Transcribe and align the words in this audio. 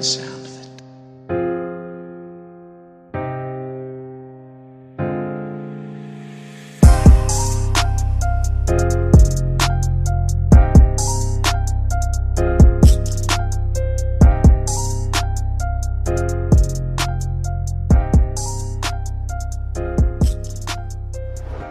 The 0.00 0.06
sound 0.06 0.46
of 0.46 0.56
it. 0.56 0.66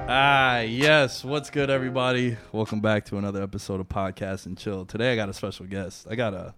Ah, 0.07 0.59
yes. 0.59 1.25
What's 1.25 1.49
good, 1.49 1.71
everybody? 1.71 2.37
Welcome 2.51 2.79
back 2.79 3.05
to 3.05 3.17
another 3.17 3.41
episode 3.41 3.79
of 3.79 3.89
Podcast 3.89 4.45
and 4.45 4.55
Chill. 4.55 4.85
Today, 4.85 5.13
I 5.13 5.15
got 5.15 5.29
a 5.29 5.33
special 5.33 5.65
guest. 5.65 6.05
I 6.07 6.13
got 6.13 6.35
a, 6.35 6.53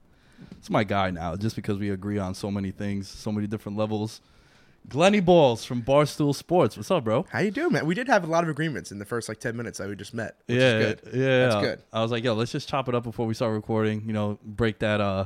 it's 0.61 0.69
my 0.69 0.83
guy 0.83 1.09
now, 1.09 1.35
just 1.35 1.55
because 1.55 1.79
we 1.79 1.89
agree 1.89 2.19
on 2.19 2.35
so 2.35 2.51
many 2.51 2.69
things, 2.69 3.07
so 3.09 3.31
many 3.31 3.47
different 3.47 3.79
levels. 3.79 4.21
Glenny 4.87 5.19
Balls 5.19 5.65
from 5.65 5.81
Barstool 5.81 6.35
Sports. 6.35 6.77
What's 6.77 6.91
up, 6.91 7.03
bro? 7.03 7.25
How 7.31 7.39
you 7.39 7.49
doing, 7.49 7.71
man? 7.73 7.87
We 7.87 7.95
did 7.95 8.07
have 8.07 8.23
a 8.23 8.27
lot 8.27 8.43
of 8.43 8.49
agreements 8.51 8.91
in 8.91 8.99
the 8.99 9.05
first 9.05 9.27
like 9.27 9.39
ten 9.39 9.57
minutes 9.57 9.79
that 9.79 9.89
we 9.89 9.95
just 9.95 10.13
met. 10.13 10.35
Which 10.45 10.59
yeah, 10.59 10.77
is 10.77 10.85
good. 10.85 11.13
yeah. 11.15 11.47
that's 11.47 11.65
good. 11.65 11.81
I 11.91 12.03
was 12.03 12.11
like, 12.11 12.23
yo, 12.23 12.35
let's 12.35 12.51
just 12.51 12.69
chop 12.69 12.87
it 12.87 12.93
up 12.93 13.01
before 13.01 13.25
we 13.25 13.33
start 13.33 13.53
recording. 13.53 14.03
You 14.05 14.13
know, 14.13 14.37
break 14.43 14.77
that, 14.79 15.01
uh, 15.01 15.25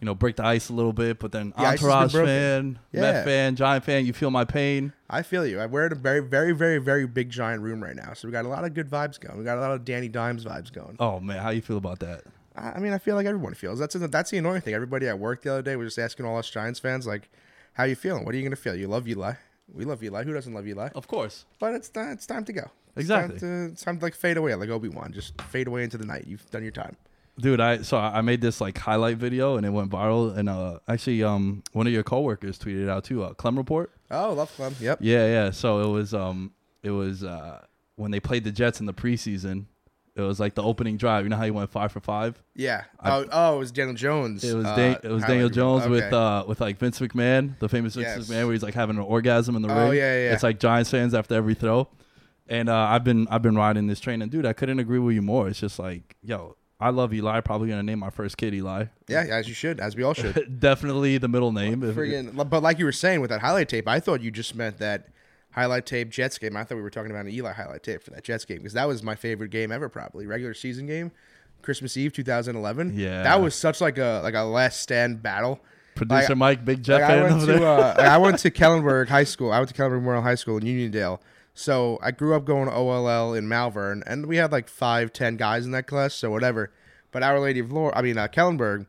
you 0.00 0.06
know, 0.06 0.14
break 0.16 0.34
the 0.34 0.44
ice 0.44 0.70
a 0.70 0.72
little 0.72 0.92
bit. 0.92 1.20
But 1.20 1.30
then 1.30 1.50
The 1.56 1.62
ice 1.62 1.80
has 1.80 1.80
been 1.80 1.90
Entourage 1.90 2.12
fan, 2.26 2.78
Yeah. 2.90 3.00
Met 3.00 3.24
fan, 3.24 3.54
Giant 3.54 3.84
fan, 3.84 4.06
you 4.06 4.12
feel 4.12 4.32
my 4.32 4.44
pain. 4.44 4.92
I 5.08 5.22
feel 5.22 5.46
you. 5.46 5.60
I- 5.60 5.66
We're 5.66 5.86
in 5.86 5.92
a 5.92 5.94
very, 5.96 6.18
very, 6.18 6.50
very, 6.50 6.78
very 6.78 7.06
big 7.06 7.30
giant 7.30 7.62
room 7.62 7.80
right 7.80 7.94
now, 7.94 8.12
so 8.14 8.26
we 8.26 8.32
got 8.32 8.44
a 8.44 8.48
lot 8.48 8.64
of 8.64 8.74
good 8.74 8.90
vibes 8.90 9.20
going. 9.20 9.38
We 9.38 9.44
got 9.44 9.56
a 9.56 9.60
lot 9.60 9.70
of 9.70 9.84
Danny 9.84 10.08
Dimes 10.08 10.44
vibes 10.44 10.72
going. 10.72 10.96
Oh 10.98 11.20
man, 11.20 11.38
how 11.38 11.50
you 11.50 11.62
feel 11.62 11.76
about 11.76 12.00
that? 12.00 12.24
I 12.56 12.78
mean, 12.78 12.92
I 12.92 12.98
feel 12.98 13.16
like 13.16 13.26
everyone 13.26 13.54
feels. 13.54 13.78
That's 13.78 13.94
that's 13.94 14.30
the 14.30 14.38
annoying 14.38 14.60
thing. 14.60 14.74
Everybody 14.74 15.08
at 15.08 15.18
work 15.18 15.42
the 15.42 15.52
other 15.52 15.62
day 15.62 15.76
was 15.76 15.88
just 15.88 15.98
asking 15.98 16.26
all 16.26 16.38
us 16.38 16.48
Giants 16.48 16.78
fans 16.78 17.06
like, 17.06 17.28
"How 17.72 17.84
you 17.84 17.96
feeling? 17.96 18.24
What 18.24 18.34
are 18.34 18.38
you 18.38 18.44
gonna 18.44 18.56
feel? 18.56 18.76
You 18.76 18.86
love 18.86 19.08
Eli? 19.08 19.34
We 19.72 19.84
love 19.84 20.02
Eli. 20.04 20.24
Who 20.24 20.32
doesn't 20.32 20.52
love 20.54 20.66
Eli? 20.66 20.90
Of 20.94 21.08
course. 21.08 21.46
But 21.58 21.74
it's 21.74 21.88
time. 21.88 22.12
It's 22.12 22.26
time 22.26 22.44
to 22.44 22.52
go. 22.52 22.70
It's 22.96 23.02
Exactly. 23.02 23.40
Time 23.40 23.66
to, 23.66 23.72
it's 23.72 23.82
time 23.82 23.98
to 23.98 24.04
like 24.04 24.14
fade 24.14 24.36
away 24.36 24.54
like 24.54 24.68
Obi 24.68 24.88
Wan. 24.88 25.12
Just 25.12 25.40
fade 25.42 25.66
away 25.66 25.82
into 25.82 25.98
the 25.98 26.06
night. 26.06 26.26
You've 26.26 26.48
done 26.50 26.62
your 26.62 26.72
time. 26.72 26.96
Dude, 27.40 27.60
I 27.60 27.82
so 27.82 27.98
I 27.98 28.20
made 28.20 28.40
this 28.40 28.60
like 28.60 28.78
highlight 28.78 29.16
video 29.16 29.56
and 29.56 29.66
it 29.66 29.70
went 29.70 29.90
viral. 29.90 30.36
And 30.36 30.48
uh, 30.48 30.78
actually, 30.86 31.24
um, 31.24 31.64
one 31.72 31.86
of 31.88 31.92
your 31.92 32.04
coworkers 32.04 32.58
tweeted 32.58 32.84
it 32.84 32.88
out 32.88 33.04
too. 33.04 33.24
Uh, 33.24 33.34
Clem 33.34 33.56
Report. 33.56 33.90
Oh, 34.10 34.32
love 34.32 34.52
Clem. 34.54 34.76
Yep. 34.80 34.98
Yeah, 35.00 35.26
yeah. 35.26 35.50
So 35.50 35.80
it 35.80 35.92
was 35.92 36.14
um, 36.14 36.52
it 36.84 36.90
was 36.90 37.24
uh, 37.24 37.64
when 37.96 38.12
they 38.12 38.20
played 38.20 38.44
the 38.44 38.52
Jets 38.52 38.78
in 38.78 38.86
the 38.86 38.94
preseason. 38.94 39.64
It 40.16 40.20
was 40.20 40.38
like 40.38 40.54
the 40.54 40.62
opening 40.62 40.96
drive. 40.96 41.24
You 41.24 41.28
know 41.30 41.36
how 41.36 41.44
he 41.44 41.50
went 41.50 41.70
five 41.70 41.90
for 41.90 41.98
five. 42.00 42.40
Yeah. 42.54 42.84
oh, 43.02 43.26
oh, 43.32 43.56
it 43.56 43.58
was 43.58 43.72
Daniel 43.72 43.96
Jones. 43.96 44.44
It 44.44 44.54
was 44.54 44.64
uh, 44.64 44.98
it 45.02 45.08
was 45.10 45.24
Daniel 45.24 45.48
Jones 45.48 45.82
reel. 45.84 45.90
with 45.92 46.12
uh 46.12 46.44
with 46.46 46.60
like 46.60 46.78
Vince 46.78 47.00
McMahon, 47.00 47.58
the 47.58 47.68
famous 47.68 47.94
Vince 47.96 48.06
Yes. 48.06 48.28
McMahon, 48.28 48.44
where 48.44 48.52
he's 48.52 48.62
like 48.62 48.74
having 48.74 48.96
an 48.96 49.02
orgasm 49.02 49.56
in 49.56 49.62
the 49.62 49.68
ring. 49.68 49.76
Oh, 49.76 49.90
yeah, 49.90 50.26
yeah. 50.26 50.32
It's 50.32 50.44
like 50.44 50.60
Giants 50.60 50.90
fans 50.90 51.14
after 51.14 51.34
every 51.34 51.54
throw. 51.54 51.88
And 52.46 52.68
uh, 52.68 52.76
I've 52.76 53.02
been 53.04 53.26
I've 53.28 53.42
been 53.42 53.56
riding 53.56 53.86
this 53.88 53.98
train, 54.00 54.20
and 54.22 54.30
dude, 54.30 54.46
I 54.46 54.52
couldn't 54.52 54.78
agree 54.78 54.98
with 54.98 55.14
you 55.14 55.22
more. 55.22 55.48
It's 55.48 55.58
just 55.58 55.78
like, 55.78 56.14
yo, 56.22 56.56
I 56.78 56.90
love 56.90 57.12
Eli. 57.14 57.40
Probably 57.40 57.68
gonna 57.70 57.82
name 57.82 57.98
my 57.98 58.10
first 58.10 58.36
kid 58.36 58.54
Eli. 58.54 58.84
Yeah, 59.08 59.20
as 59.22 59.48
you 59.48 59.54
should, 59.54 59.80
as 59.80 59.96
we 59.96 60.02
all 60.04 60.12
should. 60.14 60.60
Definitely 60.60 61.18
the 61.18 61.26
middle 61.28 61.50
name. 61.52 61.82
If- 61.82 61.96
Friggin', 61.96 62.48
but 62.50 62.62
like 62.62 62.78
you 62.78 62.84
were 62.84 62.92
saying 62.92 63.20
with 63.20 63.30
that 63.30 63.40
highlight 63.40 63.68
tape, 63.68 63.88
I 63.88 63.98
thought 63.98 64.20
you 64.20 64.30
just 64.30 64.54
meant 64.54 64.78
that 64.78 65.08
highlight 65.54 65.86
tape 65.86 66.10
Jets 66.10 66.38
game. 66.38 66.56
I 66.56 66.64
thought 66.64 66.76
we 66.76 66.82
were 66.82 66.90
talking 66.90 67.10
about 67.10 67.26
an 67.26 67.32
Eli 67.32 67.52
highlight 67.52 67.82
tape 67.82 68.02
for 68.02 68.10
that 68.10 68.24
Jets 68.24 68.44
game 68.44 68.58
because 68.58 68.72
that 68.74 68.86
was 68.88 69.02
my 69.02 69.14
favorite 69.14 69.50
game 69.50 69.70
ever, 69.72 69.88
probably 69.88 70.26
regular 70.26 70.52
season 70.54 70.86
game, 70.86 71.12
Christmas 71.62 71.96
Eve 71.96 72.12
2011. 72.12 72.92
Yeah. 72.98 73.22
that 73.22 73.40
was 73.40 73.54
such 73.54 73.80
like 73.80 73.98
a 73.98 74.20
like 74.22 74.34
a 74.34 74.42
last 74.42 74.80
stand 74.80 75.22
battle. 75.22 75.60
Producer 75.94 76.30
Like- 76.30 76.36
Mike, 76.38 76.64
big 76.64 76.82
Jeff 76.82 77.00
Like 77.02 77.10
I 77.10 77.14
fan 77.14 77.22
went 77.22 77.42
over 77.48 77.58
to 77.58 77.66
uh, 77.66 77.94
I 77.98 78.18
went 78.18 78.38
to 78.40 78.50
Kellenberg 78.50 79.08
High 79.08 79.24
School. 79.24 79.52
I 79.52 79.58
went 79.58 79.68
to 79.68 79.74
Kellenberg 79.80 80.00
Memorial 80.00 80.22
High 80.22 80.34
School 80.34 80.56
in 80.58 80.64
Uniondale. 80.64 81.20
So 81.56 82.00
I 82.02 82.10
grew 82.10 82.34
up 82.34 82.44
going 82.44 82.66
to 82.68 82.74
OLL 82.74 83.34
in 83.34 83.46
Malverne, 83.48 84.02
and 84.08 84.26
we 84.26 84.38
had 84.38 84.50
like 84.50 84.68
five, 84.68 85.12
ten 85.12 85.36
guys 85.36 85.64
in 85.64 85.70
that 85.70 85.86
class. 85.86 86.12
So 86.14 86.30
whatever. 86.32 86.72
But 87.12 87.22
Our 87.22 87.38
Lady 87.38 87.60
of 87.60 87.70
Lourdes, 87.70 87.96
I 87.96 88.02
mean 88.02 88.18
uh, 88.18 88.26
Kellenberg, 88.26 88.86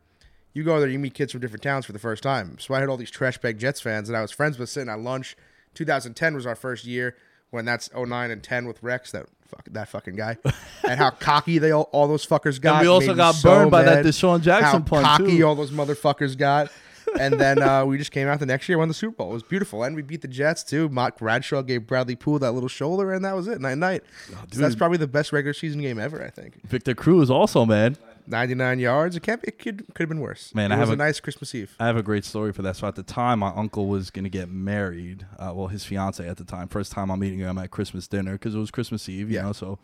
you 0.54 0.64
go 0.64 0.80
there, 0.80 0.90
you 0.90 0.98
meet 0.98 1.14
kids 1.14 1.32
from 1.32 1.42
different 1.42 1.62
towns 1.62 1.86
for 1.86 1.92
the 1.92 2.00
first 2.00 2.24
time. 2.24 2.58
So 2.58 2.74
I 2.74 2.80
had 2.80 2.90
all 2.90 2.98
these 2.98 3.12
trash 3.12 3.38
bag 3.38 3.60
Jets 3.60 3.82
fans 3.82 4.08
that 4.08 4.16
I 4.18 4.22
was 4.24 4.32
friends 4.32 4.58
with 4.58 4.70
sitting 4.70 4.90
at 4.90 5.00
lunch. 5.00 5.36
2010 5.76 6.36
was 6.36 6.46
our 6.46 6.56
first 6.56 6.86
year 6.86 7.16
when 7.52 7.66
that's 7.66 7.90
09 7.94 8.32
and 8.32 8.42
10 8.44 8.66
with 8.68 8.82
Rex, 8.84 9.12
that 9.12 9.28
fuck, 9.46 9.66
that 9.72 9.88
fucking 9.88 10.16
guy, 10.16 10.38
and 10.88 11.00
how 11.00 11.12
cocky 11.12 11.58
they 11.60 11.72
all, 11.72 11.90
all 11.92 12.08
those 12.08 12.26
fuckers 12.26 12.60
got. 12.60 12.82
we 12.82 12.88
also 12.88 13.14
got 13.14 13.36
so 13.36 13.50
burned 13.50 13.72
by 13.72 13.84
that. 13.84 14.04
DeSean 14.06 14.42
Jackson 14.42 14.82
how 14.82 14.88
punt, 14.88 15.06
cocky 15.06 15.38
too. 15.38 15.46
all 15.48 15.56
those 15.56 15.72
motherfuckers 15.72 16.38
got. 16.38 16.72
and 17.20 17.40
then 17.40 17.62
uh, 17.62 17.86
we 17.86 17.98
just 18.00 18.12
came 18.12 18.28
out 18.28 18.40
the 18.40 18.46
next 18.48 18.68
year, 18.68 18.78
won 18.80 18.88
the 18.88 18.94
Super 18.94 19.16
Bowl. 19.18 19.30
It 19.30 19.34
was 19.36 19.44
beautiful, 19.44 19.84
and 19.84 19.96
we 19.96 20.02
beat 20.02 20.22
the 20.22 20.28
Jets 20.28 20.64
too. 20.64 20.90
Mott 20.90 21.18
Bradshaw 21.18 21.62
gave 21.62 21.82
Brodney 21.82 22.16
Pool 22.20 22.40
that 22.40 22.52
little 22.54 22.68
shoulder, 22.68 23.14
and 23.14 23.24
that 23.24 23.36
was 23.36 23.48
it. 23.48 23.62
Night 23.62 23.78
night. 23.78 24.04
So 24.52 24.60
that's 24.60 24.74
Oh, 24.74 24.78
probably 24.78 24.98
the 24.98 25.08
best 25.08 25.32
regular 25.32 25.54
season 25.54 25.82
game 25.82 26.00
ever. 26.00 26.22
I 26.22 26.30
think. 26.32 26.68
Victor 26.68 26.96
Cruz 26.96 27.30
also, 27.30 27.64
man. 27.64 27.96
99 28.28 28.80
yards. 28.80 29.16
It 29.16 29.24
can't. 29.24 29.42
Be, 29.42 29.48
it 29.50 29.60
could 29.60 29.86
could 29.94 30.04
have 30.04 30.10
been 30.10 30.20
worse. 30.20 30.54
Man, 30.56 30.72
it 30.72 30.76
I 30.76 30.80
was 30.80 30.90
have 30.90 31.00
a 31.00 31.02
a- 31.02 31.06
nice 31.06 31.20
Christmas 31.20 31.54
Eve. 31.56 31.76
I 31.80 31.86
have 31.88 31.98
a 31.98 32.04
great 32.04 32.26
story 32.26 32.52
for 32.54 32.62
that. 32.64 32.76
So 32.76 32.88
at 32.88 32.96
the 32.96 33.04
time, 33.04 33.40
my 33.40 33.50
uncle 33.56 33.88
was 33.88 34.10
gonna 34.12 34.30
get 34.30 34.50
married. 34.50 35.26
Uh, 35.38 35.52
well, 35.56 35.68
his 35.68 35.86
fiance 35.86 36.28
at 36.28 36.38
the 36.38 36.44
time. 36.46 36.68
First 36.68 36.92
time 36.92 37.10
I'm 37.12 37.20
meeting 37.20 37.40
him 37.40 37.58
at 37.58 37.72
Christmas 37.72 38.08
dinner 38.08 38.34
because 38.34 38.56
it 38.56 38.60
was 38.60 38.72
Christmas 38.72 39.08
Eve, 39.10 39.30
you 39.30 39.36
Yeah. 39.38 39.44
know. 39.44 39.52
So, 39.54 39.80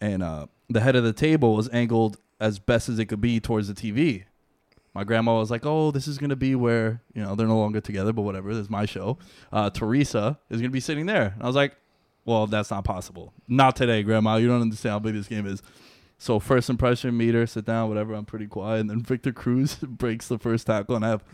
and 0.00 0.22
uh, 0.22 0.46
the 0.68 0.80
head 0.80 0.96
of 0.96 1.04
the 1.04 1.12
table 1.12 1.54
was 1.54 1.68
angled 1.72 2.16
as 2.40 2.58
best 2.58 2.88
as 2.88 2.98
it 2.98 3.06
could 3.06 3.20
be 3.20 3.38
towards 3.40 3.68
the 3.68 3.74
TV. 3.74 4.24
My 4.94 5.04
grandma 5.04 5.38
was 5.38 5.50
like, 5.50 5.64
"Oh, 5.64 5.90
this 5.90 6.06
is 6.06 6.18
gonna 6.18 6.36
be 6.36 6.54
where 6.54 7.00
you 7.14 7.22
know 7.22 7.34
they're 7.34 7.46
no 7.46 7.58
longer 7.58 7.80
together, 7.80 8.12
but 8.12 8.22
whatever. 8.22 8.52
This 8.54 8.64
is 8.64 8.70
my 8.70 8.84
show. 8.84 9.18
Uh, 9.52 9.70
Teresa 9.70 10.38
is 10.50 10.60
gonna 10.60 10.70
be 10.70 10.80
sitting 10.80 11.06
there." 11.06 11.32
And 11.34 11.42
I 11.42 11.46
was 11.46 11.56
like, 11.56 11.76
"Well, 12.26 12.46
that's 12.46 12.70
not 12.70 12.84
possible. 12.84 13.32
Not 13.48 13.74
today, 13.74 14.02
Grandma. 14.02 14.36
You 14.36 14.48
don't 14.48 14.60
understand 14.60 14.92
how 14.92 14.98
big 14.98 15.14
this 15.14 15.28
game 15.28 15.46
is." 15.46 15.62
So 16.22 16.38
first 16.38 16.70
impression, 16.70 17.16
meet 17.16 17.34
her, 17.34 17.48
sit 17.48 17.64
down, 17.64 17.88
whatever. 17.88 18.14
I'm 18.14 18.24
pretty 18.24 18.46
quiet, 18.46 18.78
and 18.82 18.88
then 18.88 19.02
Victor 19.02 19.32
Cruz 19.32 19.74
breaks 19.82 20.28
the 20.28 20.38
first 20.38 20.68
tackle, 20.68 20.94
and 20.94 21.04
I 21.04 21.08
have 21.08 21.24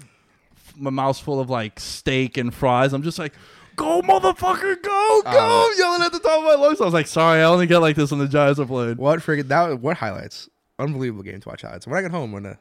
my 0.79 0.88
mouth's 0.88 1.20
full 1.20 1.40
of 1.40 1.50
like 1.50 1.79
steak 1.79 2.38
and 2.38 2.55
fries. 2.55 2.94
I'm 2.94 3.02
just 3.02 3.19
like, 3.19 3.35
"Go, 3.76 4.00
motherfucker, 4.00 4.82
go, 4.82 5.23
uh, 5.26 5.31
go!" 5.31 5.38
Oh. 5.38 5.75
yelling 5.76 6.00
at 6.00 6.12
the 6.12 6.19
top 6.19 6.38
of 6.38 6.44
my 6.44 6.55
lungs. 6.55 6.81
I 6.81 6.87
was 6.87 6.94
like, 6.94 7.06
"Sorry, 7.06 7.40
I 7.40 7.44
only 7.44 7.67
get 7.67 7.81
like 7.81 7.96
this 7.96 8.11
when 8.11 8.20
the 8.20 8.29
Giants 8.29 8.58
are 8.58 8.64
playing." 8.64 8.96
What 8.96 9.20
friggin' 9.20 9.49
that? 9.49 9.79
What 9.79 9.99
highlights? 9.99 10.49
Unbelievable 10.79 11.23
game 11.23 11.40
to 11.40 11.49
watch 11.50 11.61
highlights. 11.61 11.87
When 11.87 11.99
I 11.99 12.00
get 12.00 12.11
home, 12.11 12.32
when 12.32 12.46
I'm 12.46 12.52
gonna 12.52 12.58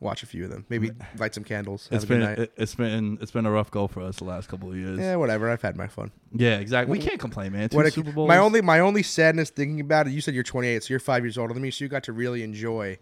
watch 0.00 0.22
a 0.22 0.26
few 0.26 0.44
of 0.44 0.50
them. 0.50 0.66
Maybe 0.68 0.90
light 1.18 1.34
some 1.34 1.44
candles. 1.44 1.88
Have 1.88 1.96
It's 1.96 2.04
been 2.04 2.22
it, 2.22 2.52
it's 2.56 2.74
been 2.74 3.18
it's 3.20 3.30
been 3.30 3.46
a 3.46 3.50
rough 3.50 3.70
go 3.70 3.86
for 3.86 4.00
us 4.02 4.16
the 4.16 4.24
last 4.24 4.48
couple 4.48 4.70
of 4.70 4.76
years. 4.76 4.98
yeah, 4.98 5.16
whatever. 5.16 5.50
I've 5.50 5.62
had 5.62 5.76
my 5.76 5.86
fun. 5.88 6.10
Yeah, 6.32 6.58
exactly. 6.58 6.98
We 6.98 7.04
can't 7.04 7.20
complain, 7.20 7.52
man. 7.52 7.68
Two 7.68 7.76
What 7.78 7.92
Super 7.92 8.12
Bowls. 8.12 8.28
my 8.28 8.38
only 8.38 8.60
my 8.60 8.80
only 8.80 9.02
sadness 9.02 9.50
thinking 9.50 9.80
about 9.80 10.06
it. 10.06 10.10
You 10.12 10.20
said 10.20 10.34
you're 10.34 10.42
28, 10.44 10.82
so 10.84 10.88
you're 10.90 11.00
five 11.00 11.24
years 11.24 11.38
older 11.38 11.54
than 11.54 11.62
me. 11.62 11.70
So 11.70 11.84
you 11.84 11.88
got 11.88 12.04
to 12.04 12.12
really 12.12 12.42
enjoy. 12.42 12.98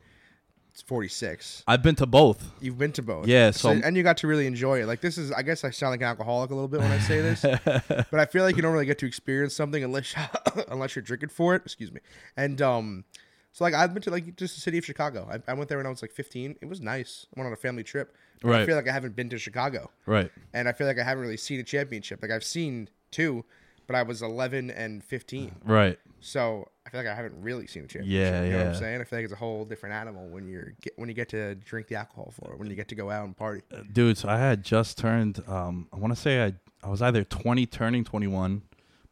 It's 0.73 0.83
46. 0.83 1.63
I've 1.69 1.85
been 1.85 1.95
to 1.95 2.07
both. 2.07 2.51
You've 2.61 2.79
been 2.79 2.91
to 2.95 3.03
both. 3.03 3.29
Yeah, 3.29 3.53
so- 3.53 3.71
and 3.71 3.97
you 3.97 4.03
got 4.03 4.17
to 4.19 4.27
really 4.27 4.49
enjoy 4.49 4.83
it. 4.83 4.87
Like 4.87 5.01
this 5.01 5.19
is, 5.19 5.31
I 5.31 5.43
guess 5.43 5.63
I 5.63 5.71
sound 5.71 5.93
like 5.93 6.01
an 6.01 6.09
alcoholic 6.09 6.51
a 6.51 6.55
little 6.55 6.67
bit 6.67 6.81
when 6.81 6.91
I 6.91 6.99
say 6.99 7.21
this, 7.21 7.43
but 7.65 8.19
I 8.19 8.25
feel 8.27 8.43
like 8.43 8.57
you 8.57 8.63
don't 8.63 8.73
really 8.73 8.85
get 8.85 8.99
to 8.99 9.07
experience 9.07 9.55
something 9.55 9.85
unless 9.85 10.13
unless 10.69 10.97
you're 10.97 11.05
drinking 11.05 11.29
for 11.29 11.55
it. 11.55 11.63
Excuse 11.65 11.93
me. 11.93 12.01
And 12.37 12.61
um, 12.61 13.05
so 13.55 13.65
like 13.65 13.73
I've 13.73 13.95
been 13.95 14.03
to 14.03 14.11
like 14.11 14.37
just 14.37 14.55
the 14.57 14.61
city 14.61 14.77
of 14.77 14.85
Chicago. 14.85 15.27
I, 15.33 15.51
I 15.51 15.55
went 15.55 15.69
there 15.71 15.79
when 15.79 15.87
I 15.87 15.91
was 15.91 16.03
like 16.03 16.13
15. 16.13 16.57
It 16.61 16.69
was 16.69 16.83
nice. 16.83 17.27
I 17.35 17.41
went 17.41 17.47
on 17.47 17.53
a 17.55 17.57
family 17.57 17.83
trip. 17.85 18.15
But 18.43 18.53
I 18.57 18.67
feel 18.67 18.77
like 18.77 18.87
I 18.89 18.93
haven't 18.93 19.17
been 19.17 19.31
to 19.31 19.39
Chicago, 19.39 19.91
Right. 20.05 20.31
and 20.53 20.69
I 20.69 20.73
feel 20.73 20.87
like 20.87 20.99
I 20.99 21.03
haven't 21.05 21.23
really 21.23 21.39
seen 21.39 21.61
a 21.61 21.63
championship. 21.63 22.21
Like 22.21 22.31
I've 22.31 22.45
seen 22.45 22.91
two, 23.11 23.43
but 23.87 23.97
I 23.97 24.03
was 24.03 24.21
11 24.21 24.71
and 24.71 25.03
15. 25.03 25.53
Right. 25.65 25.99
So 26.21 26.69
I 26.85 26.91
feel 26.91 27.01
like 27.01 27.09
I 27.09 27.15
haven't 27.15 27.41
really 27.41 27.67
seen 27.67 27.85
a 27.85 27.87
championship. 27.87 28.13
Yeah, 28.13 28.45
you 28.45 28.51
know 28.53 28.59
what 28.59 28.67
I'm 28.67 28.75
saying? 28.75 29.01
I 29.01 29.05
feel 29.05 29.19
like 29.21 29.25
it's 29.25 29.33
a 29.33 29.37
whole 29.37 29.65
different 29.65 29.95
animal 29.95 30.27
when 30.29 30.47
you're 30.47 30.75
get, 30.83 30.93
when 30.97 31.09
you 31.09 31.15
get 31.15 31.31
to 31.31 31.55
drink 31.55 31.89
the 31.89 31.95
alcohol 31.95 32.35
for 32.39 32.53
it, 32.53 32.59
when 32.59 32.69
you 32.69 32.77
get 32.77 32.89
to 32.89 32.95
go 32.95 33.09
out 33.11 33.25
and 33.25 33.35
party. 33.35 33.63
Dude, 33.93 34.19
so 34.19 34.29
I 34.29 34.37
had 34.37 34.63
just 34.63 34.99
turned 34.99 35.43
um 35.49 35.87
I 35.93 35.97
want 35.97 36.15
to 36.15 36.21
say 36.21 36.45
I 36.45 36.55
I 36.83 36.91
was 36.91 37.01
either 37.01 37.25
20 37.25 37.65
turning 37.67 38.05
21, 38.05 38.61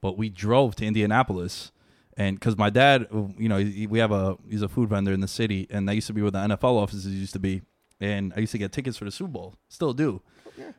but 0.02 0.18
we 0.18 0.28
drove 0.28 0.74
to 0.76 0.84
Indianapolis 0.84 1.72
and 2.16 2.40
cuz 2.40 2.56
my 2.56 2.70
dad, 2.70 3.06
you 3.38 3.48
know, 3.48 3.58
he, 3.58 3.86
we 3.86 3.98
have 3.98 4.12
a 4.12 4.36
he's 4.48 4.62
a 4.62 4.68
food 4.68 4.88
vendor 4.88 5.12
in 5.12 5.20
the 5.20 5.28
city 5.28 5.66
and 5.70 5.88
that 5.88 5.94
used 5.94 6.06
to 6.08 6.12
be 6.12 6.22
where 6.22 6.30
the 6.30 6.38
NFL 6.38 6.74
offices 6.80 7.06
used 7.06 7.32
to 7.32 7.38
be 7.38 7.62
and 8.00 8.32
I 8.36 8.40
used 8.40 8.52
to 8.52 8.58
get 8.58 8.72
tickets 8.72 8.96
for 8.96 9.04
the 9.04 9.10
Super 9.12 9.30
Bowl. 9.30 9.54
Still 9.68 9.92
do. 9.92 10.22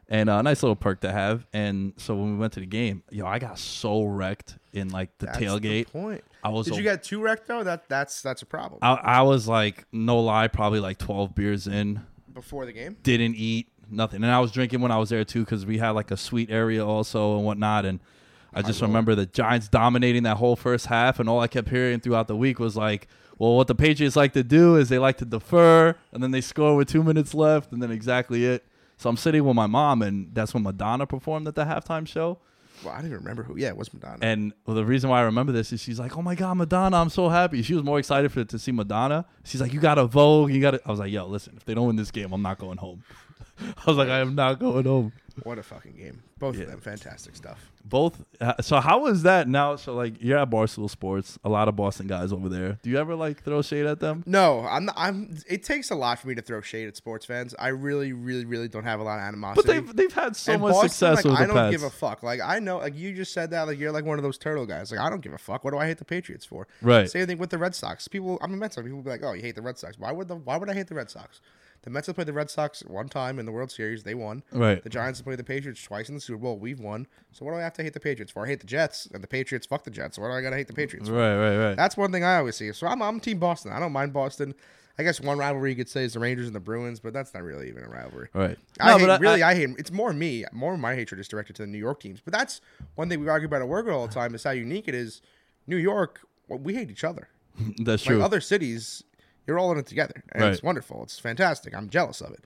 And 0.08 0.30
a 0.30 0.44
nice 0.44 0.62
little 0.62 0.76
perk 0.76 1.02
to 1.02 1.12
have. 1.12 1.48
And 1.52 1.94
so 1.98 2.16
when 2.16 2.34
we 2.34 2.38
went 2.38 2.54
to 2.54 2.60
the 2.60 2.66
game, 2.68 3.02
yo, 3.10 3.26
I 3.26 3.40
got 3.40 3.58
so 3.58 4.04
wrecked 4.04 4.58
in 4.72 4.90
like 4.90 5.18
the 5.18 5.26
That's 5.28 5.40
tailgate. 5.40 5.86
The 5.86 5.92
point. 5.92 6.24
I 6.44 6.50
was 6.50 6.66
Did 6.68 6.76
a- 6.76 6.78
you 6.78 6.84
get 6.84 7.02
two 7.04 7.22
wrecked 7.22 7.48
though? 7.48 7.64
That 7.64 7.90
that's 7.90 8.22
that's 8.22 8.42
a 8.42 8.46
problem. 8.46 8.80
I, 8.84 8.94
I 8.94 9.22
was 9.24 9.48
like, 9.48 9.86
no 9.92 10.20
lie, 10.20 10.48
probably 10.48 10.80
like 10.80 11.00
12 11.00 11.34
beers 11.34 11.66
in. 11.68 12.02
Before 12.34 12.66
the 12.66 12.74
game, 12.74 12.98
Didn't 13.04 13.36
eat 13.36 13.68
nothing, 13.90 14.24
and 14.24 14.32
I 14.32 14.40
was 14.40 14.52
drinking 14.52 14.82
when 14.82 14.92
I 14.92 14.98
was 14.98 15.10
there 15.10 15.24
too 15.24 15.42
because 15.46 15.66
we 15.66 15.78
had 15.78 15.92
like 15.92 16.10
a 16.12 16.18
sweet 16.18 16.50
area 16.52 16.86
also 16.86 17.38
and 17.38 17.46
whatnot. 17.46 17.86
And 17.86 18.00
I 18.56 18.62
just 18.62 18.82
remember 18.82 19.16
the 19.16 19.26
Giants 19.26 19.68
dominating 19.68 20.24
that 20.24 20.38
whole 20.38 20.56
first 20.56 20.86
half, 20.88 21.20
and 21.20 21.28
all 21.30 21.40
I 21.40 21.48
kept 21.48 21.70
hearing 21.70 22.00
throughout 22.00 22.28
the 22.28 22.36
week 22.36 22.60
was 22.60 22.76
like, 22.78 23.08
"Well, 23.40 23.56
what 23.56 23.68
the 23.68 23.76
Patriots 23.76 24.16
like 24.16 24.34
to 24.34 24.44
do 24.44 24.76
is 24.76 24.90
they 24.90 25.00
like 25.00 25.18
to 25.18 25.26
defer, 25.26 25.96
and 26.12 26.22
then 26.24 26.32
they 26.32 26.42
score 26.42 26.76
with 26.76 26.88
two 26.90 27.04
minutes 27.04 27.34
left, 27.34 27.72
and 27.72 27.82
then 27.82 27.92
exactly 27.92 28.46
it." 28.46 28.66
So 28.98 29.10
I'm 29.10 29.18
sitting 29.18 29.44
with 29.44 29.56
my 29.56 29.68
mom, 29.68 30.02
and 30.02 30.30
that's 30.34 30.54
when 30.54 30.64
Madonna 30.64 31.06
performed 31.08 31.48
at 31.48 31.56
the 31.56 31.66
halftime 31.66 32.08
show. 32.08 32.38
well, 32.84 32.94
I 32.94 32.98
don't 32.98 33.08
even 33.08 33.18
remember 33.20 33.44
who. 33.44 33.58
Yeah, 33.58 33.70
it 33.70 33.78
was 33.78 33.94
Madonna. 33.94 34.18
And 34.22 34.54
well, 34.66 34.76
the 34.76 34.86
reason 34.86 35.10
why 35.10 35.20
I 35.20 35.24
remember 35.24 35.52
this 35.52 35.72
is 35.74 35.82
she's 35.82 36.00
like, 36.00 36.16
"Oh 36.18 36.22
my 36.22 36.36
God, 36.36 36.56
Madonna! 36.58 36.98
I'm 36.98 37.10
so 37.10 37.30
happy." 37.30 37.62
She 37.64 37.74
was 37.74 37.84
more 37.84 37.98
excited 38.00 38.32
for 38.32 38.44
to 38.44 38.60
see 38.60 38.72
Madonna. 38.72 39.26
She's 39.44 39.62
like, 39.62 39.74
"You 39.74 39.80
got 39.80 39.96
to 39.96 40.06
Vogue. 40.06 40.52
You 40.52 40.62
got 40.62 40.72
to." 40.72 40.82
I 40.86 40.92
was 40.92 41.00
like, 41.00 41.12
"Yo, 41.12 41.26
listen, 41.26 41.56
if 41.58 41.66
they 41.66 41.74
don't 41.74 41.88
win 41.88 41.96
this 41.96 42.12
game, 42.12 42.32
I'm 42.32 42.42
not 42.44 42.60
going 42.60 42.78
home." 42.78 43.04
I 43.60 43.84
was 43.88 43.98
like, 43.98 44.10
"I 44.10 44.20
am 44.20 44.36
not 44.36 44.60
going 44.60 44.86
home." 44.86 45.12
what 45.42 45.58
a 45.58 45.64
fucking 45.64 45.96
game! 45.98 46.22
Both 46.38 46.56
Yeah. 46.58 46.64
of 46.66 46.70
them, 46.70 46.80
fantastic 46.82 47.36
stuff. 47.36 47.72
Both. 47.86 48.24
uh, 48.40 48.54
So 48.62 48.80
how 48.80 49.08
is 49.08 49.24
that 49.24 49.48
now? 49.48 49.76
So 49.76 49.94
like, 49.94 50.22
you're 50.22 50.38
at 50.38 50.50
Barstool 50.50 50.90
Sports. 50.90 51.38
A 51.44 51.50
lot 51.50 51.68
of 51.68 51.76
Boston 51.76 52.08
guys 52.08 52.32
over 52.32 52.48
there. 52.48 52.80
Do 52.82 52.90
you 52.90 52.98
ever 52.98 53.14
like 53.16 53.44
throw 53.44 53.62
shade 53.62 53.86
at 53.86 54.00
them? 54.00 54.24
No, 54.26 54.62
I'm. 54.62 54.86
Not, 54.86 54.96
I'm. 54.98 55.36
It 55.50 55.64
takes 55.64 55.92
a 55.92 55.96
lot 55.96 56.20
for 56.20 56.28
me 56.30 56.36
to 56.36 56.42
throw 56.42 56.62
shade 56.62 56.88
at 56.88 56.96
sports 56.96 57.26
fans. 57.26 57.54
I 57.60 57.68
really, 57.70 58.14
really, 58.14 58.46
really 58.46 58.68
don't 58.70 58.86
have 58.86 59.00
a 59.00 59.04
lot 59.04 59.20
of 59.20 59.24
animosity. 59.26 59.68
But 59.68 59.74
they've 59.74 59.96
they've 59.96 60.14
had 60.14 60.36
so 60.36 60.54
And 60.54 60.62
much 60.62 60.72
Boston, 60.72 60.90
success 60.90 61.26
like, 61.26 61.40
I 61.42 61.46
don't 61.46 61.56
Pats. 61.56 61.72
give 61.72 61.84
a 61.84 61.90
fuck. 61.90 62.24
Like 62.24 62.40
I 62.44 62.60
know, 62.60 62.78
like 62.78 62.96
you 62.98 63.14
just 63.14 63.34
said 63.34 63.52
that, 63.52 63.68
like 63.68 63.78
you're 63.78 63.92
like 63.92 64.06
one 64.06 64.18
of 64.18 64.24
those 64.24 64.38
turtle 64.38 64.66
guys. 64.66 64.90
Like 64.92 65.02
I 65.02 65.10
don't 65.10 65.22
give 65.22 65.34
a 65.34 65.38
fuck. 65.38 65.64
What 65.66 65.72
do 65.72 65.78
I 65.78 65.86
hate 65.86 65.98
the 65.98 66.06
Patriots 66.06 66.46
for? 66.46 66.68
Right. 66.82 67.10
Same 67.10 67.28
thing 67.28 67.38
with 67.38 67.50
the 67.50 67.58
Red 67.58 67.76
Sox. 67.76 68.08
People, 68.08 68.38
I'm 68.42 68.54
a 68.62 68.70
fan. 68.70 68.84
People 68.84 69.02
be 69.02 69.10
like, 69.10 69.24
oh, 69.24 69.34
you 69.34 69.42
hate 69.42 69.56
the 69.56 69.62
Red 69.62 69.78
Sox. 69.78 70.00
Why 70.00 70.12
would 70.12 70.28
the 70.30 70.36
Why 70.36 70.58
would 70.58 70.70
I 70.70 70.74
hate 70.74 70.88
the 70.88 70.96
Red 70.96 71.10
Sox? 71.10 71.42
The 71.84 71.90
Mets 71.90 72.08
have 72.08 72.16
played 72.16 72.28
the 72.28 72.34
Red 72.34 72.50
Sox 72.50 72.82
one 72.88 73.10
time 73.10 73.40
in 73.40 73.46
the 73.46 73.52
World 73.52 73.70
Series. 73.72 74.04
They 74.04 74.16
won. 74.16 74.42
Right. 74.52 74.82
The 74.84 74.90
Giants 74.90 75.20
have 75.20 75.26
played 75.26 75.38
the 75.40 75.44
Patriots 75.44 75.84
twice 75.84 76.08
in 76.10 76.16
the 76.16 76.22
Super 76.22 76.40
Bowl. 76.40 76.58
We've 76.58 76.80
won. 76.80 77.08
So 77.32 77.46
what 77.46 77.52
do 77.52 77.58
I 77.58 77.62
have 77.62 77.74
to 77.74 77.84
hate 77.84 77.94
the 77.94 78.00
Patriots 78.00 78.32
for? 78.32 78.46
I 78.46 78.50
hate 78.50 78.62
the 78.62 78.68
Jets, 78.68 79.06
and 79.14 79.22
the 79.24 79.28
Patriots 79.28 79.68
fuck 79.68 79.84
the 79.84 79.92
Jets. 79.92 80.16
So 80.16 80.22
what 80.22 80.30
do 80.30 80.34
I 80.34 80.42
gotta 80.42 80.56
hate 80.56 80.68
the 80.68 80.74
Patriots 80.74 81.10
for? 81.10 81.16
Right, 81.16 81.36
right, 81.38 81.58
right. 81.68 81.76
That's 81.78 81.98
one 81.98 82.12
thing 82.12 82.24
I 82.24 82.38
always 82.38 82.56
see. 82.56 82.72
So 82.74 82.88
I'm, 82.88 83.02
I'm 83.02 83.20
Team 83.20 83.38
Boston. 83.38 83.72
I 83.74 83.80
don't 83.80 83.92
mind 83.92 84.14
Boston. 84.14 84.56
I 84.98 85.02
guess 85.04 85.20
one 85.20 85.40
rivalry 85.40 85.72
you 85.72 85.76
could 85.76 85.90
say 85.90 86.04
is 86.04 86.14
the 86.14 86.20
Rangers 86.20 86.46
and 86.46 86.56
the 86.56 86.60
Bruins, 86.60 87.00
but 87.00 87.14
that's 87.14 87.34
not 87.34 87.42
really 87.44 87.68
even 87.68 87.84
a 87.84 87.90
rivalry. 87.90 88.30
right. 88.34 88.58
I 88.80 88.92
No, 88.92 88.98
hate, 89.00 89.08
but 89.08 89.20
really, 89.22 89.42
I, 89.42 89.56
hate. 89.56 89.70
It's 89.80 89.92
more 89.92 90.14
me. 90.14 90.46
More 90.54 90.76
of 90.76 90.80
my 90.80 90.94
hatred 90.94 91.20
is 91.20 91.28
directed 91.28 91.56
to 91.58 91.64
the 91.64 91.68
New 91.68 91.80
York 91.80 92.00
teams. 92.00 92.22
But 92.24 92.32
that's 92.32 92.62
one 92.96 93.10
thing 93.10 93.20
we 93.20 93.28
argue 93.28 93.48
about 93.48 93.62
at 93.64 93.68
work 93.68 93.88
all 93.88 94.08
the 94.08 94.14
time 94.14 94.36
is 94.36 94.44
how 94.44 94.52
unique 94.52 94.88
it 94.88 94.94
is. 94.96 95.22
New 95.66 95.78
York, 95.78 96.22
well, 96.48 96.60
we 96.60 96.76
hate 96.76 96.92
each 96.92 97.04
other. 97.04 97.28
that's 97.80 98.06
Like 98.06 98.16
true. 98.16 98.22
other 98.24 98.40
cities, 98.40 99.04
you're 99.46 99.60
all 99.60 99.72
in 99.72 99.78
it 99.78 99.86
together, 99.86 100.24
and 100.32 100.44
it's 100.46 100.64
wonderful. 100.64 101.04
It's 101.04 101.20
fantastic. 101.20 101.76
I'm 101.76 101.90
jealous 101.90 102.22
of 102.22 102.32
it. 102.32 102.46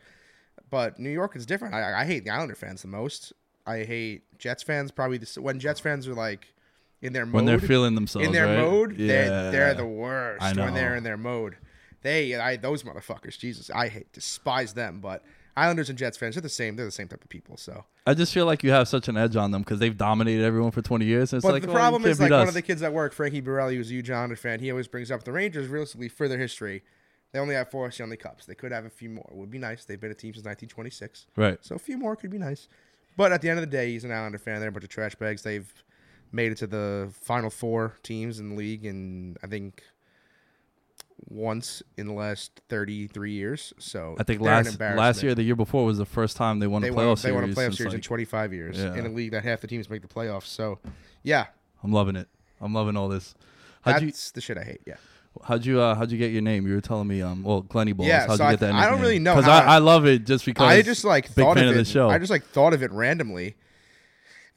But 0.70 1.00
New 1.00 1.10
York 1.10 1.36
is 1.36 1.46
different. 1.46 1.74
I, 1.74 2.02
I 2.02 2.06
hate 2.06 2.24
the 2.26 2.32
Islander 2.32 2.56
fans 2.56 2.82
the 2.82 2.88
most. 2.88 3.34
I 3.66 3.84
hate 3.84 4.24
Jets 4.38 4.64
fans. 4.64 4.92
Probably 4.92 5.18
the, 5.18 5.42
when 5.42 5.60
Jets 5.60 5.80
fans 5.80 6.08
are 6.08 6.14
like 6.14 6.54
in 7.02 7.14
their 7.14 7.26
mode, 7.26 7.36
when 7.36 7.46
they're 7.46 7.60
feeling 7.60 7.96
themselves, 7.96 8.26
in 8.26 8.34
their 8.34 8.48
right? 8.48 8.58
mode, 8.58 8.98
yeah. 8.98 9.08
they're, 9.08 9.52
they're 9.52 9.74
the 9.76 9.86
worst 9.86 10.44
I 10.44 10.54
when 10.54 10.74
they're 10.74 10.96
in 10.96 11.04
their 11.04 11.18
mode. 11.18 11.58
They, 12.02 12.36
I, 12.36 12.58
those 12.58 12.84
motherfuckers, 12.84 13.38
Jesus, 13.38 13.70
I 13.70 13.88
hate, 13.88 14.12
despise 14.14 14.74
them. 14.74 15.00
But 15.00 15.24
Islanders 15.58 15.90
and 15.90 15.98
Jets 15.98 16.18
fans, 16.18 16.36
they're 16.36 16.42
the 16.42 16.50
same. 16.50 16.76
They're 16.76 16.86
the 16.86 16.92
same 16.92 17.08
type 17.08 17.24
of 17.24 17.30
people. 17.30 17.58
So, 17.58 17.84
I 18.06 18.14
just 18.14 18.32
feel 18.34 18.46
like 18.46 18.64
you 18.64 18.70
have 18.70 18.88
such 18.88 19.08
an 19.08 19.18
edge 19.18 19.36
on 19.36 19.50
them 19.52 19.64
because 19.64 19.80
they've 19.80 19.98
dominated 19.98 20.46
everyone 20.46 20.70
for 20.72 20.84
20 20.84 21.04
years. 21.04 21.34
And 21.34 21.40
it's 21.40 21.46
but 21.46 21.54
like, 21.54 21.64
the 21.64 21.70
oh, 21.70 21.74
problem 21.74 22.06
is 22.06 22.20
like 22.20 22.30
one 22.30 22.48
of 22.48 22.54
the 22.54 22.62
kids 22.62 22.84
at 22.84 22.94
work, 22.94 23.12
Frankie 23.12 23.42
Borelli, 23.42 23.76
who's 23.76 23.90
a 23.90 23.94
huge 23.94 24.12
Islander 24.12 24.36
fan. 24.36 24.60
He 24.60 24.70
always 24.70 24.88
brings 24.88 25.10
up 25.10 25.24
the 25.24 25.32
Rangers. 25.32 25.68
Realistically, 25.68 26.10
for 26.10 26.28
their 26.28 26.38
history, 26.38 26.84
they 27.32 27.40
only 27.40 27.56
have 27.56 27.72
four 27.72 27.90
Stanley 27.90 28.18
Cups. 28.18 28.46
They 28.46 28.54
could 28.56 28.72
have 28.72 28.86
a 28.86 28.90
few 28.90 29.10
more. 29.10 29.28
It 29.32 29.36
would 29.36 29.50
be 29.50 29.58
nice. 29.58 29.84
They've 29.84 30.00
been 30.00 30.12
a 30.12 30.16
team 30.16 30.34
since 30.34 30.46
1926. 30.46 31.26
right. 31.36 31.58
So 31.62 31.76
a 31.76 31.80
few 31.80 31.98
more 31.98 32.16
could 32.16 32.30
be 32.30 32.38
nice. 32.38 32.68
But 33.18 33.32
at 33.32 33.42
the 33.42 33.50
end 33.50 33.58
of 33.58 33.64
the 33.64 33.76
day, 33.76 33.92
he's 33.92 34.04
an 34.04 34.12
Islander 34.12 34.38
fan. 34.38 34.60
They're 34.60 34.70
a 34.70 34.72
bunch 34.72 34.84
of 34.84 34.92
trash 34.92 35.16
bags. 35.16 35.42
They've 35.42 35.74
made 36.32 36.52
it 36.52 36.60
to 36.60 36.68
the 36.68 37.10
final 37.12 37.50
four 37.50 37.96
teams 38.04 38.40
in 38.40 38.50
the 38.50 38.56
league, 38.56 38.86
and 38.86 39.38
I 39.44 39.48
think 39.48 39.82
once 41.30 41.82
in 41.98 42.08
the 42.08 42.14
last 42.14 42.62
33 42.70 43.32
years. 43.32 43.74
So 43.80 44.16
I 44.20 44.24
think 44.24 44.42
last 44.42 44.80
last 44.80 45.24
year, 45.24 45.36
the 45.36 45.44
year 45.44 45.56
before 45.56 45.86
was 45.86 45.98
the 45.98 46.06
first 46.06 46.38
time 46.38 46.60
they 46.60 46.68
won 46.68 46.82
they 46.82 46.90
a 46.90 46.94
won, 46.94 47.06
playoff 47.06 47.16
they 47.22 47.30
series. 47.30 47.36
won 47.36 47.44
a 47.44 47.54
playoff 47.54 47.76
series 47.76 47.94
in 47.94 48.02
25 48.02 48.54
years 48.54 48.78
Yeah. 48.78 48.96
in 48.96 49.06
a 49.06 49.10
league 49.10 49.32
that 49.32 49.44
half 49.44 49.62
the 49.62 49.68
teams 49.68 49.90
make 49.90 50.02
the 50.02 50.08
playoffs. 50.08 50.46
So 50.48 50.80
yeah, 51.24 51.48
I'm 51.84 51.92
loving 51.92 52.16
it. 52.16 52.28
I'm 52.62 52.74
loving 52.74 52.96
all 52.98 53.10
this. 53.10 53.36
How'd 53.82 54.02
you 54.02 54.08
that's 54.08 54.32
the 54.32 54.42
shit 54.42 54.58
I 54.58 54.64
hate. 54.64 54.82
Yeah. 54.86 54.96
how'd 55.44 55.66
you 55.66 55.80
uh, 55.80 55.96
how'd 55.96 56.12
you 56.12 56.18
get 56.18 56.32
your 56.32 56.42
name? 56.42 56.66
You 56.68 56.74
were 56.76 56.82
telling 56.82 57.08
me 57.08 57.22
um 57.22 57.44
well 57.44 57.62
Glenny 57.62 57.94
Balls. 57.94 58.08
Yeah, 58.08 58.28
how'd 58.28 58.38
so 58.38 58.44
you 58.44 58.50
I 58.50 58.52
get 58.54 58.60
that? 58.62 58.72
th- 58.72 58.84
I 58.84 58.90
don't 58.90 59.02
really 59.02 59.20
know 59.20 59.36
because 59.36 59.50
I, 59.50 59.64
I- 59.64 59.76
I 59.76 59.78
love 59.80 60.06
it 60.06 60.26
just 60.26 60.46
because 60.46 60.68
I 60.68 60.82
just 60.82 61.04
like 61.04 61.26
big 61.36 61.46
thought 61.46 61.56
fan 61.58 61.66
of 61.66 61.72
of 61.72 61.78
the 61.78 61.86
show. 61.86 62.10
I 62.10 62.18
just 62.20 62.32
like 62.32 62.44
thought 62.46 62.74
of 62.74 62.82
it 62.84 62.92
randomly, 62.92 63.56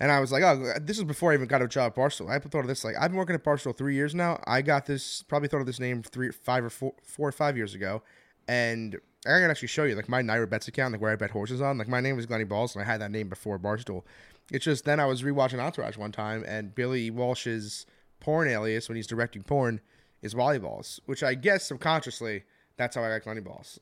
and 0.00 0.10
I 0.10 0.18
was 0.18 0.32
like, 0.32 0.42
"Oh, 0.42 0.74
this 0.80 0.98
is 0.98 1.04
before 1.04 1.30
I 1.30 1.34
even 1.34 1.46
got 1.46 1.62
a 1.62 1.68
job 1.68 1.92
at 1.92 1.96
Barstool." 1.96 2.30
I 2.30 2.38
thought 2.38 2.60
of 2.60 2.66
this 2.66 2.84
like 2.84 2.96
I've 2.98 3.10
been 3.10 3.18
working 3.18 3.34
at 3.34 3.44
Barstool 3.44 3.76
three 3.76 3.94
years 3.94 4.14
now. 4.14 4.42
I 4.46 4.62
got 4.62 4.86
this 4.86 5.22
probably 5.22 5.48
thought 5.48 5.60
of 5.60 5.66
this 5.66 5.78
name 5.78 6.02
three, 6.02 6.30
five 6.30 6.64
or 6.64 6.70
four, 6.70 6.94
four 7.02 7.28
or 7.28 7.32
five 7.32 7.56
years 7.56 7.74
ago, 7.74 8.02
and 8.48 8.96
I 9.26 9.40
can 9.40 9.50
actually 9.50 9.68
show 9.68 9.84
you 9.84 9.94
like 9.94 10.08
my 10.08 10.22
NYRA 10.22 10.48
Bets 10.48 10.68
account, 10.68 10.92
like 10.92 11.02
where 11.02 11.12
I 11.12 11.16
bet 11.16 11.30
horses 11.30 11.60
on. 11.60 11.76
Like 11.76 11.88
my 11.88 12.00
name 12.00 12.16
was 12.16 12.26
Glenny 12.26 12.44
Balls, 12.44 12.74
and 12.74 12.82
I 12.82 12.86
had 12.86 13.00
that 13.02 13.10
name 13.10 13.28
before 13.28 13.58
Barstool. 13.58 14.02
It's 14.50 14.64
just 14.64 14.84
then 14.84 14.98
I 14.98 15.04
was 15.04 15.22
rewatching 15.22 15.60
Entourage 15.60 15.98
one 15.98 16.12
time, 16.12 16.44
and 16.48 16.74
Billy 16.74 17.10
Walsh's 17.10 17.84
porn 18.20 18.48
alias 18.48 18.88
when 18.88 18.96
he's 18.96 19.06
directing 19.06 19.42
porn 19.42 19.80
is 20.22 20.34
Volleyballs, 20.34 21.00
which 21.06 21.22
I 21.22 21.34
guess 21.34 21.66
subconsciously 21.66 22.44
that's 22.76 22.96
how 22.96 23.04
I 23.04 23.10
got 23.10 23.24
Glenny 23.24 23.42
Balls. 23.42 23.78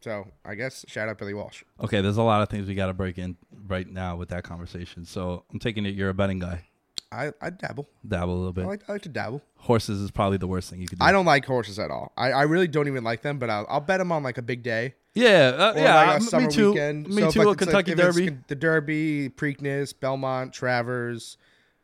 So 0.00 0.26
I 0.44 0.54
guess 0.54 0.84
shout 0.88 1.08
out 1.08 1.18
Billy 1.18 1.34
Walsh. 1.34 1.62
okay, 1.80 2.00
there's 2.00 2.16
a 2.16 2.22
lot 2.22 2.42
of 2.42 2.48
things 2.48 2.66
we 2.66 2.74
got 2.74 2.86
to 2.86 2.94
break 2.94 3.18
in 3.18 3.36
right 3.66 3.86
now 3.88 4.16
with 4.16 4.30
that 4.30 4.44
conversation. 4.44 5.04
So 5.04 5.44
I'm 5.52 5.58
taking 5.58 5.84
it 5.86 5.94
you're 5.94 6.08
a 6.08 6.14
betting 6.14 6.38
guy. 6.38 6.64
I, 7.12 7.32
I 7.42 7.50
dabble. 7.50 7.88
Dabble 8.06 8.32
a 8.32 8.38
little 8.38 8.52
bit. 8.52 8.64
I 8.64 8.68
like 8.68 8.82
I 8.88 8.92
like 8.92 9.02
to 9.02 9.08
dabble. 9.08 9.42
Horses 9.56 10.00
is 10.00 10.10
probably 10.12 10.38
the 10.38 10.46
worst 10.46 10.70
thing 10.70 10.80
you 10.80 10.86
could 10.86 11.00
do. 11.00 11.04
I 11.04 11.10
don't 11.12 11.26
like 11.26 11.44
horses 11.44 11.78
at 11.78 11.90
all. 11.90 12.12
I, 12.16 12.30
I 12.30 12.42
really 12.42 12.68
don't 12.68 12.86
even 12.86 13.02
like 13.04 13.22
them, 13.22 13.38
but 13.38 13.50
I'll, 13.50 13.66
I'll 13.68 13.80
bet 13.80 13.98
them 13.98 14.12
on 14.12 14.22
like 14.22 14.38
a 14.38 14.42
big 14.42 14.62
day. 14.62 14.94
Yeah, 15.14 15.28
uh, 15.58 15.72
yeah, 15.76 16.12
like 16.12 16.22
summer 16.22 16.46
me 16.46 16.52
too. 16.52 16.70
weekend. 16.70 17.08
Me 17.08 17.22
So 17.22 17.30
too. 17.32 17.42
like, 17.42 17.60
it's 17.62 17.72
like- 17.72 17.86
Kentucky 17.86 17.94
Derby. 17.96 18.38
The 18.46 18.54
Derby, 18.54 19.28
Preakness, 19.28 19.92
Belmont, 19.98 20.52
Travers, 20.52 21.36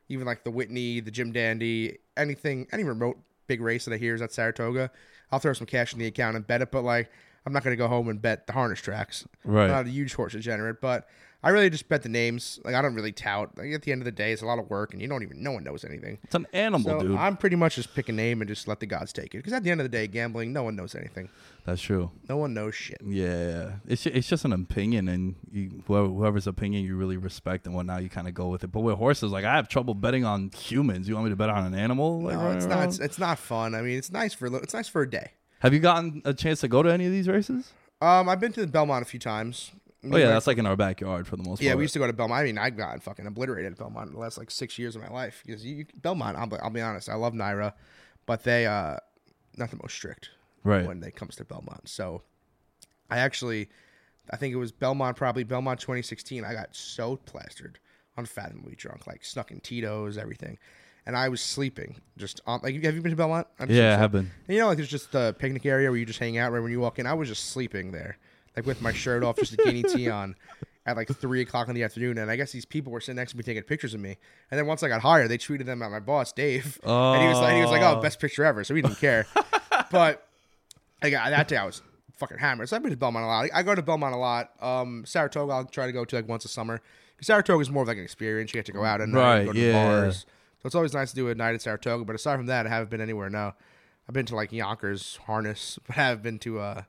even 0.08 0.26
like 0.26 0.44
the 0.44 0.50
Whitney, 0.52 1.00
the 1.00 1.10
Jim 1.10 1.32
Dandy, 1.32 1.98
anything, 2.16 2.68
any 2.70 2.84
remote 2.84 3.18
big 3.48 3.60
race 3.60 3.84
that 3.86 3.94
I 3.94 3.96
hear 3.96 4.14
is 4.14 4.22
at 4.22 4.32
Saratoga, 4.32 4.92
I'll 5.32 5.40
throw 5.40 5.54
some 5.54 5.66
cash 5.66 5.92
in 5.92 5.98
the 5.98 6.06
account 6.06 6.36
and 6.36 6.46
bet 6.46 6.62
it. 6.62 6.70
But 6.70 6.82
like, 6.84 7.10
I'm 7.46 7.52
not 7.52 7.62
gonna 7.62 7.76
go 7.76 7.88
home 7.88 8.08
and 8.08 8.20
bet 8.20 8.46
the 8.48 8.52
harness 8.52 8.80
tracks. 8.80 9.24
Right. 9.44 9.64
I'm 9.64 9.70
not 9.70 9.86
a 9.86 9.90
huge 9.90 10.14
horse 10.14 10.32
degenerate, 10.32 10.80
but 10.80 11.08
I 11.44 11.50
really 11.50 11.70
just 11.70 11.88
bet 11.88 12.02
the 12.02 12.08
names. 12.08 12.58
Like, 12.64 12.74
I 12.74 12.82
don't 12.82 12.94
really 12.96 13.12
tout. 13.12 13.56
Like, 13.56 13.72
at 13.72 13.82
the 13.82 13.92
end 13.92 14.00
of 14.00 14.04
the 14.04 14.10
day, 14.10 14.32
it's 14.32 14.42
a 14.42 14.46
lot 14.46 14.58
of 14.58 14.68
work, 14.68 14.92
and 14.92 15.00
you 15.00 15.06
don't 15.06 15.22
even. 15.22 15.44
No 15.44 15.52
one 15.52 15.62
knows 15.62 15.84
anything. 15.84 16.18
It's 16.24 16.34
an 16.34 16.46
animal, 16.52 16.90
So 16.90 17.06
dude. 17.06 17.16
I'm 17.16 17.36
pretty 17.36 17.54
much 17.54 17.76
just 17.76 17.94
pick 17.94 18.08
a 18.08 18.12
name 18.12 18.40
and 18.40 18.48
just 18.48 18.66
let 18.66 18.80
the 18.80 18.86
gods 18.86 19.12
take 19.12 19.26
it. 19.32 19.38
Because 19.38 19.52
at 19.52 19.62
the 19.62 19.70
end 19.70 19.80
of 19.80 19.84
the 19.84 19.88
day, 19.88 20.08
gambling, 20.08 20.52
no 20.52 20.64
one 20.64 20.74
knows 20.74 20.96
anything. 20.96 21.28
That's 21.64 21.80
true. 21.80 22.10
No 22.28 22.36
one 22.38 22.52
knows 22.52 22.74
shit. 22.74 23.00
Yeah, 23.06 23.74
it's 23.86 24.06
it's 24.06 24.26
just 24.28 24.44
an 24.44 24.52
opinion, 24.52 25.06
and 25.08 25.36
you, 25.52 25.84
whoever, 25.86 26.08
whoever's 26.08 26.48
opinion 26.48 26.84
you 26.84 26.96
really 26.96 27.16
respect 27.16 27.66
and 27.66 27.76
whatnot, 27.76 28.02
you 28.02 28.08
kind 28.08 28.26
of 28.26 28.34
go 28.34 28.48
with 28.48 28.64
it. 28.64 28.72
But 28.72 28.80
with 28.80 28.96
horses, 28.96 29.30
like 29.30 29.44
I 29.44 29.54
have 29.54 29.68
trouble 29.68 29.94
betting 29.94 30.24
on 30.24 30.50
humans. 30.50 31.08
You 31.08 31.14
want 31.14 31.26
me 31.26 31.30
to 31.30 31.36
bet 31.36 31.50
on 31.50 31.64
an 31.64 31.74
animal? 31.78 32.22
Like, 32.22 32.34
No, 32.34 32.40
running 32.42 32.56
it's 32.56 32.66
not. 32.66 32.84
It's, 32.88 32.98
it's 32.98 33.18
not 33.20 33.38
fun. 33.38 33.76
I 33.76 33.82
mean, 33.82 33.98
it's 33.98 34.10
nice 34.10 34.32
for 34.34 34.46
it's 34.56 34.74
nice 34.74 34.88
for 34.88 35.02
a 35.02 35.08
day. 35.08 35.30
Have 35.60 35.72
you 35.72 35.80
gotten 35.80 36.22
a 36.24 36.34
chance 36.34 36.60
to 36.60 36.68
go 36.68 36.82
to 36.82 36.92
any 36.92 37.06
of 37.06 37.12
these 37.12 37.28
races? 37.28 37.72
Um, 38.00 38.28
I've 38.28 38.40
been 38.40 38.52
to 38.52 38.60
the 38.60 38.66
Belmont 38.66 39.02
a 39.02 39.08
few 39.08 39.20
times. 39.20 39.72
Oh 40.04 40.16
yeah, 40.16 40.28
that's 40.28 40.46
like 40.46 40.58
in 40.58 40.66
our 40.66 40.76
backyard 40.76 41.26
for 41.26 41.36
the 41.36 41.42
most 41.42 41.58
part. 41.58 41.62
yeah. 41.62 41.74
We 41.74 41.82
used 41.82 41.94
to 41.94 41.98
go 41.98 42.06
to 42.06 42.12
Belmont. 42.12 42.40
I 42.40 42.44
mean, 42.44 42.58
I 42.58 42.70
got 42.70 43.02
fucking 43.02 43.26
obliterated 43.26 43.72
at 43.72 43.78
Belmont 43.78 44.08
in 44.08 44.14
the 44.14 44.20
last 44.20 44.38
like 44.38 44.50
six 44.50 44.78
years 44.78 44.94
of 44.94 45.02
my 45.02 45.08
life 45.08 45.42
because 45.44 45.64
you, 45.64 45.86
Belmont. 45.96 46.36
I'll, 46.36 46.46
be- 46.46 46.58
I'll 46.58 46.70
be 46.70 46.80
honest. 46.80 47.08
I 47.08 47.14
love 47.14 47.32
NYRA, 47.32 47.72
but 48.26 48.44
they 48.44 48.66
uh 48.66 48.96
not 49.56 49.70
the 49.70 49.78
most 49.82 49.94
strict 49.94 50.30
right. 50.64 50.86
when 50.86 51.02
it 51.02 51.16
comes 51.16 51.36
to 51.36 51.44
Belmont. 51.44 51.88
So 51.88 52.22
I 53.10 53.18
actually, 53.18 53.68
I 54.30 54.36
think 54.36 54.52
it 54.52 54.58
was 54.58 54.72
Belmont, 54.72 55.16
probably 55.16 55.44
Belmont 55.44 55.80
2016. 55.80 56.44
I 56.44 56.52
got 56.52 56.76
so 56.76 57.16
plastered, 57.16 57.78
unfathomably 58.16 58.74
drunk, 58.74 59.06
like 59.06 59.24
snuck 59.24 59.50
in 59.50 59.60
Tito's, 59.60 60.18
everything. 60.18 60.58
And 61.06 61.16
I 61.16 61.28
was 61.28 61.40
sleeping 61.40 61.96
just 62.18 62.40
on, 62.46 62.60
like, 62.64 62.74
have 62.82 62.94
you 62.94 63.00
been 63.00 63.10
to 63.12 63.16
Belmont? 63.16 63.46
I'm 63.60 63.70
yeah, 63.70 63.94
I 63.94 63.98
have 63.98 64.10
been. 64.12 64.28
And 64.48 64.54
you 64.54 64.58
know, 64.58 64.66
like 64.66 64.76
there's 64.76 64.88
just 64.88 65.12
the 65.12 65.34
picnic 65.38 65.64
area 65.64 65.88
where 65.88 65.98
you 65.98 66.04
just 66.04 66.18
hang 66.18 66.36
out 66.36 66.50
right 66.52 66.60
when 66.60 66.72
you 66.72 66.80
walk 66.80 66.98
in. 66.98 67.06
I 67.06 67.14
was 67.14 67.28
just 67.28 67.50
sleeping 67.50 67.92
there, 67.92 68.18
like 68.56 68.66
with 68.66 68.82
my 68.82 68.92
shirt 68.92 69.22
off, 69.22 69.36
just 69.36 69.52
a 69.52 69.56
guinea 69.56 69.82
tea 69.88 70.10
on, 70.10 70.34
at 70.84 70.96
like 70.96 71.08
three 71.08 71.42
o'clock 71.42 71.68
in 71.68 71.76
the 71.76 71.84
afternoon. 71.84 72.18
And 72.18 72.28
I 72.28 72.34
guess 72.34 72.50
these 72.50 72.64
people 72.64 72.92
were 72.92 73.00
sitting 73.00 73.16
next 73.16 73.32
to 73.32 73.36
me 73.36 73.44
taking 73.44 73.62
pictures 73.62 73.94
of 73.94 74.00
me. 74.00 74.16
And 74.50 74.58
then 74.58 74.66
once 74.66 74.82
I 74.82 74.88
got 74.88 75.00
hired, 75.00 75.30
they 75.30 75.38
tweeted 75.38 75.66
them 75.66 75.80
at 75.80 75.92
my 75.92 76.00
boss, 76.00 76.32
Dave, 76.32 76.80
and 76.82 77.22
he 77.22 77.28
was 77.28 77.38
like, 77.38 77.54
he 77.54 77.60
was 77.60 77.70
like, 77.70 77.82
oh, 77.82 78.00
best 78.00 78.18
picture 78.18 78.44
ever. 78.44 78.64
So 78.64 78.74
he 78.74 78.82
didn't 78.82 78.98
care. 78.98 79.26
but 79.92 80.26
I 81.02 81.10
got 81.10 81.30
that 81.30 81.46
day 81.46 81.56
I 81.56 81.66
was 81.66 81.82
fucking 82.16 82.38
hammered. 82.38 82.68
So 82.68 82.76
I've 82.76 82.82
been 82.82 82.90
to 82.90 82.96
Belmont 82.96 83.24
a 83.24 83.28
lot. 83.28 83.48
I 83.54 83.62
go 83.62 83.76
to 83.76 83.82
Belmont 83.82 84.14
a 84.14 84.18
lot. 84.18 84.50
Um, 84.60 85.04
Saratoga 85.06 85.52
I'll 85.52 85.64
try 85.66 85.86
to 85.86 85.92
go 85.92 86.04
to 86.04 86.16
like 86.16 86.28
once 86.28 86.44
a 86.44 86.48
summer. 86.48 86.80
Saratoga 87.20 87.62
is 87.62 87.70
more 87.70 87.82
of 87.82 87.88
like 87.88 87.96
an 87.98 88.02
experience. 88.04 88.52
You 88.52 88.58
have 88.58 88.66
to 88.66 88.72
go 88.72 88.84
out 88.84 89.00
and 89.00 89.14
Right, 89.14 89.44
go 89.44 89.52
to 89.52 89.58
yeah. 89.58 89.72
bars. 89.72 90.26
So 90.66 90.68
it's 90.68 90.74
always 90.74 90.94
nice 90.94 91.10
to 91.10 91.14
do 91.14 91.28
a 91.28 91.34
night 91.36 91.54
at 91.54 91.62
Saratoga. 91.62 92.04
But 92.04 92.16
aside 92.16 92.38
from 92.38 92.46
that, 92.46 92.66
I 92.66 92.70
haven't 92.70 92.90
been 92.90 93.00
anywhere. 93.00 93.30
No, 93.30 93.52
I've 94.08 94.12
been 94.12 94.26
to 94.26 94.34
like 94.34 94.50
Yonkers, 94.50 95.16
Harness, 95.24 95.78
but 95.86 95.96
I 95.96 96.00
have 96.00 96.24
been 96.24 96.40
to 96.40 96.58
uh, 96.58 96.82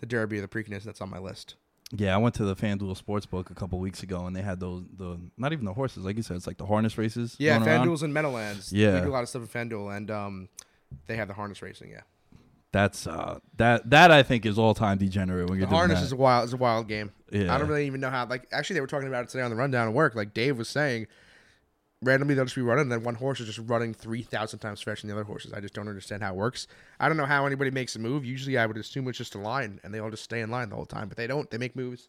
the 0.00 0.06
Derby 0.06 0.36
or 0.36 0.42
the 0.42 0.48
Preakness. 0.48 0.82
That's 0.82 1.00
on 1.00 1.08
my 1.08 1.18
list. 1.18 1.54
Yeah, 1.96 2.14
I 2.14 2.18
went 2.18 2.34
to 2.34 2.44
the 2.44 2.54
FanDuel 2.54 3.02
Sportsbook 3.02 3.50
a 3.50 3.54
couple 3.54 3.78
weeks 3.78 4.02
ago, 4.02 4.26
and 4.26 4.36
they 4.36 4.42
had 4.42 4.60
those 4.60 4.84
the 4.98 5.18
not 5.38 5.54
even 5.54 5.64
the 5.64 5.72
horses, 5.72 6.04
like 6.04 6.16
you 6.18 6.22
said, 6.22 6.36
it's 6.36 6.46
like 6.46 6.58
the 6.58 6.66
harness 6.66 6.98
races. 6.98 7.34
Yeah. 7.38 7.58
FanDuel's 7.58 8.02
in 8.02 8.12
Meadowlands. 8.12 8.70
Yeah. 8.70 8.96
we 8.96 9.00
do 9.00 9.08
a 9.08 9.12
lot 9.12 9.22
of 9.22 9.30
stuff 9.30 9.42
in 9.42 9.70
FanDuel, 9.70 9.96
and 9.96 10.10
um, 10.10 10.48
they 11.06 11.16
have 11.16 11.28
the 11.28 11.34
harness 11.34 11.62
racing. 11.62 11.88
Yeah, 11.90 12.02
That's 12.70 13.06
uh 13.06 13.38
that 13.56 13.88
that 13.88 14.10
I 14.10 14.22
think 14.22 14.44
is 14.44 14.58
all 14.58 14.74
time 14.74 14.98
degenerate 14.98 15.48
when 15.48 15.58
the 15.58 15.62
you're 15.62 15.68
doing 15.68 15.78
harness 15.78 16.00
that. 16.00 16.04
is 16.06 16.12
a 16.12 16.16
wild. 16.16 16.48
Is 16.48 16.52
a 16.52 16.58
wild 16.58 16.86
game. 16.86 17.12
Yeah. 17.30 17.54
I 17.54 17.56
don't 17.56 17.68
really 17.68 17.86
even 17.86 18.00
know 18.02 18.10
how. 18.10 18.26
Like, 18.26 18.46
actually, 18.52 18.74
they 18.74 18.82
were 18.82 18.86
talking 18.86 19.08
about 19.08 19.24
it 19.24 19.30
today 19.30 19.42
on 19.42 19.50
the 19.50 19.56
rundown 19.56 19.88
at 19.88 19.94
work. 19.94 20.14
Like 20.14 20.34
Dave 20.34 20.58
was 20.58 20.68
saying, 20.68 21.06
randomly 22.02 22.34
they'll 22.34 22.44
just 22.44 22.56
be 22.56 22.62
running, 22.62 22.82
and 22.82 22.92
then 22.92 23.02
one 23.02 23.14
horse 23.14 23.40
is 23.40 23.46
just 23.46 23.60
running 23.68 23.94
three 23.94 24.22
thousand 24.22 24.58
times 24.58 24.82
faster 24.82 25.06
than 25.06 25.14
the 25.14 25.20
other 25.20 25.26
horses. 25.26 25.52
I 25.52 25.60
just 25.60 25.74
don't 25.74 25.88
understand 25.88 26.22
how 26.22 26.32
it 26.32 26.36
works. 26.36 26.66
I 27.00 27.08
don't 27.08 27.16
know 27.16 27.26
how 27.26 27.46
anybody 27.46 27.70
makes 27.70 27.96
a 27.96 27.98
move. 27.98 28.24
Usually, 28.24 28.58
I 28.58 28.66
would 28.66 28.76
assume 28.76 29.08
it's 29.08 29.18
just 29.18 29.34
a 29.34 29.38
line, 29.38 29.80
and 29.82 29.94
they 29.94 29.98
all 29.98 30.10
just 30.10 30.24
stay 30.24 30.40
in 30.40 30.50
line 30.50 30.68
the 30.68 30.76
whole 30.76 30.86
time. 30.86 31.08
But 31.08 31.16
they 31.16 31.26
don't. 31.26 31.50
They 31.50 31.58
make 31.58 31.76
moves. 31.76 32.08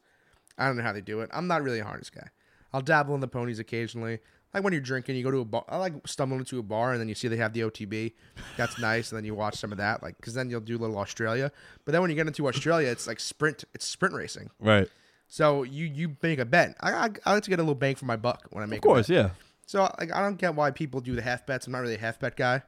I 0.57 0.67
don't 0.67 0.77
know 0.77 0.83
how 0.83 0.93
they 0.93 1.01
do 1.01 1.21
it. 1.21 1.29
I'm 1.33 1.47
not 1.47 1.63
really 1.63 1.79
a 1.79 1.83
harness 1.83 2.09
guy. 2.09 2.27
I'll 2.73 2.81
dabble 2.81 3.15
in 3.15 3.21
the 3.21 3.27
ponies 3.27 3.59
occasionally. 3.59 4.19
Like 4.53 4.63
when 4.63 4.73
you're 4.73 4.81
drinking, 4.81 5.15
you 5.15 5.23
go 5.23 5.31
to 5.31 5.39
a 5.39 5.45
bar. 5.45 5.65
I 5.67 5.77
like 5.77 5.93
stumbling 6.07 6.39
into 6.41 6.59
a 6.59 6.63
bar 6.63 6.91
and 6.91 7.01
then 7.01 7.09
you 7.09 7.15
see 7.15 7.27
they 7.27 7.37
have 7.37 7.53
the 7.53 7.61
OTB. 7.61 8.13
That's 8.55 8.77
nice, 8.79 9.11
and 9.11 9.17
then 9.17 9.25
you 9.25 9.33
watch 9.33 9.55
some 9.55 9.71
of 9.71 9.79
that, 9.79 10.03
like 10.03 10.15
because 10.17 10.35
then 10.35 10.49
you'll 10.49 10.61
do 10.61 10.77
a 10.77 10.81
little 10.81 10.97
Australia. 10.97 11.51
But 11.85 11.91
then 11.91 12.01
when 12.01 12.11
you 12.11 12.15
get 12.15 12.27
into 12.27 12.47
Australia, 12.47 12.89
it's 12.89 13.07
like 13.07 13.19
sprint. 13.19 13.63
It's 13.73 13.85
sprint 13.85 14.13
racing. 14.13 14.49
right. 14.59 14.87
So 15.27 15.63
you 15.63 15.85
you 15.85 16.15
make 16.21 16.37
a 16.37 16.45
bet. 16.45 16.75
I, 16.81 16.91
I 16.91 17.09
I 17.25 17.33
like 17.33 17.43
to 17.43 17.49
get 17.49 17.57
a 17.57 17.63
little 17.63 17.73
bang 17.73 17.95
for 17.95 18.05
my 18.05 18.15
buck 18.17 18.45
when 18.51 18.63
I 18.63 18.67
make. 18.67 18.77
Of 18.77 18.83
course, 18.83 19.09
yeah. 19.09 19.31
So 19.65 19.83
like 19.99 20.13
I 20.13 20.21
don't 20.21 20.37
get 20.37 20.55
why 20.55 20.71
people 20.71 21.01
do 21.01 21.15
the 21.15 21.21
half 21.21 21.45
bets. 21.45 21.67
I'm 21.67 21.73
not 21.73 21.79
really 21.79 21.95
a 21.95 21.99
half 21.99 22.19
bet 22.19 22.35
guy, 22.35 22.61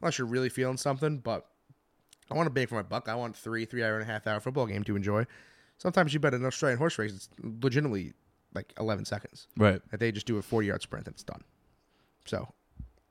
unless 0.00 0.18
you're 0.18 0.26
really 0.26 0.48
feeling 0.48 0.76
something. 0.76 1.18
But 1.18 1.46
I 2.30 2.34
want 2.34 2.46
to 2.46 2.50
bang 2.50 2.66
for 2.66 2.74
my 2.76 2.82
buck. 2.82 3.08
I 3.08 3.14
want 3.14 3.36
three 3.36 3.64
three 3.64 3.82
hour 3.84 3.94
and 3.98 4.02
a 4.08 4.12
half 4.12 4.26
hour 4.26 4.40
football 4.40 4.66
game 4.66 4.84
to 4.84 4.96
enjoy. 4.96 5.26
Sometimes 5.78 6.12
you 6.12 6.20
bet 6.20 6.34
an 6.34 6.44
Australian 6.44 6.78
horse 6.78 6.98
race. 6.98 7.12
It's 7.14 7.28
legitimately 7.42 8.12
like 8.52 8.72
11 8.78 9.04
seconds. 9.06 9.46
Right. 9.56 9.80
That 9.90 10.00
they 10.00 10.12
just 10.12 10.26
do 10.26 10.36
a 10.36 10.42
40 10.42 10.66
yard 10.66 10.82
sprint 10.82 11.06
and 11.06 11.14
it's 11.14 11.22
done. 11.22 11.42
So 12.26 12.48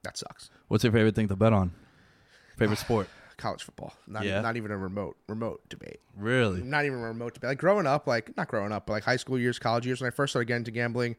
that 0.03 0.17
sucks. 0.17 0.49
What's 0.67 0.83
your 0.83 0.93
favorite 0.93 1.15
thing 1.15 1.27
to 1.29 1.35
bet 1.35 1.53
on? 1.53 1.71
Favorite 2.57 2.77
sport? 2.77 3.07
College 3.37 3.63
football. 3.63 3.93
Not, 4.05 4.23
Yeah. 4.25 4.41
not 4.41 4.57
even 4.57 4.69
a 4.69 4.77
remote 4.77 5.15
remote 5.27 5.61
debate. 5.69 6.01
Really? 6.15 6.61
not 6.61 6.85
even 6.85 6.99
a 6.99 7.03
remote 7.07 7.33
debate. 7.33 7.49
Like 7.49 7.57
growing 7.57 7.87
up, 7.87 8.05
like 8.05 8.35
not 8.37 8.49
growing 8.49 8.71
up, 8.73 8.85
but 8.85 8.93
like 8.93 9.03
high 9.03 9.15
school 9.15 9.39
years, 9.39 9.57
college 9.57 9.85
years, 9.87 10.01
when 10.01 10.07
I 10.09 10.11
first 10.11 10.33
started 10.33 10.45
getting 10.47 10.61
into 10.61 10.71
gambling, 10.71 11.15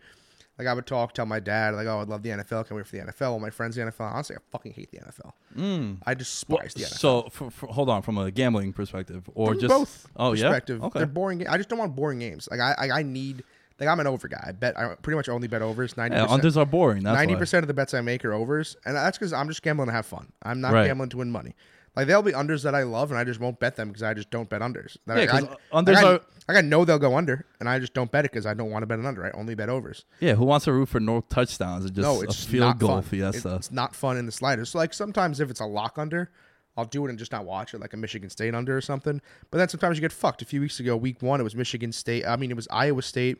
like 0.61 0.69
I 0.69 0.75
would 0.75 0.85
talk, 0.87 1.15
tell 1.15 1.25
my 1.25 1.41
dad, 1.41 1.75
like, 1.75 1.87
oh, 1.87 2.01
I'd 2.01 2.09
love 2.09 2.23
the 2.23 2.29
NFL, 2.29 2.69
can't 2.69 2.73
wait 2.73 2.87
for 2.87 2.97
the 2.97 3.03
NFL. 3.03 3.31
All 3.31 3.41
my 3.41 3.49
friends 3.49 3.77
the 3.77 3.83
NFL. 3.83 4.13
Honestly, 4.13 4.37
I 4.37 4.41
fucking 4.53 4.75
hate 4.75 4.91
the 4.91 4.99
NFL. 4.99 5.33
Mm. 5.57 5.97
I 6.07 6.13
despise 6.13 6.75
the 6.75 6.83
NFL. 6.83 6.99
So, 6.99 7.23
for, 7.31 7.51
for, 7.51 7.67
hold 7.69 7.89
on, 7.89 8.03
from 8.03 8.19
a 8.19 8.31
gambling 8.31 8.75
perspective, 8.75 9.29
or 9.35 9.53
From 9.53 9.61
just 9.61 9.71
both 9.71 10.07
Oh 10.17 10.33
perspective. 10.33 10.81
yeah. 10.81 10.87
Okay. 10.89 10.99
They're 11.01 11.07
boring. 11.07 11.49
I 11.49 11.57
just 11.57 11.71
don't 11.71 11.79
want 11.79 11.97
boring 11.97 12.19
games. 12.19 12.47
Like 12.51 12.61
I, 12.61 12.75
I, 12.79 12.99
I 12.99 13.03
need. 13.03 13.43
Like 13.79 13.89
I'm 13.89 13.99
an 13.99 14.07
over 14.07 14.29
guy. 14.29 14.45
I 14.47 14.53
bet. 14.53 14.79
I 14.79 14.95
pretty 14.97 15.17
much 15.17 15.31
only 15.31 15.49
bet 15.49 15.63
overs. 15.63 15.97
Ninety 15.97 16.15
Yeah, 16.15 16.27
unders 16.27 16.59
are 16.59 16.67
boring. 16.67 17.03
Ninety 17.03 17.35
percent 17.35 17.65
of 17.65 17.69
the 17.69 17.73
bets 17.73 17.95
I 17.95 18.03
make 18.03 18.23
are 18.27 18.35
overs, 18.35 18.77
and 18.85 18.95
that's 18.95 19.17
because 19.17 19.33
I'm 19.33 19.49
just 19.49 19.63
gambling 19.63 19.87
to 19.87 19.93
have 19.95 20.05
fun. 20.05 20.31
I'm 20.43 20.61
not 20.61 20.75
Right. 20.75 20.87
gambling 20.87 21.09
to 21.09 21.17
win 21.17 21.31
money. 21.31 21.55
Like 21.97 22.07
there'll 22.07 22.23
be 22.23 22.33
unders 22.33 22.63
that 22.63 22.75
I 22.75 22.85
love, 22.85 23.11
and 23.11 23.19
I 23.19 23.25
just 23.25 23.41
won't 23.41 23.59
bet 23.59 23.77
them 23.77 23.89
because 23.89 24.03
I 24.03 24.15
just 24.15 24.31
don't 24.31 24.49
bet 24.49 24.61
unders. 24.61 24.97
That 25.07 25.19
Yeah, 25.25 25.35
I, 25.35 25.77
I, 25.77 25.83
unders 25.83 25.95
like, 25.95 26.23
are- 26.49 26.57
I 26.57 26.61
know 26.61 26.85
they'll 26.85 26.99
go 26.99 27.17
under, 27.17 27.47
and 27.59 27.69
I 27.69 27.79
just 27.79 27.95
don't 27.95 28.11
bet 28.11 28.25
it 28.25 28.31
because 28.33 28.47
I 28.47 28.55
don't 28.55 28.71
want 28.71 28.83
to 28.83 28.87
bet 28.87 28.99
an 28.99 29.07
under. 29.07 29.25
I 29.25 29.31
only 29.33 29.55
bet 29.55 29.69
overs. 29.69 30.05
Yeah, 30.21 30.35
who 30.35 30.45
wants 30.45 30.65
to 30.65 30.73
root 30.73 30.89
for 30.89 31.01
no 31.01 31.21
touchdowns? 31.23 31.85
It's 31.85 31.95
just 31.95 32.05
no, 32.05 32.21
a 32.21 32.25
it's 32.25 32.45
field 32.45 32.61
not 32.61 32.79
goal 32.79 32.89
fun. 32.89 33.03
fiesta. 33.03 33.57
It's 33.57 33.73
not 33.73 33.95
fun 33.95 34.17
in 34.17 34.27
the 34.27 34.33
slightest. 34.33 34.73
So 34.73 34.79
like 34.79 34.95
sometimes 34.95 35.41
if 35.41 35.51
it's 35.51 35.61
a 35.61 35.67
lock 35.67 35.99
under, 35.99 36.31
I'll 36.77 36.85
do 36.85 37.05
it 37.07 37.11
and 37.11 37.19
just 37.19 37.33
not 37.33 37.45
watch 37.45 37.75
it, 37.75 37.81
like 37.81 37.93
a 37.93 37.97
Michigan 37.97 38.31
State 38.31 38.55
under 38.55 38.77
or 38.77 38.81
something. 38.81 39.21
But 39.51 39.59
then 39.59 39.69
sometimes 39.69 39.97
you 39.97 40.01
get 40.01 40.13
fucked. 40.13 40.43
A 40.43 40.45
few 40.45 40.61
weeks 40.61 40.79
ago, 40.81 40.97
week 40.97 41.21
one, 41.23 41.41
it 41.41 41.45
was 41.45 41.57
Michigan 41.57 41.93
State. 41.93 42.25
I 42.27 42.37
mean, 42.37 42.51
it 42.51 42.57
was 42.57 42.69
Iowa 42.71 43.03
State 43.03 43.39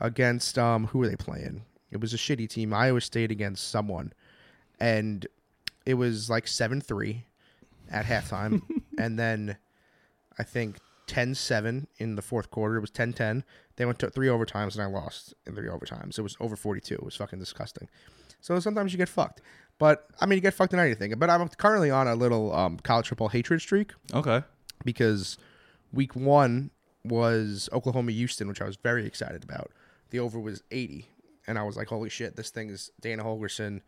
against 0.00 0.58
um, 0.58 0.88
who 0.88 0.98
were 0.98 1.08
they 1.08 1.16
playing? 1.16 1.62
It 1.90 2.00
was 2.00 2.12
a 2.12 2.16
shitty 2.16 2.48
team. 2.48 2.74
Iowa 2.74 3.00
State 3.00 3.30
against 3.30 3.68
someone, 3.68 4.12
and 4.80 5.26
it 5.86 5.94
was 5.94 6.28
like 6.28 6.48
seven 6.48 6.80
three 6.80 7.24
at 7.90 8.06
halftime, 8.06 8.62
and 8.98 9.18
then 9.18 9.56
I 10.38 10.42
think 10.42 10.78
10-7 11.06 11.86
in 11.98 12.16
the 12.16 12.22
fourth 12.22 12.50
quarter. 12.50 12.76
It 12.76 12.80
was 12.80 12.90
10-10. 12.90 13.42
They 13.76 13.84
went 13.84 13.98
to 14.00 14.10
three 14.10 14.28
overtimes 14.28 14.74
and 14.74 14.82
I 14.82 14.86
lost 14.86 15.34
in 15.46 15.54
three 15.54 15.68
overtimes. 15.68 16.18
It 16.18 16.22
was 16.22 16.36
over 16.40 16.56
42. 16.56 16.94
It 16.94 17.02
was 17.02 17.16
fucking 17.16 17.38
disgusting. 17.38 17.88
So 18.40 18.58
sometimes 18.60 18.92
you 18.92 18.98
get 18.98 19.08
fucked. 19.08 19.42
But 19.78 20.06
I 20.20 20.26
mean, 20.26 20.36
you 20.36 20.40
get 20.40 20.54
fucked 20.54 20.72
in 20.72 20.78
anything. 20.78 21.12
But 21.18 21.30
I'm 21.30 21.48
currently 21.48 21.90
on 21.90 22.08
a 22.08 22.14
little 22.14 22.54
um, 22.54 22.78
college 22.78 23.08
football 23.08 23.28
hatred 23.28 23.60
streak 23.60 23.92
okay. 24.14 24.42
because 24.84 25.36
week 25.92 26.16
one 26.16 26.70
was 27.04 27.68
Oklahoma 27.72 28.12
Houston, 28.12 28.48
which 28.48 28.60
I 28.60 28.64
was 28.64 28.76
very 28.76 29.06
excited 29.06 29.44
about. 29.44 29.70
The 30.10 30.18
over 30.18 30.40
was 30.40 30.62
80. 30.70 31.08
And 31.46 31.58
I 31.58 31.62
was 31.62 31.76
like, 31.76 31.88
holy 31.88 32.08
shit, 32.08 32.36
this 32.36 32.50
thing 32.50 32.70
is 32.70 32.90
Dana 33.00 33.22
Holgorsen. 33.22 33.82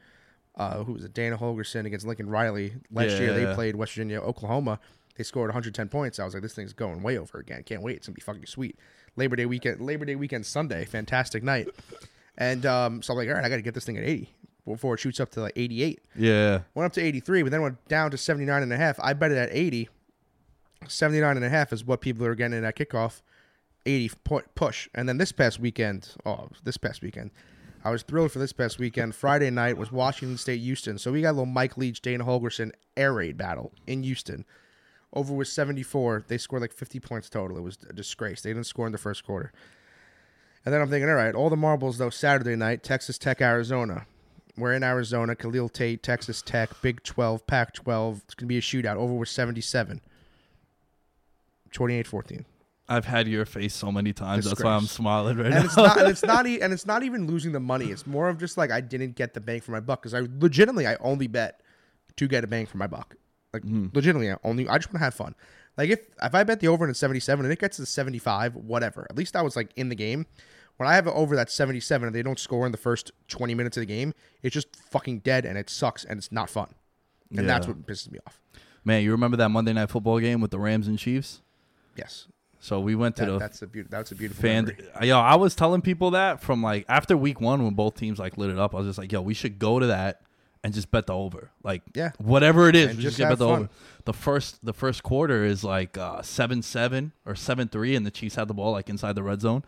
Uh, 0.58 0.82
who 0.84 0.92
was 0.94 1.04
it? 1.04 1.14
Dana 1.14 1.38
Holgorsen 1.38 1.86
against 1.86 2.04
Lincoln 2.06 2.28
Riley. 2.28 2.74
Last 2.90 3.12
Yeah, 3.12 3.18
year 3.20 3.32
they 3.34 3.42
yeah. 3.44 3.54
played 3.54 3.76
West 3.76 3.92
Virginia, 3.92 4.20
Oklahoma. 4.20 4.80
They 5.16 5.24
scored 5.24 5.48
110 5.48 5.88
points. 5.88 6.18
I 6.18 6.24
was 6.24 6.34
like, 6.34 6.42
this 6.42 6.54
thing's 6.54 6.72
going 6.72 7.02
way 7.02 7.16
over 7.16 7.38
again. 7.38 7.62
Can't 7.64 7.82
wait. 7.82 7.96
It's 7.96 8.06
gonna 8.08 8.14
be 8.14 8.20
fucking 8.20 8.46
sweet. 8.46 8.76
Labor 9.16 9.36
Day 9.36 9.46
weekend, 9.46 9.80
Labor 9.80 10.04
Day 10.04 10.14
weekend 10.16 10.44
Sunday, 10.46 10.84
fantastic 10.84 11.42
night. 11.42 11.68
And 12.36 12.64
um, 12.66 13.02
so 13.02 13.12
I'm 13.12 13.18
like, 13.18 13.28
all 13.28 13.34
right, 13.34 13.44
I 13.44 13.48
got 13.48 13.56
to 13.56 13.62
get 13.62 13.74
this 13.74 13.84
thing 13.84 13.96
at 13.98 14.04
80 14.04 14.32
before 14.64 14.94
it 14.94 15.00
shoots 15.00 15.18
up 15.18 15.30
to 15.30 15.40
like 15.40 15.54
88 15.56 16.00
Yeah. 16.14 16.60
went 16.74 16.84
up 16.86 16.92
to 16.92 17.00
83 17.00 17.42
but 17.42 17.50
then 17.50 17.62
went 17.62 17.88
down 17.88 18.10
to 18.10 18.18
79 18.18 18.62
and 18.62 18.70
a 18.70 18.76
half 18.76 19.00
i 19.00 19.14
bet 19.14 19.32
it 19.32 19.38
at 19.38 19.48
80 19.50 19.88
79 20.86 21.36
and 21.36 21.44
a 21.44 21.48
half 21.48 21.72
is 21.72 21.84
what 21.86 22.02
people 22.02 22.26
are 22.26 22.34
getting 22.34 22.62
at 22.64 22.76
kickoff 22.76 23.22
80 23.86 24.10
push 24.54 24.88
and 24.94 25.08
then 25.08 25.16
this 25.16 25.32
past 25.32 25.58
weekend 25.58 26.10
oh 26.26 26.50
this 26.64 26.76
past 26.76 27.00
weekend 27.02 27.30
i 27.84 27.90
was 27.90 28.02
thrilled 28.02 28.32
for 28.32 28.38
this 28.38 28.52
past 28.52 28.78
weekend 28.78 29.14
friday 29.14 29.50
night 29.50 29.76
was 29.76 29.92
washington 29.92 30.36
state 30.36 30.60
houston 30.60 30.98
so 30.98 31.12
we 31.12 31.22
got 31.22 31.30
a 31.30 31.32
little 31.32 31.46
mike 31.46 31.76
leach 31.76 32.00
dana 32.02 32.24
holgorsen 32.24 32.70
air 32.96 33.12
raid 33.12 33.36
battle 33.36 33.72
in 33.86 34.02
houston 34.02 34.44
Over 35.12 35.32
was 35.34 35.50
74. 35.50 36.24
They 36.28 36.36
scored 36.36 36.60
like 36.60 36.72
50 36.72 37.00
points 37.00 37.30
total. 37.30 37.56
It 37.56 37.62
was 37.62 37.78
a 37.88 37.92
disgrace. 37.94 38.42
They 38.42 38.50
didn't 38.50 38.66
score 38.66 38.86
in 38.86 38.92
the 38.92 38.98
first 38.98 39.24
quarter. 39.24 39.52
And 40.64 40.74
then 40.74 40.82
I'm 40.82 40.90
thinking, 40.90 41.08
all 41.08 41.14
right, 41.14 41.34
all 41.34 41.48
the 41.48 41.56
marbles 41.56 41.96
though. 41.96 42.10
Saturday 42.10 42.56
night, 42.56 42.82
Texas 42.82 43.16
Tech, 43.16 43.40
Arizona. 43.40 44.06
We're 44.56 44.74
in 44.74 44.82
Arizona. 44.82 45.34
Khalil 45.34 45.70
Tate, 45.70 46.02
Texas 46.02 46.42
Tech, 46.42 46.68
Big 46.82 47.02
12, 47.04 47.46
Pac 47.46 47.72
12. 47.72 48.22
It's 48.24 48.34
gonna 48.34 48.48
be 48.48 48.58
a 48.58 48.60
shootout. 48.60 48.96
Over 48.96 49.14
was 49.14 49.30
77. 49.30 50.02
28-14. 51.72 52.44
I've 52.88 53.04
had 53.04 53.28
your 53.28 53.44
face 53.44 53.74
so 53.74 53.92
many 53.92 54.12
times. 54.12 54.46
That's 54.46 54.62
why 54.62 54.74
I'm 54.74 54.86
smiling 54.86 55.36
right 55.36 55.46
and 55.46 55.54
now. 55.56 55.64
it's 55.64 55.76
not 55.76 55.98
and 55.98 56.08
it's 56.08 56.22
not 56.24 56.46
e- 56.46 56.60
and 56.60 56.72
it's 56.72 56.86
not 56.86 57.02
even 57.02 57.26
losing 57.26 57.52
the 57.52 57.60
money. 57.60 57.86
It's 57.86 58.06
more 58.06 58.28
of 58.28 58.38
just 58.38 58.56
like 58.56 58.70
I 58.70 58.80
didn't 58.80 59.14
get 59.14 59.34
the 59.34 59.40
bang 59.40 59.60
for 59.60 59.72
my 59.72 59.80
buck 59.80 60.00
because 60.02 60.14
I 60.14 60.26
legitimately 60.40 60.86
I 60.86 60.96
only 61.00 61.26
bet 61.26 61.60
to 62.16 62.26
get 62.26 62.44
a 62.44 62.46
bang 62.46 62.66
for 62.66 62.78
my 62.78 62.86
buck. 62.86 63.14
Like 63.52 63.62
Mm-hmm. 63.62 63.88
legitimately, 63.94 64.30
I 64.32 64.36
only 64.44 64.68
I 64.68 64.78
just 64.78 64.88
want 64.88 65.00
to 65.00 65.04
have 65.04 65.14
fun. 65.14 65.34
Like 65.76 65.90
if 65.90 66.00
if 66.22 66.34
I 66.34 66.44
bet 66.44 66.60
the 66.60 66.68
over 66.68 66.92
seventy 66.94 67.20
seven 67.20 67.44
and 67.44 67.52
it 67.52 67.58
gets 67.58 67.76
to 67.76 67.86
seventy 67.86 68.18
five, 68.18 68.54
whatever. 68.54 69.06
At 69.10 69.16
least 69.16 69.36
I 69.36 69.42
was 69.42 69.54
like 69.56 69.70
in 69.76 69.88
the 69.90 69.94
game. 69.94 70.26
When 70.78 70.88
I 70.88 70.94
have 70.94 71.06
it 71.08 71.12
over 71.14 71.34
that 71.36 71.50
seventy 71.50 71.80
seven 71.80 72.06
and 72.06 72.14
they 72.14 72.22
don't 72.22 72.38
score 72.38 72.64
in 72.64 72.72
the 72.72 72.78
first 72.78 73.10
twenty 73.26 73.54
minutes 73.54 73.76
of 73.76 73.82
the 73.82 73.86
game, 73.86 74.14
it's 74.42 74.54
just 74.54 74.68
fucking 74.90 75.18
dead 75.20 75.44
and 75.44 75.58
it 75.58 75.68
sucks 75.68 76.04
and 76.04 76.18
it's 76.18 76.30
not 76.32 76.48
fun. 76.48 76.68
And 77.36 77.48
that's 77.48 77.66
what 77.66 77.84
pisses 77.86 78.10
me 78.10 78.18
off. 78.26 78.40
Man, 78.84 79.02
you 79.02 79.10
remember 79.10 79.36
that 79.38 79.50
Monday 79.50 79.72
night 79.74 79.90
football 79.90 80.18
game 80.20 80.40
with 80.40 80.50
the 80.50 80.58
Rams 80.58 80.88
and 80.88 80.98
Chiefs? 80.98 81.42
Yes, 81.96 82.28
So 82.60 82.80
we 82.80 82.94
went 82.94 83.16
to 83.16 83.24
that, 83.24 83.30
the 83.32 83.38
that's 83.38 83.62
a 83.62 83.66
beautiful. 83.66 83.96
That's 83.96 84.12
a 84.12 84.14
beautiful. 84.16 84.42
fan. 84.42 84.64
memory. 84.64 85.06
Yo, 85.08 85.18
I 85.18 85.36
was 85.36 85.54
telling 85.54 85.80
people 85.80 86.10
that 86.12 86.40
from 86.40 86.62
like 86.62 86.84
after 86.88 87.16
week 87.16 87.40
one 87.40 87.62
when 87.64 87.74
both 87.74 87.94
teams 87.96 88.18
like 88.18 88.36
lit 88.36 88.50
it 88.50 88.58
up. 88.58 88.74
I 88.74 88.78
was 88.78 88.86
just 88.86 88.98
like, 88.98 89.12
yo, 89.12 89.22
we 89.22 89.34
should 89.34 89.58
go 89.58 89.78
to 89.78 89.86
that 89.86 90.22
and 90.64 90.74
just 90.74 90.90
bet 90.90 91.06
the 91.06 91.14
over. 91.14 91.50
Like, 91.62 91.82
Yeah. 91.94 92.10
whatever 92.18 92.68
it 92.68 92.74
is, 92.74 92.88
we 92.96 93.02
just 93.02 93.16
just, 93.16 93.18
get 93.18 93.28
bet 93.28 93.38
the 93.38 93.46
fun. 93.46 93.58
over. 93.60 93.68
The 94.06 94.12
first 94.12 94.64
the 94.64 94.72
first 94.72 95.02
quarter 95.04 95.44
is 95.44 95.62
like 95.62 95.96
uh, 95.96 96.22
seven 96.22 96.62
seven 96.62 97.12
or 97.24 97.34
seven 97.36 97.68
three, 97.68 97.94
and 97.94 98.04
the 98.04 98.10
Chiefs 98.10 98.34
had 98.34 98.48
the 98.48 98.54
ball 98.54 98.72
like 98.72 98.88
inside 98.88 99.14
the 99.14 99.22
red 99.22 99.40
zone. 99.40 99.64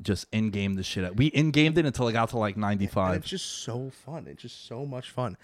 Just 0.00 0.26
in 0.32 0.50
game 0.50 0.74
the 0.74 0.82
shit. 0.82 1.04
Out. 1.04 1.16
We 1.16 1.26
in 1.26 1.52
gamed 1.52 1.78
it 1.78 1.86
until 1.86 2.08
it 2.08 2.12
got 2.14 2.30
to 2.30 2.38
like 2.38 2.56
ninety 2.56 2.88
five. 2.88 3.18
It's 3.20 3.28
just 3.28 3.62
so 3.62 3.90
fun. 3.90 4.26
It's 4.26 4.42
just 4.42 4.66
so 4.66 4.84
much 4.84 5.10
fun. 5.10 5.36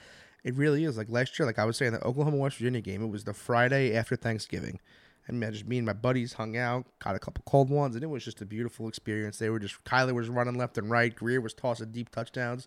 It 0.43 0.55
really 0.57 0.83
is. 0.85 0.97
Like 0.99 1.09
last 1.09 1.39
year, 1.39 1.47
like 1.47 1.59
I 1.61 1.65
was 1.65 1.77
saying, 1.77 1.93
the 1.93 2.03
Oklahoma 2.03 2.39
West 2.39 2.57
Virginia 2.57 2.81
game. 2.81 3.03
It 3.03 3.09
was 3.09 3.23
the 3.23 3.35
Friday 3.35 3.95
after 3.95 4.17
Thanksgiving, 4.17 4.81
and 5.29 5.39
man, 5.39 5.53
just 5.53 5.67
me 5.67 5.77
and 5.77 5.87
my 5.87 5.93
buddies 5.93 6.33
hung 6.33 6.57
out, 6.57 6.87
got 6.99 7.15
a 7.15 7.19
couple 7.19 7.45
cold 7.47 7.69
ones, 7.69 7.95
and 7.95 8.03
it 8.03 8.09
was 8.09 8.25
just 8.25 8.41
a 8.41 8.47
beautiful 8.47 8.89
experience. 8.89 9.39
They 9.39 9.51
were 9.51 9.59
just 9.59 9.85
Kyler 9.85 10.15
was 10.15 10.29
running 10.29 10.57
left 10.57 10.79
and 10.79 10.91
right. 10.91 11.15
Grier 11.15 11.41
was 11.41 11.53
tossing 11.53 11.93
deep 11.93 12.11
touchdowns. 12.11 12.67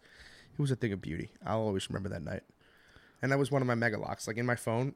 It 0.53 0.61
was 0.61 0.69
a 0.69 0.75
thing 0.75 0.93
of 0.93 1.01
beauty. 1.01 1.31
I'll 1.45 1.61
always 1.61 1.89
remember 1.89 2.09
that 2.09 2.23
night. 2.23 2.43
And 3.21 3.31
that 3.31 3.39
was 3.39 3.51
one 3.51 3.61
of 3.61 3.67
my 3.67 3.75
mega 3.75 3.97
locks. 3.97 4.27
Like 4.27 4.37
in 4.37 4.45
my 4.45 4.55
phone, 4.55 4.93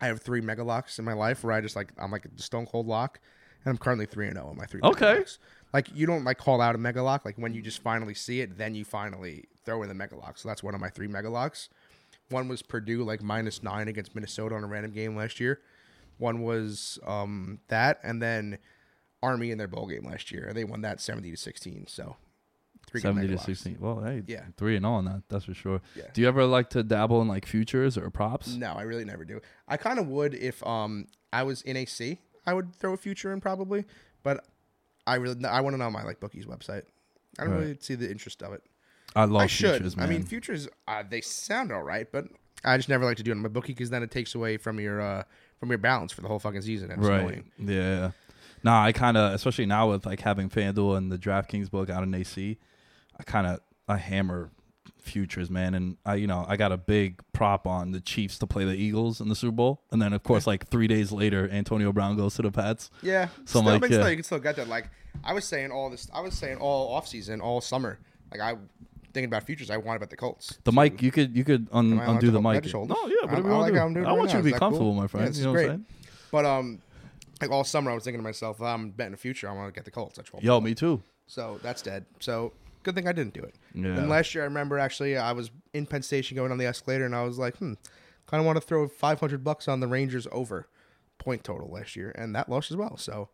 I 0.00 0.06
have 0.06 0.20
three 0.20 0.40
mega 0.40 0.64
locks 0.64 0.98
in 0.98 1.04
my 1.04 1.14
life 1.14 1.42
where 1.42 1.52
I 1.52 1.60
just 1.60 1.76
like 1.76 1.92
I'm 1.98 2.10
like 2.10 2.26
a 2.26 2.42
stone 2.42 2.66
cold 2.66 2.86
lock, 2.86 3.20
and 3.64 3.70
I'm 3.70 3.78
currently 3.78 4.06
three 4.06 4.28
and 4.28 4.36
oh 4.36 4.42
zero 4.42 4.50
on 4.50 4.56
my 4.58 4.66
three. 4.66 4.80
Okay. 4.84 5.18
locks. 5.18 5.38
Like 5.72 5.88
you 5.94 6.06
don't 6.06 6.24
like 6.24 6.36
call 6.36 6.60
out 6.60 6.74
a 6.74 6.78
mega 6.78 7.02
lock. 7.02 7.24
Like 7.24 7.36
when 7.36 7.54
you 7.54 7.62
just 7.62 7.82
finally 7.82 8.14
see 8.14 8.42
it, 8.42 8.58
then 8.58 8.74
you 8.74 8.84
finally 8.84 9.44
throw 9.64 9.82
in 9.82 9.88
the 9.88 9.94
mega 9.94 10.16
lock. 10.16 10.36
So 10.36 10.48
that's 10.48 10.62
one 10.62 10.74
of 10.74 10.80
my 10.80 10.90
three 10.90 11.08
mega 11.08 11.30
locks. 11.30 11.70
One 12.28 12.48
was 12.48 12.62
Purdue 12.62 13.02
like 13.02 13.22
minus 13.22 13.62
nine 13.62 13.88
against 13.88 14.14
Minnesota 14.14 14.54
on 14.54 14.64
a 14.64 14.66
random 14.66 14.92
game 14.92 15.16
last 15.16 15.40
year. 15.40 15.60
One 16.18 16.42
was 16.42 16.98
um 17.06 17.60
that, 17.68 18.00
and 18.02 18.22
then 18.22 18.58
Army 19.22 19.50
in 19.50 19.58
their 19.58 19.68
bowl 19.68 19.86
game 19.86 20.04
last 20.04 20.30
year, 20.30 20.46
and 20.48 20.56
they 20.56 20.64
won 20.64 20.82
that 20.82 21.00
seventy 21.00 21.30
to 21.30 21.36
sixteen. 21.36 21.86
So 21.88 22.16
three 22.86 23.00
Seventy 23.00 23.28
to 23.28 23.38
sixteen. 23.38 23.78
Well, 23.80 24.02
hey, 24.02 24.22
Yeah. 24.26 24.44
three 24.56 24.76
and 24.76 24.84
all 24.86 24.96
on 24.96 25.04
that. 25.06 25.22
That's 25.28 25.46
for 25.46 25.54
sure. 25.54 25.80
Yeah. 25.96 26.04
Do 26.12 26.20
you 26.20 26.28
ever 26.28 26.44
like 26.44 26.70
to 26.70 26.82
dabble 26.82 27.20
in 27.22 27.28
like 27.28 27.46
futures 27.46 27.96
or 27.98 28.10
props? 28.10 28.54
No, 28.56 28.72
I 28.74 28.82
really 28.82 29.04
never 29.04 29.24
do. 29.24 29.40
I 29.66 29.76
kind 29.76 29.98
of 29.98 30.06
would 30.08 30.34
if 30.34 30.64
um 30.66 31.06
I 31.32 31.42
was 31.42 31.62
in 31.62 31.76
AC. 31.76 32.18
I 32.46 32.52
would 32.54 32.74
throw 32.76 32.92
a 32.92 32.96
future 32.98 33.32
in 33.32 33.40
probably, 33.40 33.84
but 34.22 34.44
I 35.06 35.14
really 35.16 35.42
I 35.44 35.60
want 35.62 35.74
to 35.74 35.78
know 35.78 35.90
my 35.90 36.02
like 36.04 36.20
bookies 36.20 36.46
website. 36.46 36.82
I 37.38 37.44
don't 37.44 37.52
Right. 37.54 37.60
really 37.60 37.78
see 37.80 37.94
the 37.94 38.10
interest 38.10 38.42
of 38.42 38.52
it. 38.52 38.62
I 39.16 39.24
love 39.24 39.42
I 39.42 39.46
should. 39.46 39.76
futures, 39.76 39.96
I 39.98 40.06
mean, 40.06 40.22
futures 40.24 40.68
uh, 40.88 41.02
they 41.08 41.20
sound 41.20 41.72
all 41.72 41.82
right, 41.82 42.10
but 42.12 42.26
I 42.64 42.76
just 42.76 42.88
never 42.88 43.04
like 43.04 43.16
to 43.18 43.22
do 43.22 43.30
it 43.30 43.34
on 43.34 43.40
my 43.42 43.48
bookie 43.48 43.72
because 43.72 43.90
then 43.90 44.02
it 44.02 44.10
takes 44.10 44.34
away 44.34 44.56
from 44.56 44.78
your 44.78 45.00
uh 45.00 45.22
from 45.64 45.70
your 45.70 45.78
balance 45.78 46.12
for 46.12 46.20
the 46.20 46.28
whole 46.28 46.38
fucking 46.38 46.62
season. 46.62 46.90
It's 46.90 47.00
right? 47.00 47.20
annoying. 47.20 47.44
Yeah. 47.58 48.10
Nah, 48.62 48.84
I 48.84 48.92
kind 48.92 49.16
of, 49.16 49.32
especially 49.32 49.66
now 49.66 49.90
with 49.90 50.04
like 50.06 50.20
having 50.20 50.50
FanDuel 50.50 50.96
and 50.96 51.10
the 51.10 51.18
DraftKings 51.18 51.70
book 51.70 51.88
out 51.88 52.02
in 52.02 52.14
AC, 52.14 52.58
I 53.18 53.22
kind 53.22 53.46
of 53.46 53.60
I 53.88 53.96
hammer 53.96 54.50
futures, 55.00 55.50
man. 55.50 55.74
And 55.74 55.96
I, 56.04 56.16
you 56.16 56.26
know, 56.26 56.44
I 56.46 56.56
got 56.56 56.72
a 56.72 56.76
big 56.76 57.22
prop 57.32 57.66
on 57.66 57.92
the 57.92 58.00
Chiefs 58.00 58.38
to 58.38 58.46
play 58.46 58.64
the 58.64 58.74
Eagles 58.74 59.20
in 59.20 59.28
the 59.28 59.34
Super 59.34 59.52
Bowl, 59.52 59.82
and 59.90 60.00
then 60.00 60.12
of 60.12 60.22
course, 60.22 60.46
like 60.46 60.68
three 60.68 60.86
days 60.86 61.12
later, 61.12 61.48
Antonio 61.50 61.92
Brown 61.92 62.16
goes 62.16 62.34
to 62.36 62.42
the 62.42 62.50
Pats. 62.50 62.90
Yeah. 63.02 63.28
So 63.44 63.60
still, 63.60 63.62
like, 63.62 63.82
yeah. 63.82 63.88
still, 63.88 64.10
you 64.10 64.16
can 64.16 64.24
still 64.24 64.38
get 64.38 64.56
that. 64.56 64.68
Like 64.68 64.90
I 65.22 65.32
was 65.32 65.44
saying 65.44 65.70
all 65.70 65.90
this. 65.90 66.08
I 66.12 66.20
was 66.20 66.34
saying 66.34 66.58
all 66.58 66.94
off 66.94 67.06
season, 67.06 67.40
all 67.40 67.60
summer. 67.60 67.98
Like 68.30 68.40
I 68.40 68.56
thinking 69.14 69.26
about 69.30 69.44
futures. 69.44 69.70
I 69.70 69.76
want 69.78 69.96
about 69.96 70.10
the 70.10 70.16
Colts. 70.16 70.58
The 70.64 70.72
mic, 70.72 71.00
you 71.00 71.10
could 71.10 71.34
you 71.36 71.44
could 71.44 71.68
un, 71.72 71.92
Am 71.92 72.00
I 72.00 72.04
allowed 72.04 72.14
undo 72.16 72.26
the 72.30 72.42
hold- 72.42 72.54
mic. 72.54 72.74
No, 72.74 72.84
this? 72.86 72.94
yeah, 72.94 72.98
I- 72.98 73.24
whatever 73.24 73.34
I 73.34 73.38
you 73.38 73.44
want 73.58 73.72
like 73.72 73.80
I'm 73.82 73.88
do. 73.88 73.94
doing 73.94 74.06
I 74.06 74.08
right 74.10 74.18
want 74.18 74.28
now. 74.28 74.34
you 74.36 74.38
to 74.40 74.44
be 74.44 74.50
that 74.50 74.58
cool? 74.60 74.68
comfortable, 74.68 74.94
my 74.94 75.06
friend. 75.06 75.34
Yeah, 75.34 75.38
you 75.40 75.44
know 75.46 75.50
is 75.50 75.54
what 75.54 75.60
I'm 75.62 75.66
great. 75.66 75.68
saying? 75.68 75.86
But 76.32 76.44
um, 76.44 76.82
like 77.40 77.50
all 77.50 77.64
summer, 77.64 77.90
I 77.90 77.94
was 77.94 78.04
thinking 78.04 78.18
to 78.18 78.24
myself, 78.24 78.60
I'm 78.60 78.90
betting 78.90 79.12
the 79.12 79.16
future. 79.16 79.48
I 79.48 79.52
want 79.52 79.72
to 79.72 79.78
get 79.78 79.84
the 79.84 79.90
Colts 79.90 80.18
at 80.18 80.26
12. 80.26 80.44
Yo, 80.44 80.60
me 80.60 80.74
too. 80.74 81.02
So 81.26 81.58
that's 81.62 81.80
dead. 81.80 82.04
So 82.20 82.52
good 82.82 82.94
thing 82.94 83.08
I 83.08 83.12
didn't 83.12 83.34
do 83.34 83.40
it. 83.40 83.54
Yeah. 83.74 83.96
And 83.96 84.08
last 84.08 84.34
year, 84.34 84.42
I 84.44 84.46
remember 84.46 84.78
actually, 84.78 85.16
I 85.16 85.32
was 85.32 85.50
in 85.72 85.86
Penn 85.86 86.02
Station 86.02 86.36
going 86.36 86.52
on 86.52 86.58
the 86.58 86.66
escalator, 86.66 87.04
and 87.06 87.14
I 87.14 87.22
was 87.22 87.38
like, 87.38 87.56
hmm, 87.56 87.74
kind 88.26 88.40
of 88.40 88.46
want 88.46 88.56
to 88.56 88.60
throw 88.60 88.86
500 88.88 89.42
bucks 89.44 89.68
on 89.68 89.80
the 89.80 89.86
Rangers 89.86 90.26
over 90.32 90.68
point 91.18 91.44
total 91.44 91.68
last 91.70 91.94
year, 91.96 92.12
and 92.16 92.34
that 92.34 92.48
lost 92.48 92.70
as 92.70 92.76
well. 92.76 92.96
So 92.96 93.28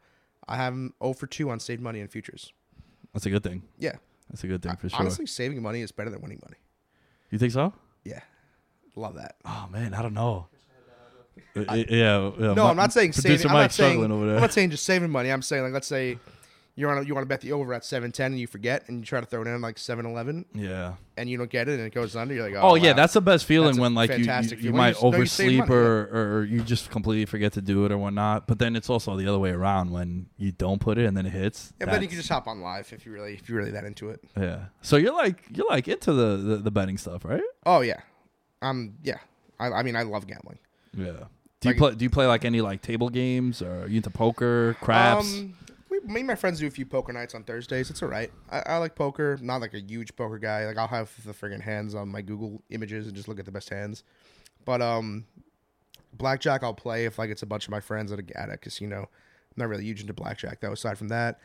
I 0.46 0.56
have 0.56 0.74
0 0.74 1.14
for 1.14 1.26
2 1.26 1.50
on 1.50 1.58
saved 1.58 1.80
money 1.82 2.00
and 2.00 2.10
futures. 2.10 2.52
That's 3.12 3.26
a 3.26 3.30
good 3.30 3.42
thing. 3.42 3.62
Yeah. 3.78 3.96
That's 4.30 4.44
a 4.44 4.46
good 4.46 4.62
thing 4.62 4.76
for 4.76 4.88
sure. 4.88 5.00
Honestly, 5.00 5.26
saving 5.26 5.60
money 5.60 5.80
is 5.82 5.92
better 5.92 6.10
than 6.10 6.20
winning 6.20 6.40
money. 6.42 6.56
you 7.30 7.38
think 7.38 7.52
so? 7.52 7.72
Yeah. 8.04 8.20
Love 8.96 9.14
that. 9.16 9.36
Oh 9.44 9.68
man, 9.70 9.94
I 9.94 10.02
don't 10.02 10.14
know. 10.14 10.46
Uh, 11.56 11.74
yeah, 11.74 12.30
yeah, 12.38 12.54
No, 12.54 12.66
I'm 12.66 12.76
not 12.76 12.92
saying 12.92 13.12
saving. 13.12 13.46
I'm 13.46 13.52
not 13.52 13.72
saying, 13.72 13.92
struggling 13.92 14.12
over 14.12 14.26
there. 14.26 14.34
I'm 14.36 14.40
not 14.42 14.52
saying 14.52 14.70
just 14.70 14.84
saving 14.84 15.10
money. 15.10 15.30
I'm 15.30 15.42
saying 15.42 15.64
like 15.64 15.72
let's 15.72 15.86
say 15.86 16.18
you're 16.76 16.90
on 16.90 16.98
a, 16.98 17.02
you 17.06 17.14
want 17.14 17.24
to 17.24 17.28
bet 17.28 17.40
the 17.42 17.52
over 17.52 17.74
at 17.74 17.84
710 17.84 18.32
and 18.32 18.40
you 18.40 18.46
forget 18.46 18.84
and 18.88 19.00
you 19.00 19.04
try 19.04 19.20
to 19.20 19.26
throw 19.26 19.42
it 19.42 19.48
in 19.48 19.60
like 19.60 19.76
711 19.76 20.46
yeah. 20.54 20.94
and 21.16 21.28
you 21.28 21.36
don't 21.36 21.50
get 21.50 21.68
it 21.68 21.78
and 21.78 21.86
it 21.86 21.92
goes 21.92 22.16
under. 22.16 22.32
You're 22.34 22.44
like, 22.48 22.54
Oh, 22.54 22.70
oh, 22.70 22.74
yeah, 22.76 22.92
that's 22.94 23.12
the 23.12 23.20
best 23.20 23.44
feeling 23.44 23.66
That's 23.68 23.78
a 23.78 23.80
when 23.82 23.94
like 23.94 24.10
you 24.10 24.16
you, 24.18 24.24
fantastic 24.24 24.58
you 24.58 24.62
feeling. 24.64 24.76
might 24.76 24.86
You 24.88 24.92
just 24.94 25.02
know 25.02 25.18
you 25.18 25.26
saved 25.26 25.48
oversleep 25.60 25.68
money, 25.68 25.72
or 25.80 26.36
or 26.38 26.44
you 26.44 26.62
just 26.62 26.90
completely 26.90 27.26
forget 27.26 27.52
to 27.54 27.60
do 27.60 27.84
it 27.84 27.92
or 27.92 27.98
whatnot. 27.98 28.46
But 28.46 28.58
then 28.58 28.76
it's 28.76 28.88
also 28.88 29.16
the 29.16 29.26
other 29.28 29.38
way 29.38 29.50
around 29.50 29.90
when 29.90 30.26
you 30.38 30.52
don't 30.52 30.80
put 30.80 30.96
it 30.96 31.04
and 31.06 31.16
then 31.16 31.26
it 31.26 31.32
hits. 31.32 31.72
Yeah, 31.80 31.86
but 31.86 31.92
then 31.92 32.02
you 32.02 32.06
That's- 32.06 32.10
can 32.10 32.16
just 32.18 32.28
hop 32.30 32.46
on 32.48 32.60
live 32.62 32.92
if 32.92 33.04
you 33.04 33.12
really 33.12 33.34
if 33.34 33.48
you're 33.48 33.58
really 33.58 33.72
that 33.72 33.84
into 33.84 34.08
it. 34.10 34.20
yeah. 34.38 34.66
So 34.80 34.96
you're 34.96 35.12
like 35.14 35.42
you're 35.54 35.68
like 35.68 35.86
into 35.88 36.12
the 36.12 36.36
the, 36.36 36.56
the 36.56 36.70
betting 36.70 36.96
stuff, 36.98 37.24
right? 37.24 37.42
Oh 37.66 37.80
yeah, 37.80 38.00
um 38.62 38.94
yeah. 39.02 39.18
I, 39.58 39.66
I 39.70 39.82
mean 39.82 39.96
I 39.96 40.02
love 40.04 40.26
gambling. 40.26 40.58
Yeah. 40.96 41.24
Do 41.60 41.68
you 41.68 41.74
Like- 41.74 41.76
play? 41.78 41.94
Do 41.96 42.04
you 42.04 42.10
play 42.10 42.26
like 42.26 42.46
any 42.46 42.62
like 42.62 42.80
table 42.80 43.10
games 43.10 43.60
or 43.60 43.82
are 43.82 43.86
you 43.86 43.98
into 43.98 44.08
poker, 44.10 44.76
craps? 44.80 45.34
Um, 45.34 45.54
me 46.10 46.20
and 46.20 46.26
my 46.26 46.34
friends 46.34 46.58
do 46.58 46.66
a 46.66 46.70
few 46.70 46.84
poker 46.84 47.12
nights 47.12 47.34
on 47.34 47.44
Thursdays. 47.44 47.88
It's 47.88 48.02
all 48.02 48.08
right. 48.08 48.30
I, 48.50 48.60
I 48.66 48.76
like 48.78 48.94
poker. 48.94 49.38
Not 49.40 49.60
like 49.60 49.74
a 49.74 49.80
huge 49.80 50.14
poker 50.16 50.38
guy. 50.38 50.66
Like 50.66 50.76
I'll 50.76 50.88
have 50.88 51.12
the 51.24 51.32
friggin' 51.32 51.60
hands 51.60 51.94
on 51.94 52.08
my 52.08 52.20
Google 52.20 52.62
images 52.70 53.06
and 53.06 53.14
just 53.14 53.28
look 53.28 53.38
at 53.38 53.44
the 53.44 53.52
best 53.52 53.70
hands. 53.70 54.02
But 54.64 54.82
um, 54.82 55.24
blackjack 56.12 56.62
I'll 56.62 56.74
play 56.74 57.04
if 57.06 57.18
like 57.18 57.30
it's 57.30 57.42
a 57.42 57.46
bunch 57.46 57.66
of 57.66 57.70
my 57.70 57.80
friends 57.80 58.12
at 58.12 58.18
a, 58.18 58.38
at 58.38 58.50
a 58.50 58.56
casino. 58.56 59.02
I'm 59.02 59.56
not 59.56 59.68
really 59.68 59.84
huge 59.84 60.00
into 60.00 60.12
blackjack 60.12 60.60
though. 60.60 60.72
Aside 60.72 60.98
from 60.98 61.08
that, 61.08 61.40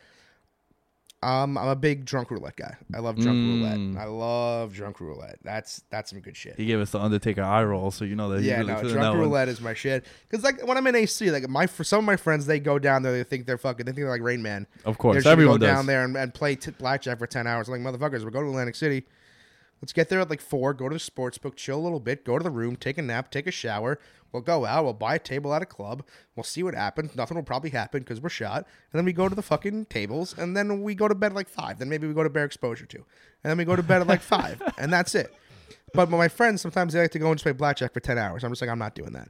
um, 1.26 1.58
I'm 1.58 1.68
a 1.68 1.74
big 1.76 2.04
drunk 2.04 2.30
roulette 2.30 2.56
guy. 2.56 2.76
I 2.94 2.98
love 3.00 3.16
drunk 3.16 3.36
Mm. 3.36 3.60
roulette. 3.60 4.02
I 4.02 4.06
love 4.06 4.72
drunk 4.72 5.00
roulette. 5.00 5.38
That's 5.42 5.82
that's 5.90 6.10
some 6.10 6.20
good 6.20 6.36
shit. 6.36 6.56
he 6.56 6.66
gave 6.66 6.78
us 6.80 6.90
the 6.92 7.00
Undertaker 7.00 7.42
eye 7.42 7.64
roll, 7.64 7.90
so 7.90 8.04
you 8.04 8.14
know 8.14 8.28
that. 8.30 8.42
Yeah, 8.42 8.58
really 8.58 8.72
no, 8.74 8.80
drunk 8.82 8.94
that 8.94 9.10
one. 9.10 9.18
roulette 9.20 9.48
is 9.48 9.60
my 9.60 9.74
shit. 9.74 10.04
Because 10.28 10.44
like 10.44 10.64
when 10.66 10.76
I'm 10.76 10.86
in 10.86 10.94
AC, 10.94 11.30
like 11.30 11.48
my 11.48 11.66
for 11.66 11.84
some 11.84 11.98
of 11.98 12.04
my 12.04 12.16
friends, 12.16 12.46
they 12.46 12.60
go 12.60 12.78
down 12.78 13.02
there, 13.02 13.12
they 13.12 13.24
think 13.24 13.46
they're 13.46 13.58
fucking, 13.58 13.86
they 13.86 13.92
think 13.92 14.02
they're 14.04 14.10
like 14.10 14.22
Rain 14.22 14.42
Man. 14.42 14.66
Of 14.84 14.98
course, 14.98 15.26
everyone 15.26 15.58
go 15.58 15.66
does. 15.66 15.74
down 15.76 15.86
there 15.86 16.04
and, 16.04 16.16
and 16.16 16.32
play 16.32 16.54
t- 16.54 16.70
blackjack 16.70 17.18
for 17.18 17.26
ten 17.26 17.46
hours. 17.46 17.68
I'm 17.68 17.82
like 17.82 17.94
motherfuckers, 17.94 18.22
we're 18.24 18.30
going 18.30 18.44
to 18.44 18.50
Atlantic 18.50 18.76
City. 18.76 19.04
Let's 19.82 19.92
get 19.92 20.08
there 20.08 20.20
at 20.20 20.30
like 20.30 20.40
four. 20.40 20.72
Go 20.72 20.88
to 20.88 20.94
the 20.94 21.00
sports 21.00 21.38
book, 21.38 21.56
chill 21.56 21.78
a 21.78 21.82
little 21.82 22.00
bit, 22.00 22.24
go 22.24 22.38
to 22.38 22.42
the 22.42 22.50
room, 22.50 22.76
take 22.76 22.98
a 22.98 23.02
nap, 23.02 23.30
take 23.30 23.46
a 23.46 23.50
shower. 23.50 23.98
We'll 24.32 24.42
go 24.42 24.64
out. 24.64 24.84
We'll 24.84 24.92
buy 24.92 25.14
a 25.14 25.18
table 25.18 25.54
at 25.54 25.62
a 25.62 25.66
club. 25.66 26.04
We'll 26.34 26.44
see 26.44 26.62
what 26.62 26.74
happens. 26.74 27.14
Nothing 27.14 27.36
will 27.36 27.44
probably 27.44 27.70
happen 27.70 28.00
because 28.00 28.20
we're 28.20 28.28
shot. 28.28 28.66
And 28.92 28.98
then 28.98 29.04
we 29.04 29.12
go 29.12 29.28
to 29.28 29.34
the 29.34 29.42
fucking 29.42 29.86
tables, 29.86 30.36
and 30.36 30.56
then 30.56 30.82
we 30.82 30.94
go 30.94 31.08
to 31.08 31.14
bed 31.14 31.32
at 31.32 31.34
like 31.34 31.48
five. 31.48 31.78
Then 31.78 31.88
maybe 31.88 32.06
we 32.06 32.14
go 32.14 32.22
to 32.22 32.30
bear 32.30 32.44
exposure 32.44 32.86
two, 32.86 33.04
and 33.44 33.50
then 33.50 33.58
we 33.58 33.64
go 33.64 33.76
to 33.76 33.82
bed 33.82 34.00
at 34.00 34.06
like 34.06 34.22
five, 34.22 34.60
and 34.78 34.92
that's 34.92 35.14
it. 35.14 35.34
But 35.94 36.10
my 36.10 36.28
friends 36.28 36.60
sometimes 36.60 36.92
they 36.92 37.00
like 37.00 37.12
to 37.12 37.18
go 37.18 37.28
and 37.28 37.36
just 37.36 37.44
play 37.44 37.52
blackjack 37.52 37.92
for 37.94 38.00
ten 38.00 38.18
hours. 38.18 38.44
I'm 38.44 38.50
just 38.50 38.60
like 38.60 38.70
I'm 38.70 38.78
not 38.78 38.94
doing 38.94 39.12
that. 39.12 39.28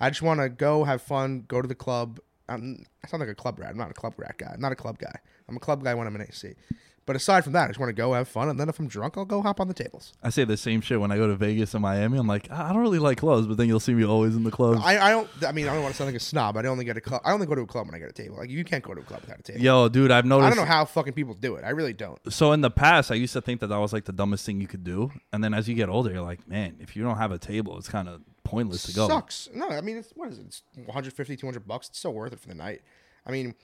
I 0.00 0.10
just 0.10 0.22
want 0.22 0.40
to 0.40 0.48
go 0.48 0.84
have 0.84 1.00
fun, 1.00 1.44
go 1.48 1.62
to 1.62 1.68
the 1.68 1.74
club. 1.74 2.18
I'm, 2.48 2.84
I 3.04 3.08
sound 3.08 3.20
like 3.20 3.30
a 3.30 3.34
club 3.34 3.58
rat. 3.58 3.70
I'm 3.70 3.78
not 3.78 3.90
a 3.90 3.94
club 3.94 4.14
rat 4.18 4.36
guy. 4.36 4.50
I'm 4.52 4.60
not 4.60 4.72
a 4.72 4.76
club 4.76 4.98
guy. 4.98 5.14
I'm 5.48 5.56
a 5.56 5.60
club 5.60 5.84
guy 5.84 5.94
when 5.94 6.06
I'm 6.06 6.16
in 6.16 6.22
AC. 6.22 6.54
But 7.04 7.16
aside 7.16 7.42
from 7.42 7.52
that, 7.54 7.64
I 7.64 7.66
just 7.68 7.80
want 7.80 7.90
to 7.90 7.94
go 7.94 8.12
have 8.12 8.28
fun, 8.28 8.48
and 8.48 8.60
then 8.60 8.68
if 8.68 8.78
I'm 8.78 8.86
drunk, 8.86 9.16
I'll 9.16 9.24
go 9.24 9.42
hop 9.42 9.60
on 9.60 9.66
the 9.66 9.74
tables. 9.74 10.12
I 10.22 10.30
say 10.30 10.44
the 10.44 10.56
same 10.56 10.80
shit 10.80 11.00
when 11.00 11.10
I 11.10 11.16
go 11.16 11.26
to 11.26 11.34
Vegas 11.34 11.74
and 11.74 11.82
Miami. 11.82 12.16
I'm 12.16 12.28
like, 12.28 12.48
I 12.50 12.72
don't 12.72 12.80
really 12.80 13.00
like 13.00 13.18
clubs, 13.18 13.48
but 13.48 13.56
then 13.56 13.66
you'll 13.66 13.80
see 13.80 13.92
me 13.92 14.04
always 14.04 14.36
in 14.36 14.44
the 14.44 14.52
clubs. 14.52 14.80
I, 14.84 14.98
I 14.98 15.10
don't. 15.10 15.28
I 15.44 15.50
mean, 15.50 15.68
I 15.68 15.74
don't 15.74 15.82
want 15.82 15.94
to 15.94 15.98
sound 15.98 16.08
like 16.08 16.16
a 16.16 16.20
snob. 16.20 16.56
I 16.56 16.64
only 16.66 16.84
get 16.84 16.96
a 16.96 17.00
club. 17.00 17.20
I 17.24 17.32
only 17.32 17.46
go 17.46 17.56
to 17.56 17.62
a 17.62 17.66
club 17.66 17.86
when 17.86 17.94
I 17.96 17.98
get 17.98 18.08
a 18.08 18.12
table. 18.12 18.36
Like 18.36 18.50
you 18.50 18.62
can't 18.64 18.84
go 18.84 18.94
to 18.94 19.00
a 19.00 19.04
club 19.04 19.22
without 19.22 19.40
a 19.40 19.42
table. 19.42 19.60
Yo, 19.60 19.88
dude, 19.88 20.12
I've 20.12 20.24
noticed. 20.24 20.46
I 20.46 20.54
don't 20.54 20.64
know 20.64 20.72
how 20.72 20.84
fucking 20.84 21.14
people 21.14 21.34
do 21.34 21.56
it. 21.56 21.64
I 21.64 21.70
really 21.70 21.92
don't. 21.92 22.20
so 22.32 22.52
in 22.52 22.60
the 22.60 22.70
past, 22.70 23.10
I 23.10 23.14
used 23.14 23.32
to 23.32 23.40
think 23.40 23.60
that 23.60 23.66
that 23.68 23.78
was 23.78 23.92
like 23.92 24.04
the 24.04 24.12
dumbest 24.12 24.46
thing 24.46 24.60
you 24.60 24.68
could 24.68 24.84
do, 24.84 25.10
and 25.32 25.42
then 25.42 25.54
as 25.54 25.68
you 25.68 25.74
get 25.74 25.88
older, 25.88 26.12
you're 26.12 26.22
like, 26.22 26.46
man, 26.46 26.76
if 26.78 26.94
you 26.94 27.02
don't 27.02 27.18
have 27.18 27.32
a 27.32 27.38
table, 27.38 27.78
it's 27.78 27.88
kind 27.88 28.08
of 28.08 28.22
pointless 28.44 28.84
to 28.84 28.94
go. 28.94 29.08
Sucks. 29.08 29.48
No, 29.52 29.68
I 29.68 29.80
mean, 29.80 29.96
it's, 29.96 30.10
what 30.14 30.28
is 30.28 30.38
it? 30.38 30.46
It's 30.46 30.62
150, 30.76 31.36
200 31.36 31.66
bucks. 31.66 31.88
It's 31.88 31.98
so 31.98 32.10
worth 32.10 32.32
it 32.32 32.38
for 32.38 32.48
the 32.48 32.54
night. 32.54 32.82
I 33.26 33.30
mean, 33.30 33.54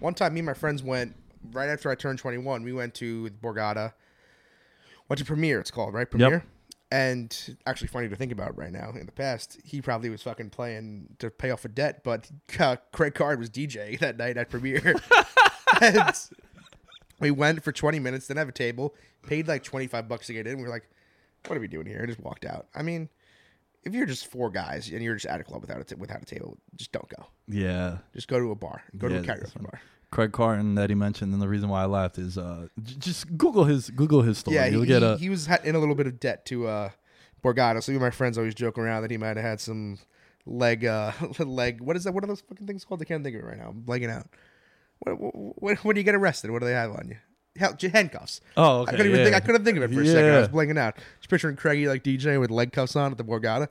one 0.00 0.14
time 0.14 0.34
me 0.34 0.40
and 0.40 0.46
my 0.46 0.54
friends 0.54 0.82
went 0.82 1.14
right 1.52 1.68
after 1.68 1.90
I 1.90 1.94
turned 1.94 2.18
21. 2.18 2.62
We 2.62 2.72
went 2.72 2.94
to 2.94 3.30
Borgata. 3.42 3.92
Went 5.08 5.18
to 5.18 5.24
Premiere. 5.24 5.60
It's 5.60 5.70
called 5.70 5.94
right 5.94 6.10
Premiere. 6.10 6.44
And 6.90 7.56
actually, 7.66 7.88
funny 7.88 8.08
to 8.08 8.16
think 8.16 8.30
about 8.32 8.56
right 8.56 8.70
now. 8.72 8.90
In 8.90 9.06
the 9.06 9.12
past, 9.12 9.58
he 9.64 9.80
probably 9.82 10.08
was 10.08 10.22
fucking 10.22 10.50
playing 10.50 11.16
to 11.18 11.30
pay 11.30 11.50
off 11.50 11.64
a 11.64 11.68
debt, 11.68 12.02
but 12.04 12.30
uh, 12.60 12.76
Craig 12.92 13.14
Carton 13.14 13.40
was 13.40 13.50
DJ 13.50 13.98
that 14.00 14.16
night 14.16 14.36
at 14.36 14.50
Premiere. 14.50 14.94
and 15.80 16.00
we 17.20 17.30
went 17.32 17.62
for 17.64 17.72
20 17.72 17.98
minutes, 17.98 18.28
didn't 18.28 18.38
have 18.38 18.48
a 18.48 18.52
table, 18.52 18.94
paid 19.26 19.48
like 19.48 19.64
25 19.64 20.08
bucks 20.08 20.28
to 20.28 20.32
get 20.32 20.46
in. 20.46 20.58
We 20.58 20.62
were 20.64 20.68
like, 20.68 20.88
what 21.48 21.56
are 21.56 21.60
we 21.60 21.68
doing 21.68 21.86
here? 21.86 21.98
And 21.98 22.08
just 22.08 22.20
walked 22.20 22.44
out. 22.44 22.66
I 22.74 22.82
mean, 22.82 23.08
if 23.82 23.92
you're 23.92 24.06
just 24.06 24.26
four 24.26 24.50
guys 24.50 24.88
and 24.88 25.02
you're 25.02 25.14
just 25.14 25.26
at 25.26 25.40
a 25.40 25.44
club 25.44 25.62
without 25.62 25.80
a 25.80 25.84
t- 25.84 25.94
without 25.96 26.22
a 26.22 26.24
table, 26.24 26.56
just 26.76 26.92
don't 26.92 27.08
go. 27.08 27.26
Yeah. 27.48 27.98
Just 28.14 28.28
go 28.28 28.38
to 28.38 28.50
a 28.50 28.56
bar. 28.56 28.82
Go 28.96 29.08
Yeah, 29.08 29.22
to 29.22 29.32
a 29.32 29.36
karaoke 29.36 29.62
bar. 29.62 29.80
Craig 30.10 30.32
Carton 30.32 30.76
that 30.76 30.88
he 30.90 30.94
mentioned, 30.94 31.32
and 31.32 31.42
the 31.42 31.48
reason 31.48 31.68
why 31.68 31.82
I 31.82 31.86
laughed 31.86 32.18
is 32.18 32.38
uh, 32.38 32.68
j- 32.82 32.96
just 32.98 33.36
Google 33.36 33.64
his 33.64 33.90
Google 33.90 34.22
his 34.22 34.38
story. 34.38 34.56
Yeah, 34.56 34.66
he, 34.66 34.72
You'll 34.72 34.84
get 34.84 35.02
a 35.02 35.16
he 35.16 35.28
was 35.28 35.48
in 35.64 35.74
a 35.74 35.78
little 35.78 35.94
bit 35.94 36.06
of 36.06 36.20
debt 36.20 36.46
to 36.46 36.68
uh, 36.68 36.90
Borgata. 37.42 37.82
So 37.82 37.92
my 37.92 38.10
friends 38.10 38.38
always 38.38 38.54
joke 38.54 38.78
around 38.78 39.02
that 39.02 39.10
he 39.10 39.18
might 39.18 39.36
have 39.36 39.44
had 39.44 39.60
some 39.60 39.98
leg 40.46 40.84
uh 40.84 41.12
leg. 41.40 41.80
What 41.80 41.96
is 41.96 42.04
that? 42.04 42.12
What 42.12 42.24
are 42.24 42.28
those 42.28 42.40
fucking 42.42 42.66
things 42.66 42.84
called? 42.84 43.02
I 43.02 43.04
can't 43.04 43.24
think 43.24 43.36
of 43.36 43.42
it 43.42 43.46
right 43.46 43.58
now. 43.58 43.68
I'm 43.68 43.82
blanking 43.82 44.10
out. 44.10 44.28
What, 45.00 45.14
what, 45.60 45.84
when 45.84 45.94
do 45.94 46.00
you 46.00 46.04
get 46.04 46.14
arrested? 46.14 46.50
What 46.50 46.60
do 46.60 46.66
they 46.66 46.72
have 46.72 46.90
on 46.92 47.08
you? 47.08 47.16
Hell, 47.58 47.76
handcuffs. 47.92 48.40
Oh, 48.56 48.82
I 48.82 48.90
couldn't 48.90 49.06
even 49.06 49.18
yeah. 49.18 49.24
think. 49.24 49.36
I 49.36 49.40
couldn't 49.40 49.64
think 49.64 49.76
of 49.76 49.82
it 49.82 49.94
for 49.94 50.02
a 50.02 50.06
second. 50.06 50.30
I 50.30 50.38
was 50.40 50.48
blanking 50.48 50.78
out. 50.78 50.96
Just 51.18 51.30
picturing 51.30 51.56
Craigie 51.56 51.88
like 51.88 52.04
DJ 52.04 52.38
with 52.38 52.50
leg 52.50 52.72
cuffs 52.72 52.96
on 52.96 53.12
at 53.12 53.18
the 53.18 53.24
Borgata. 53.24 53.68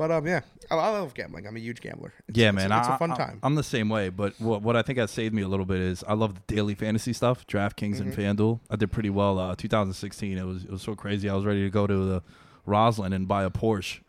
But 0.00 0.10
um, 0.10 0.26
yeah, 0.26 0.40
I, 0.70 0.76
I 0.76 0.88
love 0.98 1.12
gambling. 1.12 1.46
I'm 1.46 1.56
a 1.56 1.60
huge 1.60 1.82
gambler. 1.82 2.14
It's, 2.26 2.38
yeah, 2.38 2.48
it's- 2.48 2.54
man. 2.68 2.78
It's, 2.78 2.88
I, 2.88 2.94
a 2.94 2.98
fun 2.98 3.10
I- 3.12 3.16
time. 3.16 3.38
I'm 3.42 3.54
the 3.54 3.62
same 3.62 3.90
way, 3.90 4.08
but 4.08 4.32
what 4.40 4.62
what 4.62 4.74
I 4.74 4.80
think 4.80 4.98
has 4.98 5.10
saved 5.10 5.34
me 5.34 5.42
a 5.42 5.48
little 5.48 5.66
bit 5.66 5.78
is 5.80 6.02
I 6.08 6.14
love 6.14 6.34
the 6.36 6.54
daily 6.54 6.74
fantasy 6.74 7.12
stuff, 7.12 7.46
DraftKings 7.46 8.00
and 8.00 8.10
Mm-hmm. 8.10 8.20
FanDuel. 8.42 8.60
I 8.70 8.76
did 8.76 8.90
pretty 8.90 9.10
well. 9.10 9.38
Uh, 9.38 9.54
2016, 9.54 10.38
it 10.38 10.44
was 10.46 10.64
it 10.64 10.70
was 10.70 10.80
so 10.80 10.94
crazy. 10.94 11.28
I 11.28 11.34
was 11.34 11.44
ready 11.44 11.64
to 11.64 11.70
go 11.70 11.86
to 11.86 11.94
the 12.06 12.22
Roslyn 12.64 13.12
and 13.12 13.28
buy 13.28 13.44
a 13.44 13.50
Porsche. 13.50 14.00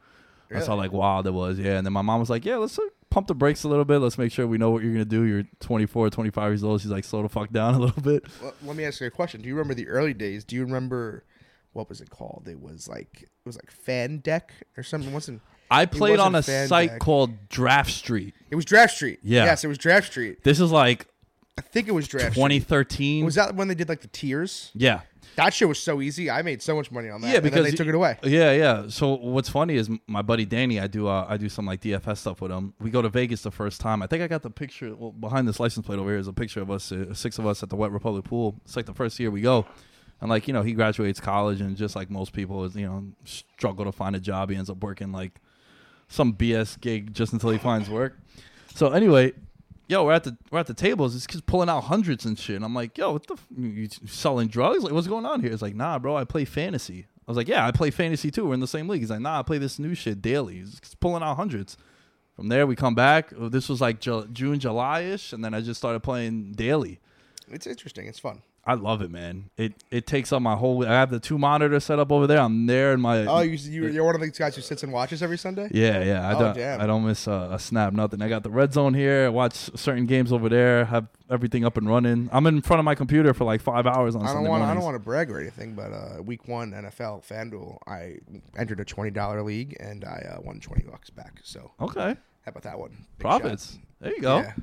That's 0.49 0.67
how 0.67 0.75
like 0.75 0.93
wild 0.93 1.27
it 1.27 1.31
was. 1.33 1.59
Yeah, 1.59 1.75
and 1.77 1.85
then 1.85 1.91
my 1.91 2.01
mom 2.01 2.21
was 2.21 2.29
like, 2.29 2.45
"Yeah, 2.45 2.55
let's 2.55 2.79
uh, 2.79 2.83
pump 3.09 3.27
the 3.27 3.35
brakes 3.35 3.63
a 3.65 3.67
little 3.67 3.83
bit. 3.85 3.99
Let's 3.99 4.17
make 4.17 4.31
sure 4.31 4.47
we 4.47 4.57
know 4.57 4.69
what 4.71 4.83
you're 4.83 4.93
gonna 4.93 5.03
do. 5.05 5.23
You're 5.23 5.43
24, 5.59 6.09
25 6.09 6.51
years 6.51 6.63
old." 6.63 6.79
She's 6.81 6.91
like, 6.91 7.03
"Slow 7.03 7.21
the 7.21 7.27
fuck 7.29 7.51
down 7.51 7.75
a 7.75 7.79
little 7.79 8.01
bit." 8.01 8.23
Well, 8.41 8.53
let 8.63 8.75
me 8.77 8.85
ask 8.85 9.01
you 9.01 9.07
a 9.07 9.11
question. 9.11 9.41
Do 9.41 9.47
you 9.49 9.55
remember 9.55 9.73
the 9.73 9.87
early 9.89 10.13
days? 10.13 10.45
Do 10.45 10.55
you 10.55 10.63
remember 10.63 11.25
what 11.73 11.87
was 11.89 11.99
it 12.01 12.09
called? 12.09 12.47
It 12.49 12.61
was 12.61 12.87
like 12.89 13.23
it 13.23 13.29
was 13.45 13.55
like 13.57 13.71
Fan 13.71 14.19
Deck 14.19 14.53
or 14.77 14.83
something. 14.83 15.09
It 15.11 15.13
wasn't 15.13 15.41
I 15.71 15.85
played 15.85 16.19
on 16.19 16.35
a 16.35 16.43
fan 16.43 16.67
site 16.67 16.99
called 16.99 17.49
Draft 17.49 17.91
Street. 17.91 18.35
it 18.49 18.55
was 18.55 18.65
Draft 18.65 18.95
Street? 18.95 19.19
Yeah. 19.23 19.45
Yes, 19.45 19.63
it 19.63 19.67
was 19.67 19.77
Draft 19.77 20.07
Street. 20.07 20.43
This 20.43 20.59
is 20.59 20.71
like 20.71 21.07
I 21.57 21.61
think 21.61 21.87
it 21.87 21.91
was 21.91 22.07
Draft 22.07 22.33
Street. 22.33 22.59
2013. 22.59 23.25
Was 23.25 23.35
that 23.35 23.55
when 23.55 23.67
they 23.67 23.75
did 23.75 23.89
like 23.89 24.01
the 24.01 24.07
tiers? 24.07 24.71
yeah. 24.73 25.01
That 25.35 25.53
shit 25.53 25.67
was 25.67 25.79
so 25.79 26.01
easy. 26.01 26.29
I 26.29 26.41
made 26.41 26.61
so 26.61 26.75
much 26.75 26.91
money 26.91 27.09
on 27.09 27.21
that. 27.21 27.27
Yeah, 27.27 27.35
and 27.35 27.45
then 27.45 27.51
because 27.51 27.71
they 27.71 27.75
took 27.75 27.87
it 27.87 27.95
away. 27.95 28.17
Yeah, 28.23 28.51
yeah. 28.51 28.87
So 28.89 29.15
what's 29.15 29.47
funny 29.47 29.75
is 29.75 29.89
my 30.07 30.21
buddy 30.21 30.45
Danny. 30.45 30.79
I 30.79 30.87
do 30.87 31.07
uh, 31.07 31.25
I 31.27 31.37
do 31.37 31.47
some 31.47 31.65
like 31.65 31.81
DFS 31.81 32.17
stuff 32.17 32.41
with 32.41 32.51
him. 32.51 32.73
We 32.79 32.89
go 32.89 33.01
to 33.01 33.09
Vegas 33.09 33.41
the 33.41 33.51
first 33.51 33.79
time. 33.79 34.01
I 34.01 34.07
think 34.07 34.21
I 34.21 34.27
got 34.27 34.41
the 34.41 34.49
picture 34.49 34.93
well, 34.93 35.11
behind 35.11 35.47
this 35.47 35.59
license 35.59 35.85
plate 35.85 35.99
over 35.99 36.09
here 36.09 36.19
is 36.19 36.27
a 36.27 36.33
picture 36.33 36.61
of 36.61 36.69
us, 36.69 36.91
uh, 36.91 37.13
six 37.13 37.39
of 37.39 37.47
us 37.47 37.63
at 37.63 37.69
the 37.69 37.77
Wet 37.77 37.91
Republic 37.91 38.25
pool. 38.25 38.55
It's 38.65 38.75
like 38.75 38.85
the 38.85 38.93
first 38.93 39.19
year 39.19 39.31
we 39.31 39.41
go, 39.41 39.65
and 40.19 40.29
like 40.29 40.47
you 40.47 40.53
know 40.53 40.63
he 40.63 40.73
graduates 40.73 41.21
college 41.21 41.61
and 41.61 41.77
just 41.77 41.95
like 41.95 42.09
most 42.09 42.33
people 42.33 42.65
is 42.65 42.75
you 42.75 42.85
know 42.85 43.05
struggle 43.23 43.85
to 43.85 43.93
find 43.93 44.17
a 44.17 44.19
job. 44.19 44.49
He 44.49 44.57
ends 44.57 44.69
up 44.69 44.83
working 44.83 45.13
like 45.13 45.39
some 46.11 46.33
BS 46.33 46.79
gig 46.79 47.13
just 47.13 47.33
until 47.33 47.49
he 47.49 47.57
finds 47.57 47.89
work. 47.89 48.19
So 48.75 48.89
anyway, 48.89 49.33
yo, 49.87 50.03
we're 50.05 50.13
at 50.13 50.23
the 50.25 50.37
we're 50.51 50.59
at 50.59 50.67
the 50.67 50.73
tables. 50.73 51.13
This 51.13 51.25
kid's 51.25 51.41
pulling 51.41 51.69
out 51.69 51.85
hundreds 51.85 52.25
and 52.25 52.37
shit. 52.37 52.57
And 52.57 52.65
I'm 52.65 52.75
like, 52.75 52.97
yo, 52.97 53.13
what 53.13 53.25
the 53.25 53.33
f- 53.33 53.47
you 53.57 53.87
selling 54.05 54.47
drugs? 54.49 54.83
Like, 54.83 54.93
what's 54.93 55.07
going 55.07 55.25
on 55.25 55.41
here? 55.41 55.51
It's 55.51 55.61
like, 55.61 55.75
nah, 55.75 55.97
bro, 55.97 56.15
I 56.17 56.25
play 56.25 56.45
fantasy. 56.45 57.07
I 57.27 57.31
was 57.31 57.37
like, 57.37 57.47
yeah, 57.47 57.65
I 57.65 57.71
play 57.71 57.91
fantasy 57.91 58.29
too. 58.29 58.45
We're 58.47 58.53
in 58.55 58.59
the 58.59 58.67
same 58.67 58.87
league. 58.89 59.01
He's 59.01 59.09
like, 59.09 59.19
nah, 59.21 59.39
I 59.39 59.43
play 59.43 59.57
this 59.57 59.79
new 59.79 59.95
shit 59.95 60.21
daily. 60.21 60.55
He's 60.55 60.79
pulling 60.99 61.23
out 61.23 61.35
hundreds. 61.35 61.77
From 62.35 62.47
there, 62.49 62.65
we 62.67 62.75
come 62.75 62.95
back. 62.95 63.31
Oh, 63.37 63.49
This 63.49 63.69
was 63.69 63.81
like 63.81 63.99
Ju- 63.99 64.27
June, 64.31 64.59
July 64.59 65.01
ish, 65.01 65.31
and 65.33 65.43
then 65.43 65.53
I 65.53 65.61
just 65.61 65.79
started 65.79 65.99
playing 66.01 66.53
daily. 66.53 66.99
It's 67.49 67.67
interesting. 67.67 68.07
It's 68.07 68.19
fun. 68.19 68.41
I 68.63 68.75
love 68.75 69.01
it, 69.01 69.09
man. 69.09 69.49
It 69.57 69.73
it 69.89 70.05
takes 70.05 70.31
up 70.31 70.39
my 70.41 70.55
whole. 70.55 70.85
I 70.85 70.91
have 70.91 71.09
the 71.09 71.19
two 71.19 71.39
monitors 71.39 71.83
set 71.83 71.97
up 71.97 72.11
over 72.11 72.27
there. 72.27 72.39
I'm 72.39 72.67
there 72.67 72.93
in 72.93 73.01
my. 73.01 73.25
Oh, 73.25 73.39
you, 73.39 73.53
you 73.57 73.87
you're 73.87 74.03
one 74.03 74.13
of 74.13 74.21
these 74.21 74.37
guys 74.37 74.55
who 74.55 74.61
sits 74.61 74.83
and 74.83 74.93
watches 74.93 75.23
every 75.23 75.39
Sunday. 75.39 75.67
Yeah, 75.71 76.03
yeah. 76.03 76.27
I 76.29 76.33
Oh, 76.35 76.39
don't. 76.39 76.55
damn. 76.55 76.79
I 76.79 76.85
don't 76.85 77.03
miss 77.03 77.25
a, 77.25 77.49
a 77.53 77.57
snap. 77.59 77.91
Nothing. 77.93 78.21
I 78.21 78.29
got 78.29 78.43
the 78.43 78.51
red 78.51 78.71
zone 78.71 78.93
here. 78.93 79.25
I 79.25 79.29
watch 79.29 79.55
certain 79.75 80.05
games 80.05 80.31
over 80.31 80.47
there. 80.47 80.85
Have 80.85 81.07
everything 81.27 81.65
up 81.65 81.75
and 81.75 81.89
running. 81.89 82.29
I'm 82.31 82.45
in 82.45 82.61
front 82.61 82.79
of 82.79 82.83
my 82.85 82.93
computer 82.93 83.33
for 83.33 83.45
like 83.45 83.61
five 83.61 83.87
hours 83.87 84.15
on 84.15 84.21
I 84.21 84.25
don't 84.25 84.33
Sunday 84.35 84.49
want 84.51 84.63
I 84.63 84.73
don't 84.75 84.83
want 84.83 84.93
to 84.95 84.99
brag 84.99 85.31
or 85.31 85.39
anything, 85.41 85.73
but 85.73 85.91
uh, 85.91 86.21
week 86.21 86.47
one 86.47 86.71
NFL 86.71 87.25
FanDuel, 87.27 87.77
I 87.87 88.19
entered 88.55 88.79
a 88.79 88.85
twenty 88.85 89.09
dollar 89.09 89.41
league 89.41 89.75
and 89.79 90.05
I 90.05 90.35
uh, 90.37 90.41
won 90.43 90.59
twenty 90.59 90.83
bucks 90.83 91.09
back. 91.09 91.39
So 91.43 91.71
Okay, 91.81 91.99
how 92.45 92.49
about 92.49 92.61
that 92.63 92.77
one? 92.77 92.91
Big 93.17 93.23
shot. 93.25 93.41
profits. 93.41 93.79
There 94.01 94.11
you 94.13 94.21
go. 94.21 94.37
Yeah. 94.37 94.53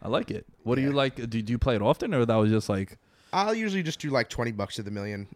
I 0.00 0.06
like 0.06 0.30
it. 0.30 0.46
What 0.62 0.76
do 0.76 0.82
you 0.82 0.92
like? 0.92 1.16
Do, 1.16 1.26
do 1.26 1.50
you 1.52 1.58
play 1.58 1.74
it 1.74 1.82
often, 1.82 2.14
or 2.14 2.24
that 2.24 2.36
was 2.36 2.50
just 2.52 2.68
like 2.68 2.98
I'll 3.32 3.54
usually 3.54 3.82
just 3.82 4.00
do 4.00 4.10
like 4.10 4.28
twenty 4.28 4.52
bucks 4.52 4.76
to 4.76 4.82
the 4.82 4.90
million 4.90 5.26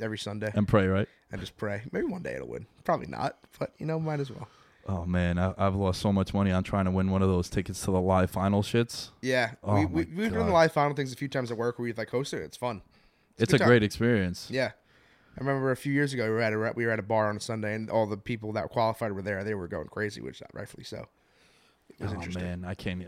every 0.00 0.18
Sunday 0.18 0.50
and 0.54 0.66
pray, 0.66 0.86
right? 0.86 1.08
and 1.32 1.40
just 1.40 1.56
pray. 1.56 1.82
Maybe 1.92 2.06
one 2.06 2.22
day 2.22 2.34
it'll 2.34 2.48
win. 2.48 2.66
Probably 2.84 3.06
not, 3.06 3.38
but 3.58 3.72
you 3.78 3.86
know, 3.86 3.98
might 3.98 4.20
as 4.20 4.30
well. 4.30 4.48
Oh 4.86 5.04
man, 5.04 5.38
I, 5.38 5.54
I've 5.58 5.74
lost 5.74 6.00
so 6.00 6.12
much 6.12 6.32
money 6.34 6.50
on 6.50 6.64
trying 6.64 6.86
to 6.86 6.90
win 6.90 7.10
one 7.10 7.22
of 7.22 7.28
those 7.28 7.48
tickets 7.48 7.80
to 7.84 7.90
the 7.90 8.00
live 8.00 8.30
final 8.30 8.62
shits. 8.62 9.10
Yeah, 9.20 9.52
Oh 9.62 9.74
we, 9.74 9.86
we, 9.86 10.04
we've 10.04 10.32
done 10.32 10.46
the 10.46 10.52
live 10.52 10.72
final 10.72 10.96
things 10.96 11.12
a 11.12 11.16
few 11.16 11.28
times 11.28 11.50
at 11.50 11.56
work 11.56 11.78
where 11.78 11.84
we 11.84 11.92
like 11.92 12.10
host 12.10 12.32
it. 12.32 12.42
It's 12.42 12.56
fun. 12.56 12.82
It's, 13.38 13.52
a 13.52 13.54
good 13.54 13.58
time. 13.60 13.68
great 13.68 13.82
experience. 13.82 14.48
Yeah. 14.50 14.72
I 15.36 15.40
remember 15.40 15.70
a 15.70 15.76
few 15.76 15.92
years 15.92 16.12
ago 16.12 16.24
we 16.24 16.30
were 16.30 16.40
at 16.40 16.52
a 16.52 16.72
we 16.74 16.84
were 16.84 16.90
at 16.90 16.98
a 16.98 17.04
bar 17.04 17.28
on 17.28 17.36
a 17.36 17.40
Sunday 17.40 17.74
and 17.74 17.88
all 17.88 18.06
the 18.06 18.16
people 18.16 18.52
that 18.54 18.68
qualified 18.70 19.12
were 19.12 19.22
there. 19.22 19.44
They 19.44 19.54
were 19.54 19.68
going 19.68 19.86
crazy, 19.86 20.20
which 20.20 20.42
rightfully 20.52 20.84
so. 20.84 21.06
It 21.88 22.02
was 22.02 22.12
oh 22.12 22.38
man, 22.40 22.64
I 22.66 22.74
can't. 22.74 23.02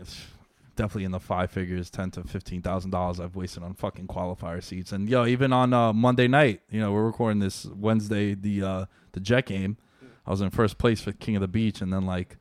Definitely 0.75 1.05
in 1.05 1.11
the 1.11 1.19
five 1.19 1.51
figures, 1.51 1.89
ten 1.89 2.09
to 2.11 2.23
fifteen 2.23 2.61
thousand 2.61 2.91
dollars 2.91 3.19
I've 3.19 3.35
wasted 3.35 3.61
on 3.61 3.75
fucking 3.75 4.07
qualifier 4.07 4.63
seats. 4.63 4.91
And 4.91 5.07
yo, 5.07 5.25
even 5.25 5.53
on 5.53 5.71
uh, 5.71 5.93
Monday 5.93 6.27
night, 6.27 6.61
you 6.69 6.79
know, 6.79 6.91
we're 6.91 7.05
recording 7.05 7.39
this 7.39 7.65
Wednesday, 7.65 8.33
the 8.33 8.63
uh, 8.63 8.85
the 9.11 9.19
Jet 9.19 9.45
game. 9.45 9.77
I 10.25 10.31
was 10.31 10.41
in 10.41 10.49
first 10.49 10.77
place 10.77 11.01
for 11.01 11.11
King 11.11 11.35
of 11.35 11.41
the 11.41 11.47
Beach, 11.47 11.81
and 11.81 11.93
then 11.93 12.05
like 12.05 12.37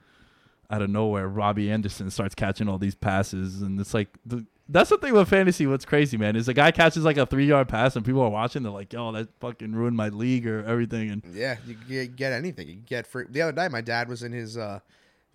out 0.71 0.81
of 0.81 0.89
nowhere, 0.89 1.29
Robbie 1.29 1.71
Anderson 1.71 2.11
starts 2.11 2.35
catching 2.35 2.69
all 2.69 2.79
these 2.79 2.95
passes, 2.95 3.61
and 3.63 3.79
it's 3.81 3.95
like 3.95 4.09
the. 4.25 4.47
That's 4.69 4.89
the 4.89 4.97
thing 4.97 5.13
with 5.13 5.29
fantasy. 5.29 5.67
What's 5.67 5.85
crazy, 5.85 6.17
man, 6.17 6.35
is 6.35 6.47
the 6.47 6.55
guy 6.55 6.71
catches 6.71 7.05
like 7.05 7.19
a 7.19 7.27
three 7.27 7.45
yard 7.45 7.69
pass, 7.69 7.95
and 7.97 8.07
people 8.07 8.23
are 8.23 8.31
watching. 8.31 8.63
They're 8.63 8.73
like, 8.73 8.93
"Yo, 8.93 9.13
that 9.13 9.29
fucking 9.41 9.73
ruined 9.73 9.97
my 9.97 10.09
league 10.09 10.47
or 10.47 10.65
everything." 10.65 11.11
And 11.11 11.23
Yeah, 11.35 11.57
you 11.67 11.75
get, 11.87 12.17
get 12.17 12.33
anything. 12.33 12.69
You 12.69 12.77
get 12.77 13.07
free. 13.07 13.27
The 13.29 13.43
other 13.43 13.53
day, 13.53 13.69
my 13.69 13.83
dad 13.83 14.09
was 14.09 14.23
in 14.23 14.33
his 14.33 14.57
uh, 14.57 14.81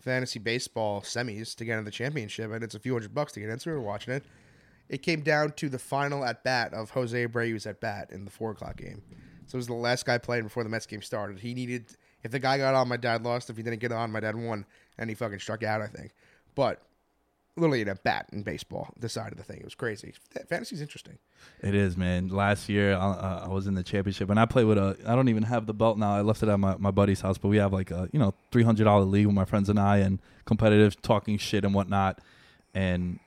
fantasy 0.08 0.40
baseball 0.40 1.02
semis 1.02 1.54
to 1.54 1.66
get 1.66 1.78
in 1.78 1.84
the 1.84 1.92
championship, 1.92 2.50
and 2.52 2.64
it's 2.64 2.76
a 2.76 2.80
few 2.80 2.94
hundred 2.94 3.14
bucks 3.14 3.34
to 3.34 3.42
get 3.42 3.50
in. 3.50 3.60
So 3.60 3.72
we 3.72 3.76
were 3.76 3.84
watching 3.84 4.14
it. 4.14 4.24
It 4.88 5.00
came 5.04 5.20
down 5.20 5.52
to 5.58 5.68
the 5.68 5.78
final 5.78 6.24
at 6.24 6.46
bat 6.46 6.74
of 6.74 6.92
Jose 6.92 7.28
Abreu's 7.28 7.66
at 7.66 7.82
bat 7.82 8.10
in 8.12 8.24
the 8.24 8.32
four 8.32 8.52
o'clock 8.52 8.78
game. 8.78 9.02
So 9.48 9.58
it 9.58 9.60
was 9.60 9.68
the 9.68 9.74
last 9.74 10.06
guy 10.06 10.18
playing 10.18 10.44
before 10.44 10.64
the 10.64 10.70
Mets 10.70 10.86
game 10.86 11.02
started. 11.02 11.40
He 11.40 11.54
needed 11.54 11.98
if 12.24 12.32
the 12.32 12.40
guy 12.40 12.58
got 12.58 12.74
on, 12.74 12.88
my 12.88 12.96
dad 12.96 13.24
lost. 13.24 13.50
If 13.50 13.58
he 13.58 13.64
didn't 13.64 13.82
get 13.82 13.92
on, 13.92 14.10
my 14.10 14.22
dad 14.22 14.38
won, 14.38 14.66
and 14.98 15.10
he 15.10 15.16
fucking 15.16 15.40
struck 15.40 15.62
out. 15.64 15.82
I 15.82 15.88
think, 15.88 16.14
but 16.56 16.82
literally 17.58 17.82
in 17.82 17.90
a 17.90 17.96
bat 17.96 18.28
in 18.32 18.44
baseball 18.44 18.94
The 19.00 19.10
side 19.10 19.32
of 19.32 19.38
the 19.38 19.44
thing. 19.44 19.58
It 19.58 19.66
was 19.66 19.76
crazy. 19.76 20.14
Fantasy's 20.48 20.82
interesting. 20.82 21.18
It 21.62 21.76
is, 21.76 21.98
man. 21.98 22.30
Last 22.30 22.70
year, 22.70 22.94
I, 22.96 23.08
uh, 23.12 23.46
I 23.46 23.48
was 23.50 23.68
in 23.68 23.74
the 23.74 23.84
championship, 23.84 24.30
and 24.30 24.40
I 24.40 24.46
played 24.46 24.66
with 24.66 24.78
a. 24.78 24.98
I 25.06 25.16
don't 25.16 25.30
even 25.30 25.44
have 25.44 25.66
the 25.66 25.74
belt 25.74 25.98
now. 25.98 26.16
I 26.16 26.22
left 26.22 26.44
it 26.44 26.50
at 26.50 26.60
my, 26.60 26.76
my 26.78 26.92
buddy's 26.92 27.22
house, 27.22 27.38
but 27.38 27.48
we 27.50 27.58
have 27.58 27.74
like 27.74 27.92
a 27.92 28.10
you 28.12 28.20
know 28.20 28.34
three 28.52 28.64
hundred 28.64 28.86
dollar 28.86 29.04
league 29.04 29.26
with 29.26 29.36
my 29.36 29.46
friends 29.46 29.70
and 29.70 29.80
I, 29.80 29.98
and 29.98 30.20
competitive 30.46 31.02
talking 31.02 31.38
shit 31.38 31.66
and 31.66 31.74
whatnot. 31.74 32.20
And 32.74 33.20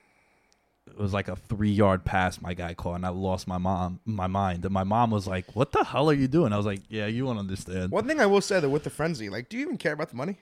it 0.87 0.97
was 0.97 1.13
like 1.13 1.27
a 1.27 1.35
three 1.35 1.71
yard 1.71 2.03
pass 2.05 2.41
my 2.41 2.53
guy 2.53 2.73
caught, 2.73 2.95
and 2.95 3.05
I 3.05 3.09
lost 3.09 3.47
my 3.47 3.57
mom 3.57 3.99
my 4.05 4.27
mind. 4.27 4.65
And 4.65 4.73
my 4.73 4.83
mom 4.83 5.11
was 5.11 5.27
like, 5.27 5.55
"What 5.55 5.71
the 5.71 5.83
hell 5.83 6.09
are 6.09 6.13
you 6.13 6.27
doing?" 6.27 6.53
I 6.53 6.57
was 6.57 6.65
like, 6.65 6.81
"Yeah, 6.89 7.07
you 7.07 7.25
won't 7.25 7.39
understand." 7.39 7.91
One 7.91 8.07
thing 8.07 8.19
I 8.19 8.25
will 8.25 8.41
say 8.41 8.59
though, 8.59 8.69
with 8.69 8.83
the 8.83 8.89
frenzy, 8.89 9.29
like, 9.29 9.49
do 9.49 9.57
you 9.57 9.63
even 9.63 9.77
care 9.77 9.93
about 9.93 10.09
the 10.09 10.15
money? 10.15 10.37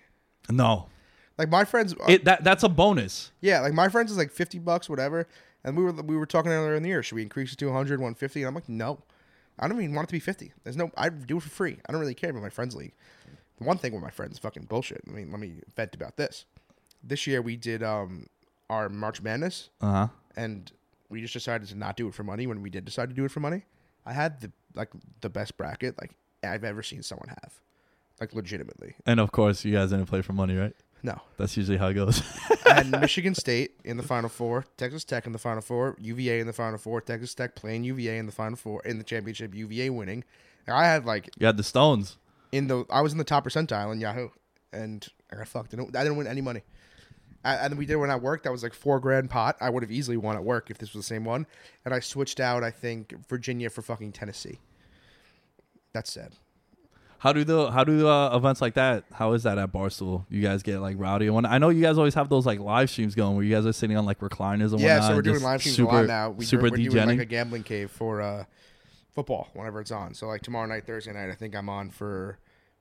No, 0.50 0.88
Like 1.40 1.50
my 1.50 1.64
friends, 1.64 1.94
uh, 1.94 2.06
it 2.10 2.26
that 2.26 2.44
that's 2.44 2.64
a 2.64 2.70
bonus. 2.70 3.32
Yeah, 3.42 3.62
like 3.62 3.74
my 3.74 3.88
friends 3.90 4.12
is 4.12 4.18
like 4.18 4.30
fifty 4.32 4.60
bucks, 4.60 4.90
whatever. 4.90 5.26
And 5.64 5.76
we 5.76 5.84
were 5.84 5.94
we 5.94 6.16
were 6.18 6.26
talking 6.26 6.52
earlier 6.52 6.76
in 6.76 6.84
the 6.84 6.90
year. 6.90 7.02
Should 7.02 7.16
we 7.16 7.22
increase 7.24 7.54
it 7.54 7.58
to 7.60 7.66
100, 7.68 8.00
150? 8.00 8.42
And 8.42 8.48
I'm 8.50 8.54
like, 8.56 8.70
no, 8.70 9.00
I 9.58 9.68
don't 9.68 9.82
even 9.82 9.96
want 9.96 10.06
it 10.08 10.10
to 10.10 10.14
be 10.14 10.20
50. 10.20 10.54
There's 10.64 10.78
no. 10.78 10.92
I 10.98 11.08
do 11.10 11.38
it 11.38 11.44
for 11.44 11.50
free. 11.50 11.78
I 11.88 11.92
don't 11.92 12.00
really 12.02 12.14
care 12.14 12.30
about 12.30 12.42
my 12.44 12.50
friends 12.50 12.76
league. 12.76 12.94
The 13.58 13.64
one 13.64 13.78
thing 13.78 13.94
with 13.94 14.02
my 14.04 14.10
friends, 14.10 14.34
is 14.34 14.40
fucking 14.40 14.64
bullshit. 14.66 15.02
I 15.08 15.12
mean, 15.12 15.32
let 15.32 15.40
me 15.40 15.56
vent 15.76 15.96
about 15.96 16.18
this. 16.18 16.46
This 17.04 17.26
year 17.26 17.42
we 17.42 17.56
did 17.56 17.82
um 17.84 18.28
our 18.70 18.90
March 18.90 19.22
Madness, 19.22 19.70
Uh 19.82 19.92
huh. 19.92 20.08
and 20.36 20.72
we 21.10 21.22
just 21.22 21.34
decided 21.34 21.68
to 21.70 21.76
not 21.76 21.96
do 21.98 22.08
it 22.10 22.14
for 22.14 22.24
money. 22.24 22.48
When 22.48 22.62
we 22.62 22.70
did 22.70 22.84
decide 22.86 23.10
to 23.10 23.16
do 23.16 23.24
it 23.26 23.32
for 23.32 23.40
money, 23.40 23.64
I 24.06 24.12
had 24.14 24.42
the 24.42 24.52
like 24.76 24.90
the 25.22 25.30
best 25.30 25.56
bracket 25.58 25.96
like 26.02 26.12
I've 26.44 26.64
ever 26.66 26.84
seen 26.84 27.02
someone 27.02 27.30
have, 27.30 27.54
like 28.22 28.34
legitimately. 28.34 28.96
And 29.06 29.20
of 29.22 29.32
course, 29.32 29.64
you 29.66 29.74
guys 29.74 29.90
didn't 29.90 30.06
play 30.06 30.22
for 30.22 30.34
money, 30.34 30.56
right? 30.58 30.76
No, 31.02 31.22
That's 31.38 31.56
usually 31.56 31.78
how 31.78 31.88
it 31.88 31.94
goes. 31.94 32.22
I 32.66 32.74
had 32.74 32.92
Michigan 33.02 33.34
State 33.34 33.72
in 33.86 33.96
the 33.98 34.04
Final 34.04 34.30
Four, 34.30 34.66
Texas 34.76 35.04
Tech 35.06 35.26
in 35.26 35.32
the 35.32 35.40
Final 35.40 35.62
Four, 35.62 35.96
UVA 36.00 36.40
in 36.40 36.48
the 36.48 36.54
Final 36.54 36.78
Four, 36.78 37.00
Texas 37.02 37.34
Tech 37.34 37.56
playing 37.56 37.86
UVA 37.86 38.18
in 38.18 38.26
the 38.26 38.32
Final 38.32 38.58
Four 38.58 38.82
in 38.84 38.98
the 38.98 39.04
championship, 39.04 39.56
UVA 39.56 39.90
winning. 39.92 40.24
And 40.68 40.76
I 40.76 40.86
had 40.86 41.06
like 41.06 41.30
you 41.38 41.46
had 41.46 41.56
the 41.58 41.64
Stones. 41.64 42.18
in 42.52 42.68
the 42.68 42.86
I 42.90 43.02
was 43.02 43.14
in 43.14 43.18
the 43.18 43.24
top 43.24 43.46
percentile 43.46 43.94
in 43.94 44.02
Yahoo, 44.02 44.30
and 44.74 45.08
I 45.32 45.38
got 45.38 45.48
fucked. 45.48 45.74
I 45.74 45.78
didn't, 45.78 45.96
I 45.96 46.04
didn't 46.04 46.18
win 46.18 46.28
any 46.28 46.42
money. 46.42 46.64
I, 47.46 47.56
and 47.56 47.78
we 47.78 47.86
did 47.86 47.96
when 47.96 48.12
I 48.12 48.18
worked. 48.18 48.44
That 48.44 48.52
was 48.52 48.64
like 48.64 48.74
four 48.74 49.00
grand 49.00 49.30
pot. 49.30 49.56
I 49.62 49.70
would 49.70 49.82
have 49.84 49.92
easily 49.92 50.18
won 50.18 50.36
at 50.36 50.44
work 50.44 50.70
if 50.70 50.78
this 50.78 50.94
was 50.94 51.06
the 51.06 51.08
same 51.08 51.24
one. 51.24 51.48
And 51.86 51.94
I 51.94 52.02
switched 52.02 52.42
out. 52.42 52.64
I 52.66 52.72
think 52.72 53.14
Virginia 53.30 53.70
for 53.70 53.82
fucking 53.82 54.12
Tennessee. 54.12 54.60
That's 55.94 56.12
sad. 56.12 56.34
How 57.20 57.34
do 57.34 57.44
the 57.44 57.70
how 57.70 57.84
do 57.84 58.08
uh, 58.08 58.36
events 58.36 58.62
like 58.62 58.76
that? 58.76 59.04
How 59.12 59.34
is 59.34 59.44
that 59.44 59.58
at 59.58 59.72
Barstool? 59.74 60.26
You 60.30 60.42
guys 60.42 60.64
get 60.64 60.80
like 60.80 60.96
rowdy 60.98 61.26
and 61.28 61.36
when 61.36 61.46
I 61.46 61.58
know 61.58 61.68
you 61.70 61.82
guys 61.82 61.98
always 61.98 62.14
have 62.16 62.30
those 62.30 62.46
like 62.46 62.60
live 62.60 62.90
streams 62.90 63.14
going 63.14 63.36
where 63.36 63.44
you 63.44 63.54
guys 63.54 63.66
are 63.66 63.74
sitting 63.74 63.98
on 63.98 64.06
like 64.06 64.20
recliners 64.20 64.72
and 64.72 64.80
Yeah, 64.80 64.96
whatnot. 64.96 65.10
so 65.10 65.16
we're 65.16 65.22
doing 65.22 65.44
live 65.44 65.60
streams 65.60 65.76
super, 65.76 65.92
a 65.92 65.94
lot 65.96 66.06
now. 66.08 66.30
We, 66.32 66.46
super 66.46 66.64
we're 66.64 66.78
doing 66.78 67.08
like 67.08 67.20
a 67.20 67.26
gambling 67.26 67.64
cave 67.64 67.92
for 67.92 68.22
uh, 68.22 68.46
football 69.14 69.50
whenever 69.54 69.82
it's 69.82 69.92
on. 69.92 70.14
So 70.14 70.28
like 70.28 70.42
tomorrow 70.44 70.66
night, 70.66 70.86
Thursday 70.86 71.12
night, 71.12 71.30
I 71.30 71.36
think 71.36 71.56
I'm 71.56 71.68
on 71.68 71.90
for 71.90 72.40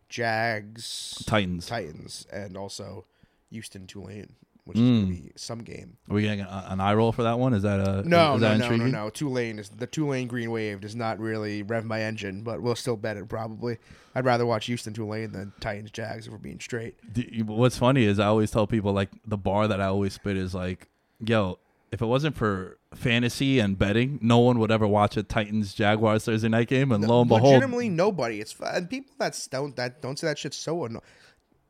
Jags, 0.08 1.22
Titans. 1.26 1.66
Titans, 1.66 2.26
and 2.32 2.56
also 2.56 3.06
Houston 3.50 3.86
Tulane, 3.86 4.34
which 4.68 4.78
is 4.78 4.82
gonna 4.82 5.00
hmm. 5.00 5.10
be 5.10 5.32
some 5.36 5.60
game. 5.60 5.96
Are 6.08 6.14
we 6.14 6.22
getting 6.22 6.40
a, 6.40 6.66
an 6.68 6.80
eye 6.80 6.94
roll 6.94 7.10
for 7.10 7.22
that 7.22 7.38
one? 7.38 7.54
Is 7.54 7.62
that 7.62 7.80
a 7.80 8.06
No, 8.06 8.34
is 8.34 8.40
no, 8.42 8.48
that 8.48 8.58
no, 8.58 8.68
no, 8.68 8.72
intriguing? 8.74 8.92
no. 8.92 9.10
Tulane 9.10 9.58
is 9.58 9.70
the 9.70 9.86
Tulane 9.86 10.28
Green 10.28 10.50
Wave 10.50 10.80
does 10.80 10.94
not 10.94 11.18
really 11.18 11.62
rev 11.62 11.84
my 11.84 12.02
engine, 12.02 12.42
but 12.42 12.60
we'll 12.62 12.76
still 12.76 12.96
bet 12.96 13.16
it 13.16 13.28
probably. 13.28 13.78
I'd 14.14 14.24
rather 14.24 14.46
watch 14.46 14.66
Houston 14.66 14.92
Tulane 14.92 15.32
than 15.32 15.52
Titans 15.60 15.90
Jags 15.90 16.26
if 16.26 16.32
we're 16.32 16.38
being 16.38 16.60
straight. 16.60 16.96
You- 17.14 17.44
What's 17.44 17.78
funny 17.78 18.04
is 18.04 18.18
I 18.18 18.26
always 18.26 18.50
tell 18.50 18.66
people 18.66 18.92
like 18.92 19.10
the 19.26 19.38
bar 19.38 19.66
that 19.68 19.80
I 19.80 19.86
always 19.86 20.12
spit 20.12 20.36
is 20.36 20.54
like, 20.54 20.88
yo, 21.24 21.58
if 21.90 22.02
it 22.02 22.06
wasn't 22.06 22.36
for 22.36 22.78
fantasy 22.94 23.58
and 23.58 23.78
betting, 23.78 24.18
no 24.22 24.38
one 24.38 24.58
would 24.58 24.70
ever 24.70 24.86
watch 24.86 25.16
a 25.16 25.22
Titans 25.22 25.74
Jaguars 25.74 26.24
Thursday 26.24 26.48
night 26.48 26.68
game. 26.68 26.92
And 26.92 27.06
lo 27.06 27.20
and 27.20 27.28
behold, 27.28 27.54
legitimately 27.54 27.88
nobody. 27.88 28.40
It's 28.40 28.54
and 28.60 28.88
people 28.88 29.14
that 29.18 29.38
don't 29.50 29.74
that 29.76 30.02
don't 30.02 30.18
say 30.18 30.26
that 30.26 30.38
shit's 30.38 30.56
so 30.56 30.84
annoying. 30.84 31.02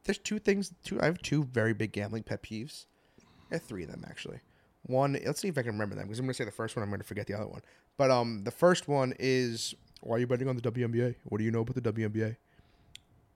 There's 0.08 0.16
two 0.18 0.38
things. 0.38 0.72
Two 0.84 0.98
I 1.02 1.04
have 1.04 1.20
two 1.20 1.44
very 1.44 1.74
big 1.74 1.92
gambling 1.92 2.22
pet 2.22 2.42
peeves. 2.42 2.86
I 3.52 3.56
have 3.56 3.62
three 3.62 3.84
of 3.84 3.90
them 3.90 4.04
actually. 4.08 4.40
One, 4.84 5.18
let's 5.26 5.40
see 5.42 5.48
if 5.48 5.58
I 5.58 5.62
can 5.62 5.72
remember 5.72 5.94
them 5.96 6.06
because 6.06 6.18
I'm 6.18 6.24
gonna 6.24 6.32
say 6.32 6.44
the 6.46 6.50
first 6.50 6.74
one. 6.76 6.82
I'm 6.82 6.90
gonna 6.90 7.02
forget 7.04 7.26
the 7.26 7.34
other 7.34 7.46
one. 7.46 7.60
But 7.98 8.10
um, 8.10 8.42
the 8.44 8.50
first 8.50 8.88
one 8.88 9.12
is 9.18 9.74
why 10.00 10.16
are 10.16 10.18
you 10.18 10.26
betting 10.26 10.48
on 10.48 10.56
the 10.56 10.62
WNBA? 10.62 11.14
What 11.24 11.36
do 11.38 11.44
you 11.44 11.50
know 11.50 11.60
about 11.60 11.74
the 11.74 11.92
WNBA? 11.92 12.36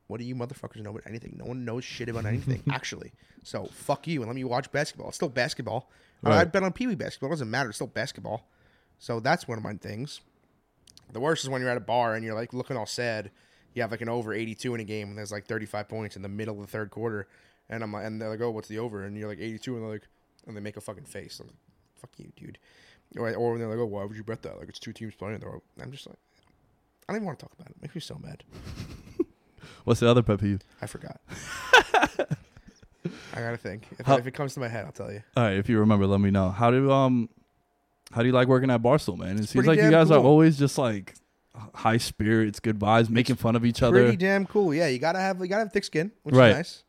What 0.06 0.18
do 0.18 0.24
you 0.24 0.34
motherfuckers 0.34 0.82
know 0.82 0.90
about 0.90 1.02
anything? 1.06 1.34
No 1.38 1.44
one 1.44 1.64
knows 1.66 1.84
shit 1.84 2.08
about 2.08 2.24
anything, 2.26 2.62
actually. 2.70 3.12
So 3.42 3.66
fuck 3.66 4.06
you 4.06 4.20
and 4.22 4.28
let 4.28 4.34
me 4.34 4.44
watch 4.44 4.72
basketball. 4.72 5.08
It's 5.08 5.16
still 5.16 5.28
basketball. 5.28 5.90
I- 6.24 6.28
Right. 6.30 6.38
I 6.38 6.44
bet 6.44 6.62
on 6.62 6.72
Pee 6.72 6.86
Wee 6.86 6.94
basketball. 6.94 7.30
It 7.30 7.32
doesn't 7.32 7.50
matter. 7.50 7.68
It's 7.70 7.76
still 7.78 7.86
basketball. 7.88 8.48
So 8.98 9.20
that's 9.20 9.46
one 9.48 9.58
of 9.58 9.64
my 9.64 9.74
things. 9.74 10.20
The 11.12 11.20
worst 11.20 11.42
is 11.44 11.50
when 11.50 11.60
you're 11.60 11.70
at 11.70 11.76
a 11.76 11.80
bar 11.80 12.14
and 12.14 12.24
you're 12.24 12.34
like 12.34 12.54
looking 12.54 12.76
all 12.78 12.86
sad. 12.86 13.30
You 13.74 13.82
have 13.82 13.90
like 13.90 14.00
an 14.02 14.08
over 14.08 14.32
82 14.34 14.74
in 14.74 14.80
a 14.80 14.84
game 14.84 15.08
and 15.08 15.18
there's 15.18 15.32
like 15.32 15.46
35 15.46 15.88
points 15.88 16.16
in 16.16 16.22
the 16.22 16.28
middle 16.28 16.54
of 16.56 16.60
the 16.60 16.66
third 16.66 16.90
quarter, 16.90 17.26
and 17.70 17.82
I'm 17.82 17.92
like, 17.92 18.04
and 18.04 18.20
they're 18.20 18.28
like, 18.28 18.40
oh, 18.40 18.50
what's 18.50 18.68
the 18.68 18.78
over? 18.78 19.04
And 19.04 19.16
you're 19.16 19.28
like 19.28 19.40
82, 19.40 19.74
and 19.74 19.82
they're 19.84 19.90
like, 19.92 20.08
and 20.46 20.56
they 20.56 20.60
make 20.60 20.76
a 20.76 20.80
fucking 20.80 21.04
face. 21.04 21.40
I'm 21.40 21.46
like, 21.46 21.56
fuck 22.00 22.10
you, 22.18 22.32
dude. 22.36 22.58
Or, 23.16 23.32
or 23.34 23.58
they're 23.58 23.68
like, 23.68 23.78
oh, 23.78 23.86
why 23.86 24.04
would 24.04 24.16
you 24.16 24.24
bet 24.24 24.42
that? 24.42 24.58
Like 24.58 24.68
it's 24.68 24.78
two 24.78 24.92
teams 24.92 25.14
playing. 25.14 25.38
There. 25.38 25.50
I'm 25.80 25.92
just 25.92 26.06
like, 26.06 26.16
I 27.08 27.12
don't 27.12 27.16
even 27.16 27.26
want 27.26 27.38
to 27.38 27.44
talk 27.46 27.52
about 27.58 27.68
it. 27.70 27.76
It 27.76 27.82
makes 27.82 27.94
me 27.94 28.00
so 28.00 28.18
mad. 28.22 28.44
what's 29.84 30.00
the 30.00 30.08
other 30.08 30.22
pet 30.22 30.40
peeve? 30.40 30.60
I 30.80 30.86
forgot. 30.86 31.20
I 33.34 33.40
gotta 33.40 33.56
think. 33.56 33.86
If, 33.98 34.06
How- 34.06 34.16
if 34.18 34.26
it 34.26 34.32
comes 34.32 34.54
to 34.54 34.60
my 34.60 34.68
head, 34.68 34.84
I'll 34.84 34.92
tell 34.92 35.12
you. 35.12 35.22
All 35.36 35.44
right, 35.44 35.56
if 35.56 35.68
you 35.68 35.78
remember, 35.78 36.06
let 36.06 36.20
me 36.20 36.30
know. 36.30 36.50
How 36.50 36.70
do 36.70 36.90
um, 36.90 37.28
how 38.12 38.20
do 38.20 38.26
you 38.28 38.32
like 38.32 38.48
working 38.48 38.70
at 38.70 38.82
Barstool, 38.82 39.18
man? 39.18 39.38
It 39.38 39.48
seems 39.48 39.66
like 39.66 39.78
you 39.78 39.90
guys 39.90 40.10
are 40.10 40.20
always 40.20 40.58
just 40.58 40.78
like 40.78 41.14
high 41.74 41.98
spirits, 41.98 42.60
good 42.60 42.78
vibes, 42.78 43.10
making 43.10 43.36
fun 43.36 43.56
of 43.56 43.64
each 43.64 43.82
other. 43.82 44.02
Pretty 44.02 44.16
damn 44.16 44.46
cool. 44.46 44.72
Yeah, 44.74 44.88
you 44.88 44.98
gotta 44.98 45.18
have 45.18 45.40
you 45.40 45.46
gotta 45.48 45.64
have 45.64 45.72
thick 45.72 45.84
skin, 45.84 46.12
which 46.22 46.34
Right. 46.34 46.50
is 46.50 46.56
nice. 46.56 46.84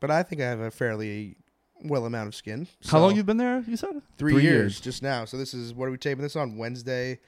But 0.00 0.10
I 0.10 0.22
think 0.22 0.40
I 0.40 0.44
have 0.46 0.60
a 0.60 0.70
fairly 0.70 1.36
well 1.84 2.06
amount 2.06 2.28
of 2.28 2.34
skin. 2.34 2.66
How 2.88 2.98
long 3.00 3.10
so- 3.12 3.16
you 3.16 3.24
been 3.24 3.36
there? 3.36 3.64
You 3.66 3.76
said 3.76 4.02
Three, 4.16 4.42
years, 4.42 4.80
just 4.80 5.02
now. 5.02 5.24
So 5.24 5.36
this 5.36 5.54
is 5.54 5.72
what 5.74 5.86
are 5.86 5.90
we 5.90 5.98
taping 5.98 6.22
this 6.22 6.34
on 6.36 6.56
Wednesday, 6.56 7.20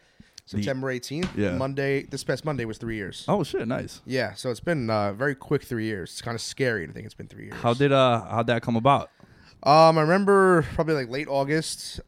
September 0.46 0.90
eighteenth. 0.90 1.30
Yeah. 1.36 1.56
Monday. 1.56 2.02
This 2.04 2.24
past 2.24 2.44
Monday 2.44 2.64
was 2.64 2.78
three 2.78 2.96
years. 2.96 3.24
Oh 3.28 3.44
shit, 3.44 3.66
nice. 3.68 4.00
Yeah, 4.06 4.34
so 4.34 4.50
it's 4.50 4.60
been 4.60 4.90
uh, 4.90 5.12
very 5.12 5.34
quick 5.36 5.62
three 5.62 5.84
years. 5.84 6.10
It's 6.10 6.22
kind 6.22 6.34
of 6.34 6.40
scary 6.40 6.86
to 6.86 6.92
think 6.92 7.06
it's 7.06 7.14
been 7.14 7.28
three 7.28 7.44
years. 7.46 7.56
How 7.60 7.74
did 7.74 7.92
uh 7.92 8.24
how'd 8.28 8.46
that 8.48 8.62
come 8.62 8.76
about? 8.76 9.10
Um, 9.62 9.98
I 9.98 10.00
remember 10.00 10.62
probably 10.74 10.94
like 10.94 11.08
late 11.10 11.28
August. 11.28 12.00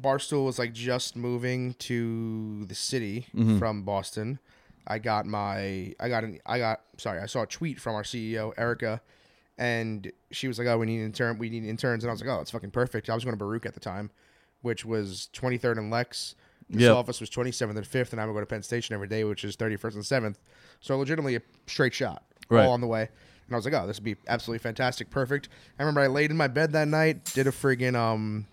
Barstool 0.00 0.44
was 0.44 0.58
like 0.58 0.72
just 0.72 1.16
moving 1.16 1.74
to 1.74 2.64
the 2.66 2.74
city 2.74 3.26
Mm-hmm. 3.34 3.58
from 3.58 3.82
Boston. 3.82 4.38
I 4.86 4.98
got 4.98 5.24
my, 5.26 5.94
I 5.98 6.08
got 6.08 6.24
an, 6.24 6.40
I 6.44 6.58
got, 6.58 6.80
sorry, 6.98 7.20
I 7.20 7.26
saw 7.26 7.42
a 7.42 7.46
tweet 7.46 7.80
from 7.80 7.94
our 7.94 8.02
CEO 8.02 8.52
Erika, 8.58 9.00
and 9.56 10.10
she 10.30 10.46
was 10.48 10.58
like, 10.58 10.68
"Oh, 10.68 10.78
we 10.78 10.86
need 10.86 11.00
intern, 11.02 11.38
we 11.38 11.48
need 11.48 11.64
interns," 11.64 12.04
and 12.04 12.10
I 12.10 12.12
was 12.12 12.20
like, 12.20 12.28
"Oh, 12.30 12.40
it's 12.40 12.50
fucking 12.50 12.70
perfect." 12.72 13.08
I 13.08 13.14
was 13.14 13.24
going 13.24 13.32
to 13.34 13.38
Baruch 13.38 13.64
at 13.66 13.74
the 13.74 13.80
time, 13.80 14.10
which 14.62 14.84
was 14.84 15.28
23rd 15.32 15.78
and 15.78 15.90
Lex. 15.90 16.34
This 16.68 16.82
Yep. 16.82 16.96
office 16.96 17.20
was 17.20 17.28
27th 17.30 17.76
and 17.76 17.86
5th, 17.86 18.12
and 18.12 18.20
I 18.20 18.26
would 18.26 18.32
go 18.32 18.40
to 18.40 18.46
Penn 18.46 18.62
Station 18.62 18.94
every 18.94 19.06
day, 19.08 19.22
which 19.24 19.44
is 19.44 19.54
31st 19.56 19.94
and 19.94 20.04
7th. 20.04 20.36
So 20.80 20.96
legitimately 20.98 21.36
a 21.36 21.42
straight 21.66 21.92
shot, 21.94 22.24
Right. 22.48 22.64
all 22.66 22.72
on 22.72 22.80
the 22.80 22.86
way. 22.86 23.02
And 23.46 23.54
I 23.54 23.56
was 23.56 23.66
like, 23.66 23.74
oh, 23.74 23.86
this 23.86 23.98
would 23.98 24.04
be 24.04 24.16
absolutely 24.28 24.60
fantastic, 24.60 25.10
perfect. 25.10 25.50
I 25.78 25.82
remember 25.82 26.00
I 26.00 26.06
laid 26.06 26.30
in 26.30 26.36
my 26.38 26.48
bed 26.48 26.72
that 26.72 26.88
night, 26.88 27.24
did 27.34 27.46
a 27.46 27.50
friggin' 27.50 27.94
um, 27.94 28.46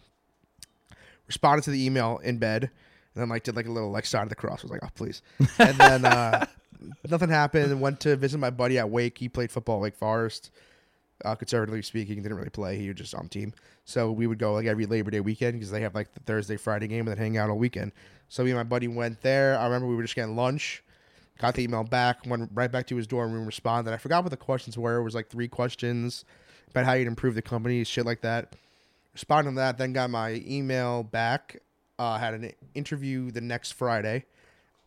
responded 1.28 1.64
to 1.64 1.72
the 1.72 1.86
email 1.86 2.20
in 2.24 2.38
bed, 2.38 2.64
and 2.64 3.22
then 3.22 3.30
like 3.30 3.44
did 3.44 3.56
like 3.56 3.68
a 3.68 3.72
little 3.72 3.92
like 3.92 4.06
sign 4.06 4.24
of 4.24 4.30
the 4.30 4.36
cross. 4.36 4.62
I 4.62 4.64
was 4.64 4.72
like, 4.72 4.84
oh 4.84 4.90
please. 4.96 5.22
And 5.60 5.78
then 5.78 6.06
uh, 6.06 6.46
nothing 7.10 7.30
happened. 7.30 7.80
Went 7.82 8.00
to 8.02 8.16
visit 8.16 8.38
my 8.38 8.50
buddy 8.50 8.78
at 8.80 8.90
Wake. 8.90 9.18
He 9.18 9.30
played 9.30 9.52
football 9.52 9.78
at 9.78 9.82
Wake 9.82 9.96
Forest. 9.96 10.52
Uh, 11.24 11.36
conservatively 11.36 11.84
speaking, 11.84 12.16
didn't 12.16 12.36
really 12.36 12.50
play. 12.50 12.78
He 12.78 12.88
was 12.88 12.98
just 12.98 13.14
on 13.14 13.28
team. 13.28 13.54
So 13.86 14.12
we 14.12 14.26
would 14.26 14.40
go 14.40 14.54
like 14.54 14.66
every 14.66 14.88
Labor 14.88 15.12
Day 15.12 15.20
weekend 15.20 15.54
because 15.54 15.70
they 15.70 15.82
have 15.82 15.94
like 15.94 16.12
the 16.14 16.20
Thursday, 16.22 16.58
Friday 16.58 16.88
game 16.88 17.08
and 17.08 17.10
then 17.10 17.18
hang 17.18 17.38
out 17.38 17.50
all 17.50 17.58
weekend. 17.58 17.92
So 18.28 18.44
me 18.44 18.50
and 18.52 18.58
my 18.58 18.64
buddy 18.64 18.88
went 18.88 19.22
there. 19.22 19.58
I 19.60 19.66
remember 19.66 19.88
we 19.88 19.96
were 19.96 20.02
just 20.02 20.16
getting 20.16 20.36
lunch. 20.36 20.84
Got 21.38 21.56
the 21.56 21.64
email 21.64 21.84
back, 21.84 22.26
went 22.26 22.50
right 22.54 22.72
back 22.72 22.88
to 22.88 22.96
his 22.96 23.08
dorm 23.08 23.34
room, 23.34 23.46
responded. 23.46 23.94
I 23.94 23.98
forgot 23.98 24.24
what 24.24 24.30
the 24.30 24.38
questions 24.38 24.78
were. 24.78 24.98
It 24.98 25.04
was 25.04 25.16
like 25.16 25.28
three 25.28 25.48
questions 25.48 26.24
about 26.70 26.86
how 26.86 26.94
you'd 26.94 27.08
improve 27.08 27.36
the 27.36 27.42
company, 27.42 27.84
shit 27.84 28.06
like 28.06 28.22
that. 28.22 28.56
Responded 29.14 29.52
to 29.52 29.56
that, 29.58 29.78
then 29.78 29.94
got 29.94 30.10
my 30.10 30.42
email 30.46 31.04
back. 31.04 31.62
Uh, 32.00 32.18
had 32.18 32.34
an 32.34 32.52
interview 32.74 33.30
the 33.30 33.42
next 33.42 33.72
Friday 33.74 34.26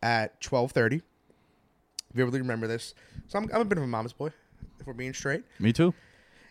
at 0.01 0.41
twelve 0.41 0.71
thirty. 0.71 0.97
If 0.97 1.01
you 2.13 2.17
Vividly 2.23 2.41
remember 2.41 2.67
this. 2.67 2.93
So 3.27 3.39
I'm, 3.39 3.49
I'm 3.53 3.61
a 3.61 3.65
bit 3.65 3.77
of 3.77 3.83
a 3.83 3.87
mama's 3.87 4.13
boy, 4.13 4.31
if 4.79 4.87
we're 4.87 4.93
being 4.93 5.13
straight. 5.13 5.43
Me 5.59 5.71
too. 5.71 5.93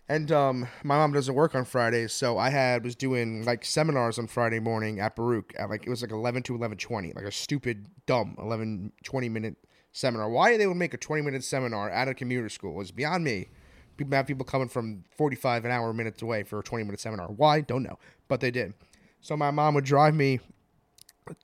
And 0.09 0.31
um, 0.33 0.69
my 0.83 0.99
mom 0.99 1.13
doesn't 1.13 1.35
work 1.35 1.55
on 1.55 1.65
Fridays, 1.65 2.13
so 2.13 2.37
I 2.37 2.51
had 2.51 2.85
was 2.85 2.95
doing 2.95 3.45
like 3.45 3.65
seminars 3.65 4.19
on 4.19 4.27
Friday 4.27 4.61
morning 4.61 5.01
at 5.01 5.17
Baruch 5.17 5.55
at 5.59 5.71
like 5.71 5.87
it 5.87 5.91
was 5.91 6.03
like 6.03 6.11
eleven 6.13 6.43
to 6.45 6.55
eleven 6.55 6.77
twenty, 6.77 7.13
like 7.15 7.25
a 7.25 7.33
stupid 7.33 7.87
dumb 8.07 8.37
11, 8.39 8.93
20 9.03 9.29
minute 9.31 9.57
seminar. 9.93 10.29
Why 10.29 10.59
they 10.59 10.67
would 10.67 10.77
make 10.77 10.93
a 10.93 10.99
twenty 10.99 11.23
minute 11.23 11.43
seminar 11.43 11.89
at 11.89 12.07
a 12.09 12.15
commuter 12.15 12.49
school 12.51 12.81
is 12.81 12.93
beyond 12.93 13.25
me. 13.25 13.49
People 13.97 14.17
have 14.17 14.27
people 14.27 14.45
coming 14.45 14.69
from 14.69 15.05
forty 15.17 15.37
five 15.37 15.65
an 15.65 15.71
hour 15.71 15.93
minutes 15.93 16.23
away 16.23 16.43
for 16.43 16.59
a 16.59 16.63
twenty 16.63 16.85
minute 16.85 17.01
seminar. 17.01 17.29
Why? 17.29 17.61
Don't 17.61 17.83
know, 17.83 17.99
but 18.29 18.41
they 18.41 18.51
did. 18.51 18.75
So 19.21 19.37
my 19.37 19.51
mom 19.51 19.75
would 19.75 19.85
drive 19.85 20.15
me 20.15 20.41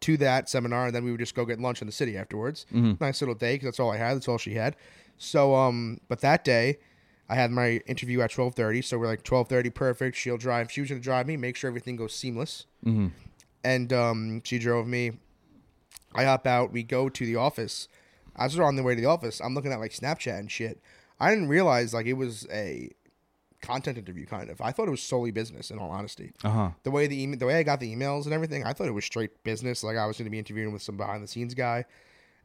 to 0.00 0.16
that 0.18 0.48
seminar, 0.48 0.86
and 0.86 0.94
then 0.94 1.04
we 1.04 1.10
would 1.10 1.20
just 1.20 1.34
go 1.34 1.44
get 1.44 1.60
lunch 1.60 1.80
in 1.80 1.86
the 1.86 1.92
city 1.92 2.16
afterwards. 2.16 2.66
Nice 3.00 3.22
little 3.22 3.34
day 3.34 3.54
because 3.54 3.66
that's 3.66 3.80
all 3.80 3.90
I 3.90 3.96
had. 3.96 4.14
That's 4.14 4.28
all 4.28 4.36
she 4.36 4.54
had. 4.54 4.76
So, 5.16 5.54
um, 5.54 6.00
but 6.08 6.20
that 6.20 6.44
day, 6.44 6.78
I 7.28 7.34
had 7.34 7.50
my 7.50 7.80
interview 7.86 8.20
at 8.20 8.30
twelve 8.30 8.54
thirty. 8.54 8.82
So 8.82 8.98
we're 8.98 9.06
like 9.06 9.22
twelve 9.22 9.48
thirty, 9.48 9.70
perfect. 9.70 10.16
She'll 10.16 10.36
drive. 10.36 10.70
She 10.70 10.80
was 10.80 10.90
gonna 10.90 11.00
drive 11.00 11.26
me, 11.26 11.36
make 11.36 11.56
sure 11.56 11.68
everything 11.68 11.96
goes 11.96 12.14
seamless. 12.14 12.66
Mm-hmm. 12.84 13.08
And 13.62 13.92
um, 13.92 14.42
she 14.44 14.58
drove 14.58 14.86
me. 14.86 15.12
I 16.14 16.24
hop 16.24 16.46
out. 16.46 16.72
We 16.72 16.82
go 16.82 17.08
to 17.08 17.26
the 17.26 17.36
office. 17.36 17.88
As 18.36 18.56
we're 18.56 18.64
on 18.64 18.76
the 18.76 18.82
way 18.82 18.94
to 18.94 19.00
the 19.00 19.06
office, 19.06 19.40
I'm 19.40 19.54
looking 19.54 19.72
at 19.72 19.80
like 19.80 19.92
Snapchat 19.92 20.38
and 20.38 20.50
shit. 20.50 20.80
I 21.20 21.30
didn't 21.30 21.48
realize 21.48 21.92
like 21.94 22.06
it 22.06 22.14
was 22.14 22.46
a 22.50 22.90
content 23.62 23.98
interview 23.98 24.24
kind 24.26 24.48
of. 24.48 24.60
I 24.60 24.72
thought 24.72 24.88
it 24.88 24.90
was 24.90 25.02
solely 25.02 25.30
business. 25.30 25.70
In 25.70 25.78
all 25.78 25.90
honesty, 25.90 26.32
Uh 26.42 26.50
huh. 26.50 26.70
the 26.82 26.90
way 26.90 27.06
the 27.06 27.22
email, 27.22 27.38
the 27.38 27.46
way 27.46 27.56
I 27.58 27.62
got 27.62 27.78
the 27.80 27.94
emails 27.94 28.24
and 28.24 28.32
everything, 28.32 28.64
I 28.64 28.72
thought 28.72 28.88
it 28.88 28.92
was 28.94 29.04
straight 29.04 29.44
business. 29.44 29.84
Like 29.84 29.96
I 29.98 30.06
was 30.06 30.16
going 30.16 30.24
to 30.24 30.30
be 30.30 30.38
interviewing 30.38 30.72
with 30.72 30.82
some 30.82 30.96
behind 30.96 31.22
the 31.22 31.28
scenes 31.28 31.52
guy, 31.54 31.84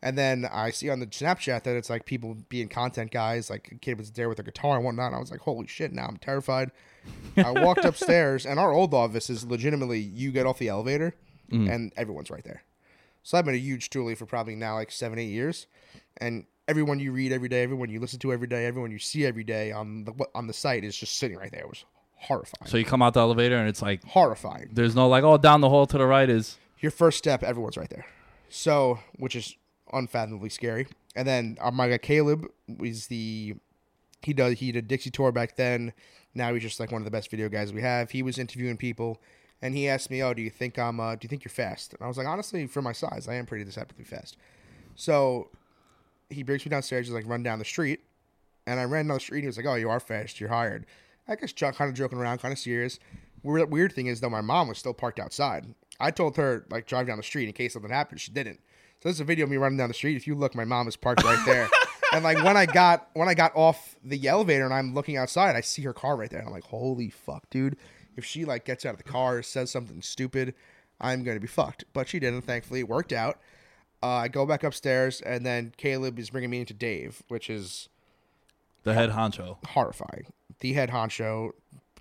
and 0.01 0.17
then 0.17 0.45
I 0.51 0.71
see 0.71 0.89
on 0.89 0.99
the 0.99 1.07
Snapchat 1.07 1.63
that 1.63 1.75
it's 1.77 1.89
like 1.89 2.05
people 2.05 2.35
being 2.49 2.67
content 2.67 3.11
guys. 3.11 3.49
Like 3.49 3.69
a 3.71 3.75
kid 3.75 3.97
was 3.97 4.11
there 4.11 4.27
with 4.27 4.39
a 4.39 4.43
guitar 4.43 4.75
and 4.75 4.83
whatnot. 4.83 5.07
And 5.07 5.15
I 5.15 5.19
was 5.19 5.31
like, 5.31 5.39
holy 5.41 5.67
shit! 5.67 5.93
Now 5.93 6.05
I'm 6.07 6.17
terrified. 6.17 6.71
I 7.38 7.51
walked 7.51 7.85
upstairs, 7.91 8.45
and 8.45 8.59
our 8.59 8.73
old 8.73 8.93
office 8.93 9.29
is 9.29 9.45
legitimately 9.45 9.99
you 9.99 10.31
get 10.33 10.45
off 10.45 10.59
the 10.59 10.67
elevator, 10.67 11.15
and 11.49 11.93
everyone's 11.95 12.29
right 12.29 12.43
there. 12.43 12.63
So 13.23 13.38
I've 13.38 13.45
been 13.45 13.55
a 13.55 13.57
huge 13.57 13.89
Stoolie 13.89 14.17
for 14.17 14.25
probably 14.25 14.55
now 14.55 14.75
like 14.75 14.91
seven, 14.91 15.17
eight 15.17 15.29
years, 15.29 15.65
and 16.17 16.45
everyone 16.67 16.99
you 16.99 17.12
read 17.12 17.32
every 17.32 17.49
day, 17.49 17.63
everyone 17.63 17.89
you 17.89 17.99
listen 17.99 18.19
to 18.19 18.34
every 18.34 18.47
day, 18.47 18.65
everyone 18.65 18.91
you 18.91 18.99
see 18.99 19.25
every 19.25 19.43
day 19.43 19.71
on 19.71 20.06
the 20.06 20.13
on 20.34 20.47
the 20.47 20.54
site 20.54 20.84
is 20.84 20.95
just 20.95 21.17
sitting 21.17 21.38
right 21.38 21.51
there. 21.51 21.62
It 21.62 21.69
was 21.69 21.86
horrifying. 22.15 22.69
So 22.69 22.78
you 22.78 22.86
come 22.86 23.01
out 23.01 23.13
the 23.13 23.19
elevator 23.19 23.58
and 23.58 23.69
it's 23.69 23.82
like 23.82 24.04
horrifying. 24.04 24.69
there's 24.73 24.95
no 24.95 25.08
like 25.08 25.23
oh 25.23 25.38
down 25.38 25.62
the 25.62 25.69
hall 25.69 25.86
to 25.88 25.97
the 25.97 26.06
right 26.06 26.30
is 26.30 26.58
Your 26.80 26.91
first 26.91 27.17
step, 27.17 27.43
everyone's 27.43 27.78
right 27.78 27.89
there. 27.89 28.06
So, 28.49 28.99
which 29.17 29.36
is 29.36 29.56
unfathomably 29.91 30.49
scary. 30.49 30.88
And 31.15 31.28
then 31.28 31.58
uh, 31.62 31.71
my 31.71 31.89
guy 31.89 31.97
Caleb 31.97 32.47
was 32.78 33.08
the 33.08 33.56
he 34.21 34.34
does 34.34 34.60
he 34.60 34.71
did 34.71 34.88
Dixie 34.88 35.12
tour 35.12 35.32
back 35.32 35.56
then. 35.56 35.93
Now 36.34 36.54
he's 36.54 36.63
just 36.63 36.80
like 36.80 36.91
one 36.91 37.01
of 37.01 37.06
the 37.06 37.12
best 37.12 37.32
video 37.32 37.47
guys 37.47 37.71
we 37.71 37.82
have. 37.82 38.12
He 38.12 38.21
was 38.21 38.38
interviewing 38.38 38.75
people, 38.75 39.21
and 39.62 39.73
he 39.73 39.88
asked 39.88 40.10
me, 40.10 40.21
"Oh, 40.21 40.34
do 40.34 40.41
you 40.41 40.49
think 40.49 40.78
I'm? 40.78 40.99
Uh, 40.99 41.15
do 41.15 41.19
you 41.23 41.30
think 41.30 41.45
you're 41.45 41.49
fast?" 41.49 41.93
And 41.93 42.01
I 42.01 42.08
was 42.08 42.17
like, 42.17 42.28
honestly, 42.28 42.67
for 42.67 42.82
my 42.82 42.91
size, 42.91 43.30
I 43.30 43.36
am 43.36 43.45
pretty 43.45 43.63
deceptively 43.63 44.04
fast. 44.04 44.36
So 44.95 45.49
he 46.29 46.43
brings 46.43 46.65
me 46.65 46.69
downstairs. 46.69 47.07
He's 47.07 47.13
like, 47.13 47.27
"Run 47.27 47.43
down 47.43 47.59
the 47.59 47.65
street," 47.65 48.01
and 48.65 48.79
I 48.79 48.83
ran 48.83 49.07
down 49.07 49.15
the 49.15 49.21
street. 49.21 49.41
He 49.41 49.47
was 49.47 49.57
like, 49.57 49.65
"Oh, 49.65 49.75
you 49.75 49.89
are 49.89 49.99
fast. 49.99 50.39
You're 50.39 50.49
hired." 50.49 50.85
I 51.27 51.35
guess 51.35 51.53
jo- 51.53 51.71
kind 51.71 51.89
of 51.89 51.95
joking 51.95 52.17
around, 52.19 52.39
kind 52.39 52.51
of 52.51 52.59
serious. 52.59 52.99
Weird, 53.43 53.71
weird 53.71 53.93
thing 53.93 54.07
is 54.07 54.21
though, 54.21 54.29
my 54.29 54.41
mom 54.41 54.67
was 54.67 54.77
still 54.77 54.93
parked 54.93 55.19
outside. 55.19 55.73
I 55.99 56.11
told 56.11 56.38
her 56.38 56.65
like 56.69 56.88
drive 56.88 57.07
down 57.07 57.17
the 57.17 57.23
street 57.23 57.47
in 57.47 57.53
case 57.53 57.73
something 57.73 57.91
happened. 57.91 58.21
She 58.21 58.31
didn't. 58.31 58.59
So 59.01 59.09
this 59.09 59.17
is 59.17 59.21
a 59.21 59.25
video 59.25 59.45
of 59.45 59.51
me 59.51 59.57
running 59.57 59.77
down 59.77 59.88
the 59.88 59.93
street. 59.93 60.15
If 60.15 60.27
you 60.27 60.35
look, 60.35 60.55
my 60.55 60.65
mom 60.65 60.88
is 60.88 60.95
parked 60.95 61.23
right 61.23 61.43
there. 61.45 61.69
and 62.13 62.23
like 62.23 62.43
when 62.43 62.57
I 62.57 62.65
got 62.65 63.09
when 63.13 63.27
I 63.27 63.33
got 63.33 63.55
off 63.55 63.95
the 64.03 64.27
elevator 64.27 64.65
and 64.65 64.73
I'm 64.73 64.93
looking 64.93 65.17
outside, 65.17 65.55
I 65.55 65.61
see 65.61 65.81
her 65.83 65.93
car 65.93 66.15
right 66.15 66.29
there, 66.29 66.39
and 66.39 66.47
I'm 66.47 66.53
like, 66.53 66.63
holy 66.63 67.09
fuck, 67.09 67.49
dude! 67.49 67.77
If 68.15 68.25
she 68.25 68.45
like 68.45 68.65
gets 68.65 68.85
out 68.85 68.93
of 68.93 68.97
the 68.97 69.03
car, 69.03 69.41
says 69.41 69.71
something 69.71 70.01
stupid, 70.01 70.53
I'm 70.99 71.23
gonna 71.23 71.39
be 71.39 71.47
fucked. 71.47 71.85
But 71.93 72.07
she 72.07 72.19
didn't. 72.19 72.41
Thankfully, 72.41 72.81
it 72.81 72.89
worked 72.89 73.13
out. 73.13 73.39
Uh, 74.03 74.08
I 74.08 74.27
go 74.27 74.45
back 74.45 74.63
upstairs, 74.63 75.21
and 75.21 75.45
then 75.45 75.73
Caleb 75.77 76.19
is 76.19 76.29
bringing 76.29 76.49
me 76.49 76.60
into 76.60 76.73
Dave, 76.73 77.23
which 77.27 77.49
is 77.49 77.89
the 78.84 78.93
head 78.93 79.12
honcho. 79.12 79.58
horrifying. 79.69 80.25
The 80.60 80.73
head 80.73 80.89
honcho, 80.91 81.51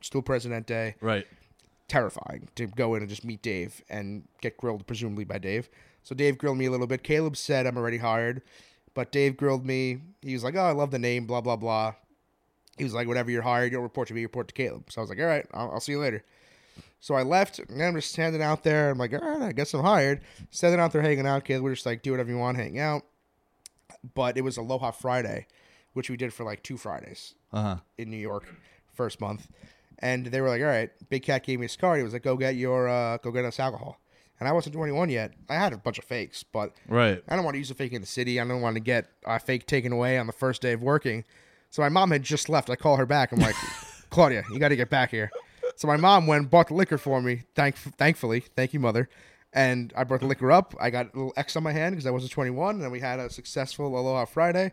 still 0.03 0.21
Presidente, 0.23 0.95
Right. 1.01 1.27
terrifying 1.89 2.49
to 2.57 2.67
go 2.67 2.95
in 2.95 3.03
and 3.03 3.09
just 3.09 3.25
meet 3.25 3.43
Dave 3.43 3.83
and 3.89 4.25
get 4.41 4.57
grilled, 4.57 4.87
presumably 4.87 5.25
by 5.25 5.39
Dave. 5.39 5.69
So 6.03 6.15
Dave 6.15 6.37
grilled 6.37 6.59
me 6.59 6.67
a 6.67 6.71
little 6.71 6.87
bit. 6.87 7.03
Caleb 7.03 7.37
said 7.37 7.67
I'm 7.67 7.79
already 7.79 7.99
hired, 7.99 8.43
but 8.93 9.11
Dave 9.11 9.37
grilled 9.37 9.65
me. 9.65 10.01
He 10.21 10.35
was 10.35 10.45
like, 10.45 10.55
"Oh, 10.57 10.61
I 10.65 10.73
love 10.73 10.91
the 10.91 10.99
name, 10.99 11.27
blah 11.27 11.41
blah 11.41 11.57
blah." 11.57 11.95
He 12.77 12.85
was 12.85 12.93
like, 12.93 13.09
"Whenever 13.09 13.31
you're 13.31 13.43
hired, 13.43 13.73
you 13.73 13.79
don't 13.79 13.83
report 13.83 14.09
to 14.09 14.15
me, 14.15 14.23
report 14.23 14.49
to 14.49 14.55
Caleb." 14.55 14.91
So 14.91 15.01
I 15.01 15.03
was 15.03 15.09
like, 15.11 15.19
"All 15.21 15.25
right, 15.27 15.47
I'll, 15.55 15.71
I'll 15.73 15.81
see 15.81 15.93
you 15.93 16.01
later." 16.01 16.23
So 17.01 17.15
I 17.15 17.23
left, 17.23 17.59
and 17.59 17.83
I'm 17.83 17.95
just 17.95 18.11
standing 18.13 18.43
out 18.43 18.63
there. 18.65 18.91
I'm 18.91 18.99
like, 18.99 19.13
"All 19.13 19.19
right, 19.21 19.43
I 19.43 19.53
guess 19.53 19.75
I'm 19.75 19.83
hired." 19.83 20.21
Standing 20.51 20.81
out 20.81 20.93
there 20.93 21.03
hanging 21.03 21.27
out, 21.27 21.45
Caleb. 21.45 21.65
We're 21.65 21.75
just 21.75 21.87
like, 21.87 22.03
"Do 22.03 22.13
whatever 22.13 22.31
you 22.31 22.39
want, 22.39 22.57
hang 22.57 22.79
out." 22.79 23.03
But 24.15 24.37
it 24.37 24.43
was 24.43 24.57
Aloha 24.57 24.91
Friday, 24.91 25.47
which 25.93 26.11
we 26.11 26.17
did 26.17 26.33
for 26.33 26.45
like 26.45 26.63
two 26.63 26.77
Fridays 26.77 27.35
Uh 27.53 27.63
huh. 27.63 27.77
in 27.99 28.11
New 28.11 28.17
York 28.19 28.45
first 28.93 29.21
month, 29.21 29.49
and 29.99 30.27
they 30.27 30.41
were 30.41 30.49
like, 30.49 30.61
"All 30.61 30.67
right." 30.69 30.91
Big 31.11 31.23
Cat 31.23 31.45
gave 31.45 31.59
me 31.61 31.65
his 31.67 31.77
card. 31.77 31.99
He 31.99 32.05
was 32.05 32.13
like, 32.13 32.23
"Go 32.23 32.37
get 32.37 32.57
your 32.57 32.89
uh, 32.89 33.19
go 33.19 33.31
get 33.31 33.45
us 33.45 33.61
alcohol." 33.61 34.01
And 34.41 34.49
I 34.49 34.53
wasn't 34.53 34.75
21 34.75 35.11
yet. 35.11 35.33
I 35.49 35.55
had 35.55 35.73
a 35.73 35.77
bunch 35.77 35.97
of 35.99 36.05
fakes, 36.05 36.43
but 36.43 36.73
Right. 36.89 37.23
I 37.29 37.37
don't 37.37 37.45
want 37.45 37.55
to 37.55 37.59
use 37.59 37.71
a 37.71 37.75
fake 37.75 37.93
in 37.93 38.01
the 38.01 38.07
city. 38.07 38.41
I 38.41 38.45
don't 38.45 38.61
want 38.61 38.75
to 38.75 38.81
get 38.81 39.07
a 39.25 39.39
fake 39.39 39.65
taken 39.67 39.93
away 39.93 40.19
on 40.19 40.27
the 40.27 40.33
first 40.33 40.61
day 40.61 40.73
of 40.73 40.83
working. 40.83 41.25
So 41.71 41.83
my 41.83 41.89
mom 41.89 42.11
had 42.11 42.25
just 42.25 42.49
left. 42.49 42.69
I 42.69 42.75
call 42.75 42.97
her 42.97 43.07
back. 43.07 43.31
I'm 43.31 43.39
like, 43.39 43.55
Claudia, 44.11 44.43
you 44.53 44.59
got 44.59 44.69
to 44.71 44.77
get 44.77 44.91
back 44.91 45.11
here. 45.13 45.31
So 45.77 45.89
my 45.89 45.97
mom 45.97 46.27
went 46.27 46.43
and 46.43 46.51
bought 46.51 46.69
the 46.69 46.75
liquor 46.75 46.99
for 46.99 47.21
me. 47.21 47.43
Thank, 47.55 47.77
thankfully, 47.77 48.41
thank 48.41 48.73
you, 48.73 48.81
mother. 48.81 49.09
And 49.53 49.93
I 49.97 50.05
brought 50.05 50.21
the 50.21 50.27
liquor 50.27 50.51
up. 50.51 50.75
I 50.81 50.91
got 50.91 51.07
a 51.15 51.17
little 51.17 51.33
X 51.37 51.57
on 51.57 51.63
my 51.63 51.73
hand 51.73 51.95
because 51.95 52.07
I 52.07 52.11
wasn't 52.11 52.33
21, 52.33 52.81
and 52.81 52.93
we 52.93 53.01
had 53.01 53.21
a 53.21 53.31
successful 53.31 53.87
Aloha 53.87 54.25
Friday. 54.25 54.73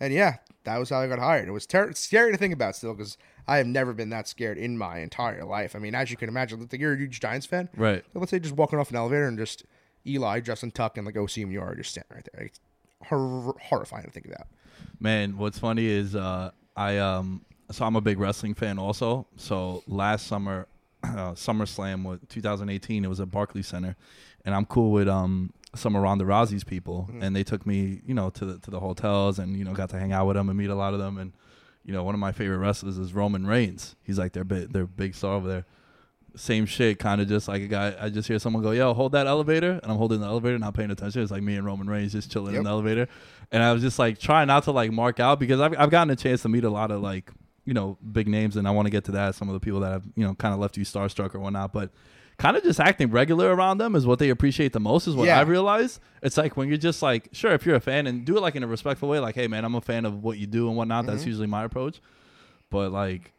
And 0.00 0.12
yeah, 0.12 0.36
that 0.64 0.78
was 0.78 0.90
how 0.90 1.00
I 1.00 1.06
got 1.06 1.18
hired. 1.18 1.48
It 1.48 1.52
was 1.52 1.66
ter- 1.66 1.92
scary 1.92 2.32
to 2.32 2.38
think 2.38 2.52
about 2.52 2.76
still 2.76 2.94
because 2.94 3.16
I 3.46 3.56
have 3.56 3.66
never 3.66 3.92
been 3.94 4.10
that 4.10 4.28
scared 4.28 4.58
in 4.58 4.76
my 4.76 4.98
entire 4.98 5.44
life. 5.44 5.74
I 5.74 5.78
mean, 5.78 5.94
as 5.94 6.10
you 6.10 6.16
can 6.16 6.28
imagine, 6.28 6.68
you're 6.72 6.92
a 6.92 6.98
huge 6.98 7.20
Giants 7.20 7.46
fan. 7.46 7.68
Right. 7.76 8.04
So 8.12 8.18
let's 8.18 8.30
say 8.30 8.38
just 8.38 8.54
walking 8.54 8.78
off 8.78 8.90
an 8.90 8.96
elevator 8.96 9.26
and 9.26 9.38
just 9.38 9.64
Eli, 10.06 10.40
Justin 10.40 10.70
Tuck, 10.70 10.96
and 10.96 11.06
like 11.06 11.14
OCM 11.14 11.50
you 11.50 11.60
are 11.60 11.74
just 11.74 11.90
standing 11.90 12.14
right 12.14 12.28
there. 12.32 12.44
It's 12.44 12.60
hor- 13.06 13.56
horrifying 13.60 14.04
to 14.04 14.10
think 14.10 14.26
about. 14.26 14.46
Man, 15.00 15.36
what's 15.36 15.58
funny 15.58 15.86
is 15.86 16.14
uh, 16.14 16.50
I 16.76 16.98
um 16.98 17.44
so 17.70 17.84
I'm 17.84 17.96
a 17.96 18.00
big 18.00 18.18
wrestling 18.18 18.54
fan 18.54 18.78
also. 18.78 19.26
So 19.36 19.82
last 19.86 20.26
summer, 20.26 20.66
uh, 21.02 21.32
SummerSlam 21.32 22.04
was 22.04 22.20
2018. 22.28 23.04
It 23.04 23.08
was 23.08 23.20
at 23.20 23.30
Barclays 23.30 23.66
Center, 23.66 23.96
and 24.44 24.54
I'm 24.54 24.64
cool 24.64 24.90
with 24.90 25.08
um 25.08 25.52
some 25.74 25.94
of 25.94 26.02
Ronda 26.02 26.24
Rousey's 26.24 26.64
people, 26.64 27.08
and 27.20 27.36
they 27.36 27.44
took 27.44 27.66
me 27.66 28.00
you 28.06 28.14
know 28.14 28.30
to 28.30 28.44
the 28.44 28.58
to 28.58 28.70
the 28.70 28.80
hotels 28.80 29.38
and 29.38 29.56
you 29.56 29.64
know 29.64 29.72
got 29.72 29.90
to 29.90 29.98
hang 29.98 30.12
out 30.12 30.26
with 30.26 30.36
them 30.36 30.48
and 30.48 30.58
meet 30.58 30.70
a 30.70 30.74
lot 30.74 30.94
of 30.94 31.00
them. 31.00 31.18
And 31.18 31.32
you 31.84 31.92
know 31.92 32.02
one 32.02 32.14
of 32.14 32.20
my 32.20 32.32
favorite 32.32 32.58
wrestlers 32.58 32.98
is 32.98 33.12
Roman 33.12 33.46
Reigns. 33.46 33.96
He's 34.02 34.18
like 34.18 34.32
their 34.32 34.44
big 34.44 34.72
their 34.72 34.86
big 34.86 35.14
star 35.14 35.34
over 35.34 35.48
there. 35.48 35.64
Same 36.36 36.66
shit, 36.66 36.98
kind 36.98 37.20
of 37.20 37.28
just 37.28 37.48
like 37.48 37.62
a 37.62 37.66
guy. 37.66 37.96
I 37.98 38.10
just 38.10 38.28
hear 38.28 38.38
someone 38.38 38.62
go, 38.62 38.70
"Yo, 38.70 38.94
hold 38.94 39.12
that 39.12 39.26
elevator," 39.26 39.80
and 39.82 39.90
I'm 39.90 39.96
holding 39.96 40.20
the 40.20 40.26
elevator, 40.26 40.58
not 40.58 40.74
paying 40.74 40.90
attention. 40.90 41.22
It's 41.22 41.32
like 41.32 41.42
me 41.42 41.56
and 41.56 41.64
Roman 41.64 41.88
Reigns 41.88 42.12
just 42.12 42.30
chilling 42.30 42.54
in 42.54 42.64
the 42.64 42.70
elevator, 42.70 43.08
and 43.50 43.62
I 43.62 43.72
was 43.72 43.82
just 43.82 43.98
like 43.98 44.18
trying 44.18 44.46
not 44.46 44.64
to 44.64 44.72
like 44.72 44.92
mark 44.92 45.20
out 45.20 45.40
because 45.40 45.60
I've 45.60 45.74
I've 45.78 45.90
gotten 45.90 46.10
a 46.10 46.16
chance 46.16 46.42
to 46.42 46.48
meet 46.48 46.64
a 46.64 46.70
lot 46.70 46.90
of 46.90 47.00
like 47.00 47.32
you 47.68 47.74
know 47.74 47.98
big 48.12 48.26
names, 48.28 48.56
and 48.56 48.66
I 48.66 48.70
want 48.72 48.86
to 48.86 48.90
get 48.90 49.04
to 49.04 49.12
that. 49.12 49.34
Some 49.34 49.48
of 49.48 49.54
the 49.54 49.60
people 49.60 49.80
that 49.80 49.92
have 49.92 50.02
you 50.16 50.24
know 50.26 50.34
kind 50.34 50.54
of 50.54 50.60
left 50.60 50.76
you 50.78 50.84
starstruck 50.84 51.34
or 51.34 51.38
whatnot, 51.38 51.72
but 51.72 51.90
kind 52.38 52.56
of 52.56 52.62
just 52.62 52.78
acting 52.80 53.10
regular 53.10 53.52
around 53.54 53.78
them 53.78 53.94
is 53.96 54.06
what 54.06 54.18
they 54.20 54.30
appreciate 54.30 54.72
the 54.72 54.80
most. 54.80 55.06
Is 55.08 55.14
what 55.16 55.26
Yeah. 55.26 55.38
I 55.38 55.42
realized. 55.42 56.00
It's 56.22 56.36
like 56.36 56.56
when 56.56 56.68
you're 56.68 56.78
just 56.78 57.02
like, 57.02 57.28
sure, 57.32 57.52
if 57.52 57.66
you're 57.66 57.74
a 57.76 57.80
fan 57.80 58.06
and 58.06 58.24
do 58.24 58.36
it 58.36 58.40
like 58.40 58.54
in 58.56 58.62
a 58.62 58.66
respectful 58.68 59.08
way, 59.08 59.18
like, 59.20 59.34
hey 59.34 59.48
man, 59.48 59.64
I'm 59.64 59.74
a 59.74 59.80
fan 59.80 60.04
of 60.06 60.22
what 60.22 60.38
you 60.38 60.46
do 60.46 60.68
and 60.68 60.76
whatnot. 60.76 61.06
That's 61.06 61.20
Mm-hmm. 61.22 61.28
usually 61.30 61.46
my 61.48 61.64
approach. 61.64 62.00
But 62.70 62.92
like, 62.92 63.32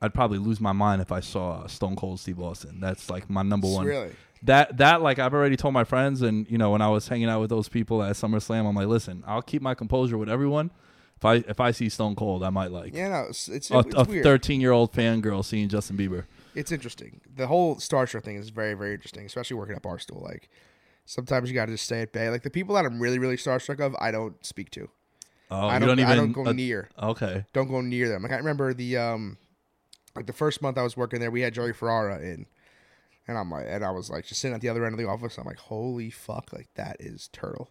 I'd 0.00 0.14
probably 0.14 0.38
lose 0.38 0.60
my 0.60 0.72
mind 0.72 1.00
if 1.02 1.12
I 1.12 1.20
saw 1.20 1.66
Stone 1.66 1.96
Cold 1.96 2.18
Steve 2.20 2.40
Austin. 2.40 2.80
That's 2.80 3.08
like 3.10 3.28
my 3.30 3.42
number 3.42 3.68
one. 3.68 3.86
Really? 3.86 4.10
That 4.42 4.76
that 4.78 5.00
like 5.02 5.18
I've 5.18 5.32
already 5.34 5.56
told 5.56 5.72
my 5.74 5.84
friends, 5.84 6.20
and 6.22 6.46
you 6.50 6.58
know 6.58 6.70
when 6.70 6.82
I 6.82 6.88
was 6.88 7.08
hanging 7.08 7.28
out 7.28 7.40
with 7.40 7.50
those 7.50 7.68
people 7.68 8.02
at 8.02 8.14
SummerSlam, 8.16 8.66
I'm 8.68 8.74
like, 8.74 8.86
listen, 8.86 9.24
I'll 9.26 9.42
keep 9.42 9.62
my 9.62 9.74
composure 9.74 10.18
with 10.18 10.28
everyone. 10.28 10.70
If 11.16 11.24
I 11.24 11.34
if 11.36 11.60
I 11.60 11.70
see 11.70 11.88
Stone 11.88 12.16
Cold, 12.16 12.42
I 12.42 12.50
might 12.50 12.70
like 12.70 12.94
Yeah, 12.94 13.08
no, 13.08 13.26
it's 13.30 13.48
it's, 13.48 13.70
a, 13.70 13.78
it's 13.78 13.94
a 13.94 14.04
weird. 14.04 14.22
13 14.22 14.60
year 14.60 14.72
old 14.72 14.92
fangirl 14.92 15.44
seeing 15.44 15.68
Justin 15.68 15.96
Bieber. 15.96 16.24
It's 16.54 16.72
interesting. 16.72 17.20
The 17.34 17.46
whole 17.46 17.78
Star 17.78 18.06
Starstruck 18.06 18.24
thing 18.24 18.36
is 18.36 18.50
very, 18.50 18.74
very 18.74 18.94
interesting, 18.94 19.26
especially 19.26 19.56
working 19.56 19.76
at 19.76 19.82
Barstool. 19.82 20.22
Like, 20.22 20.48
sometimes 21.04 21.48
you 21.50 21.54
got 21.54 21.66
to 21.66 21.72
just 21.72 21.84
stay 21.84 22.02
at 22.02 22.12
bay. 22.12 22.30
Like 22.30 22.42
the 22.42 22.50
people 22.50 22.74
that 22.74 22.84
I'm 22.84 23.00
really, 23.00 23.18
really 23.18 23.36
starstruck 23.36 23.80
of, 23.80 23.94
I 24.00 24.10
don't 24.10 24.44
speak 24.44 24.70
to. 24.70 24.88
Oh, 25.50 25.68
I 25.68 25.74
you 25.74 25.80
don't. 25.80 25.88
don't 25.88 26.00
even. 26.00 26.12
I 26.12 26.16
don't 26.16 26.32
go 26.32 26.46
uh, 26.46 26.52
near. 26.52 26.88
Okay. 27.00 27.44
Don't 27.52 27.68
go 27.68 27.80
near 27.80 28.08
them. 28.08 28.22
Like 28.22 28.32
I 28.32 28.36
remember 28.36 28.74
the 28.74 28.96
um, 28.96 29.38
like 30.14 30.26
the 30.26 30.32
first 30.32 30.60
month 30.60 30.76
I 30.76 30.82
was 30.82 30.96
working 30.96 31.20
there, 31.20 31.30
we 31.30 31.42
had 31.42 31.54
Joey 31.54 31.72
Ferrara 31.72 32.18
in, 32.20 32.46
and 33.28 33.38
I'm 33.38 33.50
like, 33.50 33.66
and 33.68 33.84
I 33.84 33.90
was 33.90 34.10
like 34.10 34.26
just 34.26 34.40
sitting 34.40 34.54
at 34.54 34.60
the 34.60 34.68
other 34.68 34.84
end 34.84 34.94
of 34.94 34.98
the 34.98 35.08
office. 35.08 35.38
I'm 35.38 35.44
like, 35.44 35.58
holy 35.58 36.10
fuck, 36.10 36.52
like 36.52 36.68
that 36.74 36.96
is 37.00 37.28
Turtle. 37.32 37.70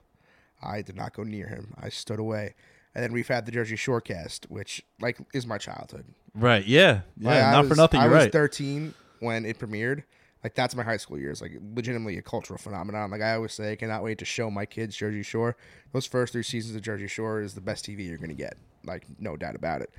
I 0.64 0.82
did 0.82 0.96
not 0.96 1.14
go 1.14 1.24
near 1.24 1.48
him. 1.48 1.74
I 1.80 1.90
stood 1.90 2.20
away. 2.20 2.56
And 2.96 3.04
then 3.04 3.12
we've 3.12 3.28
had 3.28 3.46
the 3.46 3.52
Jersey 3.52 3.76
Shore 3.76 4.00
cast, 4.02 4.46
which 4.50 4.84
like 5.02 5.18
is 5.34 5.46
my 5.46 5.58
childhood. 5.58 6.06
Right. 6.34 6.66
Yeah. 6.66 7.02
Yeah. 7.18 7.30
Like, 7.30 7.52
not 7.52 7.64
for 7.64 7.70
was- 7.70 7.78
nothing. 7.78 8.00
I 8.00 8.08
was 8.08 8.24
right. 8.24 8.32
13 8.32 8.94
when 9.20 9.46
it 9.46 9.60
premiered. 9.60 10.04
Like 10.44 10.54
that's 10.56 10.76
my 10.76 10.84
high 10.84 10.98
school 10.98 11.18
years. 11.18 11.42
Like 11.42 11.54
legitimately 11.76 12.18
a 12.18 12.22
cultural 12.22 12.58
phenomenon. 12.58 13.10
Like 13.12 13.22
I 13.22 13.34
always 13.36 13.52
say, 13.54 13.72
I 13.72 13.76
cannot 13.76 14.04
wait 14.04 14.20
to 14.20 14.26
show 14.26 14.50
my 14.52 14.66
kids 14.66 14.96
Jersey 14.96 15.24
Shore. 15.24 15.58
Those 15.92 16.06
first 16.06 16.34
three 16.34 16.44
seasons 16.44 16.76
of 16.76 16.82
Jersey 16.84 17.08
Shore 17.08 17.42
is 17.42 17.54
the 17.56 17.62
best 17.62 17.86
TV 17.86 18.08
you're 18.08 18.18
gonna 18.18 18.34
get. 18.34 18.56
Like 18.86 19.06
no 19.20 19.36
doubt 19.38 19.56
about 19.56 19.82
it. 19.82 19.90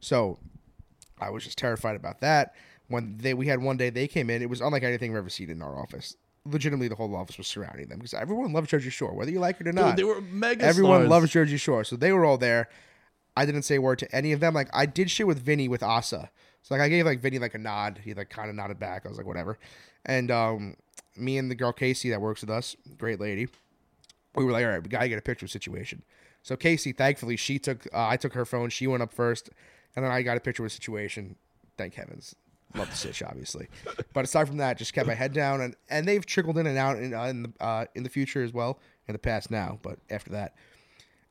So 0.00 0.38
I 1.18 1.30
was 1.30 1.42
just 1.44 1.56
terrified 1.58 1.96
about 1.96 2.20
that. 2.20 2.54
When 2.88 3.16
they 3.16 3.32
we 3.32 3.46
had 3.46 3.62
one 3.62 3.78
day 3.78 3.88
they 3.88 4.06
came 4.06 4.28
in, 4.28 4.42
it 4.42 4.50
was 4.50 4.60
unlike 4.60 4.82
anything 4.82 5.10
we've 5.12 5.18
ever 5.18 5.30
seen 5.30 5.48
in 5.48 5.62
our 5.62 5.78
office. 5.78 6.16
Legitimately, 6.46 6.88
the 6.88 6.94
whole 6.94 7.14
office 7.16 7.38
was 7.38 7.46
surrounding 7.46 7.88
them 7.88 7.98
because 7.98 8.12
everyone 8.12 8.52
loves 8.52 8.68
Jersey 8.68 8.90
Shore, 8.90 9.14
whether 9.14 9.30
you 9.30 9.40
like 9.40 9.60
it 9.60 9.66
or 9.66 9.72
Dude, 9.72 9.74
not. 9.76 9.96
they 9.96 10.04
were 10.04 10.20
mega. 10.20 10.62
Everyone 10.64 11.00
stars. 11.00 11.08
loves 11.10 11.30
Jersey 11.30 11.56
Shore, 11.56 11.84
so 11.84 11.96
they 11.96 12.12
were 12.12 12.24
all 12.24 12.36
there. 12.36 12.68
I 13.36 13.46
didn't 13.46 13.62
say 13.62 13.76
a 13.76 13.80
word 13.80 13.98
to 14.00 14.14
any 14.14 14.32
of 14.32 14.40
them. 14.40 14.52
Like 14.54 14.68
I 14.74 14.84
did 14.86 15.10
shit 15.10 15.26
with 15.26 15.38
Vinny 15.38 15.68
with 15.68 15.82
Asa. 15.82 16.30
So 16.62 16.74
like 16.74 16.82
I 16.82 16.88
gave 16.88 17.06
like 17.06 17.20
Vinny 17.20 17.38
like 17.38 17.54
a 17.54 17.58
nod. 17.58 18.00
He 18.04 18.12
like 18.14 18.28
kind 18.30 18.50
of 18.50 18.56
nodded 18.56 18.78
back. 18.78 19.06
I 19.06 19.08
was 19.08 19.16
like 19.16 19.26
whatever. 19.26 19.58
And 20.04 20.30
um, 20.30 20.76
me 21.16 21.38
and 21.38 21.50
the 21.50 21.54
girl 21.54 21.72
Casey 21.72 22.10
that 22.10 22.20
works 22.20 22.42
with 22.42 22.50
us, 22.50 22.76
great 22.98 23.20
lady, 23.20 23.48
we 24.34 24.44
were 24.44 24.52
like 24.52 24.64
all 24.64 24.70
right, 24.70 24.82
we 24.82 24.88
gotta 24.88 25.08
get 25.08 25.18
a 25.18 25.22
picture 25.22 25.46
of 25.46 25.50
situation. 25.50 26.02
So 26.42 26.56
Casey, 26.56 26.92
thankfully, 26.92 27.36
she 27.36 27.58
took 27.58 27.86
uh, 27.92 28.06
I 28.08 28.18
took 28.18 28.34
her 28.34 28.44
phone. 28.44 28.68
She 28.68 28.86
went 28.86 29.02
up 29.02 29.14
first, 29.14 29.48
and 29.96 30.04
then 30.04 30.12
I 30.12 30.20
got 30.22 30.36
a 30.36 30.40
picture 30.40 30.62
with 30.62 30.72
situation. 30.72 31.36
thank 31.78 31.94
heavens. 31.94 32.34
Love 32.74 32.90
the 32.90 32.96
Sitch, 32.96 33.22
obviously, 33.22 33.68
but 34.12 34.24
aside 34.24 34.48
from 34.48 34.56
that, 34.56 34.76
just 34.76 34.92
kept 34.92 35.06
my 35.06 35.14
head 35.14 35.32
down, 35.32 35.60
and 35.60 35.76
and 35.88 36.06
they've 36.08 36.26
trickled 36.26 36.58
in 36.58 36.66
and 36.66 36.76
out 36.76 36.98
in, 36.98 37.14
uh, 37.14 37.24
in 37.24 37.42
the 37.44 37.52
uh, 37.60 37.84
in 37.94 38.02
the 38.02 38.08
future 38.08 38.42
as 38.42 38.52
well, 38.52 38.80
in 39.06 39.12
the 39.12 39.18
past 39.18 39.50
now, 39.50 39.78
but 39.82 39.98
after 40.10 40.30
that, 40.30 40.54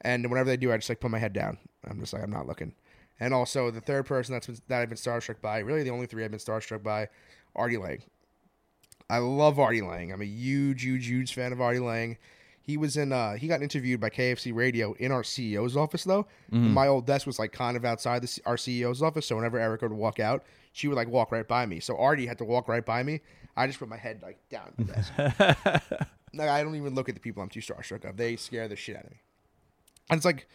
and 0.02 0.30
whenever 0.30 0.50
they 0.50 0.58
do, 0.58 0.72
I 0.72 0.78
just 0.78 0.90
like 0.90 1.00
put 1.00 1.12
my 1.12 1.20
head 1.20 1.34
down. 1.34 1.58
I'm 1.86 2.00
just 2.00 2.14
like 2.14 2.24
I'm 2.24 2.32
not 2.32 2.48
looking. 2.48 2.74
And 3.20 3.34
also 3.34 3.72
the 3.72 3.82
third 3.82 4.06
person 4.06 4.34
that's 4.34 4.48
been, 4.48 4.58
that 4.68 4.82
I've 4.82 4.90
been 4.90 4.98
starstruck 4.98 5.42
by, 5.42 5.60
really 5.60 5.84
the 5.84 5.92
only 5.92 6.08
three 6.08 6.24
I've 6.24 6.32
been 6.32 6.40
starstruck 6.40 6.84
by, 6.84 7.10
Artie 7.56 7.78
Lange. 7.78 8.04
I 9.10 9.18
love 9.20 9.60
Artie 9.60 9.82
Lange. 9.82 10.12
I'm 10.12 10.22
a 10.22 10.26
huge, 10.26 10.84
huge, 10.84 11.08
huge 11.08 11.34
fan 11.34 11.52
of 11.52 11.62
Artie 11.62 11.80
Lange. 11.80 12.18
He 12.62 12.78
was 12.78 12.96
in. 12.96 13.12
Uh, 13.12 13.34
he 13.34 13.48
got 13.48 13.62
interviewed 13.62 14.00
by 14.00 14.10
KFC 14.10 14.56
Radio 14.56 14.94
in 14.94 15.12
our 15.12 15.22
CEO's 15.24 15.76
office 15.76 16.06
though. 16.06 16.26
And 16.52 16.74
my 16.74 16.88
old 16.88 17.06
desk 17.06 17.28
was 17.28 17.38
like 17.38 17.52
kind 17.52 17.76
of 17.76 17.84
outside 17.84 18.22
the, 18.22 18.42
our 18.46 18.56
CEO's 18.56 19.02
office. 19.02 19.28
So 19.28 19.36
whenever 19.36 19.60
Erika 19.60 19.88
would 19.88 19.98
walk 19.98 20.20
out, 20.22 20.46
she 20.74 20.88
would 20.90 20.98
like 20.98 21.08
walk 21.08 21.32
right 21.32 21.48
by 21.48 21.66
me. 21.66 21.80
So 21.80 21.98
Artie 21.98 22.26
had 22.26 22.38
to 22.40 22.46
walk 22.46 22.68
right 22.68 22.86
by 22.86 23.02
me. 23.04 23.22
I 23.56 23.68
just 23.68 23.80
put 23.80 23.88
my 23.88 23.98
head 23.98 24.20
like 24.22 24.38
down 24.50 24.68
at 24.68 24.78
the 24.78 24.84
desk. 24.94 25.14
like 26.34 26.50
I 26.50 26.64
don't 26.64 26.76
even 26.76 26.96
look 26.96 27.08
at 27.10 27.16
the 27.16 27.22
people 27.22 27.42
I'm 27.44 27.50
too 27.50 27.60
starstruck 27.62 28.08
of. 28.10 28.18
They 28.18 28.36
scare 28.36 28.68
the 28.68 28.76
shit 28.76 28.96
out 28.98 29.06
of 29.06 29.12
me. 29.12 29.22
And 30.10 30.18
it's 30.18 30.26
like, 30.26 30.48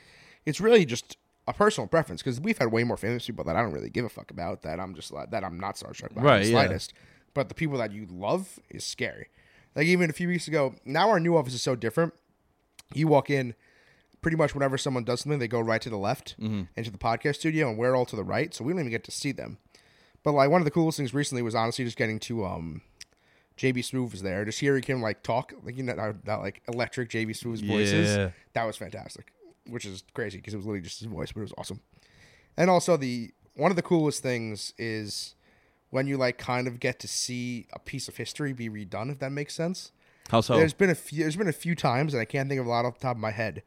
it's 0.45 0.61
really 0.61 0.85
just 0.85 1.17
a 1.47 1.53
personal 1.55 1.87
preference 1.89 2.23
because 2.23 2.41
we've 2.41 2.59
had 2.59 2.71
way 2.73 2.85
more 2.85 2.97
famous 2.99 3.27
people 3.27 3.45
that 3.45 3.57
I 3.57 3.63
don't 3.63 3.73
really 3.73 3.89
give 3.91 4.05
a 4.05 4.09
fuck 4.11 4.31
about 4.31 4.63
that 4.63 4.79
I'm 4.79 4.95
just 4.95 5.13
like 5.13 5.31
that 5.31 5.45
I'm 5.45 5.59
not 5.59 5.77
starstruck 5.77 6.15
by 6.15 6.21
Right, 6.23 6.39
the 6.43 6.47
yeah. 6.51 6.53
slightest. 6.53 6.93
But 7.33 7.49
the 7.49 7.55
people 7.55 7.79
that 7.79 7.93
you 7.93 8.07
love 8.11 8.59
is 8.69 8.85
scary. 8.85 9.29
Like 9.77 9.87
even 9.87 10.11
a 10.11 10.13
few 10.13 10.29
weeks 10.29 10.49
ago, 10.49 10.75
now 10.85 11.09
our 11.11 11.21
new 11.21 11.37
office 11.37 11.55
is 11.55 11.63
so 11.63 11.77
different. 11.77 12.13
You 12.95 13.07
walk 13.07 13.31
in, 13.31 13.55
pretty 14.23 14.37
much 14.37 14.55
whenever 14.55 14.77
someone 14.77 15.05
does 15.05 15.21
something, 15.21 15.39
they 15.39 15.47
go 15.47 15.61
right 15.61 15.81
to 15.83 15.91
the 15.91 15.97
left 15.99 16.35
Mm-hmm. 16.41 16.63
into 16.77 16.91
the 16.91 16.99
podcast 16.99 17.37
studio, 17.37 17.69
and 17.69 17.79
we're 17.79 17.95
all 17.95 18.07
to 18.07 18.17
the 18.17 18.25
right, 18.25 18.53
so 18.53 18.65
we 18.65 18.73
don't 18.73 18.81
even 18.81 18.91
get 18.91 19.05
to 19.05 19.11
see 19.13 19.31
them. 19.31 19.59
But 20.23 20.33
like 20.33 20.51
one 20.51 20.61
of 20.61 20.65
the 20.65 20.71
coolest 20.71 20.99
things 20.99 21.15
recently 21.15 21.43
was 21.43 21.55
honestly 21.55 21.85
just 21.85 21.97
getting 21.97 22.19
to 22.21 22.45
um, 22.45 22.83
JB 23.57 23.79
Smoove 23.79 24.13
was 24.13 24.23
there, 24.23 24.45
just 24.45 24.61
hearing 24.61 24.83
him 24.83 25.03
like 25.03 25.23
talk, 25.23 25.53
like 25.65 25.77
you 25.77 25.83
know 25.83 25.95
that, 25.95 26.25
that 26.25 26.37
like 26.37 26.63
electric 26.69 27.11
JB 27.11 27.31
Smoove's 27.31 27.61
voices. 27.61 28.17
Yeah. 28.17 28.31
That 28.55 28.65
was 28.65 28.77
fantastic, 28.77 29.33
which 29.69 29.85
is 29.85 30.05
crazy 30.15 30.39
because 30.39 30.55
it 30.55 30.59
was 30.59 30.67
literally 30.67 30.83
just 30.83 31.01
his 31.01 31.09
voice, 31.09 31.33
but 31.33 31.41
it 31.41 31.45
was 31.45 31.55
awesome. 31.59 31.81
And 32.57 32.71
also 32.71 32.97
the 32.97 33.33
one 33.55 33.71
of 33.71 33.77
the 33.77 33.83
coolest 33.83 34.23
things 34.23 34.73
is 34.79 35.35
when 35.91 36.07
you 36.07 36.17
like 36.17 36.39
kind 36.39 36.67
of 36.67 36.81
get 36.81 36.99
to 37.01 37.09
see 37.09 37.67
a 37.73 37.79
piece 37.79 38.09
of 38.09 38.17
history 38.17 38.53
be 38.53 38.69
redone, 38.69 39.11
if 39.11 39.19
that 39.19 39.33
makes 39.33 39.55
sense. 39.55 39.93
How 40.29 40.41
so? 40.41 40.57
There's 40.57 40.75
been 40.75 40.91
a 40.91 40.95
few. 40.95 41.21
There's 41.21 41.37
been 41.37 41.49
a 41.49 41.53
few 41.53 41.75
times, 41.75 42.15
and 42.15 42.21
I 42.21 42.25
can't 42.25 42.49
think 42.49 42.61
of 42.61 42.67
a 42.67 42.71
lot 42.71 42.85
off 42.85 42.99
the 42.99 43.01
top 43.01 43.17
of 43.17 43.21
my 43.21 43.31
head. 43.31 43.63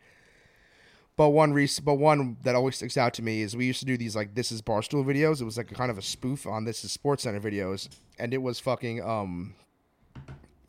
But 1.18 1.30
one 1.30 1.54
but 1.84 1.96
one 1.96 2.38
that 2.44 2.56
always 2.56 2.78
sticks 2.78 2.98
out 2.98 3.14
to 3.16 3.22
me 3.22 3.42
is 3.42 3.56
we 3.56 3.66
used 3.66 3.80
to 3.82 3.86
do 3.86 3.98
these 3.98 4.16
like 4.16 4.34
this 4.34 4.52
is 4.52 4.62
barstool 4.62 5.06
videos. 5.06 5.42
It 5.42 5.46
was 5.46 5.58
like 5.58 5.72
a 5.72 5.76
kind 5.76 5.92
of 5.92 5.98
a 5.98 6.02
spoof 6.02 6.48
on 6.48 6.64
this 6.64 6.84
is 6.84 6.98
SportsCenter 6.98 7.42
videos, 7.42 7.90
and 8.18 8.34
it 8.34 8.42
was 8.42 8.60
fucking 8.60 9.02
um. 9.02 9.54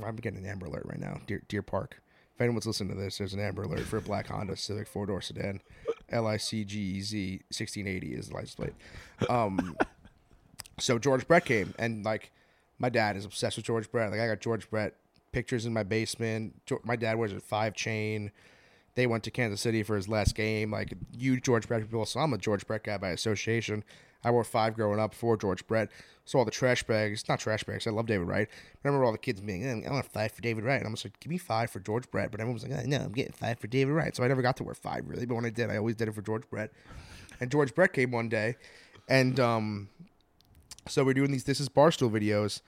I'm 0.05 0.17
getting 0.17 0.41
an 0.41 0.47
Amber 0.47 0.67
Alert 0.67 0.83
right 0.87 0.99
now, 0.99 1.21
Deer, 1.29 1.43
Deer 1.47 1.63
Park. 1.63 2.03
If 2.35 2.41
anyone's 2.41 2.67
listening 2.67 2.93
to 2.97 3.01
this, 3.01 3.19
there's 3.19 3.35
an 3.35 3.41
Amber 3.41 3.63
Alert 3.63 3.83
for 3.83 3.99
a 3.99 4.01
black 4.01 4.27
Honda 4.27 4.57
Civic 4.57 4.89
four 4.89 5.07
door 5.07 5.21
sedan, 5.21 5.61
L 6.09 6.27
I 6.27 6.39
C 6.39 6.65
G 6.65 6.81
E 6.81 7.01
Z 7.01 7.33
1680 7.51 8.15
is 8.15 8.29
the 8.29 8.35
license 8.35 8.55
plate. 8.57 8.75
Um, 9.31 9.77
so 10.81 10.99
George 10.99 11.27
Brett 11.29 11.45
came, 11.45 11.73
and 11.79 12.05
like 12.05 12.33
my 12.79 12.89
dad 12.89 13.17
is 13.17 13.25
obsessed 13.25 13.57
with 13.57 13.67
George 13.67 13.91
Brett. 13.91 14.11
Like 14.11 14.21
I 14.21 14.27
got 14.27 14.41
George 14.41 14.69
Brett 14.69 14.97
pictures 15.31 15.67
in 15.67 15.73
my 15.73 15.83
basement. 15.83 16.61
My 16.85 16.97
dad 16.97 17.17
wears 17.17 17.33
a 17.33 17.41
five 17.41 17.75
chain. 17.75 18.33
They 18.95 19.07
went 19.07 19.25
to 19.25 19.31
Kansas 19.31 19.61
City 19.61 19.83
for 19.83 19.97
his 19.97 20.09
last 20.09 20.35
game. 20.35 20.71
Like 20.71 20.95
huge 21.17 21.43
George 21.43 21.67
Brett 21.67 21.81
people. 21.83 22.05
So 22.07 22.21
I'm 22.21 22.33
a 22.33 22.39
George 22.39 22.67
Brett 22.67 22.85
guy 22.85 22.99
by 22.99 23.11
association. 23.11 23.85
I 24.25 24.31
wore 24.31 24.45
five 24.45 24.75
growing 24.75 25.01
up 25.01 25.15
for 25.15 25.37
George 25.37 25.67
Brett. 25.67 25.91
So 26.25 26.39
all 26.39 26.45
the 26.45 26.53
trash 26.53 26.85
bags, 26.85 27.29
not 27.29 27.41
trash 27.41 27.65
bags. 27.65 27.87
I 27.87 27.91
love 27.91 28.07
David 28.07 28.29
Wright. 28.29 28.49
I 28.49 28.79
remember 28.89 29.05
all 29.05 29.11
the 29.11 29.19
kids 29.19 29.41
being, 29.41 29.65
"Eh, 29.65 29.89
I 29.89 29.91
want 29.93 30.05
five 30.07 30.31
for 30.31 30.41
David 30.43 30.63
Wright. 30.63 30.79
And 30.79 30.87
I'm 30.87 30.93
just 30.93 31.05
like, 31.07 31.19
give 31.19 31.31
me 31.31 31.39
five 31.39 31.71
for 31.71 31.81
George 31.81 32.09
Brett. 32.11 32.31
But 32.31 32.41
everyone 32.41 32.55
was 32.55 32.63
like, 32.63 32.73
"Eh, 32.73 32.85
no, 32.87 32.99
I'm 32.99 33.13
getting 33.13 33.33
five 33.33 33.59
for 33.59 33.67
David 33.67 33.93
Wright. 33.93 34.15
So 34.15 34.23
I 34.23 34.29
never 34.29 34.43
got 34.43 34.57
to 34.59 34.65
wear 34.65 34.75
five 34.75 35.09
really. 35.09 35.27
But 35.27 35.35
when 35.35 35.45
I 35.45 35.51
did, 35.51 35.71
I 35.71 35.77
always 35.79 35.97
did 35.97 36.07
it 36.09 36.15
for 36.15 36.23
George 36.23 36.49
Brett. 36.51 36.71
And 37.41 37.51
George 37.51 37.75
Brett 37.75 37.93
came 37.93 38.13
one 38.13 38.29
day, 38.29 38.55
and 39.09 39.41
um, 39.41 39.89
so 40.87 41.03
we're 41.05 41.15
doing 41.15 41.33
these 41.33 41.43
This 41.45 41.59
Is 41.59 41.69
Barstool 41.69 42.09
videos, 42.11 42.61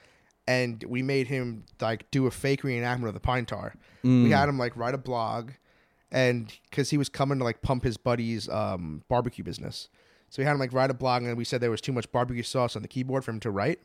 and 0.49 0.83
we 0.89 1.01
made 1.03 1.29
him 1.29 1.65
like 1.81 2.11
do 2.11 2.27
a 2.27 2.31
fake 2.33 2.63
reenactment 2.63 3.07
of 3.07 3.15
the 3.15 3.21
Pine 3.21 3.47
Tar. 3.47 3.75
We 4.03 4.31
had 4.33 4.49
him 4.49 4.59
like 4.59 4.77
write 4.77 4.95
a 4.95 4.99
blog, 4.99 5.51
and 6.15 6.57
because 6.71 6.91
he 6.91 6.97
was 6.97 7.09
coming 7.09 7.39
to 7.39 7.45
like 7.45 7.61
pump 7.61 7.83
his 7.83 7.97
buddy's 7.97 8.49
um, 8.49 9.03
barbecue 9.09 9.43
business, 9.43 9.89
so 10.31 10.41
we 10.41 10.47
had 10.47 10.53
him 10.53 10.61
like 10.61 10.73
write 10.73 10.91
a 10.91 10.95
blog, 10.95 11.25
and 11.25 11.37
we 11.37 11.45
said 11.45 11.61
there 11.61 11.73
was 11.73 11.81
too 11.81 11.93
much 11.93 12.11
barbecue 12.13 12.45
sauce 12.45 12.77
on 12.77 12.83
the 12.83 12.89
keyboard 12.89 13.25
for 13.25 13.33
him 13.33 13.41
to 13.41 13.51
write, 13.51 13.81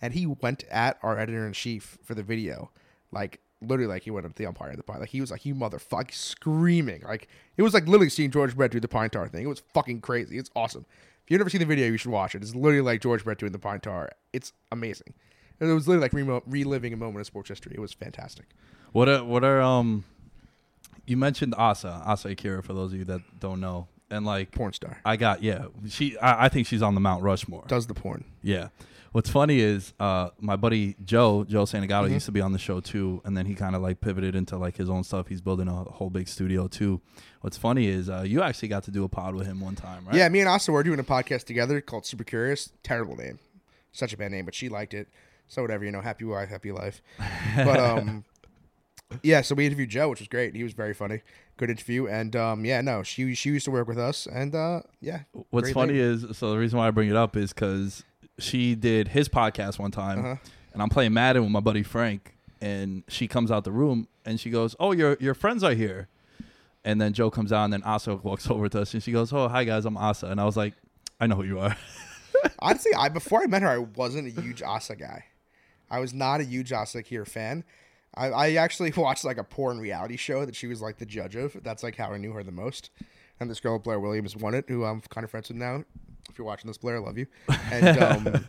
and 0.00 0.14
he 0.14 0.26
went 0.26 0.64
at 0.70 0.96
our 1.02 1.18
editor 1.18 1.44
in 1.44 1.52
chief 1.52 1.98
for 2.04 2.14
the 2.14 2.22
video, 2.22 2.70
like 3.10 3.40
literally 3.60 3.88
like 3.88 4.04
he 4.04 4.12
went 4.12 4.24
up 4.24 4.32
to 4.32 4.38
the 4.38 4.46
umpire 4.46 4.70
of 4.70 4.76
the 4.76 4.84
pine, 4.84 5.00
like 5.00 5.08
he 5.08 5.20
was 5.20 5.32
like 5.32 5.44
you 5.44 5.56
motherfucker 5.56 6.14
screaming, 6.14 7.02
like 7.02 7.26
it 7.56 7.62
was 7.62 7.74
like 7.74 7.86
literally 7.86 8.10
seeing 8.10 8.30
George 8.30 8.56
Brett 8.56 8.70
do 8.70 8.78
the 8.78 8.88
Pine 8.88 9.10
Tar 9.10 9.28
thing. 9.28 9.44
It 9.44 9.48
was 9.48 9.62
fucking 9.74 10.00
crazy. 10.02 10.38
It's 10.38 10.50
awesome. 10.54 10.86
If 11.24 11.32
you've 11.32 11.40
never 11.40 11.50
seen 11.50 11.58
the 11.58 11.66
video, 11.66 11.88
you 11.88 11.96
should 11.96 12.12
watch 12.12 12.36
it. 12.36 12.42
It's 12.42 12.54
literally 12.54 12.82
like 12.82 13.00
George 13.00 13.24
Brett 13.24 13.38
doing 13.38 13.50
the 13.50 13.58
Pine 13.58 13.80
Tar. 13.80 14.10
It's 14.32 14.52
amazing. 14.70 15.14
It 15.58 15.64
was 15.64 15.88
literally 15.88 16.04
like 16.04 16.12
remo- 16.12 16.44
reliving 16.46 16.92
a 16.92 16.96
moment 16.96 17.20
of 17.20 17.26
sports 17.26 17.48
history. 17.48 17.72
It 17.74 17.80
was 17.80 17.92
fantastic. 17.92 18.46
What 18.92 19.08
are 19.08 19.24
what 19.24 19.42
are 19.42 19.60
um? 19.60 20.04
You 21.06 21.16
mentioned 21.16 21.54
Asa 21.56 22.02
Asa 22.04 22.28
Akira 22.30 22.62
for 22.62 22.72
those 22.72 22.92
of 22.92 22.98
you 22.98 23.04
that 23.06 23.20
don't 23.40 23.60
know, 23.60 23.88
and 24.10 24.24
like 24.24 24.50
Porn 24.52 24.72
star 24.72 25.00
I 25.04 25.16
got 25.16 25.42
yeah 25.42 25.66
she 25.88 26.16
I, 26.18 26.46
I 26.46 26.48
think 26.48 26.66
she's 26.66 26.82
on 26.82 26.94
the 26.94 27.00
Mount 27.00 27.22
Rushmore. 27.22 27.64
does 27.68 27.86
the 27.86 27.94
porn. 27.94 28.24
Yeah. 28.42 28.68
What's 29.12 29.30
funny 29.30 29.60
is 29.60 29.94
uh, 29.98 30.28
my 30.40 30.56
buddy 30.56 30.94
Joe 31.02 31.44
Joe 31.44 31.64
Santagato 31.64 32.04
Mm-hmm. 32.04 32.14
used 32.14 32.26
to 32.26 32.32
be 32.32 32.42
on 32.42 32.52
the 32.52 32.58
show 32.58 32.80
too, 32.80 33.22
and 33.24 33.34
then 33.34 33.46
he 33.46 33.54
kind 33.54 33.74
of 33.74 33.80
like 33.80 34.00
pivoted 34.02 34.34
into 34.36 34.58
like 34.58 34.76
his 34.76 34.90
own 34.90 35.04
stuff. 35.04 35.28
He's 35.28 35.40
building 35.40 35.68
a 35.68 35.72
whole 35.84 36.10
big 36.10 36.28
studio 36.28 36.68
too. 36.68 37.00
What's 37.40 37.56
funny 37.56 37.86
is 37.86 38.10
uh, 38.10 38.24
you 38.26 38.42
actually 38.42 38.68
got 38.68 38.82
to 38.84 38.90
do 38.90 39.04
a 39.04 39.08
pod 39.08 39.34
with 39.34 39.46
him 39.46 39.60
one 39.60 39.74
time, 39.74 40.04
right? 40.04 40.14
Yeah, 40.16 40.28
me 40.28 40.40
and 40.40 40.48
Asa 40.50 40.70
were 40.70 40.82
doing 40.82 40.98
a 40.98 41.04
podcast 41.04 41.44
together 41.44 41.80
called 41.80 42.04
Super 42.04 42.24
Curious. 42.24 42.72
Terrible 42.82 43.16
name, 43.16 43.38
such 43.92 44.12
a 44.12 44.18
bad 44.18 44.32
name, 44.32 44.44
but 44.44 44.54
she 44.54 44.68
liked 44.68 44.92
it. 44.92 45.08
So 45.48 45.62
whatever, 45.62 45.84
you 45.84 45.92
know, 45.92 46.02
happy 46.02 46.24
wife, 46.26 46.50
happy 46.50 46.72
life. 46.72 47.00
But 47.56 47.80
um, 47.80 48.24
yeah. 49.22 49.40
So 49.40 49.54
we 49.54 49.66
interviewed 49.66 49.88
Joe, 49.90 50.08
which 50.08 50.20
was 50.20 50.28
great. 50.28 50.54
He 50.54 50.62
was 50.62 50.72
very 50.72 50.94
funny, 50.94 51.20
good 51.56 51.70
interview, 51.70 52.06
and 52.06 52.34
um, 52.36 52.64
yeah, 52.64 52.80
no, 52.80 53.02
she 53.02 53.34
she 53.34 53.50
used 53.50 53.64
to 53.66 53.70
work 53.70 53.88
with 53.88 53.98
us, 53.98 54.26
and 54.26 54.54
uh, 54.54 54.80
yeah. 55.00 55.20
What's 55.50 55.70
funny 55.72 55.94
lady. 55.94 56.00
is 56.28 56.36
so 56.38 56.50
the 56.50 56.58
reason 56.58 56.78
why 56.78 56.88
I 56.88 56.90
bring 56.90 57.08
it 57.08 57.16
up 57.16 57.36
is 57.36 57.52
because 57.52 58.04
she 58.38 58.74
did 58.74 59.08
his 59.08 59.28
podcast 59.28 59.78
one 59.78 59.90
time, 59.90 60.18
Uh-huh. 60.18 60.36
and 60.72 60.82
I'm 60.82 60.88
playing 60.90 61.12
Madden 61.14 61.42
with 61.42 61.52
my 61.52 61.60
buddy 61.60 61.82
Frank, 61.82 62.34
and 62.60 63.02
she 63.08 63.26
comes 63.28 63.50
out 63.50 63.64
the 63.64 63.72
room 63.72 64.08
and 64.24 64.38
she 64.40 64.50
goes, 64.50 64.74
"Oh, 64.80 64.92
your 64.92 65.16
your 65.20 65.34
friends 65.34 65.62
are 65.64 65.74
here," 65.74 66.08
and 66.84 67.00
then 67.00 67.12
Joe 67.12 67.30
comes 67.30 67.52
out, 67.52 67.64
and 67.64 67.72
then 67.72 67.82
Asa 67.84 68.16
walks 68.16 68.50
over 68.50 68.68
to 68.68 68.80
us, 68.82 68.92
and 68.94 69.02
she 69.02 69.12
goes, 69.12 69.32
"Oh, 69.32 69.48
hi 69.48 69.64
guys, 69.64 69.84
I'm 69.84 69.96
Asa," 69.96 70.26
and 70.26 70.40
I 70.40 70.44
was 70.44 70.56
like, 70.56 70.74
"I 71.20 71.26
know 71.26 71.36
who 71.36 71.44
you 71.44 71.58
are." 71.60 71.76
Honestly, 72.58 72.92
I 72.94 73.08
before 73.08 73.42
I 73.42 73.46
met 73.46 73.62
her, 73.62 73.68
I 73.68 73.78
wasn't 73.78 74.26
a 74.36 74.40
huge 74.40 74.62
Asa 74.62 74.96
guy. 74.96 75.24
I 75.90 76.00
was 76.00 76.12
not 76.12 76.40
a 76.40 76.44
huge 76.44 76.72
Asa 76.72 76.98
Akira 76.98 77.24
fan. 77.24 77.64
I, 78.16 78.28
I 78.28 78.52
actually 78.54 78.92
watched 78.96 79.24
like 79.24 79.38
a 79.38 79.44
porn 79.44 79.78
reality 79.78 80.16
show 80.16 80.44
that 80.44 80.56
she 80.56 80.66
was 80.66 80.80
like 80.80 80.98
the 80.98 81.06
judge 81.06 81.36
of. 81.36 81.56
That's 81.62 81.82
like 81.82 81.96
how 81.96 82.12
I 82.12 82.18
knew 82.18 82.32
her 82.32 82.42
the 82.42 82.52
most. 82.52 82.90
And 83.38 83.50
this 83.50 83.60
girl 83.60 83.78
Blair 83.78 84.00
Williams 84.00 84.34
won 84.36 84.54
it, 84.54 84.64
who 84.68 84.84
I'm 84.84 85.00
kind 85.02 85.24
of 85.24 85.30
friends 85.30 85.48
with 85.48 85.58
now. 85.58 85.84
If 86.30 86.38
you're 86.38 86.46
watching 86.46 86.68
this, 86.68 86.78
Blair, 86.78 86.96
I 86.96 87.00
love 87.00 87.18
you. 87.18 87.26
And 87.70 87.98
um, 88.02 88.46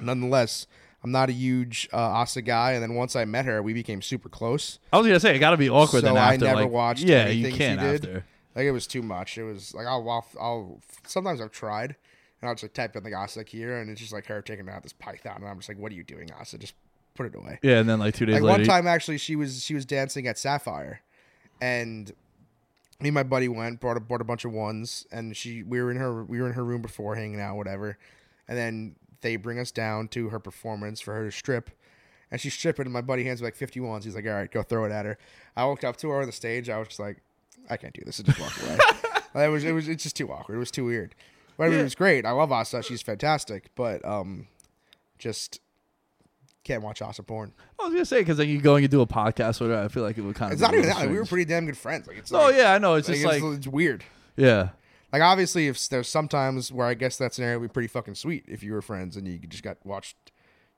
nonetheless, 0.00 0.66
I'm 1.02 1.10
not 1.10 1.28
a 1.28 1.32
huge 1.32 1.88
uh, 1.92 1.96
Asa 1.96 2.42
guy. 2.42 2.72
And 2.72 2.82
then 2.82 2.94
once 2.94 3.16
I 3.16 3.24
met 3.24 3.44
her, 3.44 3.62
we 3.62 3.72
became 3.72 4.02
super 4.02 4.28
close. 4.28 4.78
I 4.92 4.98
was 4.98 5.06
gonna 5.06 5.20
say 5.20 5.34
it 5.34 5.38
got 5.38 5.50
to 5.50 5.56
be 5.56 5.68
awkward. 5.68 6.00
So 6.00 6.06
then 6.06 6.16
I 6.16 6.34
after, 6.34 6.46
never 6.46 6.62
like, 6.62 6.70
watched 6.70 7.02
Yeah, 7.02 7.28
you 7.28 7.52
can't 7.52 7.80
did. 7.80 8.04
after. 8.04 8.24
Like 8.54 8.64
it 8.64 8.72
was 8.72 8.86
too 8.86 9.02
much. 9.02 9.38
It 9.38 9.44
was 9.44 9.74
like 9.74 9.86
I'll, 9.86 10.08
I'll, 10.08 10.26
I'll 10.40 10.80
sometimes 11.06 11.40
I've 11.40 11.52
tried 11.52 11.96
and 12.40 12.48
I'll 12.48 12.54
just 12.54 12.64
like 12.64 12.72
type 12.72 12.96
in 12.96 13.04
like 13.04 13.14
Asa 13.14 13.44
here, 13.46 13.78
and 13.78 13.90
it's 13.90 14.00
just 14.00 14.12
like 14.12 14.26
her 14.26 14.42
taking 14.42 14.68
out 14.68 14.82
this 14.82 14.92
python 14.92 15.36
and 15.38 15.48
I'm 15.48 15.58
just 15.58 15.68
like, 15.68 15.78
what 15.78 15.92
are 15.92 15.94
you 15.94 16.04
doing, 16.04 16.30
Asa? 16.38 16.58
Just 16.58 16.74
put 17.18 17.26
it 17.26 17.34
away. 17.34 17.58
Yeah, 17.62 17.80
and 17.80 17.88
then 17.88 17.98
like 17.98 18.14
two 18.14 18.24
days 18.24 18.34
Like 18.34 18.42
later, 18.42 18.58
one 18.60 18.64
time 18.64 18.86
actually, 18.86 19.18
she 19.18 19.36
was 19.36 19.62
she 19.62 19.74
was 19.74 19.84
dancing 19.84 20.26
at 20.26 20.38
Sapphire, 20.38 21.02
and 21.60 22.10
me 23.00 23.08
and 23.08 23.14
my 23.14 23.24
buddy 23.24 23.48
went 23.48 23.80
brought 23.80 23.96
a, 23.96 24.00
brought 24.00 24.20
a 24.20 24.24
bunch 24.24 24.44
of 24.44 24.52
ones, 24.52 25.06
and 25.12 25.36
she 25.36 25.62
we 25.62 25.82
were 25.82 25.90
in 25.90 25.98
her 25.98 26.24
we 26.24 26.40
were 26.40 26.46
in 26.46 26.54
her 26.54 26.64
room 26.64 26.80
before 26.80 27.16
hanging 27.16 27.40
out 27.40 27.56
whatever, 27.56 27.98
and 28.46 28.56
then 28.56 28.94
they 29.20 29.36
bring 29.36 29.58
us 29.58 29.70
down 29.70 30.08
to 30.08 30.28
her 30.28 30.38
performance 30.38 31.00
for 31.00 31.12
her 31.12 31.24
to 31.24 31.32
strip. 31.32 31.70
And 32.30 32.38
she's 32.40 32.52
stripping, 32.52 32.84
and 32.84 32.92
my 32.92 33.00
buddy 33.00 33.24
hands 33.24 33.40
me 33.40 33.46
like 33.46 33.56
50 33.56 33.80
ones. 33.80 34.04
He's 34.04 34.14
like, 34.14 34.26
"All 34.26 34.32
right, 34.32 34.50
go 34.50 34.62
throw 34.62 34.84
it 34.84 34.92
at 34.92 35.06
her." 35.06 35.18
I 35.56 35.64
walked 35.64 35.84
up 35.84 35.96
to 35.98 36.10
her 36.10 36.20
on 36.20 36.26
the 36.26 36.32
stage. 36.32 36.68
I 36.68 36.78
was 36.78 36.88
just 36.88 37.00
like, 37.00 37.22
"I 37.70 37.76
can't 37.76 37.94
do 37.94 38.02
this," 38.04 38.18
and 38.18 38.26
just 38.26 38.38
walked 38.38 38.62
away. 38.62 39.44
it 39.46 39.50
was 39.50 39.64
it 39.64 39.72
was 39.72 39.88
it's 39.88 40.02
just 40.02 40.14
too 40.14 40.30
awkward. 40.30 40.56
It 40.56 40.58
was 40.58 40.70
too 40.70 40.84
weird. 40.84 41.14
But 41.56 41.64
I 41.64 41.68
mean, 41.70 41.80
it 41.80 41.84
was 41.84 41.94
great. 41.94 42.26
I 42.26 42.30
love 42.30 42.52
Asa. 42.52 42.82
She's 42.82 43.02
fantastic. 43.02 43.70
But 43.74 44.04
um, 44.04 44.46
just 45.18 45.60
can't 46.68 46.82
watch 46.82 47.00
Asa 47.00 47.22
porn. 47.22 47.52
I 47.80 47.84
was 47.84 47.94
gonna 47.94 48.04
say 48.04 48.20
because 48.20 48.36
then 48.36 48.48
you 48.48 48.60
go 48.60 48.76
and 48.76 48.82
you 48.82 48.88
do 48.88 49.00
a 49.00 49.06
podcast 49.06 49.60
with 49.60 49.70
her. 49.70 49.78
I 49.78 49.88
feel 49.88 50.02
like 50.02 50.18
it 50.18 50.20
would 50.20 50.36
kind 50.36 50.52
of. 50.52 50.60
It's 50.60 50.62
not 50.62 50.74
even 50.74 50.86
that. 50.88 50.98
Like, 50.98 51.10
we 51.10 51.16
were 51.16 51.24
pretty 51.24 51.46
damn 51.46 51.66
good 51.66 51.76
friends. 51.76 52.06
Like 52.06 52.18
it's. 52.18 52.30
Oh 52.30 52.38
like, 52.38 52.56
yeah, 52.56 52.74
I 52.74 52.78
know. 52.78 52.94
It's 52.94 53.08
like, 53.08 53.18
just 53.18 53.34
it's, 53.34 53.42
like 53.42 53.56
it's 53.56 53.66
weird. 53.66 54.04
yeah, 54.36 54.70
Like 55.12 55.22
obviously, 55.22 55.66
if 55.66 55.88
there's 55.88 56.08
sometimes 56.08 56.70
where 56.70 56.86
I 56.86 56.94
guess 56.94 57.16
that 57.16 57.32
scenario 57.34 57.58
would 57.58 57.70
be 57.70 57.72
pretty 57.72 57.88
fucking 57.88 58.14
sweet 58.14 58.44
if 58.46 58.62
you 58.62 58.72
were 58.72 58.82
friends 58.82 59.16
and 59.16 59.26
you 59.26 59.38
just 59.38 59.64
got 59.64 59.78
watched 59.84 60.16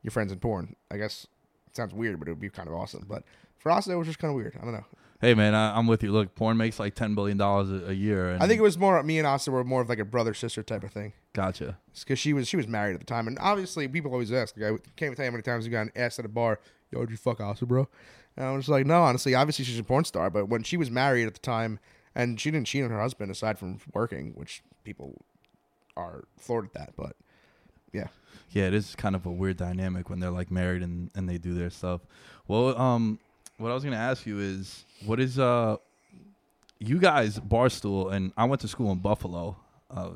your 0.02 0.12
friends 0.12 0.32
in 0.32 0.38
porn. 0.38 0.76
I 0.90 0.96
guess 0.96 1.26
it 1.66 1.76
sounds 1.76 1.92
weird, 1.92 2.18
but 2.20 2.28
it 2.28 2.30
would 2.30 2.40
be 2.40 2.50
kind 2.50 2.68
of 2.68 2.74
awesome. 2.74 3.04
But 3.08 3.24
for 3.58 3.72
us, 3.72 3.88
it 3.88 3.94
was 3.96 4.06
just 4.06 4.20
kind 4.20 4.30
of 4.30 4.36
weird. 4.36 4.56
I 4.60 4.64
don't 4.64 4.72
know. 4.72 4.86
Hey 5.20 5.34
man, 5.34 5.54
I, 5.54 5.76
I'm 5.76 5.86
with 5.86 6.02
you. 6.02 6.12
Look, 6.12 6.34
porn 6.34 6.56
makes 6.56 6.78
like 6.78 6.94
ten 6.94 7.14
billion 7.14 7.36
dollars 7.36 7.70
a, 7.86 7.94
year. 7.94 8.30
And 8.30 8.42
I 8.42 8.46
think 8.46 8.58
it 8.58 8.62
was 8.62 8.78
more 8.78 9.02
me 9.02 9.18
and 9.18 9.26
Austin 9.26 9.52
were 9.52 9.64
more 9.64 9.82
of 9.82 9.88
like 9.88 9.98
a 9.98 10.04
brother 10.04 10.32
sister 10.32 10.62
type 10.62 10.82
of 10.82 10.92
thing. 10.92 11.12
gotcha. 11.34 11.76
because 11.98 12.18
she 12.18 12.32
was 12.32 12.48
she 12.48 12.56
was 12.56 12.66
married 12.66 12.94
at 12.94 13.00
the 13.00 13.06
time, 13.06 13.28
and 13.28 13.38
obviously 13.38 13.86
people 13.86 14.12
always 14.12 14.32
ask. 14.32 14.56
Like, 14.56 14.72
I 14.72 14.76
can't 14.96 15.02
even 15.02 15.16
tell 15.16 15.24
you 15.26 15.30
how 15.30 15.32
many 15.32 15.42
times 15.42 15.66
you 15.66 15.72
got 15.72 15.88
asked 15.94 16.18
at 16.18 16.24
a 16.24 16.28
bar, 16.28 16.58
"Yo, 16.90 17.00
did 17.00 17.10
you 17.10 17.16
fuck 17.18 17.40
Austin, 17.40 17.68
bro?" 17.68 17.86
And 18.36 18.46
I 18.46 18.52
was 18.52 18.68
like, 18.68 18.86
"No, 18.86 19.02
honestly, 19.02 19.34
obviously 19.34 19.66
she's 19.66 19.78
a 19.78 19.84
porn 19.84 20.04
star, 20.04 20.30
but 20.30 20.48
when 20.48 20.62
she 20.62 20.78
was 20.78 20.90
married 20.90 21.26
at 21.26 21.34
the 21.34 21.40
time, 21.40 21.80
and 22.14 22.40
she 22.40 22.50
didn't 22.50 22.66
cheat 22.66 22.84
on 22.84 22.90
her 22.90 23.00
husband 23.00 23.30
aside 23.30 23.58
from 23.58 23.78
working, 23.92 24.32
which 24.36 24.62
people 24.84 25.22
are 25.96 26.24
floored 26.38 26.64
at 26.64 26.72
that, 26.72 26.92
but 26.96 27.14
yeah, 27.92 28.06
Yeah, 28.52 28.68
it 28.68 28.74
is 28.74 28.94
kind 28.96 29.14
of 29.14 29.26
a 29.26 29.30
weird 29.30 29.58
dynamic 29.58 30.08
when 30.08 30.20
they're 30.20 30.30
like 30.30 30.50
married 30.50 30.82
and, 30.82 31.10
and 31.14 31.28
they 31.28 31.36
do 31.38 31.54
their 31.54 31.70
stuff. 31.70 32.00
Well, 32.48 32.78
um, 32.80 33.18
what 33.60 33.70
I 33.70 33.74
was 33.74 33.84
gonna 33.84 33.96
ask 33.96 34.26
you 34.26 34.38
is, 34.38 34.84
what 35.04 35.20
is 35.20 35.38
uh, 35.38 35.76
you 36.78 36.98
guys 36.98 37.38
Barstool 37.38 38.12
and 38.12 38.32
I 38.36 38.44
went 38.46 38.60
to 38.62 38.68
school 38.68 38.90
in 38.90 38.98
Buffalo, 38.98 39.56
uh, 39.90 40.10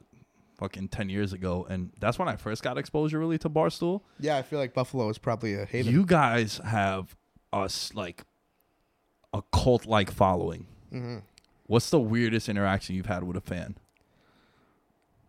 fucking 0.59 0.89
ten 0.89 1.09
years 1.09 1.33
ago, 1.33 1.67
and 1.69 1.93
that's 2.01 2.19
when 2.19 2.29
I 2.29 2.37
first 2.37 2.63
got 2.63 2.79
exposure 2.79 3.19
really 3.19 3.39
to 3.39 3.51
Barstool. 3.51 4.01
yeah, 4.19 4.37
I 4.37 4.43
feel 4.43 4.59
like 4.59 4.73
Buffalo 4.73 5.09
is 5.11 5.19
probably 5.19 5.55
a 5.55 5.67
haven. 5.67 5.93
You 5.93 6.07
guys 6.07 6.61
have 6.65 7.15
us 7.53 7.93
like 7.95 8.25
a 9.33 9.43
cult 9.53 9.87
like 9.87 10.11
following. 10.11 10.67
Mm-hmm. 10.93 11.19
What's 11.67 11.91
the 11.91 12.01
weirdest 12.01 12.49
interaction 12.49 12.95
you've 12.95 13.07
had 13.07 13.25
with 13.25 13.37
a 13.37 13.41
fan? 13.41 13.77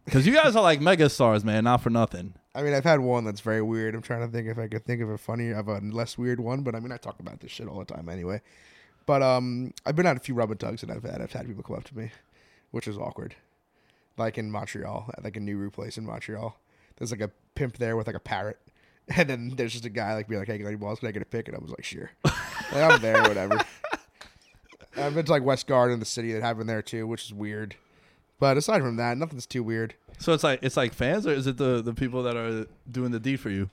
Because 0.05 0.27
you 0.27 0.33
guys 0.33 0.55
are 0.55 0.61
like 0.63 0.79
mega 0.81 1.09
stars, 1.09 1.43
man. 1.43 1.63
Not 1.63 1.81
for 1.81 1.89
nothing. 1.89 2.35
I 2.55 2.61
mean, 2.61 2.73
I've 2.73 2.85
had 2.85 3.01
one 3.01 3.25
that's 3.25 3.41
very 3.41 3.61
weird. 3.61 3.95
I'm 3.95 4.01
trying 4.01 4.21
to 4.21 4.31
think 4.31 4.47
if 4.47 4.57
I 4.57 4.67
could 4.67 4.85
think 4.85 5.01
of 5.01 5.09
a 5.09 5.17
funnier, 5.17 5.55
of 5.55 5.67
a 5.67 5.79
less 5.79 6.17
weird 6.17 6.39
one, 6.39 6.61
but 6.61 6.73
I 6.73 6.79
mean, 6.79 6.93
I 6.93 6.97
talk 6.97 7.19
about 7.19 7.41
this 7.41 7.51
shit 7.51 7.67
all 7.67 7.79
the 7.79 7.85
time 7.85 8.07
anyway. 8.07 8.41
But 9.05 9.21
um, 9.21 9.73
I've 9.85 9.97
been 9.97 10.05
at 10.05 10.15
a 10.15 10.21
few 10.21 10.33
rub 10.33 10.51
and 10.51 10.59
tugs 10.59 10.81
that 10.81 10.89
I've 10.89 11.03
had. 11.03 11.21
I've 11.21 11.33
had 11.33 11.45
people 11.47 11.63
come 11.63 11.75
up 11.75 11.83
to 11.83 11.97
me, 11.97 12.11
which 12.71 12.87
is 12.87 12.97
awkward. 12.97 13.35
Like 14.17 14.37
in 14.37 14.49
Montreal, 14.49 15.11
at 15.17 15.23
like 15.25 15.35
a 15.35 15.41
New 15.41 15.69
place 15.69 15.97
in 15.97 16.05
Montreal. 16.05 16.57
There's 16.95 17.11
like 17.11 17.19
a 17.21 17.29
pimp 17.55 17.77
there 17.77 17.97
with 17.97 18.07
like 18.07 18.15
a 18.15 18.21
parrot, 18.21 18.57
and 19.15 19.29
then 19.29 19.53
there's 19.57 19.73
just 19.73 19.83
a 19.83 19.89
guy 19.89 20.13
like 20.13 20.29
be 20.29 20.37
like, 20.37 20.47
"Hey, 20.47 20.57
Lady 20.57 20.77
Balls, 20.77 20.99
can 20.99 21.09
I 21.09 21.11
get 21.11 21.21
a 21.21 21.25
pick?" 21.25 21.49
And 21.49 21.57
I 21.57 21.59
was 21.59 21.71
like, 21.71 21.83
"Sure." 21.83 22.09
like, 22.23 22.35
I'm 22.73 23.01
there, 23.01 23.21
whatever. 23.23 23.59
I've 24.97 25.13
been 25.13 25.25
to 25.25 25.31
like 25.31 25.43
West 25.43 25.67
Garden, 25.67 25.95
in 25.95 25.99
the 25.99 26.05
city 26.05 26.31
that 26.31 26.41
have 26.41 26.57
been 26.57 26.67
there 26.67 26.81
too, 26.81 27.05
which 27.05 27.25
is 27.25 27.33
weird. 27.33 27.75
But 28.39 28.57
aside 28.57 28.81
from 28.81 28.97
that, 28.97 29.17
nothing's 29.17 29.45
too 29.45 29.63
weird. 29.63 29.95
So 30.19 30.33
it's 30.33 30.43
like 30.43 30.59
it's 30.61 30.77
like 30.77 30.93
fans, 30.93 31.25
or 31.27 31.31
is 31.31 31.47
it 31.47 31.57
the 31.57 31.81
the 31.81 31.93
people 31.93 32.23
that 32.23 32.35
are 32.35 32.67
doing 32.89 33.11
the 33.11 33.19
deed 33.19 33.39
for 33.39 33.49
you? 33.49 33.69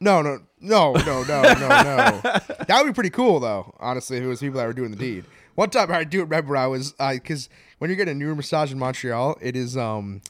No, 0.00 0.22
no, 0.22 0.38
no, 0.60 0.92
no, 0.92 1.22
no, 1.24 1.42
no, 1.42 1.52
no. 1.54 2.20
That 2.68 2.80
would 2.80 2.86
be 2.86 2.92
pretty 2.92 3.10
cool, 3.10 3.40
though. 3.40 3.74
Honestly, 3.80 4.16
if 4.16 4.22
it 4.22 4.26
was 4.28 4.38
people 4.38 4.58
that 4.58 4.66
were 4.66 4.72
doing 4.72 4.92
the 4.92 4.96
deed. 4.96 5.24
One 5.56 5.70
time, 5.70 5.90
I 5.90 6.04
do 6.04 6.20
remember 6.20 6.56
I 6.56 6.68
was 6.68 6.92
because 6.92 7.48
when 7.78 7.90
you're 7.90 7.96
getting 7.96 8.12
a 8.12 8.18
newer 8.18 8.36
massage 8.36 8.70
in 8.70 8.78
Montreal, 8.78 9.36
it 9.40 9.56
is 9.56 9.76
um 9.76 10.22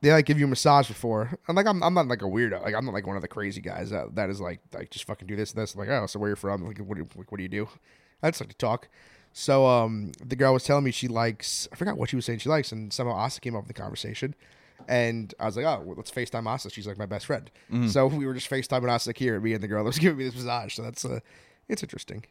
they 0.00 0.10
like 0.10 0.26
give 0.26 0.40
you 0.40 0.46
a 0.46 0.48
massage 0.48 0.88
before. 0.88 1.38
I'm 1.46 1.54
like 1.54 1.66
I'm, 1.66 1.82
I'm 1.84 1.94
not 1.94 2.08
like 2.08 2.22
a 2.22 2.26
weirdo. 2.26 2.62
Like 2.62 2.74
I'm 2.74 2.84
not 2.84 2.94
like 2.94 3.06
one 3.06 3.14
of 3.14 3.22
the 3.22 3.28
crazy 3.28 3.60
guys 3.60 3.90
that 3.90 4.16
that 4.16 4.28
is 4.28 4.40
like 4.40 4.58
like 4.74 4.90
just 4.90 5.04
fucking 5.04 5.28
do 5.28 5.36
this 5.36 5.52
and 5.52 5.62
this. 5.62 5.74
I'm 5.74 5.80
like 5.80 5.88
oh, 5.88 6.06
so 6.06 6.18
where 6.18 6.30
you're 6.30 6.36
from? 6.36 6.66
Like 6.66 6.78
what 6.78 6.96
do 6.96 7.02
you, 7.02 7.08
what 7.28 7.36
do 7.36 7.42
you 7.44 7.48
do? 7.48 7.68
I 8.22 8.30
just 8.30 8.40
like 8.40 8.50
to 8.50 8.56
talk. 8.56 8.88
So 9.32 9.66
um 9.66 10.12
the 10.24 10.36
girl 10.36 10.52
was 10.52 10.64
telling 10.64 10.84
me 10.84 10.90
she 10.90 11.08
likes 11.08 11.68
I 11.72 11.76
forgot 11.76 11.96
what 11.96 12.10
she 12.10 12.16
was 12.16 12.24
saying 12.24 12.40
she 12.40 12.48
likes, 12.48 12.72
and 12.72 12.92
somehow 12.92 13.14
Asa 13.14 13.40
came 13.40 13.54
up 13.56 13.62
with 13.66 13.74
the 13.74 13.80
conversation. 13.80 14.34
And 14.88 15.32
I 15.38 15.46
was 15.46 15.56
like, 15.56 15.64
oh, 15.64 15.80
well, 15.84 15.94
let's 15.96 16.10
FaceTime 16.10 16.44
Asa. 16.46 16.68
She's 16.68 16.88
like 16.88 16.98
my 16.98 17.06
best 17.06 17.26
friend. 17.26 17.48
So 17.88 18.08
we 18.08 18.26
were 18.26 18.34
just 18.34 18.50
FaceTiming 18.50 18.90
Asa 18.90 19.12
here, 19.14 19.38
me 19.38 19.52
and 19.54 19.62
the 19.62 19.68
girl 19.68 19.84
that 19.84 19.88
was 19.88 19.98
giving 19.98 20.18
me 20.18 20.24
this 20.24 20.34
massage. 20.34 20.74
So 20.74 20.82
that's 20.82 21.04
uh, 21.04 21.20
it's 21.68 21.82
interesting. 21.84 22.24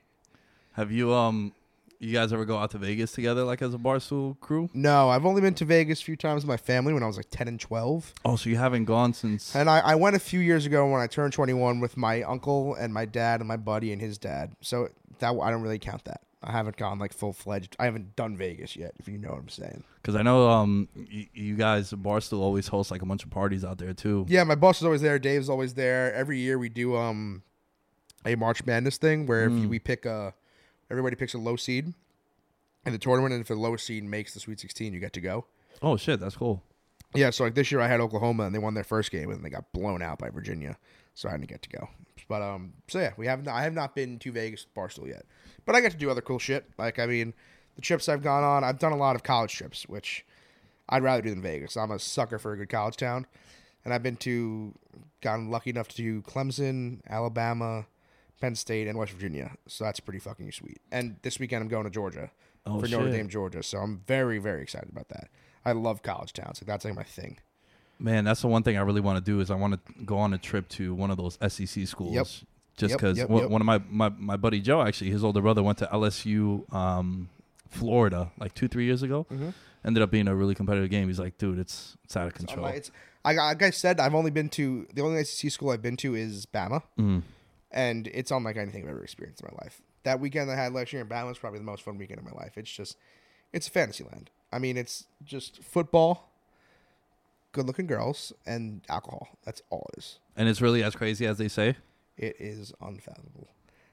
Have 0.73 0.91
you 0.91 1.13
um, 1.13 1.53
you 1.99 2.11
guys 2.13 2.33
ever 2.33 2.45
go 2.45 2.57
out 2.57 2.71
to 2.71 2.77
Vegas 2.77 3.11
together, 3.11 3.43
like 3.43 3.61
as 3.61 3.73
a 3.73 3.77
Barstool 3.77 4.39
crew? 4.39 4.69
No, 4.73 5.09
I've 5.09 5.25
only 5.25 5.39
been 5.39 5.53
to 5.55 5.65
Vegas 5.65 6.01
a 6.01 6.03
few 6.03 6.15
times 6.15 6.43
with 6.43 6.49
my 6.49 6.57
family 6.57 6.93
when 6.93 7.03
I 7.03 7.07
was 7.07 7.15
like 7.15 7.29
10 7.29 7.47
and 7.47 7.59
12. 7.59 8.13
Oh, 8.25 8.35
so 8.35 8.49
you 8.49 8.57
haven't 8.57 8.85
gone 8.85 9.13
since? 9.13 9.55
And 9.55 9.69
I, 9.69 9.79
I 9.79 9.95
went 9.95 10.15
a 10.15 10.19
few 10.19 10.39
years 10.39 10.65
ago 10.65 10.89
when 10.89 10.99
I 10.99 11.07
turned 11.07 11.31
21 11.31 11.79
with 11.79 11.97
my 11.97 12.23
uncle 12.23 12.73
and 12.73 12.93
my 12.93 13.05
dad 13.05 13.39
and 13.39 13.47
my 13.47 13.57
buddy 13.57 13.93
and 13.93 14.01
his 14.01 14.17
dad. 14.17 14.55
So 14.61 14.89
that 15.19 15.29
I 15.29 15.51
don't 15.51 15.61
really 15.61 15.79
count 15.79 16.03
that. 16.05 16.21
I 16.43 16.51
haven't 16.51 16.75
gone 16.77 16.97
like 16.97 17.13
full 17.13 17.33
fledged. 17.33 17.75
I 17.79 17.85
haven't 17.85 18.15
done 18.15 18.35
Vegas 18.35 18.75
yet, 18.75 18.93
if 18.99 19.07
you 19.07 19.17
know 19.19 19.29
what 19.29 19.39
I'm 19.39 19.49
saying. 19.49 19.83
Because 20.01 20.15
I 20.15 20.23
know 20.23 20.49
um, 20.49 20.87
y- 20.95 21.29
you 21.33 21.55
guys 21.55 21.91
Barstool 21.91 22.39
always 22.39 22.67
hosts 22.67 22.91
like 22.91 23.01
a 23.03 23.05
bunch 23.05 23.23
of 23.23 23.29
parties 23.29 23.63
out 23.63 23.77
there 23.77 23.93
too. 23.93 24.25
Yeah, 24.27 24.43
my 24.43 24.55
boss 24.55 24.79
is 24.79 24.85
always 24.85 25.01
there. 25.01 25.19
Dave's 25.19 25.49
always 25.49 25.75
there. 25.75 26.11
Every 26.13 26.39
year 26.39 26.57
we 26.57 26.69
do 26.69 26.95
um 26.95 27.43
a 28.25 28.35
March 28.35 28.65
Madness 28.65 28.97
thing 28.97 29.25
where 29.27 29.45
if 29.45 29.53
we 29.65 29.77
pick 29.79 30.05
a 30.05 30.33
everybody 30.89 31.15
picks 31.15 31.33
a 31.33 31.37
low 31.37 31.55
seed 31.55 31.93
in 32.85 32.91
the 32.93 32.97
tournament, 32.99 33.33
and 33.33 33.41
if 33.41 33.47
the 33.47 33.55
lowest 33.55 33.85
seed 33.85 34.03
makes 34.03 34.33
the 34.33 34.39
Sweet 34.39 34.59
16, 34.59 34.93
you 34.93 34.99
get 34.99 35.13
to 35.13 35.21
go. 35.21 35.45
Oh 35.81 35.95
shit, 35.97 36.19
that's 36.19 36.35
cool. 36.35 36.63
Yeah, 37.13 37.29
so 37.29 37.43
like 37.43 37.55
this 37.55 37.71
year 37.71 37.81
I 37.81 37.87
had 37.87 37.99
Oklahoma 37.99 38.43
and 38.45 38.55
they 38.55 38.59
won 38.59 38.73
their 38.73 38.83
first 38.83 39.11
game 39.11 39.29
and 39.29 39.43
they 39.43 39.49
got 39.49 39.71
blown 39.73 40.01
out 40.01 40.17
by 40.17 40.29
Virginia, 40.29 40.77
so 41.21 41.29
I 41.29 41.33
didn't 41.33 41.49
get 41.49 41.61
to 41.61 41.69
go. 41.69 41.89
But 42.27 42.41
um, 42.41 42.73
so 42.87 42.99
yeah, 42.99 43.11
we 43.17 43.27
have 43.27 43.43
not, 43.45 43.55
I 43.55 43.63
have 43.63 43.73
not 43.73 43.93
been 43.93 44.17
to 44.19 44.31
Vegas 44.31 44.65
Barstool 44.75 45.07
yet, 45.07 45.25
but 45.65 45.75
I 45.75 45.81
get 45.81 45.91
to 45.91 45.97
do 45.97 46.09
other 46.09 46.21
cool 46.21 46.39
shit. 46.39 46.65
Like 46.77 46.97
I 46.97 47.05
mean, 47.05 47.33
the 47.75 47.81
trips 47.81 48.09
I've 48.09 48.23
gone 48.23 48.43
on, 48.43 48.63
I've 48.63 48.79
done 48.79 48.91
a 48.91 48.97
lot 48.97 49.15
of 49.15 49.23
college 49.23 49.53
trips, 49.53 49.87
which 49.87 50.25
I'd 50.89 51.03
rather 51.03 51.21
do 51.21 51.29
than 51.29 51.41
Vegas. 51.41 51.77
I'm 51.77 51.91
a 51.91 51.99
sucker 51.99 52.39
for 52.39 52.53
a 52.53 52.57
good 52.57 52.69
college 52.69 52.97
town, 52.97 53.27
and 53.85 53.93
I've 53.93 54.03
been 54.03 54.15
to, 54.17 54.73
gotten 55.21 55.49
lucky 55.51 55.69
enough 55.69 55.89
to 55.89 55.95
do 55.97 56.21
Clemson, 56.21 56.99
Alabama, 57.09 57.85
Penn 58.39 58.55
State, 58.55 58.87
and 58.87 58.97
West 58.97 59.11
Virginia. 59.11 59.51
So 59.67 59.83
that's 59.83 59.99
pretty 59.99 60.19
fucking 60.19 60.51
sweet. 60.53 60.79
And 60.91 61.17
this 61.21 61.39
weekend 61.39 61.61
I'm 61.63 61.69
going 61.69 61.83
to 61.83 61.89
Georgia 61.91 62.31
Oh, 62.65 62.79
for 62.79 62.87
Notre. 62.87 63.11
Dame, 63.11 63.27
Georgia. 63.27 63.63
So 63.63 63.79
I'm 63.79 64.01
very 64.07 64.37
very 64.37 64.61
excited 64.61 64.89
about 64.89 65.09
that. 65.09 65.29
I 65.65 65.73
love 65.73 66.01
college 66.01 66.33
towns. 66.33 66.61
Like 66.61 66.67
that's 66.67 66.85
like 66.85 66.95
my 66.95 67.03
thing. 67.03 67.39
Man, 68.01 68.23
that's 68.23 68.41
the 68.41 68.47
one 68.47 68.63
thing 68.63 68.77
I 68.77 68.81
really 68.81 69.01
want 69.01 69.23
to 69.23 69.31
do 69.31 69.39
is 69.41 69.51
I 69.51 69.55
want 69.55 69.73
to 69.85 69.93
go 70.03 70.17
on 70.17 70.33
a 70.33 70.37
trip 70.37 70.67
to 70.69 70.93
one 70.95 71.11
of 71.11 71.17
those 71.17 71.37
SEC 71.47 71.87
schools. 71.87 72.13
Yep. 72.13 72.25
Just 72.77 72.91
Yep, 72.93 72.99
because 72.99 73.17
yep, 73.19 73.29
one 73.29 73.61
of 73.61 73.65
my, 73.65 73.79
my 73.89 74.09
my 74.09 74.37
buddy 74.37 74.59
Joe 74.59 74.81
actually, 74.81 75.11
his 75.11 75.23
older 75.23 75.41
brother 75.41 75.61
went 75.61 75.77
to 75.79 75.85
LSU, 75.93 76.71
um, 76.73 77.29
Florida, 77.69 78.31
like 78.39 78.53
two 78.55 78.67
three 78.67 78.85
years 78.85 79.03
ago. 79.03 79.27
Mm-hmm. 79.31 79.49
Ended 79.85 80.01
up 80.03 80.09
being 80.11 80.27
a 80.27 80.35
really 80.35 80.55
competitive 80.55 80.89
game. 80.89 81.07
He's 81.07 81.19
like, 81.19 81.37
dude, 81.37 81.59
it's 81.59 81.95
it's 82.05 82.15
out 82.17 82.27
of 82.27 82.33
control. 82.33 82.63
like, 82.63 82.75
it's, 82.75 82.91
I, 83.23 83.33
like 83.33 83.61
I 83.61 83.69
said, 83.69 83.99
I've 83.99 84.15
only 84.15 84.31
been 84.31 84.49
to 84.49 84.87
the 84.93 85.01
only 85.03 85.23
SEC 85.23 85.51
school 85.51 85.69
I've 85.69 85.81
been 85.81 85.97
to 85.97 86.15
is 86.15 86.45
Bama, 86.47 86.81
Mhm. 86.97 87.21
and 87.71 88.07
it's 88.07 88.31
unlike 88.31 88.57
anything 88.57 88.83
I've 88.83 88.89
ever 88.89 89.03
experienced 89.03 89.41
in 89.43 89.49
my 89.51 89.63
life. 89.63 89.81
That 90.03 90.19
weekend 90.19 90.49
I 90.49 90.55
had 90.55 90.73
last 90.73 90.91
year 90.91 91.01
in 91.03 91.07
Bama 91.07 91.27
was 91.27 91.37
probably 91.37 91.59
the 91.59 91.65
most 91.65 91.83
fun 91.83 91.97
weekend 91.99 92.19
of 92.19 92.25
my 92.25 92.31
life. 92.31 92.57
It's 92.57 92.71
just, 92.71 92.97
it's 93.53 93.67
fantasy 93.67 94.03
land. 94.03 94.31
I 94.51 94.57
mean, 94.57 94.75
it's 94.75 95.05
just 95.23 95.61
football, 95.63 96.30
good-looking 97.51 97.87
girls, 97.87 98.33
and 98.45 98.81
alcohol. 98.89 99.29
That's 99.45 99.61
all 99.69 99.89
it 99.93 99.99
is. 99.99 100.19
And 100.35 100.47
it's 100.47 100.61
really 100.61 100.83
as 100.83 100.95
crazy 100.95 101.25
as 101.25 101.37
they 101.37 101.47
say. 101.47 101.75
It 102.17 102.35
is 102.39 102.73
unfathomable. 102.81 103.49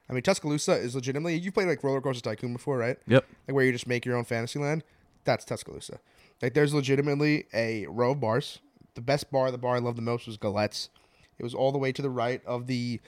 I 0.09 0.13
mean, 0.13 0.23
Tuscaloosa 0.23 0.73
is 0.73 0.95
legitimately. 0.95 1.37
You've 1.37 1.55
played 1.55 1.69
like 1.69 1.83
Roller 1.85 2.01
Coaster 2.01 2.23
Tycoon 2.23 2.53
before, 2.53 2.79
right? 2.79 2.97
Yep. 3.07 3.25
like 3.47 3.55
where 3.55 3.65
you 3.65 3.73
just 3.73 3.87
make 3.87 4.05
your 4.07 4.17
own 4.17 4.25
fantasy 4.25 4.59
land. 4.59 4.85
That's 5.25 5.45
Tuscaloosa. 5.45 6.01
Like 6.41 6.55
there's 6.55 6.73
legitimately 6.73 7.47
a 7.53 7.87
row 7.87 8.13
of 8.13 8.21
bars. 8.21 8.61
The 8.95 9.01
best 9.01 9.31
bar, 9.31 9.51
the 9.51 9.59
bar 9.59 9.77
I 9.77 9.81
loved 9.81 9.99
the 9.99 10.03
most 10.03 10.27
was 10.27 10.37
Gallette's. 10.37 10.89
It 11.39 11.43
was 11.43 11.55
all 11.55 11.73
the 11.73 11.79
way 11.79 11.93
to 11.93 12.03
the 12.03 12.11
right 12.11 12.45
of 12.47 12.67
the 12.67 13.01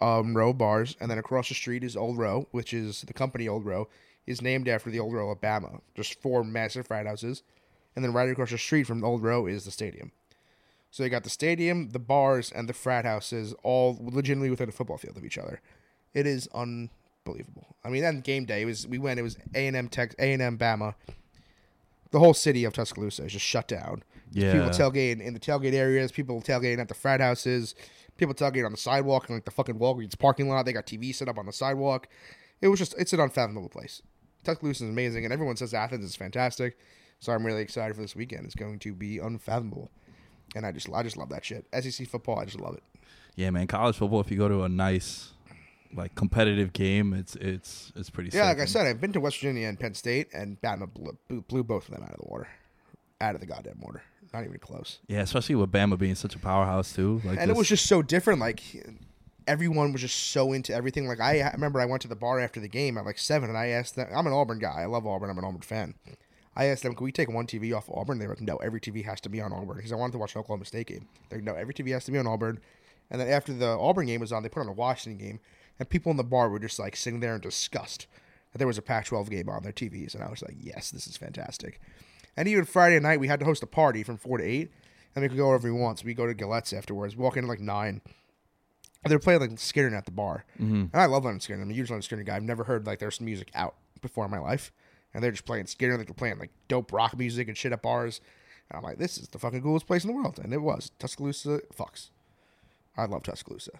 um, 0.00 0.36
row 0.36 0.50
of 0.50 0.58
bars, 0.58 0.96
and 1.00 1.10
then 1.10 1.18
across 1.18 1.48
the 1.48 1.54
street 1.54 1.84
is 1.84 1.96
Old 1.96 2.18
Row, 2.18 2.46
which 2.50 2.74
is 2.74 3.02
the 3.02 3.12
company 3.12 3.48
Old 3.48 3.64
Row, 3.64 3.88
is 4.26 4.42
named 4.42 4.68
after 4.68 4.90
the 4.90 5.00
Old 5.00 5.14
Row 5.14 5.30
of 5.30 5.40
Bama. 5.40 5.80
Just 5.94 6.20
four 6.20 6.44
massive 6.44 6.86
frat 6.86 7.06
houses, 7.06 7.42
and 7.96 8.04
then 8.04 8.12
right 8.12 8.28
across 8.28 8.50
the 8.50 8.58
street 8.58 8.84
from 8.84 9.00
the 9.00 9.06
Old 9.06 9.22
Row 9.22 9.46
is 9.46 9.64
the 9.64 9.70
stadium. 9.70 10.12
So 10.90 11.04
you 11.04 11.10
got 11.10 11.24
the 11.24 11.30
stadium, 11.30 11.90
the 11.90 11.98
bars, 11.98 12.50
and 12.50 12.68
the 12.68 12.72
frat 12.72 13.04
houses 13.04 13.54
all 13.62 13.98
legitimately 14.00 14.50
within 14.50 14.68
a 14.68 14.72
football 14.72 14.96
field 14.96 15.16
of 15.16 15.24
each 15.24 15.38
other. 15.38 15.60
It 16.14 16.26
is 16.26 16.48
unbelievable. 16.54 17.76
I 17.84 17.90
mean, 17.90 18.02
then 18.02 18.20
game 18.20 18.46
day 18.46 18.62
it 18.62 18.64
was 18.64 18.86
we 18.86 18.98
went. 18.98 19.20
It 19.20 19.22
was 19.22 19.36
A 19.54 19.66
and 19.66 19.76
M 19.76 19.88
Tech, 19.88 20.14
A 20.18 20.32
and 20.32 20.40
M 20.42 20.56
Bama. 20.56 20.94
The 22.10 22.18
whole 22.18 22.34
city 22.34 22.64
of 22.64 22.72
Tuscaloosa 22.72 23.24
is 23.24 23.32
just 23.32 23.44
shut 23.44 23.68
down. 23.68 24.02
Yeah. 24.32 24.52
People 24.52 24.70
tailgating 24.70 25.20
in 25.20 25.34
the 25.34 25.40
tailgate 25.40 25.74
areas. 25.74 26.10
People 26.10 26.40
tailgating 26.40 26.78
at 26.78 26.88
the 26.88 26.94
frat 26.94 27.20
houses. 27.20 27.74
People 28.16 28.34
tailgating 28.34 28.64
on 28.64 28.72
the 28.72 28.78
sidewalk 28.78 29.28
in 29.28 29.36
like 29.36 29.44
the 29.44 29.50
fucking 29.50 29.78
Walgreens 29.78 30.18
parking 30.18 30.48
lot. 30.48 30.64
They 30.64 30.72
got 30.72 30.86
TV 30.86 31.14
set 31.14 31.28
up 31.28 31.38
on 31.38 31.46
the 31.46 31.52
sidewalk. 31.52 32.08
It 32.62 32.68
was 32.68 32.78
just 32.78 32.94
it's 32.98 33.12
an 33.12 33.20
unfathomable 33.20 33.68
place. 33.68 34.02
Tuscaloosa 34.44 34.84
is 34.84 34.90
amazing, 34.90 35.24
and 35.24 35.32
everyone 35.32 35.56
says 35.56 35.74
Athens 35.74 36.04
is 36.04 36.16
fantastic. 36.16 36.78
So 37.20 37.32
I'm 37.32 37.44
really 37.44 37.62
excited 37.62 37.94
for 37.96 38.02
this 38.02 38.14
weekend. 38.14 38.44
It's 38.46 38.54
going 38.54 38.78
to 38.80 38.94
be 38.94 39.18
unfathomable, 39.18 39.90
and 40.54 40.64
I 40.64 40.72
just 40.72 40.88
I 40.92 41.02
just 41.02 41.16
love 41.16 41.28
that 41.30 41.44
shit. 41.44 41.66
SEC 41.80 42.06
football, 42.08 42.38
I 42.38 42.44
just 42.44 42.60
love 42.60 42.74
it. 42.74 42.82
Yeah, 43.34 43.50
man. 43.50 43.66
College 43.66 43.96
football. 43.96 44.20
If 44.20 44.30
you 44.30 44.38
go 44.38 44.48
to 44.48 44.62
a 44.64 44.68
nice, 44.68 45.30
like 45.94 46.14
competitive 46.14 46.72
game, 46.72 47.12
it's 47.14 47.34
it's 47.36 47.92
it's 47.96 48.10
pretty. 48.10 48.30
Yeah, 48.36 48.44
like 48.46 48.60
I 48.60 48.64
said, 48.66 48.86
I've 48.86 49.00
been 49.00 49.12
to 49.14 49.20
West 49.20 49.36
Virginia 49.38 49.68
and 49.68 49.78
Penn 49.78 49.94
State, 49.94 50.28
and 50.32 50.60
Bama 50.60 50.92
blew, 50.92 51.42
blew- 51.42 51.64
both 51.64 51.88
of 51.88 51.94
them 51.94 52.02
out 52.04 52.10
of 52.10 52.18
the 52.18 52.28
water. 52.28 52.48
out 53.20 53.34
of 53.34 53.40
the 53.40 53.46
goddamn 53.46 53.78
order. 53.82 54.02
Not 54.32 54.44
even 54.44 54.58
close. 54.58 54.98
Yeah, 55.08 55.20
especially 55.22 55.54
with 55.54 55.72
Bama 55.72 55.98
being 55.98 56.14
such 56.14 56.34
a 56.34 56.38
powerhouse 56.38 56.92
too. 56.92 57.20
Like, 57.24 57.38
and 57.40 57.50
it 57.50 57.56
was 57.56 57.68
just 57.68 57.86
so 57.86 58.02
different. 58.02 58.40
Like 58.40 58.62
everyone 59.46 59.92
was 59.92 60.02
just 60.02 60.30
so 60.30 60.52
into 60.52 60.74
everything. 60.74 61.06
Like 61.08 61.20
I, 61.20 61.40
I 61.40 61.50
remember 61.52 61.80
I 61.80 61.86
went 61.86 62.02
to 62.02 62.08
the 62.08 62.16
bar 62.16 62.38
after 62.38 62.60
the 62.60 62.68
game 62.68 62.98
at 62.98 63.04
like 63.04 63.18
seven, 63.18 63.48
and 63.48 63.58
I 63.58 63.68
asked 63.68 63.96
them. 63.96 64.08
I'm 64.14 64.26
an 64.26 64.32
Auburn 64.32 64.58
guy. 64.58 64.82
I 64.82 64.84
love 64.86 65.06
Auburn. 65.06 65.30
I'm 65.30 65.38
an 65.38 65.44
Auburn 65.44 65.62
fan. 65.62 65.94
I 66.58 66.66
asked 66.66 66.82
them, 66.82 66.94
"Can 66.94 67.04
we 67.04 67.12
take 67.12 67.30
one 67.30 67.46
TV 67.46 67.72
off 67.72 67.88
Auburn?" 67.88 68.18
They 68.18 68.26
were 68.26 68.32
like, 68.32 68.42
"No, 68.42 68.56
every 68.56 68.80
TV 68.80 69.04
has 69.04 69.20
to 69.22 69.28
be 69.28 69.40
on 69.40 69.52
Auburn." 69.52 69.76
Because 69.76 69.92
I 69.92 69.94
wanted 69.94 70.12
to 70.12 70.18
watch 70.18 70.34
an 70.34 70.40
Oklahoma 70.40 70.64
State 70.64 70.88
game. 70.88 71.06
They're 71.28 71.38
like, 71.38 71.46
"No, 71.46 71.54
every 71.54 71.72
TV 71.72 71.92
has 71.92 72.04
to 72.06 72.10
be 72.10 72.18
on 72.18 72.26
Auburn." 72.26 72.58
And 73.10 73.20
then 73.20 73.28
after 73.28 73.52
the 73.54 73.68
Auburn 73.68 74.06
game 74.06 74.20
was 74.20 74.32
on, 74.32 74.42
they 74.42 74.48
put 74.48 74.60
on 74.60 74.68
a 74.68 74.72
Washington 74.72 75.24
game, 75.24 75.40
and 75.78 75.88
people 75.88 76.10
in 76.10 76.16
the 76.16 76.24
bar 76.24 76.50
were 76.50 76.58
just 76.58 76.78
like 76.78 76.96
sitting 76.96 77.20
there 77.20 77.36
in 77.36 77.40
disgust 77.40 78.08
that 78.52 78.58
there 78.58 78.66
was 78.66 78.76
a 78.76 78.82
Pac-12 78.82 79.30
game 79.30 79.48
on 79.48 79.62
their 79.62 79.72
TVs, 79.72 80.14
and 80.14 80.24
I 80.24 80.28
was 80.28 80.42
like, 80.42 80.56
"Yes, 80.58 80.90
this 80.90 81.06
is 81.06 81.16
fantastic." 81.16 81.80
And 82.36 82.48
even 82.48 82.64
Friday 82.64 82.98
night, 82.98 83.20
we 83.20 83.28
had 83.28 83.38
to 83.38 83.46
host 83.46 83.62
a 83.62 83.66
party 83.66 84.02
from 84.02 84.16
four 84.16 84.38
to 84.38 84.44
eight, 84.44 84.72
and 85.14 85.22
we 85.22 85.28
could 85.28 85.38
go 85.38 85.46
wherever 85.46 85.72
we 85.72 85.78
want. 85.78 86.00
So 86.00 86.06
we 86.06 86.14
go 86.14 86.26
to 86.26 86.34
Gallette's 86.34 86.72
afterwards. 86.72 87.16
We 87.16 87.22
walk 87.22 87.36
in 87.36 87.44
at 87.44 87.48
like 87.48 87.60
nine. 87.60 88.00
And 89.04 89.12
they're 89.12 89.20
playing 89.20 89.40
like 89.40 89.50
Skynyrd 89.50 89.96
at 89.96 90.06
the 90.06 90.10
bar, 90.10 90.44
mm-hmm. 90.60 90.86
and 90.92 90.94
I 90.94 91.06
love 91.06 91.22
Lynyrd 91.22 91.38
Skynyrd. 91.38 91.62
I'm 91.62 91.70
a 91.70 91.72
huge 91.72 91.88
Lynyrd 91.88 92.08
Skynyrd 92.08 92.26
guy. 92.26 92.34
I've 92.34 92.42
never 92.42 92.64
heard 92.64 92.84
like 92.84 92.98
there's 92.98 93.20
music 93.20 93.48
out 93.54 93.76
before 94.02 94.24
in 94.24 94.30
my 94.32 94.40
life, 94.40 94.72
and 95.14 95.22
they're 95.22 95.30
just 95.30 95.44
playing 95.44 95.64
Skynyrd. 95.64 95.98
Like 95.98 96.06
they're 96.06 96.14
playing 96.14 96.38
like 96.38 96.50
dope 96.68 96.92
rock 96.92 97.16
music 97.18 97.48
and 97.48 97.56
shit 97.56 97.72
at 97.72 97.82
bars. 97.82 98.20
And 98.70 98.76
I'm 98.78 98.82
like, 98.84 98.98
this 98.98 99.16
is 99.18 99.28
the 99.28 99.38
fucking 99.38 99.62
coolest 99.62 99.86
place 99.86 100.04
in 100.04 100.08
the 100.10 100.14
world, 100.16 100.38
and 100.42 100.52
it 100.52 100.60
was 100.62 100.90
Tuscaloosa. 100.98 101.60
Fucks. 101.76 102.10
I 102.96 103.06
love 103.06 103.22
Tuscaloosa. 103.22 103.70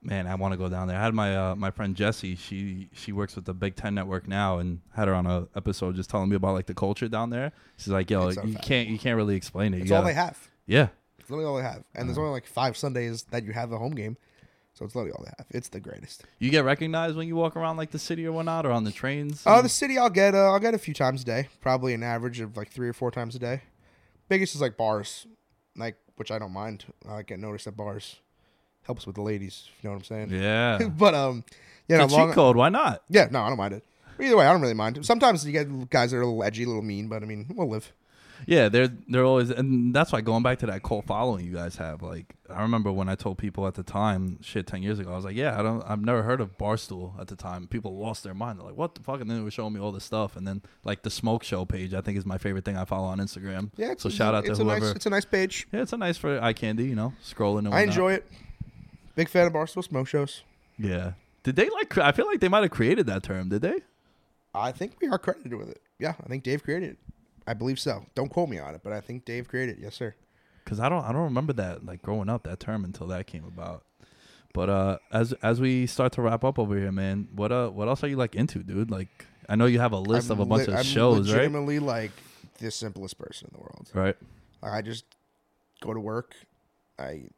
man, 0.00 0.26
I 0.28 0.36
want 0.36 0.52
to 0.52 0.56
go 0.58 0.68
down 0.68 0.86
there. 0.88 0.96
I 0.96 1.02
had 1.04 1.12
my 1.14 1.36
uh, 1.36 1.54
my 1.56 1.70
friend 1.70 1.94
Jessie. 1.96 2.36
She 2.36 2.88
she 2.94 3.12
works 3.12 3.34
with 3.36 3.44
the 3.44 3.52
Big 3.54 3.76
Ten 3.76 3.94
Network 3.94 4.26
now, 4.28 4.58
and 4.58 4.80
had 4.94 5.08
her 5.08 5.14
on 5.14 5.26
a 5.26 5.48
episode 5.56 5.96
just 5.96 6.08
telling 6.08 6.28
me 6.30 6.36
about 6.36 6.54
like 6.54 6.66
the 6.66 6.74
culture 6.74 7.08
down 7.08 7.30
there. 7.30 7.52
She's 7.76 7.88
like, 7.88 8.08
yo, 8.10 8.30
so 8.30 8.42
you 8.44 8.54
fat. 8.54 8.62
can't 8.62 8.88
you 8.88 8.98
can't 8.98 9.16
really 9.16 9.36
explain 9.36 9.74
it. 9.74 9.80
It's 9.80 9.90
you 9.90 9.96
all 9.96 10.02
gotta- 10.02 10.14
they 10.14 10.20
have. 10.20 10.48
Yeah, 10.66 10.88
It's 11.18 11.28
literally 11.30 11.46
all 11.48 11.56
they 11.56 11.62
have, 11.62 11.82
and 11.94 12.08
there's 12.08 12.18
only 12.18 12.30
like 12.30 12.46
five 12.46 12.76
Sundays 12.76 13.24
that 13.30 13.42
you 13.44 13.52
have 13.52 13.72
a 13.72 13.78
home 13.78 13.94
game, 13.94 14.16
so 14.78 14.84
it's 14.84 14.94
literally 14.94 15.12
all 15.12 15.24
they 15.24 15.32
have. 15.36 15.46
It's 15.50 15.68
the 15.70 15.80
greatest. 15.80 16.22
you 16.38 16.50
get 16.50 16.64
recognized 16.64 17.16
when 17.16 17.26
you 17.26 17.34
walk 17.34 17.56
around 17.56 17.78
like 17.78 17.90
the 17.90 17.98
city 17.98 18.24
or 18.24 18.30
whatnot, 18.30 18.64
or 18.64 18.70
on 18.70 18.84
the 18.84 18.92
trains. 18.92 19.42
Oh, 19.44 19.60
the 19.60 19.68
city 19.68 19.98
I'll 19.98 20.08
get 20.08 20.36
uh, 20.36 20.52
I'll 20.52 20.60
get 20.60 20.72
a 20.72 20.78
few 20.78 20.94
times 20.94 21.22
a 21.22 21.24
day, 21.24 21.48
probably 21.60 21.94
an 21.94 22.04
average 22.04 22.38
of 22.38 22.56
like 22.56 22.70
three 22.70 22.88
or 22.88 22.92
four 22.92 23.10
times 23.10 23.34
a 23.34 23.40
day. 23.40 23.62
Biggest 24.28 24.54
is 24.54 24.60
like 24.60 24.76
bars, 24.76 25.26
like 25.76 25.96
which 26.14 26.30
I 26.30 26.38
don't 26.38 26.52
mind. 26.52 26.84
I 27.08 27.22
get 27.22 27.40
noticed 27.40 27.66
at 27.66 27.76
bars. 27.76 28.20
Helps 28.82 29.04
with 29.04 29.16
the 29.16 29.22
ladies, 29.22 29.68
you 29.82 29.88
know 29.88 29.94
what 29.94 29.98
I'm 29.98 30.04
saying. 30.04 30.30
yeah, 30.30 30.78
but 30.96 31.12
um, 31.12 31.44
yeah, 31.88 32.04
it's 32.04 32.12
no, 32.12 32.18
long, 32.18 32.28
cheat 32.28 32.34
code. 32.36 32.56
Why 32.56 32.68
not? 32.68 33.02
yeah, 33.10 33.26
no, 33.30 33.40
I 33.42 33.48
don't 33.48 33.58
mind 33.58 33.74
it. 33.74 33.84
Either 34.20 34.36
way, 34.36 34.46
I 34.46 34.52
don't 34.52 34.62
really 34.62 34.74
mind. 34.74 35.04
Sometimes 35.04 35.44
you 35.44 35.52
get 35.52 35.90
guys 35.90 36.12
that 36.12 36.18
are 36.18 36.22
a 36.22 36.26
little 36.26 36.42
edgy, 36.42 36.62
a 36.64 36.66
little 36.66 36.82
mean, 36.82 37.08
but 37.08 37.22
I 37.22 37.26
mean, 37.26 37.46
we'll 37.54 37.68
live. 37.68 37.92
Yeah, 38.46 38.68
they're 38.68 38.88
they're 39.08 39.24
always, 39.24 39.50
and 39.50 39.94
that's 39.94 40.12
why 40.12 40.20
going 40.20 40.42
back 40.42 40.58
to 40.60 40.66
that 40.66 40.82
cult 40.82 41.06
following 41.06 41.44
you 41.44 41.52
guys 41.52 41.76
have. 41.76 42.02
Like, 42.02 42.34
I 42.48 42.62
remember 42.62 42.90
when 42.92 43.08
I 43.08 43.14
told 43.14 43.38
people 43.38 43.66
at 43.66 43.74
the 43.74 43.82
time, 43.82 44.38
shit, 44.42 44.66
ten 44.66 44.82
years 44.82 44.98
ago, 44.98 45.12
I 45.12 45.16
was 45.16 45.24
like, 45.24 45.36
yeah, 45.36 45.58
I 45.58 45.62
don't, 45.62 45.82
I've 45.82 46.00
never 46.00 46.22
heard 46.22 46.40
of 46.40 46.56
Barstool 46.56 47.18
at 47.20 47.28
the 47.28 47.36
time. 47.36 47.66
People 47.66 47.96
lost 47.96 48.24
their 48.24 48.34
mind. 48.34 48.58
They're 48.58 48.66
like, 48.66 48.76
what 48.76 48.94
the 48.94 49.02
fuck? 49.02 49.20
And 49.20 49.28
then 49.28 49.38
they 49.38 49.44
were 49.44 49.50
showing 49.50 49.72
me 49.74 49.80
all 49.80 49.92
this 49.92 50.04
stuff, 50.04 50.36
and 50.36 50.46
then 50.46 50.62
like 50.84 51.02
the 51.02 51.10
Smoke 51.10 51.42
Show 51.42 51.64
page, 51.64 51.94
I 51.94 52.00
think 52.00 52.16
is 52.16 52.24
my 52.26 52.38
favorite 52.38 52.64
thing 52.64 52.76
I 52.76 52.84
follow 52.84 53.08
on 53.08 53.18
Instagram. 53.18 53.70
Yeah, 53.76 53.94
so 53.98 54.08
shout 54.08 54.34
out 54.34 54.44
to 54.44 54.50
it's 54.50 54.60
whoever. 54.60 54.84
A 54.84 54.88
nice, 54.88 54.96
it's 54.96 55.06
a 55.06 55.10
nice 55.10 55.24
page. 55.24 55.66
yeah, 55.72 55.82
it's 55.82 55.92
a 55.92 55.98
nice 55.98 56.16
for 56.16 56.40
eye 56.42 56.52
candy, 56.52 56.84
you 56.84 56.94
know, 56.94 57.12
scrolling. 57.24 57.60
And 57.60 57.68
I 57.68 57.70
whatnot. 57.70 57.88
enjoy 57.88 58.12
it. 58.14 58.26
Big 59.14 59.28
fan 59.28 59.46
of 59.46 59.52
Barstool 59.52 59.82
Smoke 59.84 60.06
shows. 60.06 60.42
Yeah. 60.78 61.12
Did 61.42 61.56
they 61.56 61.68
like? 61.70 61.96
I 61.98 62.12
feel 62.12 62.26
like 62.26 62.40
they 62.40 62.48
might 62.48 62.62
have 62.62 62.70
created 62.70 63.06
that 63.06 63.22
term. 63.22 63.48
Did 63.48 63.62
they? 63.62 63.80
I 64.54 64.72
think 64.72 64.94
we 65.00 65.08
are 65.08 65.18
credited 65.18 65.54
with 65.54 65.68
it. 65.70 65.80
Yeah, 65.98 66.14
I 66.22 66.28
think 66.28 66.42
Dave 66.42 66.62
created 66.62 66.90
it. 66.90 66.98
I 67.48 67.54
believe 67.54 67.80
so. 67.80 68.04
Don't 68.14 68.28
quote 68.28 68.50
me 68.50 68.58
on 68.58 68.74
it, 68.74 68.82
but 68.84 68.92
I 68.92 69.00
think 69.00 69.24
Dave 69.24 69.48
created 69.48 69.78
it. 69.78 69.82
Yes, 69.82 69.94
sir. 69.94 70.14
because 70.64 70.80
I 70.80 70.90
don't 70.90 71.02
I 71.02 71.12
don't 71.12 71.24
remember 71.24 71.54
that 71.54 71.86
like 71.86 72.02
growing 72.02 72.28
up 72.28 72.42
that 72.42 72.60
term 72.60 72.84
until 72.84 73.06
that 73.06 73.26
came 73.26 73.44
about. 73.44 73.84
But 74.52 74.68
uh, 74.68 74.98
as 75.10 75.32
as 75.42 75.60
we 75.60 75.86
start 75.86 76.12
to 76.12 76.22
wrap 76.22 76.44
up 76.44 76.58
over 76.58 76.76
here, 76.76 76.92
man, 76.92 77.28
what 77.34 77.50
uh 77.50 77.70
what 77.70 77.88
else 77.88 78.04
are 78.04 78.08
you 78.08 78.16
like 78.16 78.34
into, 78.34 78.62
dude? 78.62 78.90
Like 78.90 79.24
I 79.48 79.56
know 79.56 79.64
you 79.64 79.80
have 79.80 79.92
a 79.92 79.98
list 79.98 80.28
I'm 80.28 80.40
of 80.40 80.40
a 80.40 80.46
bunch 80.46 80.68
le- 80.68 80.74
of 80.74 80.80
I'm 80.80 80.84
shows, 80.84 81.30
right? 81.30 81.36
legitimately 81.38 81.78
like 81.78 82.10
the 82.58 82.70
simplest 82.70 83.18
person 83.18 83.48
in 83.50 83.58
the 83.58 83.62
world. 83.62 83.90
Right. 83.94 84.16
Like, 84.62 84.72
I 84.72 84.82
just 84.82 85.06
go 85.80 85.94
to 85.94 86.00
work, 86.00 86.34
I 86.98 87.28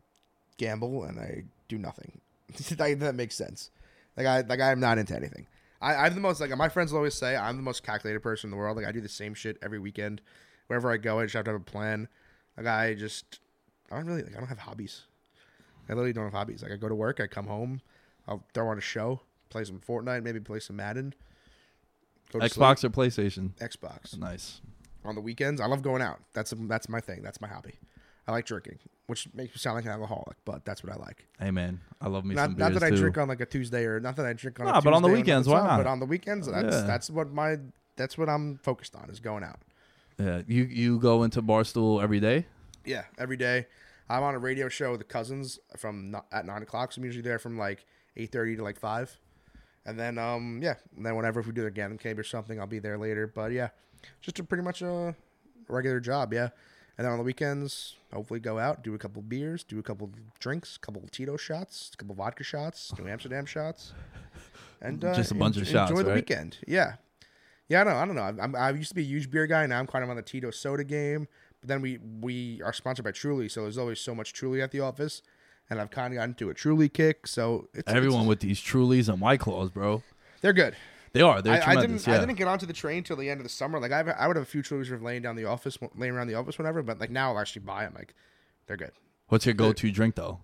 gamble, 0.57 1.05
and 1.05 1.21
I 1.21 1.45
do 1.69 1.79
nothing. 1.79 2.21
that, 2.71 2.99
that 2.99 3.15
makes 3.15 3.37
sense. 3.37 3.71
Like 4.17 4.27
I 4.27 4.41
like 4.41 4.61
I'm 4.61 4.81
not 4.81 4.99
into 4.99 5.15
anything. 5.15 5.47
I, 5.81 5.95
I'm 5.95 6.15
the 6.15 6.21
most 6.21 6.41
like 6.41 6.55
my 6.57 6.69
friends 6.69 6.93
will 6.93 6.99
always 6.99 7.15
say 7.15 7.37
I'm 7.37 7.57
the 7.57 7.63
most 7.63 7.83
calculated 7.83 8.21
person 8.21 8.49
in 8.49 8.51
the 8.51 8.57
world. 8.57 8.77
Like 8.77 8.87
I 8.87 8.93
do 8.93 9.01
the 9.01 9.09
same 9.09 9.35
shit 9.35 9.57
every 9.63 9.79
weekend. 9.79 10.21
Wherever 10.67 10.91
I 10.91 10.97
go, 10.99 11.19
I 11.19 11.25
just 11.25 11.35
have 11.35 11.45
to 11.47 11.53
have 11.53 11.61
a 11.61 11.65
plan. 11.65 12.09
Like 12.57 12.67
I 12.67 12.95
just 12.95 13.41
I 13.91 13.97
don't 13.97 14.07
really 14.07 14.23
like 14.23 14.35
I 14.37 14.39
don't 14.39 14.49
have 14.49 14.59
hobbies. 14.59 15.03
I 15.89 15.93
literally 15.95 16.13
don't 16.13 16.25
have 16.25 16.33
hobbies. 16.35 16.63
Like 16.63 16.73
I 16.73 16.77
go 16.77 16.89
to 16.89 16.95
work, 16.95 17.19
I 17.21 17.27
come 17.27 17.47
home, 17.47 17.81
I'll 18.29 18.45
throw 18.55 18.69
on 18.69 18.79
a 18.79 18.83
show, 18.83 19.21
play 19.49 19.65
some 19.65 19.81
Fortnite, 19.81 20.23
maybe 20.23 20.39
play 20.41 20.61
some 20.61 20.77
Madden. 20.77 21.15
Xbox 22.33 22.85
or 22.85 22.91
PlayStation? 22.91 23.51
Xbox 23.57 24.17
Nice. 24.17 24.61
on 25.05 25.17
the 25.17 25.21
weekends. 25.21 25.61
I 25.61 25.67
love 25.67 25.83
going 25.83 26.03
out. 26.03 26.21
That's 26.33 26.55
that's 26.57 26.89
my 26.89 27.01
thing. 27.01 27.23
That's 27.23 27.41
my 27.41 27.49
hobby. 27.49 27.75
I 28.29 28.33
like 28.33 28.47
drinking, 28.47 28.79
which 29.07 29.29
makes 29.35 29.55
me 29.55 29.59
sound 29.59 29.77
like 29.77 29.85
an 29.85 29.91
alcoholic, 29.91 30.37
but 30.45 30.65
that's 30.65 30.85
what 30.85 30.93
I 30.93 30.97
like. 30.97 31.27
Hey 31.39 31.51
man, 31.51 31.81
I 32.01 32.09
love 32.09 32.25
me 32.25 32.35
Not, 32.35 32.51
some 32.51 32.59
not 32.59 32.73
that 32.75 32.83
I 32.83 32.91
too. 32.91 32.97
drink 32.97 33.19
on 33.19 33.29
like 33.29 33.41
a 33.41 33.47
Tuesday 33.47 33.85
or 33.85 33.99
not 34.01 34.17
that 34.17 34.27
I 34.27 34.33
drink 34.35 34.61
on. 34.61 34.67
a 34.69 34.73
Nah, 34.73 34.81
but 34.81 34.93
on 34.93 35.03
the 35.03 35.09
weekends, 35.09 35.49
why 35.49 35.61
not? 35.67 35.79
But 35.79 35.87
on 35.87 35.99
the 36.01 36.07
weekends, 36.07 36.47
that's 36.47 36.75
Yeah. 36.77 36.83
that's 36.83 37.11
what 37.11 37.33
my 37.33 37.57
that's 37.97 38.17
what 38.17 38.29
I'm 38.29 38.59
focused 38.59 38.95
on 38.95 39.11
is 39.11 39.21
going 39.21 39.43
out. 39.45 39.59
yeah, 40.19 40.43
you 40.47 40.65
you 40.65 40.99
go 40.99 41.23
into 41.23 41.43
Barstool 41.43 42.03
every 42.03 42.21
day. 42.21 42.47
Yeah, 42.85 43.05
every 43.19 43.37
day. 43.37 43.67
I'm 44.09 44.23
on 44.23 44.35
a 44.35 44.39
radio 44.39 44.69
show 44.69 44.91
with 44.91 45.01
the 45.01 45.05
cousins 45.05 45.59
from 45.77 46.17
at 46.33 46.45
nine 46.47 46.63
o'clock. 46.63 46.93
So 46.93 46.99
I'm 47.01 47.05
usually 47.05 47.23
there 47.23 47.39
from 47.39 47.57
like 47.59 47.85
eight 48.17 48.33
thirty 48.33 48.57
to 48.57 48.63
like 48.63 48.79
five, 48.79 49.17
and 49.87 49.99
then 49.99 50.19
um 50.19 50.61
yeah, 50.63 50.75
and 50.97 51.05
then 51.07 51.15
whenever 51.17 51.41
if 51.41 51.47
we 51.47 51.53
do 51.53 51.63
the 51.63 51.71
Gambling 51.71 51.99
Cave 51.99 52.19
or 52.19 52.25
something, 52.25 52.59
I'll 52.61 52.67
be 52.67 52.79
there 52.81 52.99
later. 52.99 53.27
But 53.27 53.53
yeah, 53.53 53.69
just 54.21 54.39
a 54.39 54.45
pretty 54.45 54.63
much 54.65 54.83
a 54.83 55.15
regular 55.69 56.01
job. 56.01 56.33
Yeah, 56.33 56.49
and 57.01 57.07
then 57.07 57.13
on 57.13 57.17
the 57.19 57.25
weekends, 57.25 57.97
hopefully 58.13 58.41
go 58.41 58.59
out, 58.59 58.85
do 58.85 58.93
a 58.93 58.99
couple 58.99 59.23
beers, 59.23 59.65
do 59.65 59.79
a 59.79 59.83
couple 59.83 60.11
drinks, 60.39 60.77
a 60.77 60.81
couple 60.81 61.03
Tito 61.11 61.39
shots, 61.39 61.93
a 61.95 61.97
couple 61.97 62.15
vodka 62.15 62.45
shots, 62.45 62.93
New 62.99 63.09
Amsterdam 63.09 63.47
shots, 63.47 63.95
and 64.83 65.03
uh, 65.03 65.15
Just 65.15 65.31
a 65.31 65.35
bunch 65.35 65.57
of 65.57 65.67
shots, 65.67 65.91
Enjoy 65.91 66.03
the 66.03 66.11
right? 66.11 66.17
weekend. 66.17 66.59
Yeah. 66.69 66.97
Yeah, 67.71 67.81
I 67.81 67.85
know. 67.85 67.97
I 67.97 68.05
don't 68.05 68.17
know. 68.17 68.23
I'm, 68.23 68.39
I'm, 68.39 68.55
I 68.55 68.69
used 68.73 68.91
to 68.91 68.95
be 68.95 69.01
a 69.01 69.07
huge 69.07 69.31
beer 69.31 69.47
guy. 69.47 69.65
Now 69.65 69.79
I'm 69.79 69.87
kind 69.87 70.05
of 70.05 70.11
on 70.11 70.17
the 70.17 70.23
Tito 70.23 70.51
soda 70.51 70.85
game. 70.85 71.27
But 71.63 71.69
then 71.69 71.81
we 71.81 71.99
we 72.21 72.61
are 72.63 72.75
sponsored 72.75 73.07
by 73.07 73.13
Truly, 73.13 73.49
so 73.49 73.63
there's 73.63 73.79
always 73.79 73.99
so 73.99 74.15
much 74.15 74.35
Truly 74.35 74.61
at 74.61 74.71
the 74.71 74.81
office, 74.81 75.23
and 75.71 75.81
I've 75.81 75.91
kind 75.91 76.13
of 76.13 76.19
gotten 76.19 76.35
to 76.35 76.51
a 76.51 76.55
Truly 76.55 76.91
kick. 76.91 77.27
So 77.27 77.69
it's, 77.73 77.91
Everyone 77.91 78.21
it's- 78.23 78.29
with 78.29 78.41
these 78.41 78.61
Trulies 78.61 79.09
and 79.09 79.23
White 79.23 79.41
Claws, 79.41 79.71
bro. 79.71 80.03
they're 80.43 80.53
good. 80.53 80.77
They 81.13 81.23
are. 81.23 81.43
They're 81.43 81.63
I, 81.63 81.73
I 81.73 81.81
didn't 81.81 82.07
yeah. 82.07 82.15
I 82.15 82.21
didn't 82.21 82.37
get 82.37 82.47
onto 82.47 82.67
the 82.67 82.73
train 82.73 83.03
till 83.03 83.17
the 83.17 83.29
end 83.29 83.41
of 83.41 83.45
the 83.45 83.51
summer. 83.51 83.81
Like 83.81 83.93
I 83.93 83.99
have, 83.99 84.09
I 84.09 84.27
would 84.27 84.37
have 84.37 84.45
a 84.45 84.49
few 84.49 84.63
Trulies 84.63 84.93
of 84.93 85.03
laying 85.03 85.23
down 85.23 85.37
the 85.37 85.45
office, 85.45 85.77
laying 85.97 86.15
around 86.15 86.29
the 86.29 86.35
office, 86.35 86.57
whenever. 86.57 86.83
But 86.83 87.01
like 87.01 87.11
now 87.11 87.33
I'll 87.33 87.39
actually 87.39 87.63
buy 87.63 87.85
them. 87.85 87.95
Like 87.95 88.15
they're 88.67 88.77
good. 88.77 88.93
What's 89.29 89.47
your 89.47 89.55
go-to 89.55 89.91
drink 89.91 90.15
though? 90.15 90.41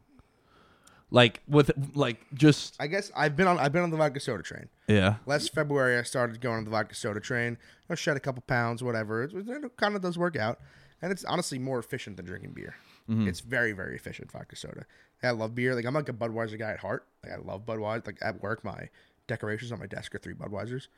Like 1.10 1.40
with 1.46 1.70
like 1.94 2.18
just 2.34 2.76
I 2.80 2.88
guess 2.88 3.12
I've 3.16 3.36
been 3.36 3.46
on 3.46 3.58
I've 3.60 3.72
been 3.72 3.82
on 3.82 3.90
the 3.90 3.96
vodka 3.96 4.18
soda 4.18 4.42
train. 4.42 4.68
yeah. 4.88 5.16
Last 5.24 5.54
February, 5.54 5.98
I 5.98 6.02
started 6.02 6.40
going 6.40 6.58
on 6.58 6.64
the 6.64 6.70
vodka 6.70 6.96
soda 6.96 7.20
train. 7.20 7.58
I 7.88 7.94
shed 7.94 8.16
a 8.16 8.20
couple 8.20 8.42
pounds, 8.42 8.82
whatever. 8.82 9.22
It, 9.22 9.32
it 9.34 9.76
kind 9.76 9.94
of 9.94 10.02
does 10.02 10.18
work 10.18 10.34
out, 10.34 10.58
and 11.00 11.12
it's 11.12 11.24
honestly 11.24 11.60
more 11.60 11.78
efficient 11.78 12.16
than 12.16 12.26
drinking 12.26 12.52
beer. 12.54 12.74
Mm-hmm. 13.08 13.28
It's 13.28 13.38
very, 13.38 13.70
very 13.70 13.94
efficient 13.94 14.32
vodka 14.32 14.56
soda. 14.56 14.84
I 15.22 15.30
love 15.30 15.54
beer. 15.54 15.76
Like 15.76 15.84
I'm 15.84 15.94
like 15.94 16.08
a 16.08 16.12
Budweiser 16.12 16.58
guy 16.58 16.72
at 16.72 16.80
heart. 16.80 17.06
Like 17.22 17.32
I 17.32 17.36
love 17.36 17.64
Budweiser. 17.64 18.06
Like 18.06 18.18
at 18.20 18.42
work, 18.42 18.64
my 18.64 18.88
decorations 19.26 19.72
on 19.72 19.78
my 19.78 19.86
desk 19.86 20.14
are 20.14 20.18
three 20.18 20.34
Budweisers, 20.34 20.88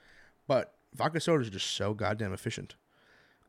but 0.47 0.75
vodka 0.95 1.21
sodas 1.21 1.49
are 1.49 1.51
just 1.51 1.73
so 1.73 1.95
goddamn 1.95 2.33
efficient. 2.33 2.75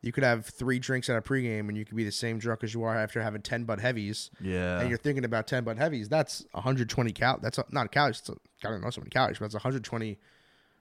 You 0.02 0.12
could 0.12 0.24
have 0.24 0.46
three 0.46 0.78
drinks 0.78 1.10
at 1.10 1.16
a 1.16 1.20
pregame, 1.20 1.68
and 1.68 1.76
you 1.76 1.84
could 1.84 1.96
be 1.96 2.04
the 2.04 2.12
same 2.12 2.38
drunk 2.38 2.64
as 2.64 2.72
you 2.72 2.82
are 2.84 2.96
after 2.96 3.20
having 3.22 3.42
ten 3.42 3.64
Bud 3.64 3.80
Heavies 3.80 4.30
Yeah. 4.40 4.80
and 4.80 4.88
you're 4.88 4.96
thinking 4.98 5.24
about 5.26 5.46
10 5.46 5.62
Bud 5.64 5.76
Heavies, 5.76 6.08
that's 6.08 6.44
120 6.52 7.12
cal. 7.12 7.38
That's 7.42 7.58
a, 7.58 7.64
not 7.70 7.92
calories. 7.92 8.20
It's 8.20 8.30
a, 8.30 8.36
I 8.66 8.70
don't 8.70 8.80
know 8.82 8.88
so 8.90 9.02
many 9.02 9.10
calories, 9.10 9.38
but 9.38 9.44
that's 9.46 9.54
120 9.54 10.18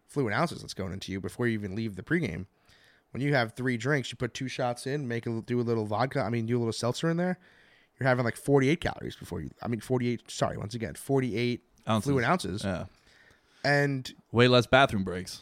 fluid 0.07 0.33
ounces 0.33 0.61
that's 0.61 0.73
going 0.73 0.93
into 0.93 1.11
you 1.11 1.19
before 1.19 1.47
you 1.47 1.53
even 1.53 1.75
leave 1.75 1.95
the 1.97 2.01
pregame. 2.03 2.45
When 3.11 3.21
you 3.21 3.33
have 3.33 3.53
three 3.55 3.75
drinks, 3.75 4.09
you 4.11 4.15
put 4.17 4.33
two 4.33 4.47
shots 4.47 4.87
in, 4.87 5.07
make 5.07 5.25
a 5.27 5.41
do 5.41 5.59
a 5.59 5.63
little 5.63 5.85
vodka. 5.85 6.21
I 6.21 6.29
mean, 6.29 6.45
do 6.45 6.57
a 6.57 6.59
little 6.59 6.71
seltzer 6.71 7.09
in 7.09 7.17
there. 7.17 7.39
You're 7.99 8.07
having 8.07 8.23
like 8.23 8.37
48 8.37 8.79
calories 8.79 9.15
before 9.17 9.41
you. 9.41 9.49
I 9.61 9.67
mean, 9.67 9.81
48. 9.81 10.29
Sorry, 10.31 10.55
once 10.57 10.75
again, 10.75 10.93
48 10.93 11.61
Ounces. 11.89 12.05
fluid 12.05 12.23
ounces. 12.23 12.63
Yeah. 12.63 12.85
And 13.63 14.13
Way 14.31 14.47
less 14.47 14.67
bathroom 14.67 15.03
breaks. 15.03 15.41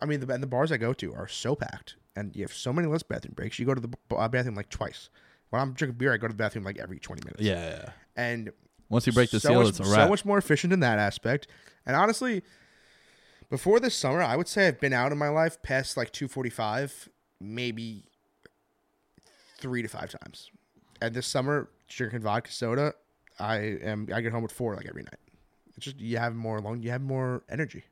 I 0.00 0.06
mean, 0.06 0.20
the 0.20 0.32
and 0.32 0.42
the 0.42 0.46
bars 0.46 0.70
I 0.70 0.76
go 0.76 0.92
to 0.92 1.14
are 1.14 1.26
so 1.28 1.54
packed, 1.54 1.96
and 2.14 2.34
you 2.36 2.42
have 2.42 2.52
so 2.52 2.72
many 2.72 2.86
less 2.88 3.02
bathroom 3.02 3.34
breaks. 3.34 3.58
You 3.58 3.66
go 3.66 3.74
to 3.74 3.80
the 3.80 3.88
uh, 4.14 4.28
bathroom 4.28 4.54
like 4.54 4.68
twice. 4.68 5.08
When 5.50 5.62
I'm 5.62 5.72
drinking 5.72 5.98
beer, 5.98 6.12
I 6.12 6.16
go 6.16 6.26
to 6.26 6.32
the 6.32 6.36
bathroom 6.36 6.64
like 6.64 6.78
every 6.78 6.98
20 6.98 7.22
minutes. 7.24 7.42
Yeah, 7.42 7.68
yeah. 7.70 7.90
And 8.16 8.52
Once 8.88 9.06
you 9.06 9.12
break 9.12 9.30
the 9.30 9.40
so 9.40 9.48
seal, 9.48 9.60
much, 9.60 9.68
it's 9.70 9.80
a 9.80 9.84
So 9.84 10.08
much 10.08 10.24
more 10.24 10.36
efficient 10.36 10.72
in 10.72 10.80
that 10.80 10.98
aspect. 10.98 11.46
And 11.86 11.96
honestly, 11.96 12.42
before 13.50 13.78
this 13.80 13.94
summer, 13.94 14.22
I 14.22 14.36
would 14.36 14.48
say 14.48 14.66
I've 14.68 14.80
been 14.80 14.92
out 14.92 15.12
in 15.12 15.18
my 15.18 15.28
life 15.28 15.62
past 15.62 15.96
like 15.96 16.10
245, 16.12 17.08
maybe 17.40 18.04
three 19.58 19.82
to 19.82 19.88
five 19.88 20.10
times. 20.22 20.50
And 21.00 21.14
this 21.14 21.26
summer, 21.26 21.70
drinking 21.88 22.20
vodka 22.20 22.50
soda, 22.50 22.94
I 23.38 23.56
am 23.58 24.08
I 24.12 24.20
get 24.20 24.32
home 24.32 24.44
at 24.44 24.52
four 24.52 24.74
like 24.74 24.86
every 24.86 25.02
night. 25.02 25.18
It's 25.76 25.84
just 25.86 26.00
you 26.00 26.18
have 26.18 26.34
more 26.34 26.60
long, 26.60 26.82
you 26.82 26.90
have 26.90 27.02
more 27.02 27.42
energy. 27.48 27.84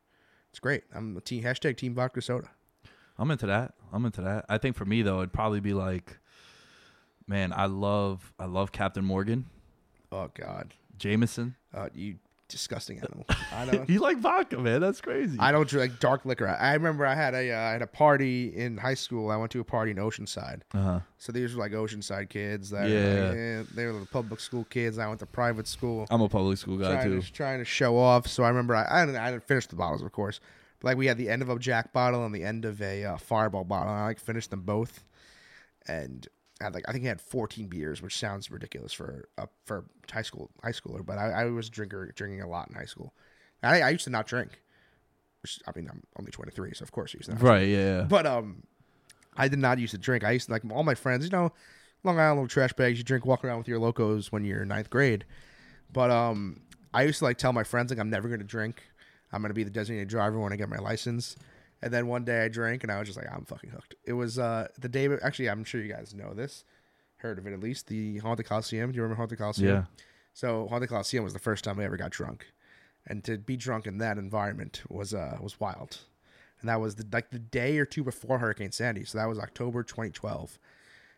It's 0.51 0.59
great. 0.61 0.85
I'm 0.95 1.17
a 1.17 1.21
team 1.21 1.43
hashtag 1.43 1.77
team 1.77 1.95
vodka 1.95 2.21
soda. 2.23 2.49
I'm 3.19 3.31
into 3.31 3.47
that. 3.47 3.75
I'm 3.93 4.05
into 4.05 4.21
that. 4.23 4.45
I 4.49 4.59
think 4.59 4.77
for 4.77 4.85
me 4.85 5.03
though, 5.03 5.19
it'd 5.19 5.33
probably 5.33 5.61
be 5.61 5.75
like, 5.75 6.19
man, 7.27 7.53
I 7.55 7.67
love 7.67 8.33
I 8.39 8.47
love 8.47 8.73
Captain 8.73 9.05
Morgan, 9.05 9.47
Oh 10.11 10.31
God, 10.35 10.75
Jameson. 10.99 11.57
uh, 11.75 11.89
you 11.95 12.17
disgusting 12.53 12.99
animal. 13.03 13.27
I 13.53 13.65
don't. 13.67 13.89
You 13.91 13.99
like 14.01 14.19
vodka, 14.19 14.59
man? 14.59 14.81
That's 14.81 15.01
crazy. 15.01 15.37
I 15.41 15.51
don't 15.51 15.69
drink 15.69 15.99
dark 15.99 16.25
liquor. 16.25 16.47
I 16.49 16.75
remember 16.75 17.05
I 17.05 17.15
had 17.15 17.35
a 17.35 17.51
uh, 17.51 17.59
I 17.59 17.73
had 17.73 17.83
a 17.83 17.87
party 17.87 18.55
in 18.57 18.77
high 18.77 18.95
school. 18.95 19.31
I 19.31 19.37
went 19.37 19.51
to 19.53 19.61
a 19.61 19.65
party 19.65 19.91
in 19.91 19.97
Oceanside. 19.97 20.61
uh-huh. 20.73 21.01
So 21.19 21.33
these 21.33 21.55
were 21.55 21.61
like 21.61 21.73
Oceanside 21.73 22.29
kids. 22.29 22.71
That 22.71 22.89
Yeah. 22.89 23.29
like, 23.29 23.37
eh, 23.39 23.63
they 23.75 23.87
were 23.87 23.99
the 23.99 24.07
public 24.07 24.39
school 24.41 24.65
kids. 24.71 24.99
I 24.99 25.09
went 25.09 25.19
to 25.21 25.27
private 25.27 25.67
school. 25.67 26.07
I'm 26.11 26.21
a 26.23 26.29
public 26.29 26.59
school 26.59 26.77
guy 26.79 26.93
trying 26.93 27.11
too. 27.11 27.23
to, 27.23 27.33
trying 27.33 27.59
to 27.59 27.65
show 27.65 27.99
off. 27.99 28.29
So 28.29 28.45
I 28.45 28.49
remember 28.49 28.77
I, 28.77 28.87
I, 29.03 29.07
didn't, 29.07 29.21
I 29.21 29.31
didn't 29.33 29.45
finish 29.45 29.67
the 29.67 29.77
bottles, 29.77 30.03
of 30.03 30.13
course. 30.13 30.39
But 30.81 30.89
like 30.89 30.97
we 30.99 31.07
had 31.07 31.17
the 31.19 31.29
end 31.29 31.43
of 31.43 31.49
a 31.49 31.59
Jack 31.59 31.93
bottle 31.93 32.25
and 32.25 32.35
the 32.35 32.45
end 32.45 32.65
of 32.65 32.81
a 32.83 33.05
uh, 33.05 33.17
Fireball 33.17 33.65
bottle. 33.65 33.93
And 33.93 34.01
I 34.03 34.07
like 34.07 34.19
finished 34.21 34.51
them 34.51 34.63
both, 34.63 35.03
and 35.89 36.27
had 36.63 36.75
like 36.75 36.85
I 36.89 36.93
think 36.93 37.03
he 37.03 37.09
had 37.09 37.21
14 37.21 37.67
beers, 37.69 38.01
which 38.03 38.17
sounds 38.17 38.51
ridiculous 38.51 38.93
for 38.93 39.29
uh, 39.39 39.47
for 39.65 39.85
high 40.11 40.23
school 40.23 40.51
high 40.63 40.71
schooler. 40.73 41.05
But 41.05 41.19
I, 41.19 41.31
I 41.31 41.45
was 41.47 41.69
a 41.69 41.71
drinker 41.71 42.13
drinking 42.15 42.43
a 42.43 42.49
lot 42.49 42.69
in 42.69 42.75
high 42.75 42.87
school. 42.87 43.13
I, 43.63 43.83
I 43.83 43.91
used 43.91 44.05
to 44.05 44.11
not 44.11 44.27
drink. 44.27 44.61
Which, 45.43 45.61
I 45.67 45.73
mean, 45.75 45.89
I'm 45.91 46.03
only 46.19 46.31
23, 46.31 46.75
so 46.75 46.83
of 46.83 46.93
course 46.93 47.15
I 47.15 47.19
used 47.19 47.29
to. 47.29 47.35
Not 47.35 47.43
Right? 47.43 47.69
Yeah. 47.69 48.03
but 48.03 48.27
um, 48.27 48.63
I 49.37 49.49
did 49.49 49.59
not 49.59 49.79
used 49.79 49.93
to 49.93 49.99
drink. 49.99 50.25
I 50.25 50.33
used 50.33 50.47
to 50.47 50.53
like 50.53 50.63
all 50.71 50.85
my 50.85 50.95
friends. 50.95 51.25
You 51.25 51.31
know, 51.31 51.53
Long 52.05 52.19
Island 52.19 52.39
little 52.39 52.49
trash 52.49 52.73
bags. 52.73 52.99
You 52.99 53.05
drink, 53.05 53.27
walk 53.27 53.45
around 53.45 53.59
with 53.59 53.69
your 53.69 53.79
locos 53.79 54.31
when 54.33 54.45
you're 54.45 54.63
in 54.63 54.69
ninth 54.69 54.91
grade. 54.91 55.25
But 55.93 56.11
um, 56.11 56.61
I 56.95 57.03
used 57.03 57.19
to 57.21 57.25
like 57.25 57.39
tell 57.39 57.53
my 57.53 57.65
friends 57.65 57.91
like 57.91 57.99
I'm 57.99 58.11
never 58.11 58.29
gonna 58.29 58.45
drink. 58.45 58.83
I'm 59.33 59.43
gonna 59.43 59.55
be 59.55 59.65
the 59.65 59.71
designated 59.71 60.09
driver 60.09 60.39
when 60.39 60.53
I 60.53 60.57
get 60.57 60.69
my 60.69 60.79
license. 60.79 61.37
And 61.83 61.93
then 61.93 62.07
one 62.07 62.25
day 62.25 62.45
I 62.45 62.49
drank 62.49 62.85
and 62.85 62.93
I 62.93 62.99
was 62.99 63.09
just 63.09 63.19
like 63.19 63.31
I'm 63.33 63.45
fucking 63.45 63.71
hooked. 63.71 63.97
It 64.05 64.13
was 64.13 64.39
uh 64.39 64.69
the 64.79 64.89
day. 64.89 65.09
Actually, 65.23 65.51
I'm 65.51 65.65
sure 65.65 65.83
you 65.83 65.93
guys 65.93 66.15
know 66.15 66.33
this, 66.33 66.65
heard 67.17 67.39
of 67.39 67.47
it 67.47 67.53
at 67.53 67.61
least. 67.61 67.89
The 67.89 68.19
Haunted 68.19 68.47
Coliseum. 68.47 68.93
Do 68.93 68.97
you 68.97 69.03
remember 69.03 69.21
Haunted 69.21 69.39
Coliseum? 69.39 69.75
Yeah. 69.75 70.05
So 70.33 70.69
Haunted 70.69 70.89
Coliseum 70.89 71.25
was 71.25 71.33
the 71.33 71.39
first 71.39 71.65
time 71.65 71.81
I 71.81 71.85
ever 71.85 71.97
got 71.97 72.11
drunk, 72.11 72.47
and 73.07 73.25
to 73.25 73.37
be 73.37 73.57
drunk 73.57 73.87
in 73.87 73.99
that 73.99 74.17
environment 74.17 74.83
was 74.89 75.13
uh 75.13 75.39
was 75.41 75.59
wild. 75.59 75.99
And 76.61 76.69
that 76.69 76.81
was 76.81 76.95
the, 76.95 77.07
like 77.13 77.33
the 77.33 77.41
day 77.41 77.79
or 77.79 77.85
two 77.85 78.05
before 78.05 78.39
Hurricane 78.39 78.71
Sandy. 78.71 79.05
So 79.05 79.19
that 79.19 79.29
was 79.29 79.37
October 79.37 79.83
2012, 79.83 80.61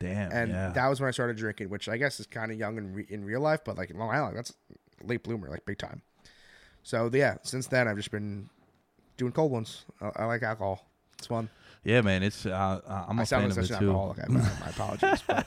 Damn. 0.01 0.33
and 0.33 0.51
yeah. 0.51 0.71
that 0.71 0.89
was 0.89 1.03
when 1.03 1.09
I 1.09 1.11
started 1.11 1.37
drinking, 1.37 1.69
which 1.69 1.87
I 1.87 1.99
guess 1.99 2.19
is 2.19 2.27
kind 2.27 2.51
of 2.51 2.59
young 2.59 2.79
in 2.79 2.95
re- 2.95 3.07
in 3.11 3.27
real 3.27 3.41
life, 3.41 3.61
but 3.63 3.77
like 3.77 3.91
in 3.91 3.99
Long 3.99 4.09
Island, 4.09 4.39
that's 4.39 4.55
late 5.03 5.23
bloomer, 5.23 5.51
like 5.51 5.67
big 5.67 5.77
time. 5.77 6.01
So 6.83 7.11
yeah, 7.13 7.37
since 7.43 7.67
then 7.67 7.89
I've 7.89 7.97
just 7.97 8.11
been 8.11 8.49
doing 9.17 9.33
cold 9.33 9.51
ones. 9.53 9.85
I, 10.01 10.11
I 10.17 10.25
like 10.27 10.43
alcohol. 10.43 10.85
It's 11.19 11.27
fun. 11.27 11.49
yeah, 11.85 12.01
man. 12.01 12.23
It's 12.23 12.45
uh, 12.47 12.81
I'm 13.09 13.19
a 13.19 13.23
I 13.23 13.25
sound 13.25 13.43
fan 13.43 13.51
like 13.51 13.59
of 13.59 13.67
such 13.67 13.71
it 13.71 13.75
an 13.75 13.81
too. 13.81 13.91
alcoholic. 13.97 14.19
I, 14.25 14.27
my 14.33 14.67
apologies, 14.69 15.23
but 15.27 15.47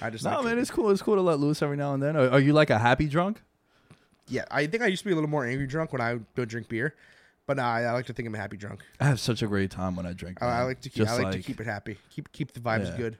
I 0.00 0.10
just 0.10 0.24
No, 0.24 0.30
like 0.36 0.44
man, 0.44 0.54
to- 0.56 0.62
it's 0.62 0.70
cool. 0.70 0.90
It's 0.90 1.02
cool 1.02 1.14
to 1.16 1.20
let 1.20 1.38
loose 1.38 1.62
every 1.62 1.76
now 1.76 1.94
and 1.94 2.02
then. 2.02 2.16
Are, 2.16 2.30
are 2.30 2.40
you 2.40 2.52
like 2.52 2.70
a 2.70 2.78
happy 2.78 3.06
drunk? 3.06 3.42
yeah. 4.28 4.44
I 4.50 4.66
think 4.66 4.82
I 4.82 4.86
used 4.86 5.02
to 5.02 5.06
be 5.06 5.12
a 5.12 5.14
little 5.14 5.30
more 5.30 5.44
angry 5.46 5.66
drunk 5.66 5.92
when 5.92 6.00
I 6.00 6.14
would 6.14 6.26
go 6.34 6.44
drink 6.44 6.68
beer, 6.68 6.94
but 7.46 7.56
nah, 7.58 7.64
I, 7.74 7.82
I 7.82 7.92
like 7.92 8.06
to 8.06 8.12
think 8.12 8.26
I'm 8.26 8.34
a 8.34 8.38
happy 8.38 8.56
drunk. 8.56 8.80
I 9.00 9.04
have 9.06 9.20
such 9.20 9.42
a 9.42 9.46
great 9.46 9.70
time 9.70 9.94
when 9.96 10.06
I 10.06 10.12
drink. 10.12 10.42
I, 10.42 10.46
I 10.46 10.48
man. 10.58 10.66
like 10.68 10.80
to 10.82 10.88
keep. 10.88 11.04
Just 11.04 11.18
I 11.20 11.22
like, 11.24 11.32
to 11.32 11.42
keep 11.42 11.60
it 11.60 11.66
happy. 11.66 11.98
Keep 12.10 12.32
keep 12.32 12.52
the 12.52 12.60
vibes 12.60 12.86
Yeah. 12.90 12.96
good. 12.96 13.18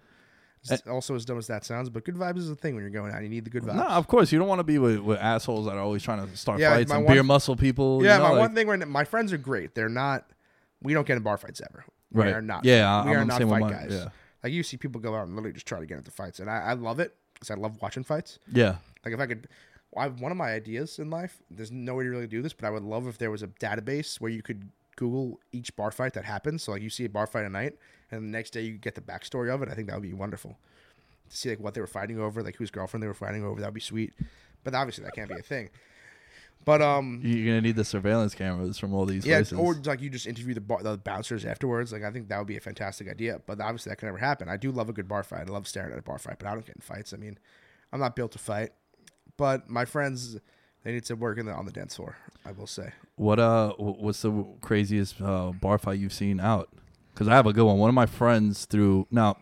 It's 0.70 0.82
uh, 0.86 0.90
also 0.92 1.14
as 1.14 1.24
dumb 1.24 1.38
as 1.38 1.46
that 1.48 1.64
sounds, 1.64 1.90
but 1.90 2.04
good 2.04 2.14
vibes 2.14 2.38
is 2.38 2.50
a 2.50 2.54
thing 2.54 2.74
when 2.74 2.84
you're 2.84 2.90
going 2.90 3.12
out. 3.12 3.22
You 3.22 3.28
need 3.28 3.44
the 3.44 3.50
good 3.50 3.62
vibes. 3.64 3.74
No, 3.74 3.82
of 3.84 4.06
course 4.06 4.30
you 4.32 4.38
don't 4.38 4.48
want 4.48 4.60
to 4.60 4.64
be 4.64 4.78
with, 4.78 4.98
with 5.00 5.18
assholes 5.18 5.66
that 5.66 5.74
are 5.76 5.80
always 5.80 6.02
trying 6.02 6.26
to 6.26 6.36
start 6.36 6.60
Yeah, 6.60 6.74
fights 6.74 6.88
my 6.90 6.96
and 6.96 7.04
one- 7.04 7.14
beer 7.14 7.22
muscle 7.22 7.56
people. 7.56 8.00
you 8.00 8.06
yeah, 8.08 8.18
know, 8.18 8.22
my 8.24 8.30
like- 8.30 8.38
one 8.40 8.54
thing 8.54 8.66
right 8.68 8.78
now, 8.78 8.86
my 8.86 9.04
friends 9.04 9.32
are 9.32 9.38
great. 9.38 9.74
They're 9.74 9.88
not. 9.88 10.30
We 10.82 10.94
don't 10.94 11.06
get 11.06 11.16
in 11.16 11.22
bar 11.22 11.36
fights 11.36 11.60
ever. 11.68 11.84
We 12.12 12.22
Right. 12.22 12.34
are 12.34 12.42
not. 12.42 12.64
Yeah, 12.64 13.04
we 13.04 13.10
I'm 13.10 13.16
are 13.16 13.20
the 13.20 13.24
not 13.26 13.38
same 13.38 13.48
with 13.48 13.60
fight 13.60 13.70
mine, 13.72 13.88
guys. 13.88 13.92
yeah. 13.92 14.08
Like 14.44 14.52
you 14.52 14.62
see 14.62 14.76
people 14.76 15.00
go 15.00 15.14
out 15.14 15.26
and 15.26 15.34
literally 15.36 15.52
just 15.54 15.66
try 15.66 15.80
to 15.80 15.86
get 15.86 15.98
into 15.98 16.10
fights, 16.10 16.38
and 16.40 16.50
I, 16.50 16.58
I 16.58 16.72
love 16.74 17.00
it 17.00 17.14
because 17.34 17.50
I 17.50 17.54
love 17.54 17.80
watching 17.80 18.02
fights. 18.04 18.38
Yeah, 18.52 18.76
Like 19.04 19.14
if 19.14 19.20
I 19.20 19.26
could, 19.26 19.48
I, 19.96 20.08
one 20.08 20.30
of 20.32 20.38
my 20.38 20.52
ideas 20.52 20.98
in 20.98 21.10
life. 21.10 21.38
There's 21.50 21.70
no 21.72 21.94
way 21.94 22.04
to 22.04 22.10
really 22.10 22.26
do 22.26 22.40
this, 22.42 22.52
but 22.52 22.66
I 22.66 22.70
would 22.70 22.82
love 22.82 23.06
if 23.08 23.18
there 23.18 23.30
was 23.30 23.42
a 23.42 23.46
database 23.48 24.20
where 24.20 24.30
you 24.30 24.42
could 24.42 24.68
Google 24.96 25.40
each 25.52 25.74
bar 25.76 25.90
fight 25.90 26.14
that 26.14 26.24
happens. 26.24 26.62
So 26.62 26.72
like 26.72 26.82
you 26.82 26.90
see 26.90 27.04
a 27.04 27.08
bar 27.08 27.26
fight 27.26 27.44
at 27.44 27.52
night, 27.52 27.74
and 28.10 28.22
the 28.22 28.30
next 28.30 28.50
day 28.50 28.62
you 28.62 28.74
get 28.74 28.94
the 28.94 29.00
backstory 29.00 29.52
of 29.52 29.62
it. 29.62 29.68
I 29.68 29.74
think 29.74 29.88
that 29.88 29.94
would 29.94 30.02
be 30.02 30.12
wonderful 30.12 30.58
to 31.28 31.36
see 31.36 31.50
like 31.50 31.60
what 31.60 31.74
they 31.74 31.80
were 31.80 31.86
fighting 31.86 32.18
over, 32.18 32.42
like 32.42 32.56
whose 32.56 32.70
girlfriend 32.70 33.02
they 33.02 33.08
were 33.08 33.14
fighting 33.14 33.44
over. 33.44 33.60
That 33.60 33.68
would 33.68 33.74
be 33.74 33.80
sweet. 33.80 34.12
But 34.64 34.74
obviously 34.74 35.04
that 35.04 35.14
can't 35.14 35.28
be 35.28 35.36
a 35.36 35.42
thing. 35.42 35.70
But 36.64 36.80
um, 36.80 37.20
you're 37.24 37.46
gonna 37.46 37.60
need 37.60 37.74
the 37.74 37.84
surveillance 37.84 38.34
cameras 38.34 38.78
from 38.78 38.94
all 38.94 39.04
these 39.04 39.26
yeah, 39.26 39.38
places. 39.38 39.58
or 39.58 39.74
like 39.74 40.00
you 40.00 40.08
just 40.08 40.28
interview 40.28 40.54
the 40.54 40.60
bar, 40.60 40.82
the 40.82 40.96
bouncers 40.96 41.44
afterwards. 41.44 41.92
Like 41.92 42.04
I 42.04 42.10
think 42.12 42.28
that 42.28 42.38
would 42.38 42.46
be 42.46 42.56
a 42.56 42.60
fantastic 42.60 43.08
idea. 43.08 43.40
But 43.46 43.60
obviously 43.60 43.90
that 43.90 43.96
can 43.96 44.06
never 44.06 44.18
happen. 44.18 44.48
I 44.48 44.56
do 44.56 44.70
love 44.70 44.88
a 44.88 44.92
good 44.92 45.08
bar 45.08 45.24
fight. 45.24 45.48
I 45.48 45.52
love 45.52 45.66
staring 45.66 45.92
at 45.92 45.98
a 45.98 46.02
bar 46.02 46.18
fight, 46.18 46.36
but 46.38 46.46
I 46.46 46.52
don't 46.52 46.64
get 46.64 46.76
in 46.76 46.82
fights. 46.82 47.12
I 47.12 47.16
mean, 47.16 47.38
I'm 47.92 47.98
not 47.98 48.14
built 48.14 48.32
to 48.32 48.38
fight. 48.38 48.70
But 49.36 49.68
my 49.68 49.84
friends, 49.84 50.38
they 50.84 50.92
need 50.92 51.04
to 51.04 51.14
work 51.14 51.38
in 51.38 51.46
the, 51.46 51.52
on 51.52 51.64
the 51.66 51.72
dance 51.72 51.96
floor. 51.96 52.16
I 52.44 52.52
will 52.52 52.66
say. 52.66 52.92
What 53.16 53.38
uh, 53.38 53.72
what's 53.78 54.22
the 54.22 54.44
craziest 54.60 55.20
uh, 55.20 55.52
bar 55.52 55.78
fight 55.78 55.98
you've 55.98 56.12
seen 56.12 56.40
out? 56.40 56.68
Because 57.14 57.28
I 57.28 57.34
have 57.34 57.46
a 57.46 57.52
good 57.52 57.64
one. 57.64 57.78
One 57.78 57.88
of 57.88 57.94
my 57.94 58.06
friends 58.06 58.64
threw. 58.64 59.06
Now, 59.10 59.36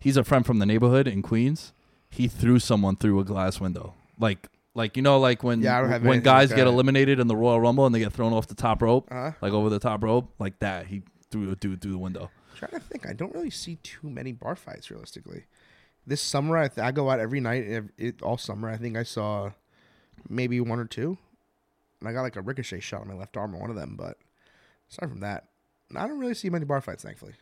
he's 0.00 0.16
a 0.16 0.24
friend 0.24 0.44
from 0.44 0.58
the 0.58 0.66
neighborhood 0.66 1.06
in 1.08 1.22
Queens. 1.22 1.72
He 2.10 2.28
threw 2.28 2.58
someone 2.58 2.96
through 2.96 3.18
a 3.20 3.24
glass 3.24 3.60
window, 3.60 3.94
like 4.18 4.48
like 4.74 4.96
you 4.96 5.02
know, 5.02 5.18
like 5.18 5.42
when 5.42 5.62
Yeah, 5.62 5.78
I 5.78 5.80
don't 5.80 5.90
have 5.90 6.04
when 6.04 6.20
guys 6.20 6.52
get 6.52 6.66
eliminated 6.66 7.18
in 7.20 7.26
the 7.28 7.36
Royal 7.36 7.60
Rumble 7.60 7.86
and 7.86 7.94
they 7.94 8.00
get 8.00 8.12
thrown 8.12 8.32
off 8.32 8.46
the 8.48 8.54
top 8.54 8.82
rope, 8.82 9.08
Uh-huh. 9.10 9.32
like 9.40 9.52
over 9.52 9.70
the 9.70 9.78
top 9.78 10.02
rope, 10.04 10.32
like 10.38 10.58
that. 10.58 10.86
He 10.88 11.02
threw 11.30 11.50
a 11.50 11.56
dude 11.56 11.80
through 11.80 11.92
the 11.92 11.98
window. 11.98 12.30
trying 12.56 12.72
to 12.72 12.80
think. 12.80 13.06
I 13.08 13.12
don't 13.14 13.32
really 13.34 13.50
see 13.50 13.76
too 13.82 14.08
many 14.10 14.32
bar 14.32 14.54
fights 14.56 14.90
realistically. 14.90 15.44
This 16.06 16.20
summer, 16.20 16.56
I, 16.58 16.68
th- 16.68 16.84
I 16.84 16.92
go 16.92 17.08
out 17.10 17.18
every 17.18 17.40
night. 17.40 17.64
It, 17.96 18.20
all 18.22 18.36
summer, 18.36 18.68
I 18.68 18.76
think 18.76 18.96
I 18.96 19.02
saw 19.04 19.50
maybe 20.28 20.60
one 20.60 20.78
or 20.78 20.84
two. 20.86 21.18
And 22.00 22.08
I 22.08 22.12
got 22.12 22.22
like 22.22 22.36
a 22.36 22.42
ricochet 22.42 22.80
shot 22.80 23.00
on 23.00 23.08
my 23.08 23.14
left 23.14 23.36
arm 23.36 23.54
on 23.54 23.60
one 23.60 23.70
of 23.70 23.76
them. 23.76 23.94
But 23.96 24.18
aside 24.90 25.08
from 25.08 25.20
that, 25.20 25.48
I 25.96 26.06
don't 26.06 26.18
really 26.18 26.34
see 26.34 26.50
many 26.50 26.64
bar 26.64 26.80
fights. 26.80 27.02
Thankfully. 27.02 27.34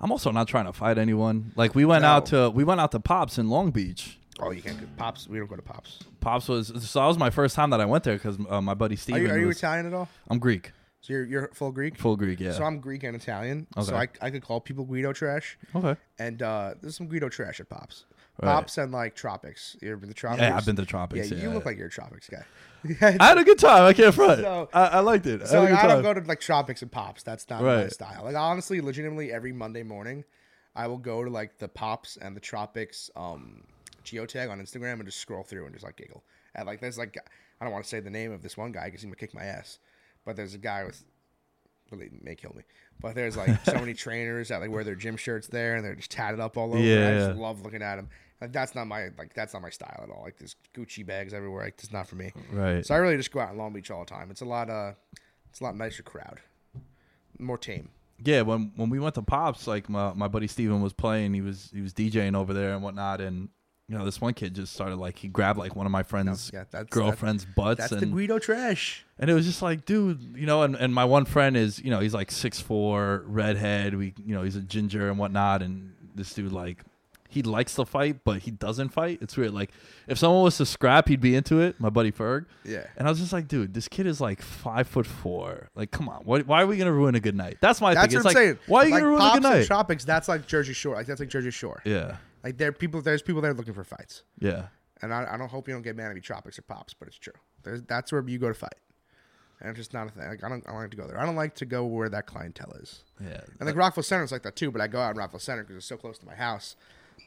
I'm 0.00 0.12
also 0.12 0.30
not 0.30 0.46
trying 0.48 0.66
to 0.66 0.72
fight 0.72 0.96
anyone. 0.98 1.52
Like 1.56 1.74
we 1.74 1.84
went 1.84 2.02
No. 2.02 2.08
out 2.08 2.26
to 2.26 2.50
we 2.50 2.64
went 2.64 2.80
out 2.80 2.92
to 2.92 3.00
Pops 3.00 3.38
in 3.38 3.48
Long 3.48 3.70
Beach. 3.70 4.18
Oh, 4.40 4.52
you 4.52 4.62
can't 4.62 4.78
go 4.78 4.86
pops. 4.96 5.28
We 5.28 5.38
don't 5.38 5.48
go 5.48 5.56
to 5.56 5.62
pops. 5.62 5.98
Pops 6.20 6.46
was 6.48 6.68
so 6.88 7.00
that 7.00 7.06
was 7.06 7.18
my 7.18 7.30
first 7.30 7.56
time 7.56 7.70
that 7.70 7.80
I 7.80 7.84
went 7.86 8.04
there 8.04 8.14
because 8.14 8.38
uh, 8.48 8.60
my 8.60 8.74
buddy 8.74 8.96
Are 9.12 9.18
you, 9.18 9.28
are 9.30 9.38
you 9.38 9.46
was- 9.48 9.56
Italian 9.58 9.86
at 9.86 9.94
all? 9.94 10.08
I'm 10.28 10.38
Greek, 10.38 10.70
So 11.00 11.12
you're 11.12 11.24
you're 11.24 11.50
full 11.54 11.72
Greek. 11.72 11.98
full 11.98 12.16
Greek. 12.16 12.38
Yeah. 12.38 12.52
So 12.52 12.62
I'm 12.62 12.78
Greek 12.78 13.02
and 13.02 13.16
Italian. 13.16 13.66
So 13.82 13.96
I, 13.96 14.06
I 14.22 14.30
could 14.30 14.42
call 14.44 14.60
people 14.60 14.84
Guido 14.84 15.12
trash. 15.12 15.58
okay. 15.74 15.96
And 16.20 16.40
uh, 16.40 16.74
there's 16.80 16.96
some 16.96 17.08
Guido 17.08 17.28
trash 17.28 17.58
at 17.58 17.68
Pops. 17.68 18.04
Right. 18.40 18.52
Pops 18.52 18.78
and 18.78 18.92
like 18.92 19.14
Tropics. 19.16 19.76
You 19.82 19.88
ever 19.90 19.96
been 19.98 20.08
to 20.10 20.14
Tropics? 20.14 20.42
Yeah, 20.42 20.56
I've 20.56 20.64
been 20.64 20.76
to 20.76 20.86
tropics. 20.86 21.18
Yeah, 21.18 21.22
Tropics. 21.28 21.42
you 21.42 21.48
yeah. 21.48 21.54
look 21.54 21.64
like 21.66 21.76
you're 21.76 21.88
a 21.88 21.90
Tropics 21.90 22.28
guy. 22.30 22.44
I 23.18 23.24
had 23.26 23.38
a 23.38 23.42
good 23.44 23.58
time. 23.58 23.82
I 23.82 23.92
can't 23.92 24.14
front. 24.14 24.40
So- 24.40 24.68
I, 24.72 24.84
I 24.84 24.98
liked 25.00 25.26
it. 25.26 25.42
I, 25.42 25.46
So 25.46 25.62
had 25.62 25.72
like, 25.72 25.84
I 25.84 25.86
don't 25.88 26.02
go 26.02 26.14
to 26.14 26.20
like 26.20 26.38
Tropics 26.40 26.80
and 26.82 26.90
Pops. 26.92 27.24
That's 27.24 27.48
not 27.50 27.62
my 27.62 27.88
style. 27.88 28.22
Like 28.24 28.36
honestly, 28.36 28.80
legitimately, 28.80 29.32
every 29.32 29.52
Monday 29.52 29.82
morning, 29.82 30.24
I 30.76 30.86
will 30.86 30.98
go 30.98 31.24
to 31.24 31.30
like 31.30 31.58
the 31.58 31.66
Pops 31.68 32.16
and 32.16 32.36
the 32.36 32.40
Tropics 32.40 33.10
um 33.16 33.64
geotag 34.04 34.50
on 34.50 34.60
Instagram 34.60 34.94
and 34.94 35.04
just 35.06 35.18
scroll 35.18 35.42
through 35.42 35.64
and 35.64 35.74
just 35.74 35.84
like 35.84 35.96
giggle. 35.96 36.22
And 36.54 36.66
like 36.66 36.80
there's 36.80 36.96
like 36.98 37.16
I 37.60 37.64
don't 37.64 37.72
want 37.72 37.84
to 37.84 37.90
say 37.90 37.98
the 37.98 38.10
name 38.10 38.30
of 38.30 38.42
this 38.42 38.56
one 38.56 38.70
guy 38.70 38.84
because 38.84 39.02
he 39.02 39.08
might 39.08 39.18
kick 39.18 39.34
my 39.34 39.42
ass, 39.44 39.80
but 40.24 40.36
there's 40.36 40.54
a 40.54 40.58
guy 40.58 40.84
with 40.84 41.02
really 41.90 42.10
may 42.22 42.36
kill 42.36 42.52
me. 42.54 42.62
But 43.00 43.14
there's 43.16 43.36
like 43.36 43.64
so 43.64 43.74
many 43.74 43.94
trainers 44.06 44.48
that 44.48 44.60
like 44.60 44.70
wear 44.70 44.84
their 44.84 44.94
gym 44.94 45.16
shirts 45.16 45.48
there 45.48 45.74
and 45.74 45.84
they're 45.84 45.94
just 45.96 46.10
tatted 46.12 46.38
up 46.38 46.56
all 46.56 46.68
over. 46.68 46.78
I 46.78 46.80
Yeah. 46.82 47.26
just 47.28 47.38
love 47.38 47.62
looking 47.62 47.82
at 47.82 47.96
them. 47.96 48.08
That's 48.40 48.74
not 48.74 48.86
my 48.86 49.08
like 49.18 49.34
that's 49.34 49.52
not 49.52 49.62
my 49.62 49.70
style 49.70 50.00
at 50.02 50.10
all. 50.10 50.22
Like 50.24 50.38
there's 50.38 50.54
Gucci 50.74 51.04
bags 51.04 51.34
everywhere. 51.34 51.64
Like 51.64 51.74
it's 51.78 51.92
not 51.92 52.06
for 52.06 52.14
me. 52.16 52.32
Right. 52.52 52.86
So 52.86 52.94
I 52.94 52.98
really 52.98 53.16
just 53.16 53.32
go 53.32 53.40
out 53.40 53.50
in 53.52 53.58
Long 53.58 53.72
Beach 53.72 53.90
all 53.90 54.00
the 54.00 54.06
time. 54.10 54.30
It's 54.30 54.42
a 54.42 54.44
lot 54.44 54.70
uh 54.70 54.92
it's 55.50 55.60
a 55.60 55.64
lot 55.64 55.76
nicer 55.76 56.02
crowd. 56.02 56.40
More 57.38 57.58
tame. 57.58 57.90
yeah, 58.24 58.42
when 58.42 58.72
when 58.76 58.90
we 58.90 58.98
went 58.98 59.14
to 59.16 59.22
Pops, 59.22 59.66
like 59.66 59.88
my, 59.88 60.12
my 60.12 60.28
buddy 60.28 60.46
Steven 60.48 60.80
was 60.82 60.92
playing, 60.92 61.34
he 61.34 61.40
was 61.40 61.70
he 61.72 61.80
was 61.80 61.92
DJing 61.94 62.34
over 62.36 62.52
there 62.52 62.74
and 62.74 62.82
whatnot, 62.82 63.20
and 63.20 63.48
you 63.88 63.96
know 63.96 64.04
this 64.04 64.20
one 64.20 64.34
kid 64.34 64.54
just 64.54 64.72
started 64.72 64.96
like 64.96 65.18
he 65.18 65.28
grabbed 65.28 65.58
like 65.58 65.76
one 65.76 65.86
of 65.86 65.92
my 65.92 66.02
friend's 66.02 66.50
yeah, 66.52 66.64
that's- 66.70 66.90
girlfriend's 66.90 67.44
butts, 67.44 67.80
That's 67.80 67.92
and 67.92 68.00
the 68.02 68.06
Guido 68.06 68.38
trash. 68.40 69.04
and 69.20 69.30
it 69.30 69.34
was 69.34 69.46
just 69.46 69.62
like, 69.62 69.84
dude, 69.84 70.20
you 70.36 70.46
know, 70.46 70.62
and, 70.62 70.74
and 70.74 70.92
my 70.92 71.04
one 71.04 71.24
friend 71.26 71.56
is, 71.56 71.78
you 71.80 71.90
know, 71.90 72.00
he's 72.00 72.12
like 72.14 72.30
six 72.32 72.60
four, 72.60 73.22
redhead, 73.26 73.94
we, 73.96 74.14
you 74.24 74.34
know, 74.34 74.42
he's 74.42 74.56
a 74.56 74.62
ginger 74.62 75.08
and 75.10 75.18
whatnot, 75.18 75.62
and 75.62 75.92
this 76.14 76.32
dude 76.34 76.52
like. 76.52 76.82
He 77.30 77.42
likes 77.42 77.74
to 77.74 77.84
fight, 77.84 78.24
but 78.24 78.40
he 78.40 78.50
doesn't 78.50 78.88
fight. 78.88 79.18
It's 79.20 79.36
weird. 79.36 79.52
Like 79.52 79.70
if 80.06 80.18
someone 80.18 80.42
was 80.44 80.56
to 80.56 80.64
scrap, 80.66 81.08
he'd 81.08 81.20
be 81.20 81.34
into 81.36 81.60
it. 81.60 81.78
My 81.78 81.90
buddy 81.90 82.10
Ferg. 82.10 82.46
Yeah. 82.64 82.86
And 82.96 83.06
I 83.06 83.10
was 83.10 83.20
just 83.20 83.32
like, 83.34 83.48
dude, 83.48 83.74
this 83.74 83.86
kid 83.86 84.06
is 84.06 84.20
like 84.20 84.40
five 84.40 84.88
foot 84.88 85.06
four. 85.06 85.68
Like, 85.74 85.90
come 85.90 86.08
on, 86.08 86.22
why, 86.24 86.40
why 86.40 86.62
are 86.62 86.66
we 86.66 86.76
gonna 86.78 86.92
ruin 86.92 87.14
a 87.14 87.20
good 87.20 87.36
night? 87.36 87.58
That's 87.60 87.80
my 87.82 87.92
thing. 87.94 88.00
That's 88.00 88.14
thing. 88.14 88.22
what 88.24 88.30
It's 88.30 88.36
I'm 88.36 88.42
like, 88.42 88.56
saying. 88.56 88.58
why 88.66 88.80
are 88.80 88.84
you 88.86 88.90
like, 88.92 89.00
gonna 89.00 89.10
ruin 89.10 89.20
Pops 89.20 89.36
a 89.36 89.40
good 89.40 89.46
and 89.50 89.58
night? 89.60 89.66
Tropics, 89.66 90.04
that's 90.04 90.28
like 90.28 90.46
Jersey 90.46 90.72
Shore. 90.72 90.94
Like 90.94 91.06
that's 91.06 91.20
like 91.20 91.28
Jersey 91.28 91.50
Shore. 91.50 91.82
yeah, 91.84 92.16
Like 92.42 92.56
there 92.56 92.72
people 92.72 93.02
there's 93.02 93.20
people 93.22 93.42
there 93.42 93.52
looking 93.54 93.74
for 93.74 93.84
fights. 93.84 94.22
Yeah. 94.40 94.68
And 95.02 95.12
I, 95.14 95.34
I 95.34 95.36
don't 95.36 95.48
hope 95.50 95.68
you 95.68 95.74
don't 95.74 95.82
get 95.82 95.94
mad 95.96 96.08
at 96.08 96.14
me 96.14 96.20
tropics 96.20 96.58
or 96.58 96.62
pops, 96.62 96.92
but 96.94 97.06
it's 97.08 97.18
true. 97.18 97.34
There's 97.62 97.82
that's 97.82 98.10
where 98.10 98.26
you 98.26 98.38
go 98.38 98.48
to 98.48 98.54
fight. 98.54 98.74
And 99.60 99.70
it's 99.70 99.76
just 99.78 99.92
not 99.92 100.06
a 100.06 100.10
thing. 100.10 100.26
Like, 100.28 100.42
I 100.44 100.48
don't 100.48 100.66
I 100.68 100.70
don't 100.72 100.80
like 100.80 100.90
to 100.92 100.96
go 100.96 101.06
there. 101.06 101.20
I 101.20 101.26
don't 101.26 101.36
like 101.36 101.54
to 101.56 101.66
go 101.66 101.84
where 101.84 102.08
that 102.08 102.26
clientele 102.26 102.72
is. 102.80 103.02
Yeah. 103.20 103.40
And 103.60 103.66
like 103.66 103.76
Rockville 103.76 104.02
Centre 104.04 104.24
is 104.24 104.32
like 104.32 104.42
that 104.44 104.56
too, 104.56 104.70
but 104.70 104.80
I 104.80 104.86
go 104.86 105.00
out 105.00 105.10
in 105.12 105.16
Rockville 105.18 105.40
Centre 105.40 105.62
because 105.62 105.76
it's 105.76 105.86
so 105.86 105.96
close 105.96 106.16
to 106.18 106.26
my 106.26 106.34
house. 106.34 106.76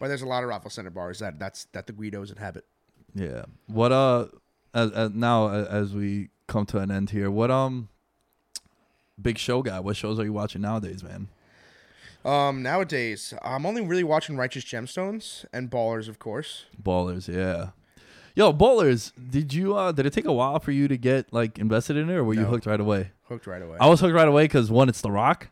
But 0.02 0.08
there's 0.08 0.24
a 0.24 0.26
lot 0.28 0.42
of 0.44 0.50
Rockville 0.50 0.72
Centre 0.72 0.90
bars 0.90 1.20
that 1.20 1.38
that's 1.40 1.66
that 1.74 1.86
the 1.88 1.94
Guidos 1.94 2.32
inhabit. 2.32 2.66
Yeah. 3.14 3.44
What 3.68 3.92
uh 3.92 4.28
as, 4.74 4.92
as 4.92 5.12
now 5.12 5.50
as 5.50 5.94
we 5.94 6.30
come 6.48 6.66
to 6.68 6.80
an 6.80 6.90
end 6.92 7.12
here, 7.12 7.30
what 7.30 7.52
um 7.52 7.88
big 9.22 9.38
show 9.38 9.62
guy, 9.62 9.80
what 9.80 9.96
shows 9.96 10.20
are 10.20 10.24
you 10.26 10.34
watching 10.34 10.62
nowadays, 10.62 11.04
man? 11.04 11.28
Um, 12.26 12.62
nowadays, 12.64 13.34
I'm 13.44 13.66
only 13.66 13.82
really 13.82 14.04
watching 14.04 14.38
Righteous 14.38 14.64
Gemstones 14.64 15.46
and 15.54 15.70
Ballers, 15.72 16.08
of 16.08 16.20
course. 16.20 16.66
Ballers, 16.82 17.28
yeah. 17.28 17.70
Yo, 18.36 18.54
Ballers, 18.54 19.12
did 19.30 19.54
you 19.54 19.76
uh 19.76 19.92
did 19.92 20.06
it 20.08 20.14
take 20.14 20.26
a 20.26 20.34
while 20.34 20.60
for 20.60 20.72
you 20.72 20.88
to 20.88 20.98
get 20.98 21.32
like 21.32 21.60
invested 21.60 21.96
in 21.98 22.10
it 22.10 22.14
or 22.14 22.24
were 22.24 22.34
you 22.34 22.42
No. 22.42 22.48
hooked 22.48 22.66
right 22.66 22.80
away? 22.80 23.12
Hooked 23.26 23.46
right 23.46 23.62
away. 23.62 23.78
I 23.80 23.88
was 23.88 24.00
hooked 24.00 24.16
right 24.16 24.28
away 24.28 24.46
because 24.46 24.72
one, 24.72 24.90
it's 24.90 25.02
The 25.02 25.12
Rock, 25.12 25.50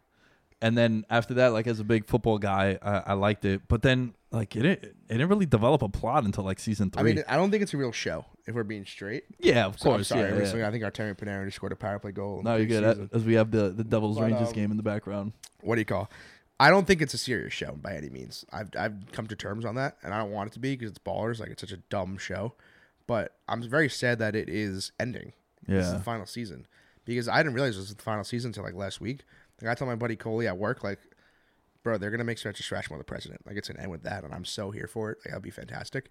and 0.62 0.78
then 0.78 1.06
after 1.10 1.36
that, 1.36 1.50
like 1.54 1.68
as 1.68 1.80
a 1.80 1.84
big 1.84 2.06
football 2.06 2.38
guy, 2.38 2.78
I, 2.82 3.12
I 3.12 3.14
liked 3.14 3.46
it. 3.46 3.62
But 3.68 3.82
then, 3.82 4.14
like 4.32 4.56
it 4.56 4.62
didn't, 4.62 4.84
it 4.84 4.96
didn't 5.10 5.30
really 5.30 5.46
develop 5.46 5.82
a 5.82 5.90
plot 5.90 6.24
until 6.26 6.44
like 6.44 6.60
season 6.60 6.92
three. 6.92 7.00
I 7.00 7.04
mean, 7.04 7.24
I 7.28 7.36
don't 7.36 7.50
think 7.52 7.64
it's 7.64 7.74
a 7.74 7.78
real 7.78 7.92
show. 7.92 8.26
If 8.48 8.56
we're 8.56 8.64
being 8.64 8.86
straight, 8.86 9.26
yeah, 9.40 9.68
of 9.68 9.80
So 9.80 9.90
I'm 9.92 9.96
course. 9.98 10.08
sorry. 10.08 10.22
yeah, 10.30 10.36
recently, 10.36 10.62
yeah. 10.62 10.68
I 10.68 10.72
think 10.72 10.84
Artemi 10.84 11.16
Panarin 11.18 11.46
just 11.46 11.58
scored 11.58 11.72
a 11.72 11.76
power 11.76 12.00
play 12.00 12.12
goal. 12.12 12.40
in 12.40 12.46
No, 12.46 12.56
you're 12.56 12.66
good. 12.66 12.84
preseason. 12.84 13.14
As 13.14 13.24
we 13.24 13.36
have 13.36 13.52
the 13.52 13.70
the 13.70 13.84
Devils 13.84 14.18
But, 14.18 14.24
Rangers 14.26 14.48
um, 14.50 14.54
game 14.54 14.72
in 14.72 14.78
the 14.78 14.84
background. 14.84 15.34
What 15.62 15.76
do 15.76 15.82
you 15.82 15.86
call? 15.86 16.10
I 16.60 16.70
don't 16.72 16.86
think 16.86 17.02
it's 17.02 17.14
a 17.14 17.18
serious 17.18 17.54
show 17.54 17.78
by 17.82 17.96
any 17.96 18.10
means. 18.10 18.44
I've 18.52 18.70
I've 18.78 18.96
come 19.14 19.28
to 19.28 19.36
terms 19.36 19.64
on 19.66 19.76
that, 19.76 19.98
and 20.04 20.14
I 20.14 20.18
don't 20.18 20.32
want 20.32 20.50
it 20.50 20.54
to 20.54 20.60
be 20.60 20.76
because 20.76 20.90
it's 20.90 21.00
ballers. 21.00 21.40
Like 21.40 21.50
it's 21.52 21.62
such 21.62 21.72
a 21.72 21.78
dumb 21.90 22.18
show. 22.18 22.54
But 23.08 23.36
I'm 23.48 23.62
very 23.68 23.90
sad 23.90 24.20
that 24.20 24.36
it 24.36 24.50
is 24.50 24.92
ending. 25.00 25.34
This 25.68 25.86
is 25.86 25.92
Yeah. 25.92 25.98
the 25.98 26.04
final 26.04 26.26
season 26.26 26.68
because 27.06 27.28
I 27.28 27.38
didn't 27.38 27.54
realize 27.54 27.76
this 27.76 27.88
was 27.88 27.96
the 27.96 28.04
final 28.04 28.24
season 28.24 28.50
until 28.50 28.64
like 28.64 28.74
last 28.76 29.00
week. 29.00 29.22
Like 29.62 29.72
I 29.72 29.76
told 29.76 29.90
my 29.90 29.96
buddy 29.96 30.16
Coley 30.16 30.48
at 30.48 30.58
work, 30.58 30.84
like, 30.84 31.00
bro, 31.84 31.98
they're 31.98 32.12
gonna 32.12 32.24
make 32.24 32.38
Spencer 32.38 32.64
Strasmore 32.64 32.98
the 32.98 33.04
president. 33.04 33.46
Like 33.46 33.58
it's 33.58 33.68
gonna 33.68 33.82
end 33.82 33.92
with 33.92 34.04
that, 34.04 34.24
and 34.24 34.34
I'm 34.34 34.46
so 34.46 34.72
here 34.72 34.88
for 34.88 35.12
it. 35.12 35.18
Like 35.20 35.32
that'd 35.32 35.44
be 35.44 35.50
fantastic. 35.52 36.10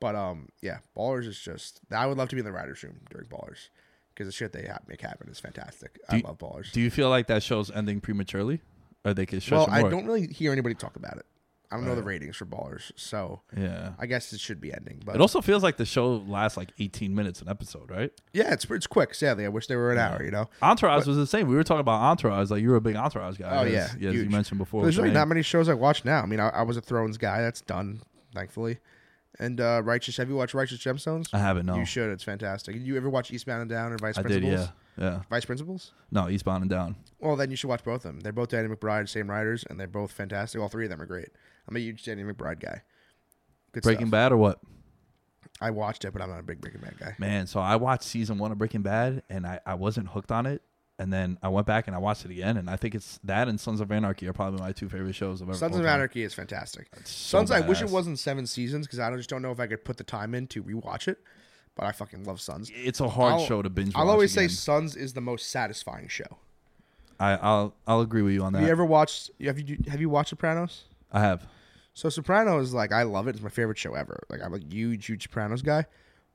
But 0.00 0.14
um, 0.14 0.48
yeah, 0.62 0.78
Ballers 0.96 1.26
is 1.26 1.38
just. 1.38 1.80
I 1.90 2.06
would 2.06 2.18
love 2.18 2.28
to 2.30 2.36
be 2.36 2.40
in 2.40 2.44
the 2.46 2.52
writers' 2.52 2.82
room 2.82 3.00
during 3.10 3.26
Ballers 3.28 3.68
because 4.14 4.26
the 4.26 4.32
shit 4.32 4.52
they 4.52 4.66
ha- 4.66 4.78
make 4.86 5.00
happen 5.00 5.28
is 5.28 5.38
fantastic. 5.40 5.98
I 6.08 6.16
you- 6.16 6.22
love 6.22 6.38
Ballers. 6.38 6.72
Do 6.72 6.80
you 6.80 6.90
feel 6.90 7.08
like 7.08 7.26
that 7.28 7.42
show's 7.42 7.70
ending 7.70 8.00
prematurely, 8.00 8.60
or 9.04 9.14
they 9.14 9.26
could 9.26 9.42
stretch 9.42 9.58
well, 9.58 9.68
I 9.70 9.80
more? 9.80 9.90
don't 9.90 10.06
really 10.06 10.26
hear 10.26 10.52
anybody 10.52 10.74
talk 10.74 10.96
about 10.96 11.16
it. 11.16 11.26
I 11.70 11.76
don't 11.76 11.84
know 11.84 11.94
the 11.96 12.02
ratings 12.02 12.36
for 12.36 12.46
Ballers, 12.46 12.92
so 12.96 13.40
Yeah. 13.56 13.92
I 13.98 14.06
guess 14.06 14.32
it 14.32 14.40
should 14.40 14.60
be 14.60 14.72
ending. 14.72 15.02
But 15.04 15.16
It 15.16 15.20
also 15.20 15.40
feels 15.40 15.62
like 15.62 15.76
the 15.76 15.84
show 15.84 16.16
lasts 16.16 16.56
like 16.56 16.70
18 16.78 17.14
minutes 17.14 17.42
an 17.42 17.48
episode, 17.48 17.90
right? 17.90 18.12
yeah, 18.32 18.52
it's 18.52 18.64
it's 18.70 18.86
quick. 18.86 19.14
Sadly, 19.14 19.44
I 19.44 19.48
wish 19.48 19.66
they 19.66 19.76
were 19.76 19.90
an 19.92 19.98
hour. 19.98 20.22
You 20.22 20.30
know, 20.30 20.48
Entourage 20.62 21.06
was 21.06 21.16
the 21.16 21.26
same. 21.26 21.48
We 21.48 21.56
were 21.56 21.64
talking 21.64 21.80
about 21.80 22.00
Entourage. 22.02 22.50
Like 22.50 22.62
you 22.62 22.70
were 22.70 22.76
a 22.76 22.80
big 22.80 22.96
Entourage 22.96 23.36
guy. 23.38 23.56
Oh, 23.56 23.64
as- 23.64 23.72
yeah, 23.72 23.84
as 23.84 23.94
you 23.96 24.10
huge. 24.12 24.30
mentioned 24.30 24.58
before. 24.58 24.82
there's 24.82 24.96
with 24.96 25.04
really 25.06 25.14
not 25.14 25.28
many 25.28 25.42
shows 25.42 25.68
I 25.68 25.74
watch 25.74 26.04
now. 26.04 26.22
I 26.22 26.26
mean, 26.26 26.40
I, 26.40 26.48
I 26.50 26.62
was 26.62 26.76
a 26.76 26.80
Thrones 26.80 27.18
guy. 27.18 27.40
That's 27.42 27.60
done, 27.60 28.02
thankfully. 28.34 28.78
And 29.38 29.60
uh, 29.60 29.82
Righteous. 29.84 30.16
Have 30.16 30.30
you 30.30 30.36
watched 30.36 30.54
Righteous 30.54 30.78
Gemstones? 30.78 31.28
I 31.34 31.38
haven't. 31.38 31.66
No, 31.66 31.76
You 31.76 31.84
should. 31.84 32.08
It's 32.10 32.24
fantastic. 32.24 32.74
You 32.78 32.96
ever 32.96 33.10
watch 33.10 33.30
Eastbound 33.30 33.60
and 33.62 33.70
Down 33.70 33.92
or 33.92 33.98
Vice 33.98 34.16
I 34.16 34.22
did. 34.22 34.40
Principals? 34.40 34.68
Yeah, 34.96 35.04
yeah. 35.04 35.22
Vice 35.28 35.44
Principals? 35.44 35.92
No, 36.10 36.30
Eastbound 36.30 36.62
and 36.62 36.70
Down. 36.70 36.96
Well, 37.18 37.36
then 37.36 37.50
you 37.50 37.56
should 37.56 37.68
watch 37.68 37.84
both 37.84 37.96
of 37.96 38.02
them. 38.04 38.20
They're 38.20 38.32
both 38.32 38.48
Danny 38.48 38.68
McBride, 38.68 39.10
same 39.10 39.28
writers, 39.28 39.62
and 39.68 39.78
they're 39.78 39.86
both 39.88 40.10
fantastic. 40.12 40.58
All 40.60 40.68
three 40.68 40.84
of 40.86 40.90
them 40.90 41.02
are 41.02 41.06
great. 41.06 41.28
I'm 41.68 41.76
a 41.76 41.80
huge 41.80 42.04
Danny 42.04 42.22
McBride 42.22 42.60
guy. 42.60 42.82
Good 43.72 43.82
Breaking 43.82 44.06
stuff. 44.06 44.12
Bad 44.12 44.32
or 44.32 44.36
what? 44.36 44.60
I 45.60 45.70
watched 45.70 46.04
it, 46.04 46.12
but 46.12 46.20
I'm 46.22 46.28
not 46.30 46.40
a 46.40 46.42
big 46.42 46.60
Breaking 46.60 46.80
Bad 46.80 46.98
guy. 46.98 47.14
Man, 47.18 47.46
so 47.46 47.60
I 47.60 47.76
watched 47.76 48.04
season 48.04 48.38
one 48.38 48.52
of 48.52 48.58
Breaking 48.58 48.82
Bad, 48.82 49.22
and 49.30 49.46
I, 49.46 49.60
I 49.66 49.74
wasn't 49.74 50.08
hooked 50.08 50.30
on 50.32 50.46
it. 50.46 50.62
And 50.98 51.12
then 51.12 51.36
I 51.42 51.48
went 51.48 51.66
back 51.66 51.88
and 51.88 51.94
I 51.94 51.98
watched 51.98 52.24
it 52.24 52.30
again, 52.30 52.56
and 52.56 52.70
I 52.70 52.76
think 52.76 52.94
it's 52.94 53.20
that 53.24 53.48
and 53.48 53.60
Sons 53.60 53.82
of 53.82 53.92
Anarchy 53.92 54.26
are 54.28 54.32
probably 54.32 54.60
my 54.60 54.72
two 54.72 54.88
favorite 54.88 55.14
shows 55.14 55.42
of 55.42 55.48
ever. 55.50 55.58
Sons 55.58 55.76
of 55.76 55.82
time. 55.82 55.92
Anarchy 55.94 56.22
is 56.22 56.32
fantastic. 56.32 56.88
so 57.04 57.38
Sons, 57.38 57.50
I 57.50 57.60
wish 57.60 57.82
it 57.82 57.90
wasn't 57.90 58.18
seven 58.18 58.46
seasons 58.46 58.86
because 58.86 58.98
I 58.98 59.10
don't- 59.10 59.18
just 59.18 59.28
don't 59.28 59.42
know 59.42 59.50
if 59.52 59.60
I 59.60 59.66
could 59.66 59.84
put 59.84 59.98
the 59.98 60.04
time 60.04 60.34
in 60.34 60.46
to 60.48 60.62
rewatch 60.62 61.06
it. 61.06 61.18
But 61.74 61.84
I 61.84 61.92
fucking 61.92 62.24
love 62.24 62.40
Sons. 62.40 62.70
It's 62.74 63.00
a 63.00 63.08
hard 63.10 63.34
I'll- 63.34 63.44
show 63.44 63.60
to 63.60 63.68
binge. 63.68 63.92
I'll 63.94 64.08
always 64.08 64.32
say. 64.32 64.48
Sons 64.48 64.96
is 64.96 65.12
the 65.12 65.20
most 65.20 65.50
satisfying 65.50 66.08
show. 66.08 66.38
I, 67.20 67.32
I'll 67.32 67.74
I'll 67.86 68.00
agree 68.00 68.22
with 68.22 68.32
you 68.32 68.42
on 68.42 68.54
that. 68.54 68.60
Have 68.60 68.68
you 68.68 68.72
ever 68.72 68.84
watched? 68.86 69.30
Have 69.44 69.58
you 69.58 69.76
have 69.88 70.00
you 70.00 70.08
watched 70.08 70.30
Sopranos? 70.30 70.84
I 71.12 71.20
have. 71.20 71.46
So 71.96 72.10
Sopranos, 72.10 72.74
like 72.74 72.92
I 72.92 73.04
love 73.04 73.26
it. 73.26 73.36
It's 73.36 73.42
my 73.42 73.48
favorite 73.48 73.78
show 73.78 73.94
ever. 73.94 74.22
Like 74.28 74.42
I'm 74.42 74.52
a 74.52 74.58
huge, 74.58 75.06
huge 75.06 75.22
Sopranos 75.22 75.62
guy. 75.62 75.86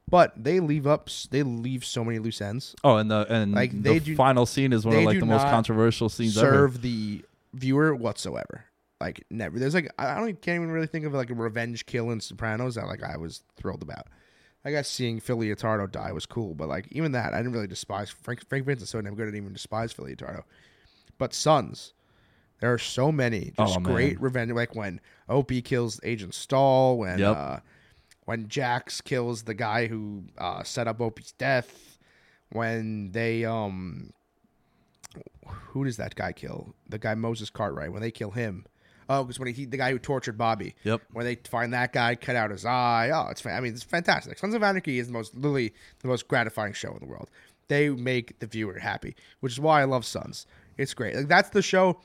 But 0.10 0.34
they 0.44 0.60
leave 0.60 0.88
up. 0.88 1.08
they 1.30 1.44
leave 1.44 1.86
so 1.86 2.04
many 2.04 2.18
loose 2.18 2.42
ends. 2.42 2.76
Oh, 2.84 2.96
and 2.98 3.12
the 3.12 3.28
and 3.30 3.54
Like, 3.54 3.72
the 3.72 3.78
they 3.78 4.00
do- 4.00 4.16
final 4.16 4.48
scene 4.48 4.74
is 4.74 4.86
one 4.86 4.96
of 4.98 5.04
like 5.04 5.20
the 5.20 5.26
most 5.28 5.44
controversial 5.44 6.10
scenes 6.10 6.36
ever. 6.36 6.50
Serve 6.52 6.82
the 6.82 7.24
viewer 7.54 7.94
whatsoever. 7.96 8.66
Like 9.00 9.24
never. 9.30 9.60
There's 9.60 9.76
like 9.76 9.92
I 10.00 10.16
don't 10.16 10.42
can't 10.42 10.56
even 10.56 10.72
really 10.72 10.88
think 10.88 11.06
of 11.06 11.14
like 11.14 11.30
a 11.30 11.36
revenge 11.36 11.86
kill 11.86 12.10
in 12.10 12.20
Sopranos 12.22 12.74
that 12.76 12.88
like 12.88 13.04
I 13.04 13.18
was 13.18 13.44
thrilled 13.56 13.84
about. 13.84 14.08
I 14.66 14.72
guess 14.72 14.88
seeing 14.90 15.20
Philly 15.20 15.50
Leotardo 15.50 15.90
die 15.92 16.12
was 16.12 16.26
cool, 16.26 16.56
but 16.56 16.68
like 16.70 16.88
even 16.92 17.12
that, 17.12 17.34
I 17.36 17.38
didn't 17.38 17.54
really 17.54 17.68
despise 17.68 18.10
Frank. 18.10 18.48
Frank 18.50 18.66
Vincent's 18.66 18.92
so 18.92 19.00
damn 19.00 19.14
good, 19.14 19.24
I 19.24 19.26
didn't 19.28 19.38
even 19.44 19.54
despise 19.54 19.92
Philly 19.94 20.16
Leotardo. 20.16 20.44
But 21.20 21.34
Sons, 21.36 21.94
there 22.62 22.72
are 22.74 22.78
so 22.80 23.12
many 23.12 23.52
just 23.58 23.78
Oh, 23.78 23.80
man. 23.82 23.94
great 23.94 24.22
revenge. 24.22 24.52
Like 24.54 24.74
when 24.76 25.02
Opie 25.28 25.62
kills 25.62 26.00
Agent 26.04 26.34
Stahl, 26.34 26.98
when 26.98 27.20
Yep. 27.20 27.36
uh, 27.38 27.58
when 28.26 28.48
Jax 28.48 29.02
kills 29.02 29.44
the 29.44 29.54
guy 29.54 29.88
who 29.88 30.24
uh, 30.38 30.64
set 30.64 30.88
up 30.88 31.02
Opie's 31.02 31.34
death, 31.34 31.98
when 32.52 33.12
they 33.12 33.44
um, 33.44 34.14
who 35.48 35.84
does 35.84 35.98
that 35.98 36.16
guy 36.16 36.32
kill? 36.32 36.74
The 36.88 37.00
guy 37.00 37.16
Moses 37.16 37.50
Cartwright. 37.50 37.92
When 37.92 38.02
they 38.02 38.12
kill 38.12 38.32
him. 38.32 38.66
Oh, 39.10 39.24
because 39.24 39.40
when 39.40 39.54
he 39.54 39.66
the 39.66 39.76
guy 39.78 39.92
who 39.92 40.00
tortured 40.00 40.38
Bobby. 40.38 40.76
Yep. 40.84 41.02
When 41.12 41.26
they 41.26 41.36
find 41.36 41.74
that 41.74 41.92
guy, 41.92 42.16
cut 42.16 42.36
out 42.36 42.52
his 42.52 42.64
eye. 42.66 43.10
Oh, 43.14 43.30
it's 43.30 43.46
I 43.46 43.60
mean, 43.60 43.74
it's 43.74 43.84
fantastic. 43.84 44.38
Sons 44.38 44.54
of 44.54 44.64
Anarchy 44.64 45.00
is 45.00 45.08
the 45.08 45.14
most 45.14 45.36
literally 45.36 45.74
the 46.00 46.08
most 46.08 46.28
gratifying 46.28 46.74
show 46.74 46.94
in 46.94 47.00
the 47.00 47.06
world. 47.08 47.30
They 47.68 47.90
make 47.90 48.40
the 48.40 48.48
viewer 48.48 48.80
happy, 48.80 49.16
which 49.40 49.54
is 49.54 49.60
why 49.60 49.82
I 49.82 49.86
love 49.86 50.06
Sons. 50.06 50.46
It's 50.78 50.94
great. 50.94 51.16
Like 51.16 51.28
that's 51.28 51.50
the 51.50 51.62
show. 51.62 52.00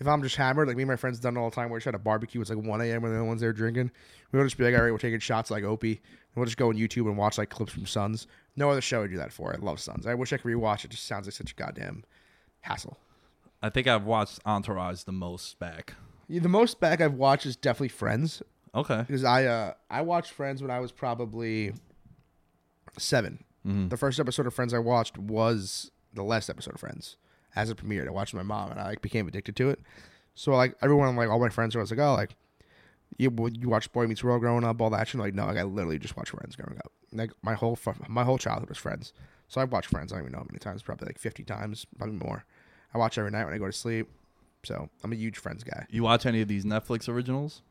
If 0.00 0.08
I'm 0.08 0.22
just 0.22 0.36
hammered, 0.36 0.66
like 0.68 0.76
me 0.76 0.82
and 0.82 0.90
my 0.90 0.96
friends 0.96 1.20
done 1.20 1.36
all 1.36 1.50
the 1.50 1.54
time, 1.56 1.70
we're 1.70 1.78
just 1.78 1.86
at 1.86 1.94
a 1.94 1.98
barbecue. 1.98 2.40
It's 2.40 2.50
like 2.50 2.58
1 2.58 2.80
a.m. 2.80 3.02
when 3.02 3.12
the 3.12 3.18
other 3.18 3.24
ones 3.24 3.40
there 3.40 3.52
drinking. 3.52 3.90
We'll 4.32 4.42
just 4.44 4.58
be 4.58 4.64
like, 4.64 4.74
all 4.74 4.82
right, 4.82 4.90
we're 4.90 4.98
taking 4.98 5.20
shots 5.20 5.50
like 5.50 5.62
Opie. 5.62 5.92
And 5.92 6.36
we'll 6.36 6.46
just 6.46 6.56
go 6.56 6.68
on 6.68 6.74
YouTube 6.74 7.06
and 7.06 7.16
watch 7.16 7.38
like 7.38 7.50
clips 7.50 7.72
from 7.72 7.86
Sons. 7.86 8.26
No 8.56 8.70
other 8.70 8.80
show 8.80 9.02
would 9.02 9.10
do 9.12 9.16
that 9.18 9.32
for. 9.32 9.52
I 9.54 9.58
love 9.58 9.78
Sons. 9.78 10.06
I 10.06 10.14
wish 10.14 10.32
I 10.32 10.36
could 10.38 10.50
rewatch 10.52 10.84
it. 10.84 10.90
Just 10.90 11.06
sounds 11.06 11.26
like 11.26 11.34
such 11.34 11.52
a 11.52 11.54
goddamn 11.54 12.04
hassle. 12.62 12.98
I 13.62 13.70
think 13.70 13.86
I've 13.86 14.04
watched 14.04 14.40
Entourage 14.44 15.04
the 15.04 15.12
most 15.12 15.58
back. 15.60 15.94
Yeah, 16.28 16.40
the 16.40 16.48
most 16.48 16.80
back 16.80 17.00
I've 17.00 17.14
watched 17.14 17.46
is 17.46 17.54
definitely 17.56 17.88
Friends 17.88 18.42
Okay. 18.74 19.02
because 19.06 19.22
I 19.24 19.44
uh 19.44 19.74
I 19.88 20.00
watched 20.02 20.32
Friends 20.32 20.60
when 20.60 20.70
I 20.70 20.80
was 20.80 20.90
probably 20.90 21.72
7 22.98 23.42
The 23.64 23.96
first 23.96 24.20
episode 24.20 24.46
of 24.46 24.54
Friends 24.54 24.74
I 24.74 24.78
watched 24.78 25.16
was 25.18 25.90
the 26.12 26.22
last 26.22 26.50
episode 26.50 26.74
of 26.74 26.80
Friends 26.80 27.16
as 27.56 27.70
it 27.70 27.76
premiered. 27.76 28.06
I 28.06 28.10
watched 28.10 28.34
with 28.34 28.44
my 28.44 28.54
mom 28.54 28.70
and 28.70 28.80
I 28.80 28.84
like 28.84 29.02
became 29.02 29.28
addicted 29.28 29.56
to 29.56 29.70
it. 29.70 29.80
So 30.34 30.52
like 30.52 30.74
everyone 30.82 31.14
like 31.16 31.28
all 31.28 31.38
my 31.40 31.48
friends 31.48 31.74
were 31.74 31.80
was 31.80 31.90
like, 31.90 32.00
oh 32.00 32.14
like 32.14 32.36
you 33.18 33.32
you 33.52 33.68
watch 33.68 33.92
Boy 33.92 34.06
Meets 34.06 34.24
World 34.24 34.40
growing 34.40 34.64
up, 34.64 34.80
all 34.80 34.90
that 34.90 35.08
shit. 35.08 35.20
Like 35.20 35.34
no, 35.34 35.46
like 35.46 35.58
I 35.58 35.62
literally 35.62 35.98
just 35.98 36.16
watched 36.16 36.30
Friends 36.30 36.56
growing 36.56 36.78
up. 36.78 36.92
Like 37.12 37.30
my 37.42 37.54
whole 37.54 37.78
my 38.08 38.24
whole 38.24 38.38
childhood 38.38 38.68
was 38.68 38.78
Friends. 38.78 39.12
So 39.48 39.60
I've 39.60 39.70
watched 39.72 39.90
Friends. 39.90 40.12
I 40.12 40.16
don't 40.16 40.24
even 40.24 40.32
know 40.32 40.38
how 40.38 40.46
many 40.50 40.58
times, 40.58 40.82
probably 40.82 41.06
like 41.06 41.18
fifty 41.18 41.44
times, 41.44 41.86
probably 41.98 42.16
more. 42.16 42.44
I 42.92 42.98
watch 42.98 43.18
every 43.18 43.30
night 43.30 43.44
when 43.44 43.54
I 43.54 43.58
go 43.58 43.66
to 43.66 43.72
sleep. 43.72 44.08
So 44.64 44.88
I'm 45.02 45.12
a 45.12 45.16
huge 45.16 45.38
Friends 45.38 45.62
guy. 45.62 45.86
You 45.90 46.02
watch 46.02 46.26
any 46.26 46.40
of 46.40 46.48
these 46.48 46.64
Netflix 46.64 47.08
originals? 47.08 47.62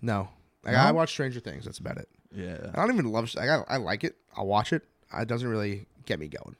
No, 0.00 0.30
like, 0.64 0.72
No? 0.72 0.78
I 0.80 0.92
watch 0.92 1.10
Stranger 1.10 1.40
Things. 1.40 1.64
That's 1.64 1.78
about 1.78 1.98
it. 1.98 2.08
Yeah. 2.34 2.70
I 2.74 2.86
don't 2.86 2.94
even 2.94 3.10
love. 3.12 3.32
Like, 3.34 3.48
I, 3.48 3.62
I 3.68 3.76
like 3.76 4.04
it. 4.04 4.16
I'll 4.36 4.46
watch 4.46 4.72
it. 4.72 4.82
It 5.12 5.28
doesn't 5.28 5.48
really 5.48 5.86
get 6.06 6.18
me 6.18 6.28
going. 6.28 6.56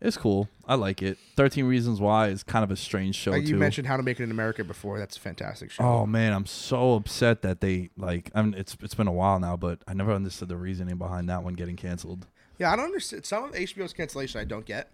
It's 0.00 0.16
cool. 0.16 0.48
I 0.66 0.76
like 0.76 1.02
it. 1.02 1.18
13 1.36 1.66
Reasons 1.66 2.00
Why 2.00 2.28
is 2.28 2.42
kind 2.42 2.64
of 2.64 2.70
a 2.70 2.76
strange 2.76 3.16
show 3.16 3.32
Like 3.32 3.44
too. 3.44 3.50
you 3.50 3.56
mentioned 3.56 3.86
How 3.86 3.96
to 3.96 4.02
Make 4.02 4.18
It 4.18 4.24
in 4.24 4.30
America 4.30 4.64
before. 4.64 4.98
That's 4.98 5.16
a 5.16 5.20
fantastic 5.20 5.70
show. 5.70 5.82
Oh 5.84 6.06
man, 6.06 6.32
I'm 6.32 6.46
so 6.46 6.94
upset 6.94 7.42
that 7.42 7.60
they 7.60 7.90
like. 7.98 8.30
I 8.34 8.42
mean, 8.42 8.54
it's 8.54 8.76
it's 8.80 8.94
been 8.94 9.08
a 9.08 9.12
while 9.12 9.38
now, 9.38 9.56
but 9.56 9.80
I 9.86 9.92
never 9.92 10.12
understood 10.12 10.48
the 10.48 10.56
reasoning 10.56 10.96
behind 10.96 11.28
that 11.28 11.42
one 11.42 11.54
getting 11.54 11.76
canceled. 11.76 12.26
Yeah, 12.58 12.72
I 12.72 12.76
don't 12.76 12.86
understand. 12.86 13.26
Some 13.26 13.44
of 13.44 13.52
HBO's 13.52 13.92
cancellation 13.92 14.40
I 14.40 14.44
don't 14.44 14.64
get 14.64 14.90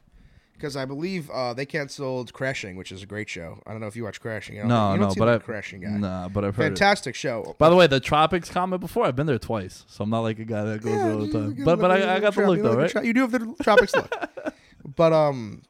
because 0.55 0.77
I 0.77 0.85
believe 0.87 1.31
uh, 1.31 1.55
they 1.55 1.67
canceled 1.67 2.33
Crashing, 2.33 2.77
which 2.77 2.91
is 2.91 3.03
a 3.03 3.07
great 3.07 3.29
show. 3.29 3.61
I 3.67 3.73
don't 3.73 3.81
know 3.81 3.87
if 3.87 3.95
you 3.95 4.05
watch 4.05 4.21
Crashing. 4.21 4.57
I 4.57 4.61
don't 4.61 4.69
No, 4.69 4.93
you 4.93 4.99
don't 5.01 5.09
no, 5.11 5.15
but 5.15 5.29
I 5.29 5.39
Crashing 5.39 5.83
guy. 5.83 5.91
Nah, 5.91 6.29
but 6.29 6.45
I've 6.45 6.57
heard. 6.57 6.65
It. 6.65 6.69
Fantastic 6.71 7.15
show. 7.15 7.55
By 7.59 7.69
the 7.69 7.77
way, 7.77 7.87
the 7.87 8.01
Tropics 8.01 8.51
comment 8.51 8.81
before 8.81 9.05
I've 9.05 9.17
been 9.17 9.27
there 9.27 9.39
twice, 9.39 9.85
so 9.87 10.03
I'm 10.03 10.11
not 10.11 10.21
like 10.21 10.39
a 10.41 10.45
guy 10.45 10.65
that 10.65 10.83
goes 10.83 10.95
there 10.95 11.13
all 11.13 11.19
the 11.19 11.33
time. 11.33 11.65
But 11.65 11.79
but 11.79 11.91
I, 11.93 12.17
I 12.17 12.21
got 12.21 12.35
the 12.35 12.47
look 12.47 12.61
though, 12.61 12.75
right? 12.75 13.05
you 13.05 13.13
do 13.13 13.21
have 13.21 13.31
the 13.31 13.55
Tropics 13.63 13.95
look. 13.95 14.13
But 14.95 15.13
um, 15.13 15.63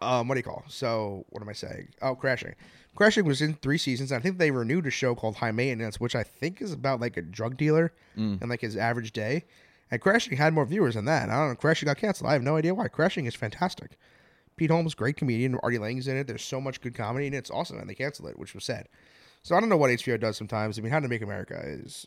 um, 0.00 0.28
what 0.28 0.34
do 0.34 0.38
you 0.38 0.44
call? 0.44 0.64
So 0.68 1.24
what 1.30 1.42
am 1.42 1.48
I 1.48 1.52
saying? 1.52 1.88
Oh, 2.02 2.14
Crashing. 2.14 2.54
Crashing 2.96 3.24
was 3.24 3.40
in 3.40 3.54
three 3.54 3.78
seasons. 3.78 4.12
I 4.12 4.18
think 4.18 4.38
they 4.38 4.50
renewed 4.50 4.86
a 4.86 4.90
show 4.90 5.14
called 5.14 5.36
High 5.36 5.52
Maintenance, 5.52 6.00
which 6.00 6.14
I 6.14 6.22
think 6.22 6.60
is 6.60 6.72
about 6.72 7.00
like 7.00 7.16
a 7.16 7.22
drug 7.22 7.56
dealer 7.56 7.92
and 8.16 8.48
like 8.50 8.60
his 8.60 8.76
average 8.76 9.12
day. 9.12 9.44
And 9.90 10.00
Crashing 10.00 10.36
had 10.36 10.52
more 10.54 10.66
viewers 10.66 10.94
than 10.94 11.04
that. 11.06 11.30
I 11.30 11.36
don't 11.36 11.48
know. 11.50 11.54
Crashing 11.54 11.86
got 11.86 11.96
canceled. 11.96 12.28
I 12.28 12.32
have 12.34 12.42
no 12.42 12.56
idea 12.56 12.74
why. 12.74 12.88
Crashing 12.88 13.26
is 13.26 13.34
fantastic. 13.34 13.96
Pete 14.56 14.70
Holmes, 14.70 14.94
great 14.94 15.16
comedian. 15.16 15.56
Artie 15.62 15.78
Lange's 15.78 16.06
in 16.06 16.16
it. 16.16 16.26
There's 16.26 16.44
so 16.44 16.60
much 16.60 16.80
good 16.80 16.94
comedy, 16.94 17.26
and 17.26 17.34
it's 17.34 17.50
awesome. 17.50 17.78
And 17.78 17.88
they 17.88 17.94
canceled 17.94 18.28
it, 18.28 18.38
which 18.38 18.54
was 18.54 18.64
sad. 18.64 18.88
So 19.42 19.56
I 19.56 19.60
don't 19.60 19.68
know 19.70 19.76
what 19.76 19.90
HBO 19.90 20.20
does 20.20 20.36
sometimes. 20.36 20.78
I 20.78 20.82
mean, 20.82 20.92
How 20.92 21.00
to 21.00 21.08
Make 21.08 21.22
America 21.22 21.58
is 21.64 22.06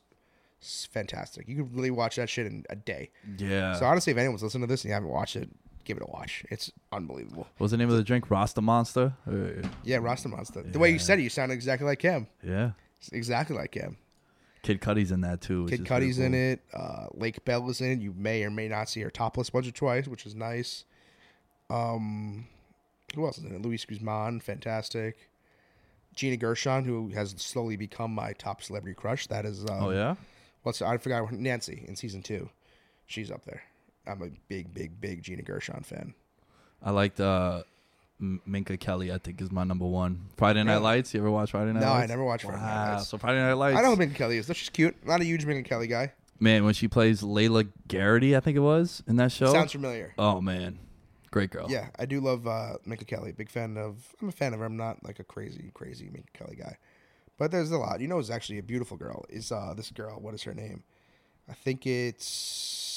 fantastic. 0.91 1.47
You 1.47 1.55
can 1.55 1.73
really 1.73 1.91
watch 1.91 2.15
that 2.17 2.29
shit 2.29 2.45
in 2.45 2.63
a 2.69 2.75
day. 2.75 3.09
Yeah. 3.37 3.73
So 3.73 3.85
honestly, 3.85 4.11
if 4.11 4.17
anyone's 4.17 4.43
listening 4.43 4.67
to 4.67 4.71
this 4.71 4.83
and 4.83 4.89
you 4.89 4.93
haven't 4.93 5.09
watched 5.09 5.35
it, 5.35 5.49
give 5.83 5.97
it 5.97 6.03
a 6.03 6.11
watch. 6.11 6.45
It's 6.49 6.71
unbelievable. 6.91 7.47
What's 7.57 7.71
the 7.71 7.77
name 7.77 7.89
of 7.89 7.95
the 7.97 8.03
drink? 8.03 8.29
Rasta 8.31 8.61
Monsta. 8.61 9.13
Uh, 9.27 9.67
Yeah, 9.83 9.97
Rasta 9.97 10.29
Monsta. 10.29 10.71
The 10.71 10.79
way 10.79 10.91
you 10.91 10.99
said 10.99 11.19
it, 11.19 11.23
you 11.23 11.29
sound 11.29 11.51
exactly 11.51 11.85
like 11.87 12.01
him. 12.01 12.27
Yeah. 12.43 12.71
It's 12.99 13.09
exactly 13.09 13.55
like 13.55 13.73
him. 13.73 13.97
Kid 14.61 14.79
Cudi's 14.79 15.11
in 15.11 15.21
that 15.21 15.41
too. 15.41 15.63
which 15.63 15.71
Kid 15.71 15.81
is 15.81 15.87
Cudi's 15.87 16.19
in 16.19 16.31
cool. 16.31 16.39
it. 16.41 16.61
Uh, 16.73 17.07
Lake 17.13 17.43
Bell 17.43 17.69
is 17.69 17.81
in 17.81 17.91
it. 17.91 17.99
You 17.99 18.13
may 18.15 18.43
or 18.45 18.49
may 18.49 18.69
not 18.69 18.87
see 18.89 19.01
her 19.01 19.09
topless 19.09 19.51
once 19.51 19.67
or 19.67 19.71
twice, 19.71 20.07
which 20.07 20.25
is 20.25 20.35
nice. 20.35 20.85
Um, 21.69 22.47
who 23.15 23.25
else 23.25 23.37
is 23.37 23.43
in 23.43 23.53
it? 23.55 23.61
Luis 23.61 23.83
Guzman, 23.85 24.39
fantastic. 24.39 25.29
Gina 26.15 26.37
Gershon, 26.37 26.85
who 26.85 27.09
has 27.09 27.31
slowly 27.37 27.75
become 27.75 28.13
my 28.13 28.33
top 28.33 28.61
celebrity 28.61 28.95
crush. 28.95 29.27
That 29.27 29.45
is, 29.45 29.61
um, 29.63 29.83
Oh 29.83 29.89
yeah. 29.89 30.15
what's 30.61 30.81
I 30.81 30.97
forgot 30.97 31.25
her- 31.29 31.35
Nancy 31.35 31.83
in 31.87 31.95
season 31.95 32.21
two. 32.21 32.49
She's 33.07 33.31
up 33.31 33.43
there. 33.45 33.63
I'm 34.07 34.21
a 34.21 34.29
big, 34.47 34.73
big, 34.73 34.99
big 34.99 35.21
Gina 35.23 35.41
Gershon 35.43 35.83
fan. 35.83 36.13
I 36.81 36.91
liked 36.91 37.19
uh, 37.19 37.63
Minka 38.19 38.77
Kelly. 38.77 39.11
I 39.11 39.17
think 39.17 39.41
is 39.41 39.51
my 39.51 39.63
number 39.63 39.85
one. 39.85 40.25
Friday 40.37 40.63
Night 40.63 40.73
Really? 40.73 40.83
Lights. 40.83 41.13
You 41.13 41.21
ever 41.21 41.31
watch 41.31 41.51
Friday 41.51 41.71
Night 41.73 41.81
Lights? 41.81 41.85
No, 41.85 41.93
I 41.93 42.05
never 42.05 42.23
watched 42.23 42.45
Wow. 42.45 42.51
Friday 42.51 42.65
Night 42.65 42.93
Lights. 42.95 43.07
So 43.07 43.17
Friday 43.17 43.39
Night 43.39 43.53
Lights. 43.53 43.77
I 43.77 43.81
know 43.81 43.91
who 43.91 43.95
Minka 43.95 44.15
Kelly 44.15 44.37
is. 44.37 44.47
though. 44.47 44.53
She's 44.53 44.69
cute. 44.69 44.95
Not 45.05 45.21
a 45.21 45.23
huge 45.25 45.45
Minka 45.45 45.67
Kelly 45.67 45.87
guy. 45.87 46.11
Man, 46.39 46.65
when 46.65 46.73
she 46.73 46.87
plays 46.89 47.23
Lyla 47.23 47.65
Garrity, 47.87 48.35
I 48.35 48.41
think 48.41 48.57
it 48.57 48.61
was 48.61 49.01
in 49.07 49.15
that 49.17 49.31
show. 49.31 49.53
Sounds 49.53 49.71
familiar. 49.71 50.13
oh 50.17 50.41
man, 50.41 50.79
great 51.31 51.51
girl. 51.51 51.67
Yeah, 51.69 51.87
I 51.97 52.05
do 52.05 52.19
love 52.19 52.45
uh, 52.47 52.73
Minka 52.85 53.05
Kelly. 53.05 53.31
Big 53.31 53.49
fan 53.49 53.77
of. 53.77 54.13
I'm 54.21 54.27
a 54.27 54.31
fan 54.33 54.53
of 54.53 54.59
her. 54.59 54.65
I'm 54.65 54.75
not 54.75 55.03
like 55.05 55.19
a 55.19 55.23
crazy, 55.23 55.71
crazy 55.73 56.09
Minka 56.11 56.31
Kelly 56.33 56.57
guy, 56.57 56.77
but 57.37 57.51
there's 57.51 57.71
a 57.71 57.77
lot. 57.77 58.01
You 58.01 58.09
know, 58.09 58.19
it's 58.19 58.29
actually 58.29 58.57
a 58.59 58.63
beautiful 58.63 58.97
girl. 58.97 59.23
Is 59.29 59.53
uh 59.53 59.73
this 59.77 59.89
girl? 59.91 60.19
What 60.19 60.33
is 60.33 60.43
her 60.43 60.53
name? 60.53 60.83
I 61.49 61.53
think 61.53 61.87
it's. 61.87 62.89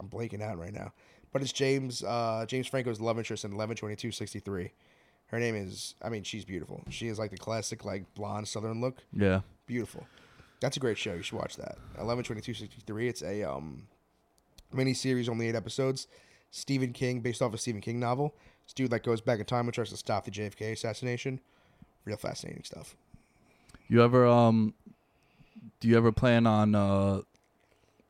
I'm 0.00 0.08
blanking 0.08 0.42
out 0.42 0.58
right 0.58 0.72
now, 0.72 0.92
but 1.32 1.42
it's 1.42 1.52
James 1.52 2.02
uh 2.02 2.44
James 2.48 2.66
Franco's 2.66 3.00
love 3.00 3.18
interest 3.18 3.44
in 3.44 3.50
112263. 3.52 4.72
Her 5.28 5.40
name 5.40 5.56
is. 5.56 5.94
I 6.02 6.08
mean, 6.08 6.22
she's 6.22 6.44
beautiful. 6.44 6.84
She 6.88 7.08
is 7.08 7.18
like 7.18 7.30
the 7.30 7.36
classic 7.36 7.84
like 7.84 8.04
blonde 8.14 8.46
Southern 8.48 8.80
look. 8.80 9.02
Yeah. 9.12 9.40
Beautiful. 9.66 10.06
That's 10.60 10.76
a 10.76 10.80
great 10.80 10.98
show. 10.98 11.14
You 11.14 11.22
should 11.22 11.38
watch 11.38 11.56
that. 11.56 11.78
Eleven 11.98 12.24
twenty 12.24 12.40
two 12.40 12.54
sixty 12.54 12.80
three. 12.86 13.08
It's 13.08 13.22
a 13.22 13.42
um 13.42 13.88
mini 14.72 14.94
series, 14.94 15.28
only 15.28 15.48
eight 15.48 15.56
episodes. 15.56 16.06
Stephen 16.50 16.92
King, 16.92 17.20
based 17.20 17.42
off 17.42 17.52
a 17.52 17.58
Stephen 17.58 17.80
King 17.80 17.98
novel. 17.98 18.34
This 18.64 18.72
dude 18.72 18.92
like 18.92 19.02
goes 19.02 19.20
back 19.20 19.40
in 19.40 19.44
time 19.44 19.66
and 19.66 19.74
tries 19.74 19.90
to 19.90 19.96
stop 19.96 20.24
the 20.24 20.30
JFK 20.30 20.72
assassination. 20.72 21.40
Real 22.04 22.16
fascinating 22.16 22.62
stuff. 22.64 22.96
You 23.88 24.02
ever 24.02 24.26
um, 24.26 24.74
do 25.80 25.88
you 25.88 25.96
ever 25.96 26.12
plan 26.12 26.46
on 26.46 26.74
uh, 26.74 27.22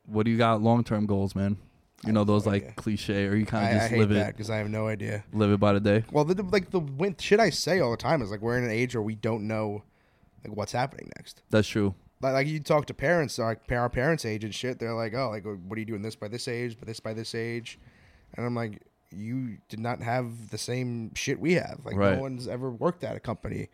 what 0.04 0.24
do 0.24 0.30
you 0.30 0.36
got 0.36 0.62
long 0.62 0.84
term 0.84 1.06
goals, 1.06 1.34
man? 1.34 1.56
You 2.04 2.12
know 2.12 2.20
have 2.20 2.26
no 2.28 2.32
those 2.34 2.46
like 2.46 2.62
idea. 2.62 2.74
cliche, 2.76 3.26
or 3.26 3.34
you 3.36 3.46
kind 3.46 3.64
I, 3.64 3.68
of 3.70 3.76
I 3.76 3.78
just 3.78 3.90
hate 3.90 3.98
live 4.00 4.08
that 4.10 4.28
it, 4.28 4.36
because 4.36 4.50
I 4.50 4.58
have 4.58 4.68
no 4.68 4.86
idea. 4.86 5.24
live 5.32 5.50
it 5.50 5.58
by 5.60 5.72
the 5.72 5.80
day. 5.80 6.04
Well, 6.12 6.24
the, 6.24 6.34
the- 6.34 6.42
like 6.42 6.70
the 6.70 6.80
win- 6.80 7.16
shit 7.18 7.40
I 7.40 7.50
say 7.50 7.80
all 7.80 7.90
the 7.90 7.96
time 7.96 8.20
is 8.22 8.30
like 8.30 8.40
we're 8.40 8.58
in 8.58 8.64
an 8.64 8.70
age 8.70 8.94
where 8.94 9.02
we 9.02 9.14
don't 9.14 9.46
know 9.48 9.82
like 10.44 10.54
what's 10.56 10.72
happening 10.72 11.10
next. 11.16 11.42
That's 11.50 11.66
true. 11.68 11.94
Like, 12.20 12.32
like 12.34 12.46
you 12.46 12.60
talk 12.60 12.86
to 12.86 12.94
parents, 12.94 13.38
like 13.38 13.60
our 13.72 13.88
parents' 13.88 14.24
age 14.24 14.44
and 14.44 14.54
shit. 14.54 14.78
They're 14.78 14.94
like, 14.94 15.14
oh, 15.14 15.30
like 15.30 15.44
what 15.44 15.76
are 15.76 15.80
you 15.80 15.86
doing 15.86 16.02
this 16.02 16.16
by 16.16 16.28
this 16.28 16.48
age, 16.48 16.76
but 16.78 16.86
this 16.86 17.00
by 17.00 17.14
this 17.14 17.34
age, 17.34 17.78
and 18.34 18.44
I'm 18.46 18.54
like, 18.54 18.82
you 19.10 19.58
did 19.68 19.80
not 19.80 20.02
have 20.02 20.50
the 20.50 20.58
same 20.58 21.14
shit 21.14 21.40
we 21.40 21.54
have. 21.54 21.80
Like 21.84 21.96
Right. 21.96 22.16
no 22.16 22.20
one's 22.22 22.46
ever 22.48 22.70
worked 22.70 23.04
at 23.04 23.16
a 23.16 23.20
company 23.20 23.68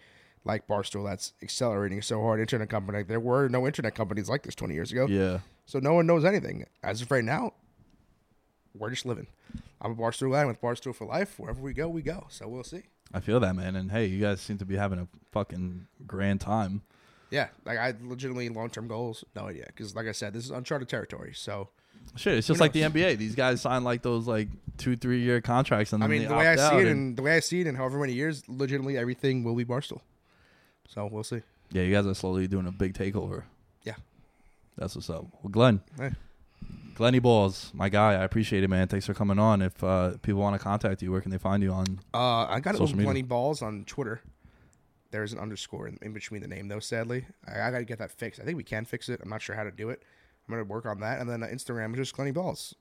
like 0.45 0.67
Barstool 0.67 1.05
that's 1.05 1.33
accelerating 1.43 2.03
so 2.03 2.21
hard. 2.21 2.41
Internet 2.41 2.69
company. 2.69 2.99
Like, 2.99 3.09
there 3.09 3.21
were 3.21 3.49
no 3.49 3.67
internet 3.67 3.95
companies 3.95 4.29
like 4.29 4.43
this 4.43 4.55
20 4.57 4.75
years 4.75 4.91
ago. 4.93 5.07
Yeah. 5.09 5.39
So 5.67 5.79
no 5.79 5.95
one 5.95 6.07
knows 6.07 6.25
anything. 6.25 6.65
As 6.83 7.01
of 7.01 7.11
right 7.13 7.23
now, 7.25 7.53
we're 8.77 8.91
just 8.91 9.07
living. 9.07 9.27
I'm 9.81 9.93
a 9.93 9.95
Barstool 9.95 10.33
guy 10.33 10.45
with 10.47 10.61
Barstool 10.61 10.95
for 10.95 11.05
life. 11.07 11.39
Wherever 11.39 11.61
we 11.61 11.73
go, 11.73 11.89
we 11.89 12.03
go. 12.03 12.27
So 12.31 12.49
we'll 12.49 12.65
see. 12.65 12.83
I 13.13 13.21
feel 13.21 13.41
that, 13.41 13.55
man. 13.55 13.77
And 13.77 13.91
hey, 13.91 14.07
you 14.07 14.21
guys 14.21 14.41
seem 14.41 14.59
to 14.59 14.65
be 14.65 14.77
having 14.77 14.99
a 14.99 15.09
fucking 15.33 15.87
grand 16.07 16.41
time. 16.41 16.83
Yeah, 17.31 17.49
like 17.65 17.79
I 17.79 17.95
legitimately 18.03 18.49
long 18.51 18.71
term 18.71 18.87
goals, 18.89 19.25
no 19.35 19.47
idea. 19.49 19.65
Because 19.67 19.95
like 19.97 20.07
I 20.07 20.13
said, 20.13 20.33
this 20.35 20.45
is 20.45 20.51
uncharted 20.51 20.89
territory. 20.89 21.33
So 21.35 21.69
Shit, 22.17 22.37
it's 22.37 22.47
just 22.49 22.61
like 22.61 22.73
the 22.73 22.83
NBA. 22.83 23.17
These 23.17 23.35
guys 23.35 23.61
sign 23.61 23.85
like 23.85 24.03
those 24.03 24.27
like 24.27 24.49
two, 24.77 24.97
three 24.97 25.21
year 25.21 25.41
contracts, 25.41 25.93
and 25.93 26.03
I 26.03 26.09
mean, 26.09 26.27
the 26.29 26.35
way 26.35 26.49
I 26.49 26.57
see 26.57 26.77
it, 26.77 26.81
and- 26.81 26.89
and 26.89 27.17
the 27.17 27.23
way 27.23 27.37
I 27.37 27.41
see 27.41 27.61
it, 27.61 27.67
in 27.67 27.75
however 27.77 27.99
many 27.99 28.13
years, 28.13 28.43
legitimately 28.49 28.99
everything 28.99 29.45
will 29.45 29.55
be 29.55 29.65
Barstool. 29.65 30.01
So 30.89 31.07
we'll 31.11 31.23
see. 31.25 31.43
yeah, 31.71 31.83
you 31.83 31.95
guys 31.95 32.07
are 32.07 32.15
slowly 32.15 32.47
doing 32.49 32.67
a 32.67 32.73
big 32.73 32.93
takeover. 32.95 33.45
Yeah. 33.85 33.95
That's 34.77 34.95
what's 34.95 35.09
up. 35.11 35.27
Well, 35.43 35.51
Glenn, 35.51 35.81
Hey. 35.97 36.11
Glenny 37.03 37.19
Balls, 37.19 37.73
my 37.75 37.89
guy. 37.89 38.13
I 38.13 38.23
appreciate 38.23 38.63
it, 38.63 38.71
man. 38.71 38.87
Thanks 38.87 39.07
for 39.07 39.13
coming 39.13 39.37
on. 39.37 39.61
If 39.61 39.83
uh, 39.83 40.19
people 40.23 40.41
want 40.41 40.55
to 40.55 40.63
contact 40.63 41.03
you, 41.03 41.11
where 41.11 41.21
can 41.21 41.33
they 41.33 41.39
find 41.39 41.61
you 41.61 41.73
on? 41.73 41.99
Uh, 42.15 42.45
I 42.45 42.61
got 42.61 42.75
Social 42.75 42.87
Social 42.87 42.99
media. 42.99 43.07
Glenny 43.07 43.23
Balls 43.23 43.61
on 43.61 43.85
Twitter. 43.87 44.21
There's 45.11 45.33
an 45.33 45.41
underscore 45.41 45.89
in, 45.89 45.99
in 46.01 46.13
between 46.13 46.43
the 46.43 46.47
name, 46.47 46.69
though. 46.69 46.79
Sadly, 46.79 47.27
I, 47.45 47.61
I 47.61 47.71
got 47.73 47.79
to 47.79 47.85
get 47.85 47.99
that 47.99 48.13
fixed. 48.13 48.41
I 48.41 48.45
think 48.45 48.57
we 48.57 48.63
can 48.63 48.85
fix 48.85 49.09
it. 49.09 49.19
I'm 49.21 49.29
not 49.29 49.43
sure 49.43 49.57
how 49.57 49.65
to 49.65 49.73
do 49.73 49.91
it. 49.91 50.01
I'm 50.47 50.55
gonna 50.55 50.63
work 50.63 50.87
on 50.87 51.01
that, 51.01 51.21
and 51.21 51.29
then 51.29 51.43
uh, 51.43 51.47
Instagram 51.47 51.91
is 51.95 51.97
just 51.97 52.15
Glenny 52.15 52.31
Balls, 52.31 52.77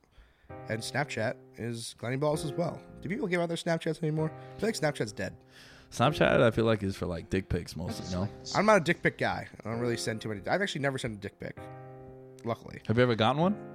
and 0.70 0.80
Snapchat 0.80 1.34
is 1.58 1.96
Glenny 1.98 2.18
Balls 2.18 2.46
as 2.46 2.52
well. 2.52 2.80
Do 3.02 3.10
people 3.10 3.28
give 3.28 3.42
out 3.42 3.48
their 3.48 3.58
Snapchats 3.58 4.04
anymore? 4.04 4.32
I 4.56 4.60
feel 4.60 4.70
like 4.70 4.76
Snapchat's 4.76 5.14
dead. 5.14 5.36
Snapchat, 5.92 6.44
I 6.44 6.52
feel 6.52 6.66
like 6.66 6.84
is 6.84 6.96
for 6.96 7.08
like 7.08 7.32
dick 7.32 7.50
pics 7.50 7.76
mostly. 7.76 8.06
No, 8.16 8.30
I'm 8.54 8.68
not 8.68 8.78
a 8.78 8.82
dick 8.82 9.02
pic 9.02 9.18
guy. 9.18 9.48
I 9.66 9.68
don't 9.68 9.80
really 9.80 9.98
send 9.98 10.22
too 10.22 10.30
many. 10.30 10.42
I've 10.48 10.62
actually 10.62 10.82
never 10.82 11.00
sent 11.00 11.16
a 11.16 11.18
dick 11.18 11.40
pic. 11.40 11.58
Luckily, 12.46 12.82
have 12.86 12.98
you 12.98 13.04
ever 13.04 13.16
gotten 13.16 13.42
one? 13.42 13.71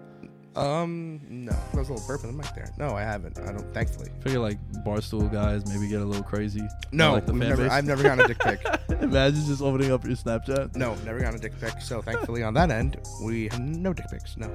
Um, 0.56 1.20
no. 1.28 1.52
There's 1.74 1.88
a 1.88 1.92
little 1.92 2.06
burp 2.06 2.24
in 2.24 2.30
the 2.30 2.36
mic 2.36 2.54
there. 2.54 2.72
No, 2.78 2.96
I 2.96 3.02
haven't. 3.02 3.38
I 3.38 3.52
don't. 3.52 3.72
Thankfully, 3.74 4.10
I 4.18 4.22
figure 4.22 4.38
like 4.38 4.58
barstool 4.84 5.30
guys 5.30 5.66
maybe 5.66 5.88
get 5.88 6.00
a 6.00 6.04
little 6.04 6.22
crazy. 6.22 6.66
no. 6.92 7.14
like 7.14 7.28
never. 7.28 7.68
I've 7.68 7.84
never 7.84 8.02
gotten 8.02 8.24
a 8.24 8.28
dick 8.28 8.38
pic. 8.38 8.64
Imagine 9.00 9.44
just 9.44 9.62
opening 9.62 9.92
up 9.92 10.04
your 10.04 10.16
Snapchat. 10.16 10.74
No, 10.76 10.94
never 11.04 11.20
gotten 11.20 11.36
a 11.36 11.38
dick 11.38 11.58
pic. 11.60 11.80
So 11.80 12.00
thankfully, 12.00 12.42
on 12.42 12.54
that 12.54 12.70
end, 12.70 12.98
we 13.22 13.48
have 13.48 13.60
no 13.60 13.92
dick 13.92 14.06
pics. 14.10 14.36
No. 14.36 14.50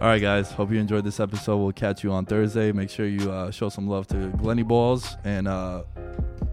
All 0.00 0.08
right, 0.08 0.22
guys. 0.22 0.50
Hope 0.50 0.70
you 0.70 0.78
enjoyed 0.78 1.04
this 1.04 1.20
episode. 1.20 1.58
We'll 1.58 1.72
catch 1.72 2.02
you 2.02 2.12
on 2.12 2.24
Thursday. 2.24 2.72
Make 2.72 2.88
sure 2.88 3.06
you 3.06 3.30
uh, 3.30 3.50
show 3.50 3.68
some 3.68 3.86
love 3.86 4.06
to 4.08 4.28
Glenny 4.38 4.62
Balls 4.62 5.16
and 5.24 5.46
uh, 5.46 5.82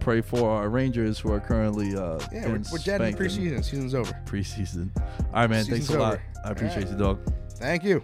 pray 0.01 0.20
for 0.20 0.49
our 0.49 0.68
Rangers 0.68 1.18
who 1.18 1.32
are 1.32 1.39
currently 1.39 1.95
uh, 1.95 2.20
Yeah, 2.32 2.47
we're, 2.47 2.61
we're 2.72 2.78
dead 2.80 3.01
in 3.01 3.15
preseason. 3.15 3.63
Season's 3.63 3.95
over. 3.95 4.11
Preseason. 4.26 4.89
All 4.97 5.32
right, 5.34 5.49
man. 5.49 5.63
Season's 5.63 5.88
thanks 5.88 5.89
a 5.89 5.99
lot. 5.99 6.20
I 6.43 6.51
appreciate 6.51 6.88
All 6.88 6.91
you, 6.91 6.97
dog. 6.97 7.20
Thank 7.60 7.84
you. 7.84 8.03